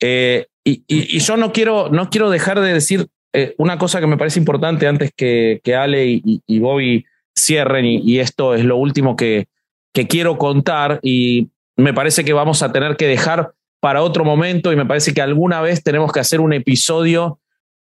Eh, 0.00 0.46
y, 0.62 1.18
yo 1.18 1.36
no 1.36 1.52
quiero, 1.52 1.88
no 1.88 2.08
quiero 2.08 2.30
dejar 2.30 2.60
de 2.60 2.72
decir 2.72 3.08
eh, 3.32 3.56
una 3.58 3.78
cosa 3.78 3.98
que 3.98 4.06
me 4.06 4.16
parece 4.16 4.38
importante 4.38 4.86
antes 4.86 5.10
que, 5.16 5.60
que 5.64 5.74
Ale 5.74 6.06
y, 6.06 6.40
y 6.46 6.58
Bobby 6.60 7.04
cierren, 7.36 7.84
y, 7.84 8.20
esto 8.20 8.54
es 8.54 8.64
lo 8.64 8.76
último 8.76 9.16
que, 9.16 9.48
que 9.92 10.06
quiero 10.06 10.38
contar, 10.38 11.00
y 11.02 11.48
me 11.76 11.94
parece 11.94 12.24
que 12.24 12.32
vamos 12.32 12.62
a 12.62 12.72
tener 12.72 12.96
que 12.96 13.06
dejar 13.06 13.52
para 13.80 14.02
otro 14.02 14.24
momento, 14.24 14.72
y 14.72 14.76
me 14.76 14.86
parece 14.86 15.12
que 15.12 15.22
alguna 15.22 15.60
vez 15.60 15.82
tenemos 15.82 16.12
que 16.12 16.20
hacer 16.20 16.40
un 16.40 16.52
episodio 16.52 17.38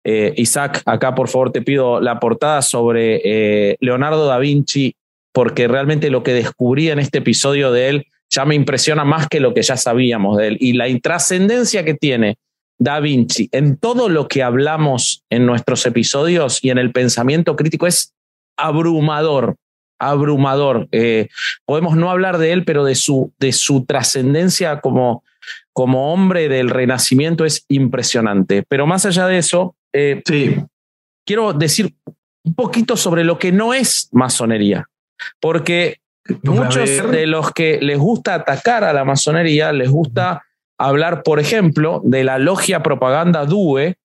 eh, 0.07 0.35
Isaac, 0.37 0.83
acá 0.85 1.15
por 1.15 1.29
favor 1.29 1.51
te 1.51 1.63
pido 1.63 1.99
la 1.99 2.19
portada 2.19 2.61
sobre 2.61 3.21
eh, 3.25 3.75
Leonardo 3.79 4.27
da 4.27 4.37
Vinci, 4.37 4.95
porque 5.33 5.67
realmente 5.67 6.11
lo 6.11 6.21
que 6.21 6.33
descubrí 6.33 6.89
en 6.89 6.99
este 6.99 7.17
episodio 7.17 7.71
de 7.71 7.89
él 7.89 8.07
ya 8.29 8.45
me 8.45 8.53
impresiona 8.53 9.03
más 9.03 9.27
que 9.27 9.39
lo 9.39 9.55
que 9.55 9.63
ya 9.63 9.77
sabíamos 9.77 10.37
de 10.37 10.49
él. 10.49 10.57
Y 10.59 10.73
la 10.73 10.87
intrascendencia 10.87 11.83
que 11.83 11.95
tiene 11.95 12.37
Da 12.77 12.99
Vinci 12.99 13.49
en 13.51 13.77
todo 13.77 14.07
lo 14.07 14.27
que 14.27 14.43
hablamos 14.43 15.23
en 15.31 15.45
nuestros 15.45 15.85
episodios 15.87 16.63
y 16.63 16.69
en 16.69 16.77
el 16.77 16.91
pensamiento 16.91 17.55
crítico 17.55 17.87
es 17.87 18.13
abrumador, 18.57 19.55
abrumador. 19.99 20.87
Eh, 20.91 21.29
podemos 21.65 21.95
no 21.95 22.09
hablar 22.09 22.37
de 22.37 22.51
él, 22.51 22.65
pero 22.65 22.83
de 22.83 22.95
su, 22.95 23.33
de 23.39 23.51
su 23.51 23.85
trascendencia 23.85 24.81
como, 24.81 25.23
como 25.73 26.13
hombre 26.13 26.49
del 26.49 26.69
renacimiento 26.69 27.45
es 27.45 27.65
impresionante. 27.67 28.63
Pero 28.67 28.87
más 28.87 29.05
allá 29.05 29.27
de 29.27 29.37
eso, 29.37 29.75
eh, 29.93 30.21
sí. 30.25 30.55
quiero 31.25 31.53
decir 31.53 31.93
un 32.43 32.53
poquito 32.53 32.95
sobre 32.95 33.23
lo 33.23 33.39
que 33.39 33.51
no 33.51 33.73
es 33.73 34.09
masonería, 34.11 34.85
porque 35.39 35.97
muchos 36.43 37.11
de 37.11 37.25
los 37.25 37.51
que 37.51 37.79
les 37.81 37.97
gusta 37.97 38.35
atacar 38.35 38.83
a 38.83 38.93
la 38.93 39.03
masonería 39.03 39.73
les 39.73 39.89
gusta 39.89 40.43
hablar, 40.77 41.23
por 41.23 41.39
ejemplo, 41.39 42.01
de 42.03 42.23
la 42.23 42.37
logia 42.37 42.83
propaganda 42.83 43.45
DUE, 43.45 43.95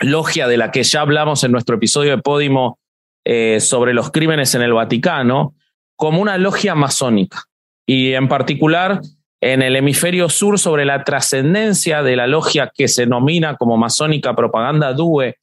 logia 0.00 0.48
de 0.48 0.56
la 0.56 0.70
que 0.70 0.82
ya 0.82 1.02
hablamos 1.02 1.44
en 1.44 1.52
nuestro 1.52 1.76
episodio 1.76 2.16
de 2.16 2.22
Podimo 2.22 2.79
eh, 3.24 3.60
sobre 3.60 3.94
los 3.94 4.10
crímenes 4.10 4.54
en 4.54 4.62
el 4.62 4.72
Vaticano, 4.72 5.54
como 5.96 6.20
una 6.20 6.38
logia 6.38 6.74
masónica. 6.74 7.44
Y 7.86 8.14
en 8.14 8.28
particular 8.28 9.00
en 9.40 9.62
el 9.62 9.76
hemisferio 9.76 10.28
sur 10.28 10.58
sobre 10.58 10.84
la 10.84 11.02
trascendencia 11.02 12.02
de 12.02 12.16
la 12.16 12.26
logia 12.26 12.70
que 12.74 12.88
se 12.88 13.02
denomina 13.02 13.56
como 13.56 13.76
masónica 13.76 14.36
propaganda 14.36 14.92
DUE 14.92 15.36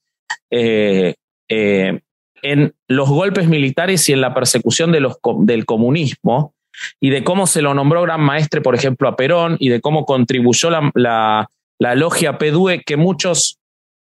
eh, 0.50 1.14
eh, 1.48 2.00
en 2.42 2.74
los 2.86 3.08
golpes 3.08 3.48
militares 3.48 4.08
y 4.08 4.12
en 4.12 4.20
la 4.20 4.34
persecución 4.34 4.92
de 4.92 5.00
los, 5.00 5.16
del 5.40 5.64
comunismo 5.64 6.54
y 7.00 7.10
de 7.10 7.24
cómo 7.24 7.48
se 7.48 7.60
lo 7.60 7.74
nombró 7.74 8.02
gran 8.02 8.20
maestre, 8.20 8.60
por 8.60 8.76
ejemplo, 8.76 9.08
a 9.08 9.16
Perón 9.16 9.56
y 9.58 9.68
de 9.68 9.80
cómo 9.80 10.04
contribuyó 10.04 10.70
la, 10.70 10.92
la, 10.94 11.48
la 11.80 11.94
logia 11.96 12.38
PDUE 12.38 12.84
que 12.84 12.96
muchos 12.96 13.58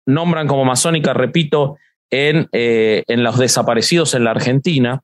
nombran 0.06 0.48
como 0.48 0.64
masónica, 0.64 1.12
repito, 1.12 1.76
en, 2.12 2.48
eh, 2.52 3.02
en 3.08 3.24
los 3.24 3.38
desaparecidos 3.38 4.14
en 4.14 4.24
la 4.24 4.30
Argentina. 4.30 5.00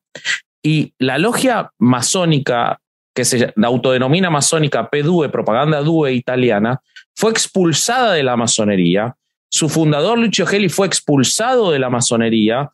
Y 0.62 0.92
la 0.98 1.18
logia 1.18 1.72
masónica 1.78 2.80
que 3.18 3.24
se 3.24 3.52
autodenomina 3.64 4.30
masónica 4.30 4.88
PDUE, 4.88 5.28
propaganda 5.28 5.80
DUE 5.80 6.12
italiana, 6.12 6.80
fue 7.16 7.32
expulsada 7.32 8.12
de 8.12 8.22
la 8.22 8.36
masonería. 8.36 9.16
Su 9.50 9.68
fundador, 9.68 10.18
Lucio 10.18 10.46
Gelli, 10.46 10.68
fue 10.68 10.86
expulsado 10.86 11.72
de 11.72 11.80
la 11.80 11.90
masonería. 11.90 12.70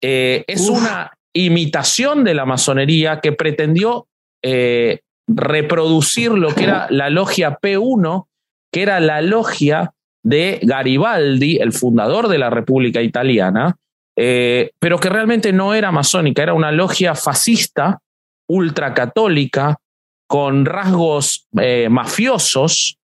Eh, 0.00 0.44
es 0.46 0.68
una 0.68 1.12
imitación 1.32 2.22
de 2.22 2.34
la 2.34 2.44
masonería 2.44 3.18
que 3.18 3.32
pretendió 3.32 4.06
eh, 4.44 5.00
reproducir 5.26 6.30
lo 6.30 6.54
que 6.54 6.64
era 6.64 6.86
la 6.90 7.10
logia 7.10 7.58
P1, 7.60 8.28
que 8.72 8.82
era 8.82 9.00
la 9.00 9.22
logia 9.22 9.92
de 10.22 10.60
Garibaldi, 10.62 11.58
el 11.58 11.72
fundador 11.72 12.28
de 12.28 12.38
la 12.38 12.50
República 12.50 13.00
Italiana, 13.02 13.76
eh, 14.16 14.72
pero 14.78 14.98
que 14.98 15.08
realmente 15.08 15.52
no 15.52 15.74
era 15.74 15.92
masónica, 15.92 16.42
era 16.42 16.54
una 16.54 16.72
logia 16.72 17.14
fascista 17.14 18.00
ultracatólica 18.48 19.78
con 20.26 20.64
rasgos 20.64 21.46
eh, 21.60 21.88
mafiosos 21.90 22.98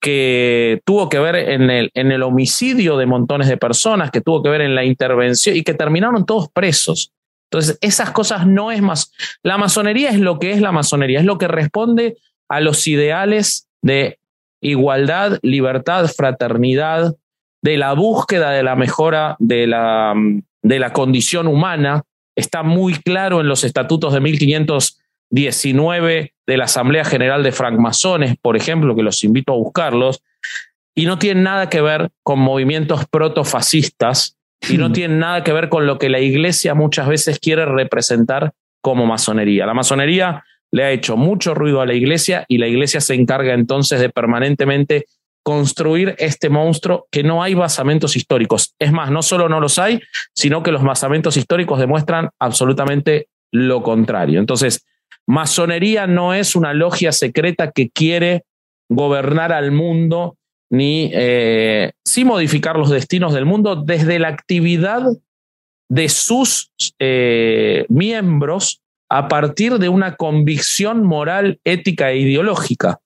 que 0.00 0.80
tuvo 0.84 1.08
que 1.08 1.18
ver 1.18 1.36
en 1.36 1.70
el, 1.70 1.90
en 1.94 2.12
el 2.12 2.22
homicidio 2.22 2.96
de 2.96 3.06
montones 3.06 3.48
de 3.48 3.56
personas, 3.56 4.10
que 4.10 4.20
tuvo 4.20 4.42
que 4.42 4.50
ver 4.50 4.60
en 4.60 4.74
la 4.74 4.84
intervención 4.84 5.56
y 5.56 5.62
que 5.62 5.74
terminaron 5.74 6.26
todos 6.26 6.48
presos. 6.50 7.12
Entonces, 7.50 7.78
esas 7.80 8.10
cosas 8.10 8.46
no 8.46 8.72
es 8.72 8.82
más. 8.82 9.12
La 9.42 9.58
masonería 9.58 10.10
es 10.10 10.18
lo 10.18 10.38
que 10.38 10.52
es 10.52 10.60
la 10.60 10.72
masonería, 10.72 11.20
es 11.20 11.26
lo 11.26 11.38
que 11.38 11.48
responde 11.48 12.16
a 12.48 12.60
los 12.60 12.86
ideales 12.86 13.68
de 13.82 14.18
igualdad, 14.62 15.38
libertad, 15.42 16.06
fraternidad, 16.08 17.14
de 17.62 17.76
la 17.76 17.92
búsqueda 17.92 18.50
de 18.50 18.62
la 18.62 18.74
mejora 18.74 19.36
de 19.38 19.66
la, 19.66 20.14
de 20.62 20.78
la 20.78 20.92
condición 20.92 21.46
humana, 21.46 22.02
está 22.34 22.62
muy 22.62 22.94
claro 22.94 23.40
en 23.40 23.48
los 23.48 23.62
estatutos 23.62 24.14
de 24.14 24.20
1500 24.20 25.02
19 25.32 26.34
de 26.46 26.56
la 26.58 26.64
Asamblea 26.64 27.04
General 27.04 27.42
de 27.42 27.52
Francmasones, 27.52 28.36
por 28.40 28.54
ejemplo, 28.54 28.94
que 28.94 29.02
los 29.02 29.24
invito 29.24 29.54
a 29.54 29.56
buscarlos, 29.56 30.22
y 30.94 31.06
no 31.06 31.18
tienen 31.18 31.42
nada 31.42 31.70
que 31.70 31.80
ver 31.80 32.10
con 32.22 32.38
movimientos 32.38 33.06
protofascistas 33.10 34.36
y 34.68 34.76
no 34.76 34.92
tienen 34.92 35.18
nada 35.18 35.42
que 35.42 35.54
ver 35.54 35.70
con 35.70 35.86
lo 35.86 35.98
que 35.98 36.10
la 36.10 36.20
iglesia 36.20 36.74
muchas 36.74 37.08
veces 37.08 37.38
quiere 37.38 37.64
representar 37.64 38.52
como 38.82 39.06
masonería. 39.06 39.64
La 39.64 39.72
masonería 39.72 40.44
le 40.72 40.84
ha 40.84 40.90
hecho 40.90 41.16
mucho 41.16 41.54
ruido 41.54 41.80
a 41.80 41.86
la 41.86 41.94
iglesia 41.94 42.44
y 42.48 42.58
la 42.58 42.66
iglesia 42.66 43.00
se 43.00 43.14
encarga 43.14 43.54
entonces 43.54 44.00
de 44.00 44.08
permanentemente 44.08 45.06
construir 45.44 46.14
este 46.18 46.48
monstruo 46.48 47.06
que 47.10 47.22
no 47.22 47.42
hay 47.42 47.54
basamentos 47.54 48.16
históricos. 48.16 48.74
Es 48.78 48.92
más, 48.92 49.10
no 49.10 49.22
solo 49.22 49.48
no 49.48 49.60
los 49.60 49.78
hay, 49.78 50.00
sino 50.34 50.62
que 50.62 50.72
los 50.72 50.82
basamentos 50.82 51.36
históricos 51.36 51.78
demuestran 51.78 52.30
absolutamente 52.38 53.28
lo 53.52 53.82
contrario. 53.82 54.40
Entonces, 54.40 54.86
masonería 55.26 56.06
no 56.06 56.32
es 56.32 56.56
una 56.56 56.72
logia 56.72 57.12
secreta 57.12 57.70
que 57.70 57.90
quiere 57.90 58.44
gobernar 58.88 59.52
al 59.52 59.72
mundo 59.72 60.36
ni 60.70 61.10
eh, 61.12 61.92
modificar 62.24 62.78
los 62.78 62.88
destinos 62.88 63.34
del 63.34 63.44
mundo 63.44 63.76
desde 63.76 64.18
la 64.18 64.28
actividad 64.28 65.02
de 65.90 66.08
sus 66.08 66.72
eh, 66.98 67.84
miembros 67.90 68.81
a 69.12 69.28
partir 69.28 69.78
de 69.78 69.90
una 69.90 70.16
convicción 70.16 71.04
moral, 71.04 71.60
ética 71.64 72.12
e 72.12 72.20
ideológica, 72.20 73.00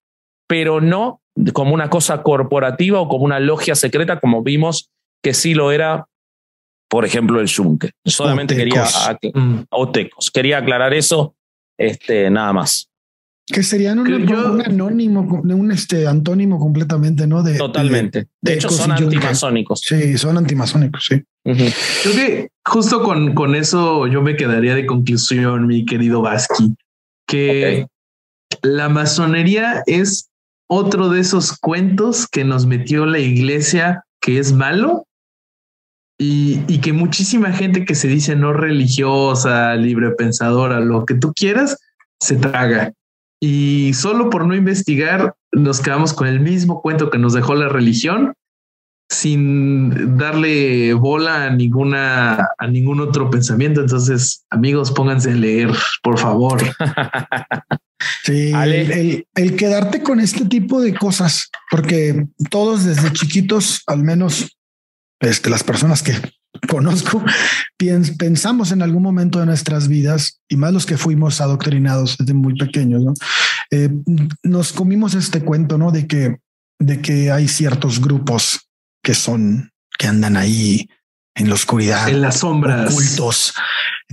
pero 0.46 0.80
no 0.80 1.20
como 1.52 1.74
una 1.74 1.90
cosa 1.90 2.22
corporativa 2.22 3.00
o 3.00 3.08
como 3.08 3.24
una 3.24 3.40
logia 3.40 3.74
secreta, 3.74 4.20
como 4.20 4.44
vimos 4.44 4.88
que 5.20 5.34
sí 5.34 5.52
lo 5.52 5.72
era, 5.72 6.06
por 6.88 7.04
ejemplo, 7.04 7.40
el 7.40 7.52
Junque. 7.52 7.90
Solamente 8.04 8.54
quería 8.54 8.84
mm. 9.20 9.64
Quería 10.32 10.58
aclarar 10.58 10.94
eso, 10.94 11.34
este, 11.76 12.30
nada 12.30 12.52
más. 12.52 12.88
Que 13.44 13.64
serían 13.64 13.98
un, 13.98 14.62
anónimo, 14.64 15.22
un 15.22 15.72
este, 15.72 16.06
antónimo 16.06 16.60
completamente, 16.60 17.26
¿no? 17.26 17.42
De, 17.42 17.58
Totalmente. 17.58 18.28
De, 18.40 18.54
hecho, 18.54 18.70
son 18.70 18.92
antimasónicos. 18.92 19.80
Sí, 19.80 20.16
son 20.18 20.38
antimasónicos, 20.38 21.04
sí. 21.04 21.20
Creo 21.54 22.14
que 22.14 22.48
justo 22.64 23.02
con, 23.02 23.34
con 23.34 23.54
eso 23.54 24.08
yo 24.08 24.20
me 24.20 24.36
quedaría 24.36 24.74
de 24.74 24.84
conclusión, 24.84 25.68
mi 25.68 25.84
querido 25.84 26.20
Basqui, 26.20 26.74
que 27.26 27.86
la 28.62 28.88
masonería 28.88 29.84
es 29.86 30.28
otro 30.68 31.08
de 31.08 31.20
esos 31.20 31.56
cuentos 31.56 32.26
que 32.26 32.44
nos 32.44 32.66
metió 32.66 33.06
la 33.06 33.20
iglesia 33.20 34.04
que 34.20 34.40
es 34.40 34.52
malo 34.52 35.06
y, 36.18 36.60
y, 36.66 36.80
que 36.80 36.92
muchísima 36.92 37.52
gente 37.52 37.84
que 37.84 37.94
se 37.94 38.08
dice 38.08 38.34
no 38.34 38.52
religiosa, 38.52 39.74
libre 39.76 40.10
pensadora, 40.12 40.80
lo 40.80 41.04
que 41.04 41.14
tú 41.14 41.32
quieras, 41.34 41.78
se 42.20 42.36
traga. 42.36 42.92
Y 43.40 43.92
solo 43.92 44.30
por 44.30 44.46
no 44.46 44.54
investigar, 44.54 45.34
nos 45.52 45.80
quedamos 45.80 46.14
con 46.14 46.26
el 46.26 46.40
mismo 46.40 46.80
cuento 46.80 47.10
que 47.10 47.18
nos 47.18 47.34
dejó 47.34 47.54
la 47.54 47.68
religión, 47.68 48.32
sin 49.08 50.16
darle 50.16 50.92
bola 50.94 51.44
a 51.44 51.50
ninguna, 51.50 52.48
a 52.58 52.66
ningún 52.66 53.00
otro 53.00 53.30
pensamiento. 53.30 53.80
Entonces, 53.80 54.44
amigos, 54.50 54.90
pónganse 54.90 55.30
a 55.30 55.34
leer, 55.34 55.70
por 56.02 56.18
favor. 56.18 56.62
Sí, 58.24 58.52
el, 58.52 59.56
quedarte 59.56 60.02
con 60.02 60.20
este 60.20 60.44
tipo 60.44 60.82
de 60.82 60.94
cosas, 60.94 61.50
porque 61.70 62.26
todos 62.50 62.84
desde 62.84 63.10
chiquitos, 63.12 63.82
al 63.86 64.02
menos 64.02 64.58
este, 65.20 65.48
las 65.48 65.64
personas 65.64 66.02
que 66.02 66.12
conozco, 66.68 67.24
pensamos 68.18 68.70
en 68.72 68.82
algún 68.82 69.02
momento 69.02 69.40
de 69.40 69.46
nuestras 69.46 69.88
vidas, 69.88 70.40
y 70.46 70.56
más 70.56 70.74
los 70.74 70.84
que 70.84 70.98
fuimos 70.98 71.40
adoctrinados 71.40 72.18
desde 72.18 72.34
muy 72.34 72.54
pequeños, 72.54 73.02
¿no? 73.02 73.14
Eh, 73.70 73.88
nos 74.42 74.72
comimos 74.72 75.14
este 75.14 75.40
cuento, 75.40 75.78
¿no? 75.78 75.90
De 75.90 76.06
que, 76.06 76.36
de 76.78 77.00
que 77.00 77.30
hay 77.30 77.48
ciertos 77.48 78.00
grupos 78.00 78.65
que 79.06 79.14
son, 79.14 79.70
que 79.96 80.08
andan 80.08 80.36
ahí 80.36 80.90
en 81.36 81.48
la 81.48 81.54
oscuridad, 81.54 82.08
en 82.08 82.22
las 82.22 82.40
sombras, 82.40 82.92
ocultos, 82.92 83.54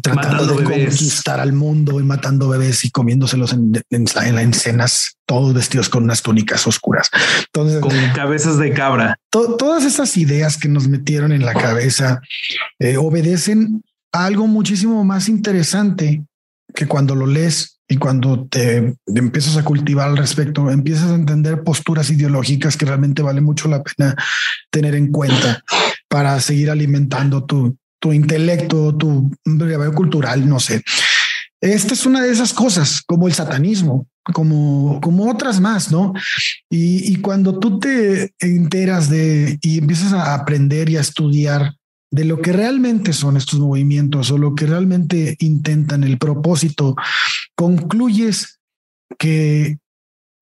tratando 0.03 0.45
de 0.45 0.64
conquistar 0.64 1.40
al 1.40 1.52
mundo 1.52 1.99
y 1.99 2.03
matando 2.03 2.48
bebés 2.48 2.86
y 2.86 2.91
comiéndoselos 2.91 3.53
en, 3.53 3.82
en, 3.90 4.06
en 4.38 4.82
todos 5.26 5.53
vestidos 5.56 5.90
con 5.90 6.03
unas 6.03 6.22
túnicas 6.22 6.68
oscuras. 6.68 7.10
Entonces, 7.45 7.80
con 7.80 7.91
cabezas 8.14 8.60
de 8.60 8.72
cabra. 8.72 9.18
todas 9.32 9.84
esas 9.84 10.15
ideas 10.15 10.60
que 10.60 10.68
nos 10.68 10.88
metieron 10.88 11.32
en 11.32 11.44
la 11.44 11.56
cabeza 11.56 12.22
eh, 12.78 12.98
obedecen 12.98 13.82
a 14.11 14.26
algo 14.26 14.45
muchísimo 14.45 15.03
más 15.03 15.28
interesante 15.28 16.24
que 16.76 16.86
cuando 16.86 17.15
lo 17.15 17.26
lees 17.26 17.73
y 17.88 17.97
cuando 17.97 18.47
te 18.47 18.95
empiezas 19.07 19.57
a 19.57 19.64
cultivar 19.64 20.10
al 20.10 20.18
respecto, 20.18 20.69
empiezas 20.72 21.11
a 21.11 21.15
entender 21.15 21.64
posturas 21.64 22.10
ideológicas 22.10 22.77
que 22.77 22.85
realmente 22.85 23.22
vale 23.22 23.41
mucho 23.41 23.68
la 23.68 23.84
pena 23.84 24.15
tener 24.72 24.95
en 24.95 25.11
cuenta 25.11 25.64
para 26.07 26.39
seguir 26.39 26.69
alimentando 26.69 27.43
tu, 27.43 27.77
tu 27.99 28.14
intelecto, 28.14 28.95
tu 28.95 29.31
cultural, 29.95 30.47
no 30.47 30.60
sé. 30.60 30.81
Esta 31.60 31.93
es 31.93 32.05
una 32.05 32.22
de 32.22 32.31
esas 32.31 32.53
cosas, 32.53 33.01
como 33.05 33.27
el 33.27 33.34
satanismo, 33.34 34.07
como, 34.34 34.99
como 35.01 35.31
otras 35.31 35.60
más, 35.60 35.91
¿no? 35.91 36.14
Y, 36.69 37.11
y 37.11 37.18
cuando 37.18 37.60
tú 37.60 37.80
te 37.80 38.34
enteras 38.39 39.10
de 39.10 39.57
y 39.61 39.77
empiezas 39.77 40.14
a 40.14 40.35
aprender 40.35 40.89
y 40.89 40.97
a 40.97 41.01
estudiar 41.01 41.73
de 42.14 42.26
lo 42.26 42.44
que 42.44 42.53
realmente 42.53 43.11
son 43.11 43.38
estos 43.38 43.60
movimientos 43.60 44.30
o 44.30 44.38
lo 44.38 44.53
que 44.53 44.68
realmente 44.68 45.35
intentan, 45.40 46.03
el 46.03 46.19
propósito, 46.19 46.95
concluyes 47.56 48.60
que 49.18 49.80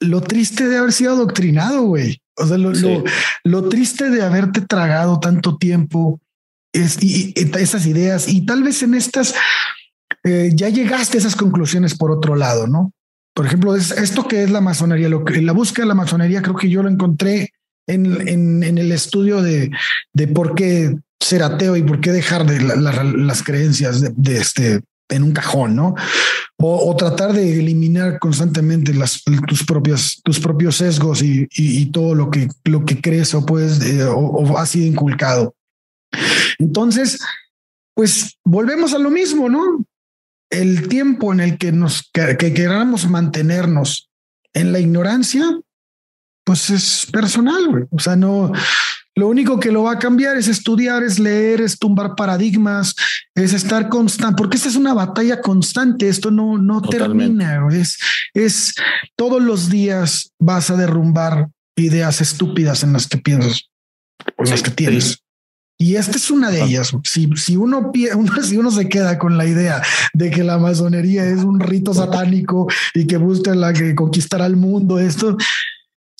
lo 0.01 0.19
triste 0.19 0.67
de 0.67 0.77
haber 0.77 0.91
sido 0.91 1.13
adoctrinado, 1.13 1.83
güey. 1.83 2.21
O 2.35 2.45
sea, 2.45 2.57
lo, 2.57 3.69
triste 3.69 4.09
de 4.09 4.21
haberte 4.21 4.59
tragado 4.59 5.21
tanto 5.21 5.55
tiempo 5.55 6.19
es, 6.73 7.01
y, 7.01 7.33
esas 7.37 7.85
ideas 7.85 8.27
y 8.27 8.45
tal 8.45 8.63
vez 8.63 8.83
en 8.83 8.93
estas 8.93 9.33
eh, 10.25 10.51
ya 10.53 10.67
llegaste 10.67 11.17
a 11.17 11.21
esas 11.21 11.37
conclusiones 11.37 11.95
por 11.95 12.11
otro 12.11 12.35
lado, 12.35 12.67
¿no? 12.67 12.91
Por 13.33 13.45
ejemplo, 13.45 13.77
es 13.77 13.91
esto 13.91 14.27
que 14.27 14.43
es 14.43 14.51
la 14.51 14.59
masonería, 14.59 15.07
lo 15.07 15.23
que 15.23 15.41
la 15.41 15.53
búsqueda 15.53 15.85
de 15.85 15.89
la 15.89 15.95
masonería, 15.95 16.41
creo 16.41 16.57
que 16.57 16.69
yo 16.69 16.83
lo 16.83 16.89
encontré 16.89 17.53
en, 17.87 18.27
en, 18.27 18.77
el 18.77 18.91
estudio 18.91 19.41
de, 19.41 19.71
de 20.13 20.27
por 20.27 20.53
qué 20.53 20.93
ser 21.21 21.43
ateo 21.43 21.77
y 21.77 21.83
por 21.83 22.01
qué 22.01 22.11
dejar 22.11 22.45
de 22.45 22.59
las 22.61 23.43
creencias 23.43 24.01
de, 24.01 24.37
este 24.37 24.81
en 25.09 25.23
un 25.23 25.33
cajón, 25.33 25.75
¿no? 25.75 25.95
O, 26.57 26.95
tratar 26.95 27.33
de 27.33 27.59
eliminar 27.59 28.19
constantemente 28.19 28.93
las, 28.93 29.23
tus 29.47 29.65
propios, 29.65 30.21
tus 30.23 30.39
propios 30.39 30.77
sesgos 30.77 31.21
y, 31.21 31.85
todo 31.87 32.15
lo 32.15 32.29
que, 32.29 32.47
lo 32.63 32.85
que 32.85 33.01
crees 33.01 33.33
o 33.33 33.45
puedes 33.45 33.81
eh, 33.81 34.05
o, 34.05 34.57
ha 34.57 34.65
sido 34.65 34.85
inculcado. 34.85 35.55
Entonces, 36.59 37.19
pues 37.95 38.37
volvemos 38.45 38.93
a 38.93 38.99
lo 38.99 39.09
mismo, 39.09 39.49
¿no? 39.49 39.85
El 40.49 40.87
tiempo 40.87 41.33
en 41.33 41.39
el 41.39 41.57
que 41.57 41.71
nos 41.71 42.09
que 42.13 42.53
queramos 42.53 43.09
mantenernos 43.09 44.09
en 44.53 44.71
la 44.71 44.79
ignorancia, 44.79 45.43
pues 46.43 46.69
es 46.69 47.07
personal, 47.11 47.67
güey. 47.69 47.83
O 47.89 47.99
sea, 47.99 48.15
no, 48.15 48.51
lo 49.15 49.27
único 49.27 49.59
que 49.59 49.71
lo 49.71 49.83
va 49.83 49.93
a 49.93 49.99
cambiar 49.99 50.37
es 50.37 50.47
estudiar, 50.47 51.03
es 51.03 51.19
leer, 51.19 51.61
es 51.61 51.77
tumbar 51.77 52.15
paradigmas, 52.15 52.95
es 53.35 53.53
estar 53.53 53.89
constante, 53.89 54.35
porque 54.37 54.57
esta 54.57 54.69
es 54.69 54.75
una 54.75 54.93
batalla 54.93 55.41
constante, 55.41 56.07
esto 56.07 56.31
no, 56.31 56.57
no 56.57 56.81
termina, 56.81 57.67
es, 57.71 57.97
es 58.33 58.73
todos 59.15 59.41
los 59.41 59.69
días 59.69 60.31
vas 60.39 60.69
a 60.69 60.77
derrumbar 60.77 61.49
ideas 61.75 62.21
estúpidas 62.21 62.83
en 62.83 62.93
las 62.93 63.07
que 63.07 63.17
piensas, 63.17 63.69
en 64.37 64.49
las 64.49 64.61
que 64.61 64.71
tienes. 64.71 65.21
Y 65.77 65.95
esta 65.95 66.15
es 66.15 66.29
una 66.29 66.51
de 66.51 66.61
ellas. 66.61 66.95
Si, 67.03 67.27
si 67.35 67.57
uno, 67.57 67.91
si 68.43 68.55
uno 68.55 68.69
se 68.69 68.87
queda 68.87 69.17
con 69.17 69.35
la 69.35 69.47
idea 69.47 69.81
de 70.13 70.29
que 70.29 70.43
la 70.43 70.59
masonería 70.59 71.25
es 71.25 71.43
un 71.43 71.59
rito 71.59 71.93
satánico 71.93 72.67
y 72.93 73.07
que 73.07 73.17
busca 73.17 73.55
la 73.55 73.73
que 73.73 73.95
conquistará 73.95 74.45
el 74.45 74.57
mundo, 74.57 74.99
esto 74.99 75.37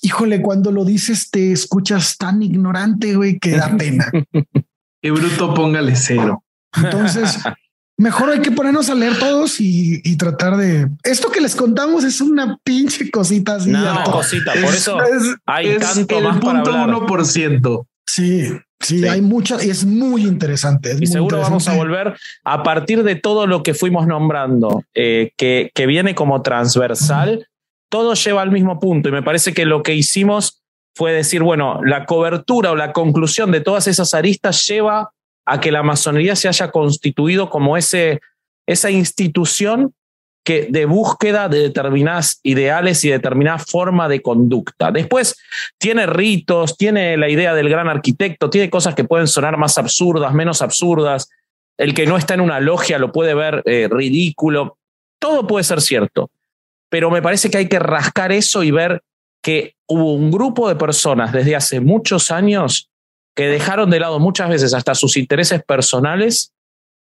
híjole, 0.02 0.42
cuando 0.42 0.70
lo 0.70 0.84
dices 0.84 1.30
te 1.30 1.52
escuchas 1.52 2.18
tan 2.18 2.42
ignorante, 2.42 3.14
güey, 3.16 3.38
que 3.38 3.52
da 3.52 3.74
pena. 3.76 4.10
Qué 5.02 5.10
bruto, 5.10 5.54
póngale 5.54 5.96
cero. 5.96 6.44
Entonces, 6.76 7.38
mejor 7.96 8.30
hay 8.30 8.40
que 8.40 8.52
ponernos 8.52 8.88
a 8.90 8.94
leer 8.94 9.18
todos 9.18 9.60
y, 9.60 10.16
tratar 10.16 10.56
de. 10.56 10.88
Esto 11.02 11.30
que 11.30 11.40
les 11.40 11.56
contamos 11.56 12.04
es 12.04 12.20
una 12.20 12.58
pinche 12.62 13.10
cosita 13.10 13.56
así. 13.56 13.70
No, 13.70 14.04
cosita, 14.04 14.52
por 14.62 14.74
eso 14.74 14.98
hay 15.46 15.78
tanto 15.78 16.20
más 16.20 16.40
para 16.40 16.60
hablar. 16.60 16.88
1%. 16.90 17.86
Sí, 18.04 18.48
sí, 18.78 19.06
hay 19.06 19.22
mucha, 19.22 19.56
es 19.56 19.84
muy 19.84 20.22
interesante. 20.22 20.96
y 21.00 21.06
seguro 21.06 21.40
vamos 21.40 21.66
a 21.68 21.74
volver 21.74 22.14
a 22.44 22.62
partir 22.62 23.04
de 23.04 23.16
todo 23.16 23.46
lo 23.46 23.62
que 23.62 23.74
fuimos 23.74 24.06
nombrando, 24.06 24.84
eh, 24.94 25.32
que, 25.36 25.70
que 25.74 25.86
viene 25.86 26.14
como 26.14 26.42
transversal 26.42 27.48
todo 27.92 28.14
lleva 28.14 28.40
al 28.40 28.50
mismo 28.50 28.80
punto 28.80 29.10
y 29.10 29.12
me 29.12 29.22
parece 29.22 29.52
que 29.52 29.66
lo 29.66 29.82
que 29.82 29.94
hicimos 29.94 30.62
fue 30.96 31.12
decir, 31.12 31.42
bueno, 31.42 31.78
la 31.84 32.06
cobertura 32.06 32.70
o 32.70 32.74
la 32.76 32.90
conclusión 32.92 33.50
de 33.50 33.60
todas 33.60 33.86
esas 33.86 34.14
aristas 34.14 34.66
lleva 34.66 35.12
a 35.44 35.60
que 35.60 35.70
la 35.70 35.82
masonería 35.82 36.34
se 36.34 36.48
haya 36.48 36.70
constituido 36.70 37.50
como 37.50 37.76
ese, 37.76 38.22
esa 38.66 38.90
institución 38.90 39.92
que 40.42 40.68
de 40.70 40.86
búsqueda 40.86 41.50
de 41.50 41.58
determinadas 41.58 42.40
ideales 42.42 43.04
y 43.04 43.10
determinada 43.10 43.58
forma 43.58 44.08
de 44.08 44.22
conducta. 44.22 44.90
Después 44.90 45.36
tiene 45.76 46.06
ritos, 46.06 46.78
tiene 46.78 47.18
la 47.18 47.28
idea 47.28 47.52
del 47.52 47.68
gran 47.68 47.88
arquitecto, 47.88 48.48
tiene 48.48 48.70
cosas 48.70 48.94
que 48.94 49.04
pueden 49.04 49.28
sonar 49.28 49.58
más 49.58 49.76
absurdas, 49.76 50.32
menos 50.32 50.62
absurdas. 50.62 51.28
El 51.76 51.92
que 51.92 52.06
no 52.06 52.16
está 52.16 52.32
en 52.32 52.40
una 52.40 52.58
logia 52.58 52.98
lo 52.98 53.12
puede 53.12 53.34
ver 53.34 53.62
eh, 53.66 53.86
ridículo. 53.90 54.78
Todo 55.18 55.46
puede 55.46 55.64
ser 55.64 55.82
cierto, 55.82 56.30
pero 56.92 57.10
me 57.10 57.22
parece 57.22 57.50
que 57.50 57.56
hay 57.56 57.68
que 57.70 57.78
rascar 57.78 58.32
eso 58.32 58.62
y 58.62 58.70
ver 58.70 59.02
que 59.42 59.76
hubo 59.88 60.12
un 60.12 60.30
grupo 60.30 60.68
de 60.68 60.76
personas 60.76 61.32
desde 61.32 61.56
hace 61.56 61.80
muchos 61.80 62.30
años 62.30 62.90
que 63.34 63.46
dejaron 63.46 63.88
de 63.88 63.98
lado 63.98 64.20
muchas 64.20 64.50
veces 64.50 64.74
hasta 64.74 64.94
sus 64.94 65.16
intereses 65.16 65.64
personales 65.64 66.52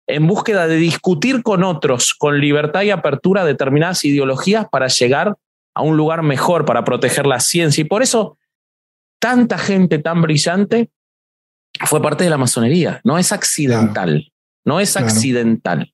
en 0.08 0.26
búsqueda 0.26 0.66
de 0.66 0.74
discutir 0.74 1.44
con 1.44 1.62
otros 1.62 2.14
con 2.14 2.40
libertad 2.40 2.82
y 2.82 2.90
apertura 2.90 3.44
determinadas 3.44 4.04
ideologías 4.04 4.66
para 4.68 4.88
llegar 4.88 5.36
a 5.72 5.82
un 5.82 5.96
lugar 5.96 6.24
mejor, 6.24 6.64
para 6.64 6.82
proteger 6.82 7.24
la 7.24 7.38
ciencia. 7.38 7.82
Y 7.82 7.84
por 7.84 8.02
eso 8.02 8.38
tanta 9.20 9.56
gente 9.56 10.00
tan 10.00 10.20
brillante 10.20 10.90
fue 11.84 12.02
parte 12.02 12.24
de 12.24 12.30
la 12.30 12.38
masonería. 12.38 13.00
No 13.04 13.18
es 13.18 13.30
accidental, 13.30 14.32
no 14.64 14.80
es 14.80 14.96
accidental. 14.96 15.92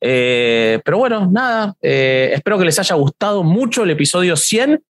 Eh, 0.00 0.80
pero 0.84 0.98
bueno, 0.98 1.28
nada, 1.30 1.74
eh, 1.80 2.30
espero 2.34 2.58
que 2.58 2.64
les 2.64 2.78
haya 2.78 2.94
gustado 2.94 3.42
mucho 3.42 3.84
el 3.84 3.90
episodio 3.90 4.36
100. 4.36 4.82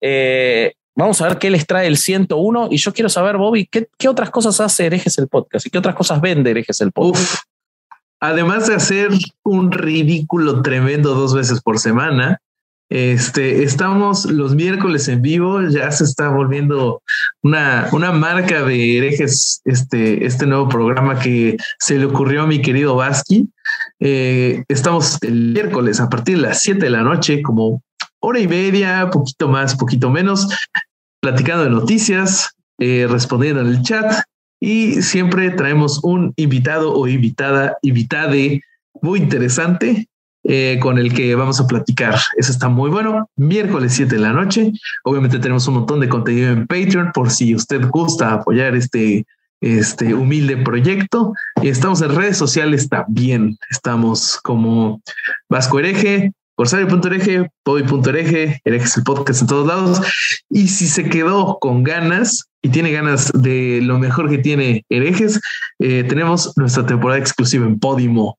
Eh, 0.00 0.72
vamos 0.94 1.20
a 1.20 1.28
ver 1.28 1.38
qué 1.38 1.50
les 1.50 1.66
trae 1.66 1.86
el 1.86 1.96
101 1.96 2.68
y 2.70 2.76
yo 2.76 2.92
quiero 2.92 3.08
saber, 3.08 3.36
Bobby, 3.36 3.66
¿qué, 3.66 3.88
qué 3.98 4.08
otras 4.08 4.30
cosas 4.30 4.60
hace 4.60 4.86
Herejes 4.86 5.18
el 5.18 5.28
Podcast 5.28 5.66
y 5.66 5.70
qué 5.70 5.78
otras 5.78 5.94
cosas 5.94 6.20
vende 6.20 6.50
Herejes 6.50 6.80
el 6.80 6.92
Podcast? 6.92 7.44
además 8.20 8.66
de 8.66 8.74
hacer 8.74 9.10
un 9.44 9.72
ridículo 9.72 10.62
tremendo 10.62 11.14
dos 11.14 11.34
veces 11.34 11.60
por 11.60 11.78
semana, 11.78 12.40
este, 12.90 13.62
estamos 13.62 14.24
los 14.24 14.54
miércoles 14.54 15.08
en 15.08 15.20
vivo, 15.20 15.60
ya 15.62 15.90
se 15.90 16.04
está 16.04 16.28
volviendo 16.30 17.02
una, 17.42 17.88
una 17.92 18.12
marca 18.12 18.62
de 18.62 18.98
herejes, 18.98 19.60
este, 19.64 20.24
este 20.24 20.46
nuevo 20.46 20.68
programa 20.68 21.18
que 21.18 21.56
se 21.78 21.98
le 21.98 22.06
ocurrió 22.06 22.42
a 22.42 22.46
mi 22.46 22.62
querido 22.62 22.96
Vasqui. 22.96 23.48
Eh, 24.00 24.64
estamos 24.68 25.18
el 25.22 25.52
miércoles 25.52 26.00
a 26.00 26.08
partir 26.08 26.36
de 26.36 26.42
las 26.42 26.62
7 26.62 26.80
de 26.80 26.90
la 26.90 27.02
noche, 27.02 27.42
como 27.42 27.82
hora 28.20 28.40
y 28.40 28.48
media, 28.48 29.10
poquito 29.10 29.48
más, 29.48 29.76
poquito 29.76 30.08
menos, 30.10 30.48
platicando 31.20 31.64
de 31.64 31.70
noticias, 31.70 32.50
eh, 32.78 33.06
respondiendo 33.08 33.60
en 33.60 33.66
el 33.66 33.82
chat 33.82 34.22
y 34.60 35.02
siempre 35.02 35.50
traemos 35.50 36.00
un 36.02 36.32
invitado 36.36 36.94
o 36.94 37.06
invitada, 37.06 37.76
invitade 37.82 38.62
muy 39.02 39.20
interesante 39.20 40.08
eh, 40.50 40.78
con 40.80 40.96
el 40.96 41.12
que 41.12 41.34
vamos 41.34 41.60
a 41.60 41.66
platicar. 41.66 42.14
Eso 42.38 42.50
está 42.50 42.70
muy 42.70 42.88
bueno. 42.88 43.28
Miércoles 43.36 43.92
7 43.92 44.14
de 44.14 44.20
la 44.22 44.32
noche. 44.32 44.72
Obviamente 45.04 45.38
tenemos 45.38 45.68
un 45.68 45.74
montón 45.74 46.00
de 46.00 46.08
contenido 46.08 46.50
en 46.50 46.66
Patreon 46.66 47.12
por 47.12 47.30
si 47.30 47.54
usted 47.54 47.86
gusta 47.90 48.32
apoyar 48.32 48.74
este, 48.74 49.26
este 49.60 50.14
humilde 50.14 50.56
proyecto. 50.56 51.34
Estamos 51.62 52.00
en 52.00 52.14
redes 52.14 52.38
sociales 52.38 52.88
también. 52.88 53.58
Estamos 53.68 54.40
como 54.42 55.02
Vasco 55.50 55.80
Hereje, 55.80 56.32
Corsario.ereje, 56.54 57.50
Bobby.ereje, 57.62 58.62
Herejes 58.64 58.96
el 58.96 59.02
podcast 59.02 59.42
en 59.42 59.48
todos 59.48 59.66
lados. 59.66 60.00
Y 60.48 60.68
si 60.68 60.86
se 60.86 61.10
quedó 61.10 61.58
con 61.60 61.82
ganas 61.82 62.48
y 62.62 62.70
tiene 62.70 62.90
ganas 62.90 63.30
de 63.34 63.80
lo 63.82 63.98
mejor 63.98 64.30
que 64.30 64.38
tiene 64.38 64.86
Herejes, 64.88 65.42
eh, 65.78 66.04
tenemos 66.08 66.54
nuestra 66.56 66.86
temporada 66.86 67.20
exclusiva 67.20 67.66
en 67.66 67.78
Podimo. 67.78 68.37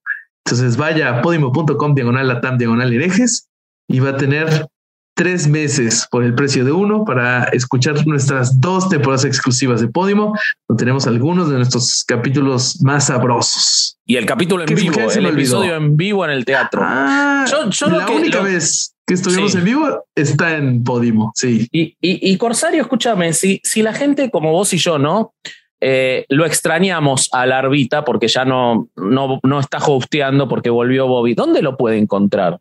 Entonces 0.51 0.77
vaya 0.77 1.09
a 1.09 1.21
podimo.com 1.21 1.93
diagonal 1.93 2.27
latam 2.27 2.57
diagonal 2.57 2.91
herejes 2.91 3.47
y 3.87 3.99
va 3.99 4.09
a 4.09 4.17
tener 4.17 4.65
tres 5.13 5.47
meses 5.47 6.07
por 6.09 6.23
el 6.23 6.33
precio 6.33 6.65
de 6.65 6.71
uno 6.71 7.05
para 7.05 7.43
escuchar 7.49 8.07
nuestras 8.07 8.59
dos 8.59 8.89
temporadas 8.89 9.25
exclusivas 9.25 9.79
de 9.79 9.89
Podimo, 9.89 10.33
donde 10.67 10.81
tenemos 10.81 11.05
algunos 11.05 11.51
de 11.51 11.57
nuestros 11.57 12.03
capítulos 12.03 12.81
más 12.81 13.07
sabrosos. 13.07 13.99
Y 14.07 14.15
el 14.15 14.25
capítulo 14.25 14.63
en 14.67 14.73
vivo, 14.73 14.99
el 15.11 15.25
episodio 15.27 15.75
en 15.75 15.95
vivo 15.95 16.25
en 16.25 16.31
el 16.31 16.45
teatro. 16.45 16.81
Ah, 16.83 17.45
la 17.91 18.09
única 18.09 18.41
vez 18.41 18.95
que 19.05 19.13
estuvimos 19.13 19.53
en 19.53 19.65
vivo 19.65 20.03
está 20.15 20.55
en 20.55 20.83
Podimo, 20.83 21.31
sí. 21.35 21.67
Y, 21.71 21.95
y, 22.01 22.37
Corsario, 22.37 22.81
escúchame, 22.81 23.33
si, 23.33 23.61
si 23.63 23.83
la 23.83 23.93
gente 23.93 24.31
como 24.31 24.51
vos 24.51 24.73
y 24.73 24.77
yo, 24.77 24.97
¿no? 24.97 25.35
Eh, 25.81 26.25
lo 26.29 26.45
extrañamos 26.45 27.29
a 27.31 27.45
Larvita 27.45 28.03
porque 28.03 28.27
ya 28.27 28.45
no, 28.45 28.89
no, 28.95 29.39
no 29.43 29.59
está 29.59 29.77
hosteando 29.77 30.47
porque 30.47 30.69
volvió 30.69 31.07
Bobby. 31.07 31.33
¿Dónde 31.33 31.61
lo 31.61 31.77
puede 31.77 31.97
encontrar? 31.97 32.59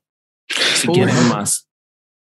Si 0.49 0.89
quieren 0.89 1.29
más. 1.29 1.67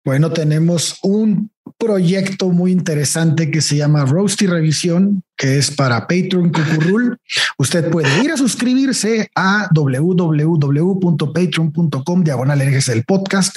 Bueno, 0.04 0.30
tenemos 0.30 0.98
un 1.02 1.50
proyecto 1.78 2.50
muy 2.50 2.72
interesante 2.72 3.50
que 3.50 3.62
se 3.62 3.76
llama 3.76 4.04
Roasty 4.04 4.46
Revisión, 4.46 5.22
que 5.36 5.58
es 5.58 5.70
para 5.70 6.06
Patreon 6.06 6.50
Cucurrul. 6.50 7.16
Usted 7.58 7.90
puede 7.90 8.22
ir 8.22 8.30
a 8.30 8.36
suscribirse 8.36 9.30
a 9.34 9.70
www.patreon.com 9.74 12.22
diagonal 12.22 12.60
el 12.60 13.04
podcast 13.04 13.56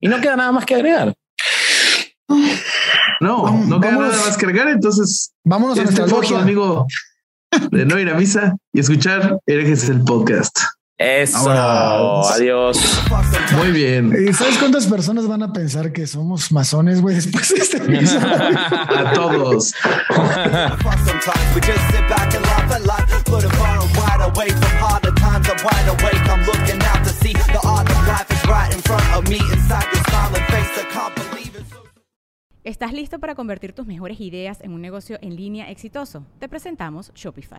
Y 0.00 0.08
no 0.08 0.18
queda 0.22 0.36
nada 0.36 0.52
más 0.52 0.64
que 0.64 0.76
agregar. 0.76 1.12
No, 3.20 3.62
no 3.66 3.78
queda 3.78 3.92
nada 3.92 4.24
más 4.24 4.38
que 4.38 4.46
agregar. 4.46 4.68
Entonces, 4.68 5.34
vámonos 5.44 5.78
a 5.78 5.82
este 5.82 6.00
nuestra 6.00 6.40
amigo 6.40 6.86
de 7.70 7.84
no 7.84 7.98
ir 7.98 8.08
a 8.08 8.14
misa 8.14 8.56
y 8.72 8.80
escuchar 8.80 9.36
Herejes 9.44 9.90
el 9.90 10.02
podcast. 10.02 10.60
Eso, 11.00 11.50
adiós. 11.50 12.78
Muy 13.56 13.72
bien. 13.72 14.14
¿Y 14.28 14.34
sabes 14.34 14.58
cuántas 14.58 14.86
personas 14.86 15.26
van 15.26 15.42
a 15.42 15.50
pensar 15.50 15.92
que 15.92 16.06
somos 16.06 16.52
masones, 16.52 17.00
güey, 17.00 17.14
después 17.14 17.48
de 17.54 17.62
este 17.62 17.78
episodio? 17.78 18.28
a 18.58 19.12
todos. 19.14 19.72
¿Estás 32.62 32.92
listo 32.92 33.18
para 33.18 33.34
convertir 33.34 33.72
tus 33.72 33.86
mejores 33.86 34.20
ideas 34.20 34.60
en 34.60 34.74
un 34.74 34.82
negocio 34.82 35.18
en 35.22 35.34
línea 35.34 35.70
exitoso? 35.70 36.26
Te 36.38 36.46
presentamos 36.46 37.10
Shopify. 37.14 37.58